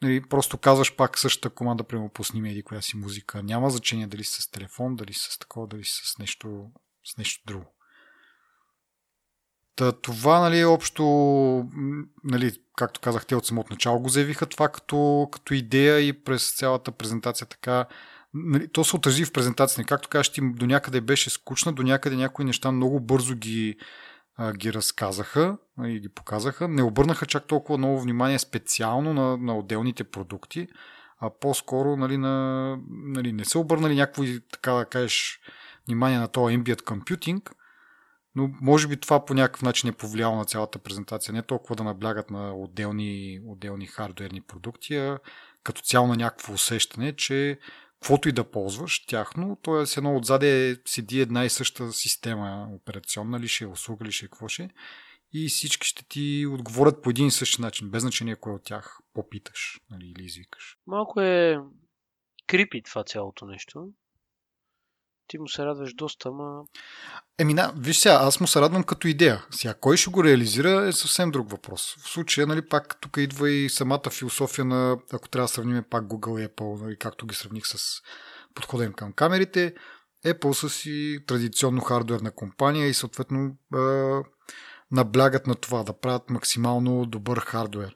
нали, 0.02 0.22
просто 0.22 0.58
казваш 0.58 0.96
пак 0.96 1.20
същата 1.20 1.50
команда, 1.50 1.84
примерно 1.84 2.10
пусни 2.10 2.42
меди, 2.42 2.64
коя 2.64 2.82
си 2.82 2.98
музика. 2.98 3.44
Няма 3.44 3.70
значение 3.70 4.08
дали 4.08 4.24
с 4.24 4.52
телефон, 4.52 4.96
дали 4.96 5.14
с 5.14 5.40
такова, 5.40 5.68
дали 5.68 5.84
с 5.86 6.18
нещо, 6.20 6.72
с 7.04 7.18
нещо 7.18 7.44
друго. 7.46 7.74
Та, 9.76 9.92
това, 9.92 10.40
нали, 10.40 10.60
е 10.60 10.66
общо, 10.66 11.04
нали, 12.24 12.54
както 12.78 13.00
казах, 13.00 13.26
те 13.26 13.36
от 13.36 13.46
самото 13.46 13.74
начало 13.74 14.00
го 14.00 14.10
заявиха 14.10 14.46
това 14.46 14.70
като, 14.70 15.30
като 15.32 15.54
идея 15.54 16.00
и 16.00 16.24
през 16.24 16.52
цялата 16.56 16.92
презентация 16.92 17.48
така 17.48 17.86
нали, 18.34 18.68
то 18.72 18.84
се 18.84 18.96
отрази 18.96 19.26
в 19.26 19.32
презентацията. 19.32 19.88
Както 19.88 20.10
кажеш, 20.10 20.30
ти 20.30 20.42
до 20.54 20.66
някъде 20.66 21.02
беше 21.02 21.30
скучна, 21.30 21.74
до 21.74 21.84
някъде 21.84 22.16
някои 22.16 22.46
неща 22.46 22.72
много 22.72 23.00
бързо 23.00 23.36
ги, 23.36 23.78
а, 24.38 24.54
ги 24.54 24.74
разказаха 24.74 25.58
и 25.84 26.00
ги 26.00 26.10
показаха. 26.10 26.68
Не 26.68 26.84
обърнаха 26.84 27.26
чак 27.26 27.48
толкова 27.48 27.78
много 27.78 28.02
внимание 28.02 28.40
специално 28.40 29.14
на, 29.14 29.38
на 29.38 29.58
отделните 29.58 30.04
продукти, 30.04 30.68
а 31.20 31.30
по-скоро 31.40 31.96
нали, 31.96 32.18
на, 32.18 32.78
нали, 32.90 33.34
не 33.34 33.46
са 33.46 33.60
обърнали 33.60 33.96
някакво, 33.96 34.24
така 34.52 34.74
да 34.74 34.86
кажеш, 34.86 35.40
внимание 35.88 36.20
на 36.20 36.28
този 36.28 36.58
ambient 36.58 36.82
computing, 36.82 37.52
но 38.36 38.50
може 38.62 38.88
би 38.88 38.98
това 38.98 39.26
по 39.26 39.34
някакъв 39.34 39.62
начин 39.62 39.90
е 39.90 39.94
повлияло 39.94 40.36
на 40.36 40.46
цялата 40.46 40.80
презентация. 40.80 41.34
Не 41.34 41.42
толкова 41.42 41.76
да 41.76 41.84
наблягат 41.84 42.32
на 42.32 42.56
отделни, 42.56 43.40
отделни 43.46 43.88
хардуерни 43.88 44.42
продукти, 44.42 44.96
а 44.96 45.20
като 45.64 45.82
цяло 45.82 46.08
на 46.08 46.16
някакво 46.16 46.54
усещане, 46.54 47.16
че 47.16 47.60
каквото 48.02 48.30
и 48.30 48.32
да 48.32 48.52
ползваш 48.52 49.06
тяхно, 49.06 49.58
т.е. 49.64 49.98
едно 49.98 50.18
отзаде 50.18 50.82
седи 50.86 51.22
една 51.22 51.46
и 51.46 51.50
съща 51.50 51.92
система, 51.92 52.68
операционна 52.74 53.40
ли 53.40 53.48
ще, 53.48 53.66
услуга 53.66 54.06
ли 54.06 54.12
ще, 54.12 54.26
какво 54.26 54.48
ще, 54.48 54.70
и 55.34 55.48
всички 55.50 55.88
ще 55.88 56.08
ти 56.08 56.46
отговорят 56.52 57.04
по 57.04 57.10
един 57.10 57.28
и 57.28 57.32
същи 57.32 57.62
начин, 57.62 57.90
без 57.90 58.02
значение 58.02 58.36
кой 58.36 58.54
от 58.54 58.64
тях 58.64 59.00
попиташ 59.14 59.80
нали, 59.90 60.06
или 60.06 60.26
извикаш. 60.26 60.78
Малко 60.88 61.22
е 61.22 61.58
крипи 62.48 62.82
това 62.82 63.04
цялото 63.04 63.46
нещо. 63.46 63.90
Ти 65.32 65.38
му 65.38 65.48
се 65.48 65.66
радваш 65.66 65.94
доста, 65.94 66.30
ама... 66.30 66.64
Еми, 67.40 67.56
да, 67.56 67.74
виж 67.78 67.98
сега, 67.98 68.20
аз 68.22 68.40
му 68.40 68.48
се 68.48 68.62
радвам 68.62 68.84
като 68.84 69.08
идея. 69.08 69.46
Сега, 69.52 69.74
кой 69.74 69.98
ще 69.98 70.10
го 70.10 70.24
реализира 70.24 70.88
е 70.88 70.92
съвсем 70.92 71.32
друг 71.32 71.52
въпрос. 71.52 71.96
В 72.00 72.10
случая, 72.10 72.48
нали, 72.48 72.62
пак 72.62 73.02
тук 73.02 73.18
идва 73.18 73.50
и 73.50 73.70
самата 73.70 74.10
философия 74.12 74.66
на, 74.66 74.98
ако 75.14 75.30
трябва 75.30 75.44
да 75.44 75.54
сравним 75.54 75.84
пак 75.90 76.04
Google 76.04 76.46
и 76.46 76.48
Apple, 76.48 76.82
нали, 76.84 76.98
както 76.98 77.26
ги 77.26 77.36
сравних 77.36 77.68
с 77.68 78.02
подхода 78.54 78.94
към 78.94 79.14
камерите, 79.14 79.74
Apple 80.26 80.52
са 80.52 80.70
си 80.70 81.20
традиционно 81.28 81.82
хардуерна 81.82 82.32
компания 82.32 82.88
и 82.88 82.94
съответно 82.94 83.58
е, 83.76 83.78
наблягат 84.92 85.48
на 85.48 85.56
това 85.56 85.84
да 85.84 86.00
правят 86.00 86.30
максимално 86.30 87.06
добър 87.06 87.40
хардуер 87.40 87.96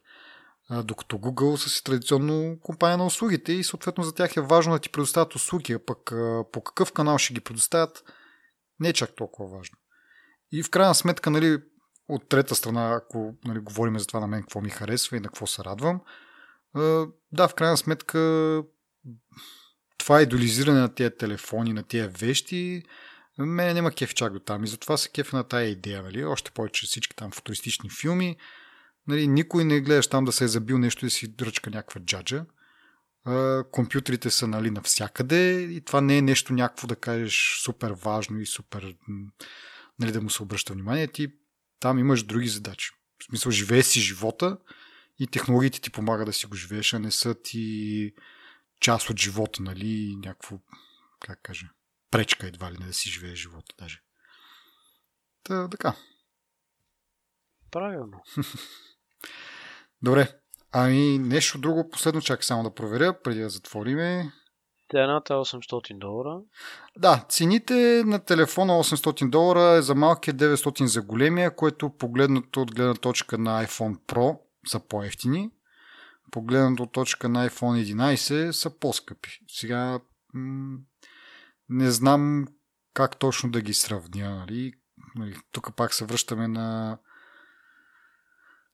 докато 0.69 1.17
Google 1.17 1.55
са 1.55 1.69
си 1.69 1.83
традиционно 1.83 2.59
компания 2.61 2.97
на 2.97 3.05
услугите 3.05 3.53
и 3.53 3.63
съответно 3.63 4.03
за 4.03 4.13
тях 4.13 4.37
е 4.37 4.41
важно 4.41 4.73
да 4.73 4.79
ти 4.79 4.89
предоставят 4.89 5.35
услуги, 5.35 5.73
а 5.73 5.79
пък 5.79 6.11
по 6.51 6.61
какъв 6.61 6.93
канал 6.93 7.17
ще 7.17 7.33
ги 7.33 7.39
предоставят 7.39 8.03
не 8.79 8.89
е 8.89 8.93
чак 8.93 9.15
толкова 9.15 9.57
важно. 9.57 9.77
И 10.51 10.63
в 10.63 10.69
крайна 10.69 10.95
сметка, 10.95 11.29
нали, 11.29 11.63
от 12.07 12.29
трета 12.29 12.55
страна, 12.55 12.93
ако 12.93 13.35
нали, 13.45 13.59
говорим 13.59 13.99
за 13.99 14.07
това 14.07 14.19
на 14.19 14.27
мен 14.27 14.41
какво 14.41 14.61
ми 14.61 14.69
харесва 14.69 15.17
и 15.17 15.19
на 15.19 15.27
какво 15.27 15.47
се 15.47 15.63
радвам, 15.63 16.01
да, 17.31 17.47
в 17.47 17.55
крайна 17.55 17.77
сметка 17.77 18.19
това 19.97 20.21
идолизиране 20.21 20.79
на 20.79 20.95
тези 20.95 21.15
телефони, 21.19 21.73
на 21.73 21.83
тези 21.83 22.07
вещи, 22.07 22.83
мене 23.37 23.73
няма 23.73 23.91
кеф 23.91 24.13
чак 24.13 24.33
до 24.33 24.39
там 24.39 24.63
и 24.63 24.67
затова 24.67 24.97
се 24.97 25.09
кеф 25.09 25.33
на 25.33 25.43
тая 25.43 25.67
идея, 25.67 26.03
нали? 26.03 26.25
Още 26.25 26.51
повече 26.51 26.85
всички 26.85 27.15
там 27.15 27.31
футуристични 27.31 27.89
филми, 27.89 28.37
Нали, 29.07 29.27
никой 29.27 29.65
не 29.65 29.81
гледаш 29.81 30.07
там 30.07 30.25
да 30.25 30.31
се 30.31 30.43
е 30.43 30.47
забил 30.47 30.77
нещо 30.77 31.05
и 31.05 31.09
си 31.09 31.27
дръчка 31.27 31.69
някаква 31.69 32.01
джаджа. 32.01 32.45
А, 33.25 33.63
компютрите 33.71 34.29
са 34.29 34.47
нали, 34.47 34.71
навсякъде 34.71 35.61
и 35.61 35.81
това 35.81 36.01
не 36.01 36.17
е 36.17 36.21
нещо 36.21 36.53
някакво 36.53 36.87
да 36.87 36.95
кажеш 36.95 37.59
супер 37.63 37.91
важно 37.91 38.39
и 38.39 38.45
супер 38.45 38.95
нали, 39.99 40.11
да 40.11 40.21
му 40.21 40.29
се 40.29 40.43
обръща 40.43 40.73
внимание. 40.73 41.07
Ти 41.07 41.33
там 41.79 41.99
имаш 41.99 42.23
други 42.23 42.47
задачи. 42.47 42.91
В 43.19 43.23
смисъл, 43.23 43.51
живее 43.51 43.83
си 43.83 43.99
живота 43.99 44.57
и 45.19 45.27
технологиите 45.27 45.81
ти 45.81 45.89
помагат 45.89 46.25
да 46.25 46.33
си 46.33 46.45
го 46.45 46.55
живееш, 46.55 46.93
а 46.93 46.99
не 46.99 47.11
са 47.11 47.35
ти 47.41 48.13
част 48.79 49.09
от 49.09 49.19
живота, 49.19 49.63
нали, 49.63 50.15
някакво, 50.15 50.59
как 51.19 51.39
кажа, 51.41 51.69
пречка 52.11 52.47
едва 52.47 52.71
ли 52.71 52.77
не 52.77 52.85
да 52.85 52.93
си 52.93 53.09
живее 53.09 53.35
живота 53.35 53.75
даже. 53.79 54.01
Та, 55.43 55.69
така. 55.69 55.95
Правилно. 57.71 58.23
Добре. 60.01 60.29
Ами 60.71 61.19
нещо 61.19 61.57
друго, 61.57 61.89
последно 61.89 62.21
чак 62.21 62.43
само 62.43 62.63
да 62.63 62.73
проверя, 62.73 63.21
преди 63.23 63.39
да 63.39 63.49
затвориме. 63.49 64.31
Цената 64.91 65.33
е 65.33 65.37
800 65.37 65.97
долара. 65.97 66.39
Да, 66.97 67.25
цените 67.29 68.03
на 68.05 68.19
телефона 68.19 68.73
800 68.73 69.29
долара 69.29 69.77
е 69.77 69.81
за 69.81 69.95
малкия 69.95 70.33
900 70.33 70.85
за 70.85 71.01
големия, 71.01 71.55
което 71.55 71.89
погледнато 71.89 72.61
от 72.61 72.75
гледна 72.75 72.93
точка 72.93 73.37
на 73.37 73.65
iPhone 73.65 73.97
Pro 74.07 74.39
са 74.67 74.79
по-ефтини. 74.79 75.49
Погледнато 76.31 76.83
от 76.83 76.91
точка 76.91 77.29
на 77.29 77.49
iPhone 77.49 77.95
11 77.95 78.51
са 78.51 78.79
по-скъпи. 78.79 79.29
Сега 79.47 79.99
м- 80.33 80.77
не 81.69 81.91
знам 81.91 82.47
как 82.93 83.19
точно 83.19 83.51
да 83.51 83.61
ги 83.61 83.73
сравня. 83.73 84.35
Нали? 84.35 84.73
нали 85.15 85.35
тук 85.51 85.75
пак 85.75 85.93
се 85.93 86.05
връщаме 86.05 86.47
на 86.47 86.97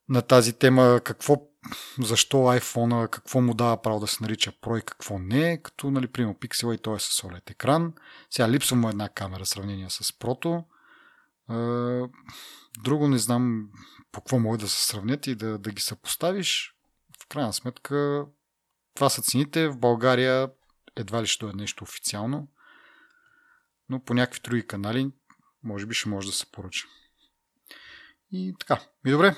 на 0.10 0.22
тази 0.22 0.54
тема 0.54 1.02
какво 1.04 1.52
защо 2.00 2.38
iPhone, 2.38 3.10
какво 3.10 3.42
му 3.42 3.54
дава 3.54 3.82
право 3.82 4.00
да 4.00 4.08
се 4.08 4.18
нарича 4.22 4.52
Pro 4.52 4.80
и 4.80 4.86
какво 4.86 5.20
не, 5.20 5.62
като, 5.62 5.92
нали, 5.92 6.08
примерно, 6.08 6.36
Pixel 6.36 6.76
и 6.76 6.78
той 6.78 6.96
е 6.96 7.00
с 7.00 7.22
OLED 7.22 7.52
екран. 7.52 7.94
Сега 8.30 8.50
липсва 8.50 8.78
му 8.78 8.90
една 8.90 9.10
камера 9.10 9.46
в 9.46 9.50
сравнение 9.50 9.90
с 9.90 10.04
Pro-то. 10.04 10.64
Друго 12.80 13.08
не 13.08 13.18
знам 13.18 13.70
по 14.12 14.22
какво 14.22 14.40
могат 14.40 14.62
да 14.62 14.68
се 14.68 14.88
сравнят 14.88 15.28
и 15.28 15.36
да, 15.36 15.58
да 15.58 15.72
ги 15.72 15.82
съпоставиш. 15.82 16.76
В 17.24 17.28
крайна 17.28 17.54
сметка, 17.54 18.26
това 18.96 19.10
са 19.10 19.22
цените. 19.22 19.70
В 19.70 19.78
България 19.78 20.52
едва 20.96 21.22
ли 21.22 21.28
ще 21.28 21.46
е 21.46 21.54
нещо 21.54 21.84
официално, 21.84 22.48
но 23.90 24.04
по 24.04 24.14
някакви 24.14 24.42
други 24.44 24.68
канали 24.68 25.12
може 25.64 25.86
би 25.86 25.94
ще 25.94 26.10
може 26.10 26.28
да 26.28 26.34
се 26.34 26.52
поръча. 26.52 26.88
И 28.32 28.56
така. 28.60 28.82
И 29.06 29.12
добре. 29.12 29.36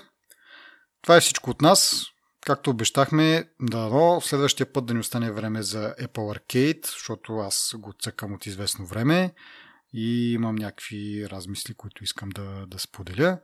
Това 1.04 1.18
е 1.18 1.22
всичко 1.22 1.50
от 1.50 1.62
нас. 1.62 2.06
Както 2.46 2.70
обещахме, 2.70 3.50
да, 3.62 3.90
но 3.90 4.22
следващия 4.22 4.74
път 4.74 4.86
да 4.86 4.94
ни 4.94 5.00
остане 5.00 5.32
време 5.32 5.62
за 5.62 5.96
Apple 6.02 6.40
Arcade, 6.40 6.86
защото 6.86 7.38
аз 7.38 7.76
го 7.78 7.94
цъкам 8.02 8.34
от 8.34 8.46
известно 8.46 8.86
време 8.86 9.34
и 9.94 10.34
имам 10.34 10.56
някакви 10.56 11.30
размисли, 11.30 11.74
които 11.74 12.04
искам 12.04 12.30
да, 12.30 12.66
да 12.68 12.80
споделя. 12.80 13.40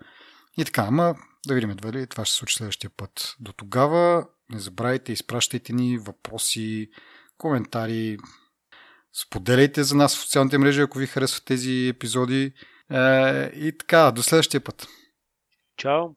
И 0.57 0.65
така, 0.65 0.81
ама 0.81 1.15
да 1.47 1.53
видим 1.53 1.75
дали 1.75 2.07
това 2.07 2.25
ще 2.25 2.33
се 2.33 2.37
случи 2.37 2.55
следващия 2.55 2.89
път. 2.89 3.35
До 3.39 3.53
тогава 3.53 4.27
не 4.49 4.59
забравяйте, 4.59 5.11
изпращайте 5.11 5.73
ни 5.73 5.97
въпроси, 5.97 6.89
коментари, 7.37 8.17
споделяйте 9.13 9.83
за 9.83 9.95
нас 9.95 10.15
в 10.15 10.19
социалните 10.19 10.57
мрежи, 10.57 10.81
ако 10.81 10.97
ви 10.97 11.07
харесват 11.07 11.45
тези 11.45 11.87
епизоди. 11.87 12.53
Е, 12.91 13.45
и 13.45 13.77
така, 13.79 14.11
до 14.11 14.23
следващия 14.23 14.61
път. 14.61 14.87
Чао! 15.77 16.09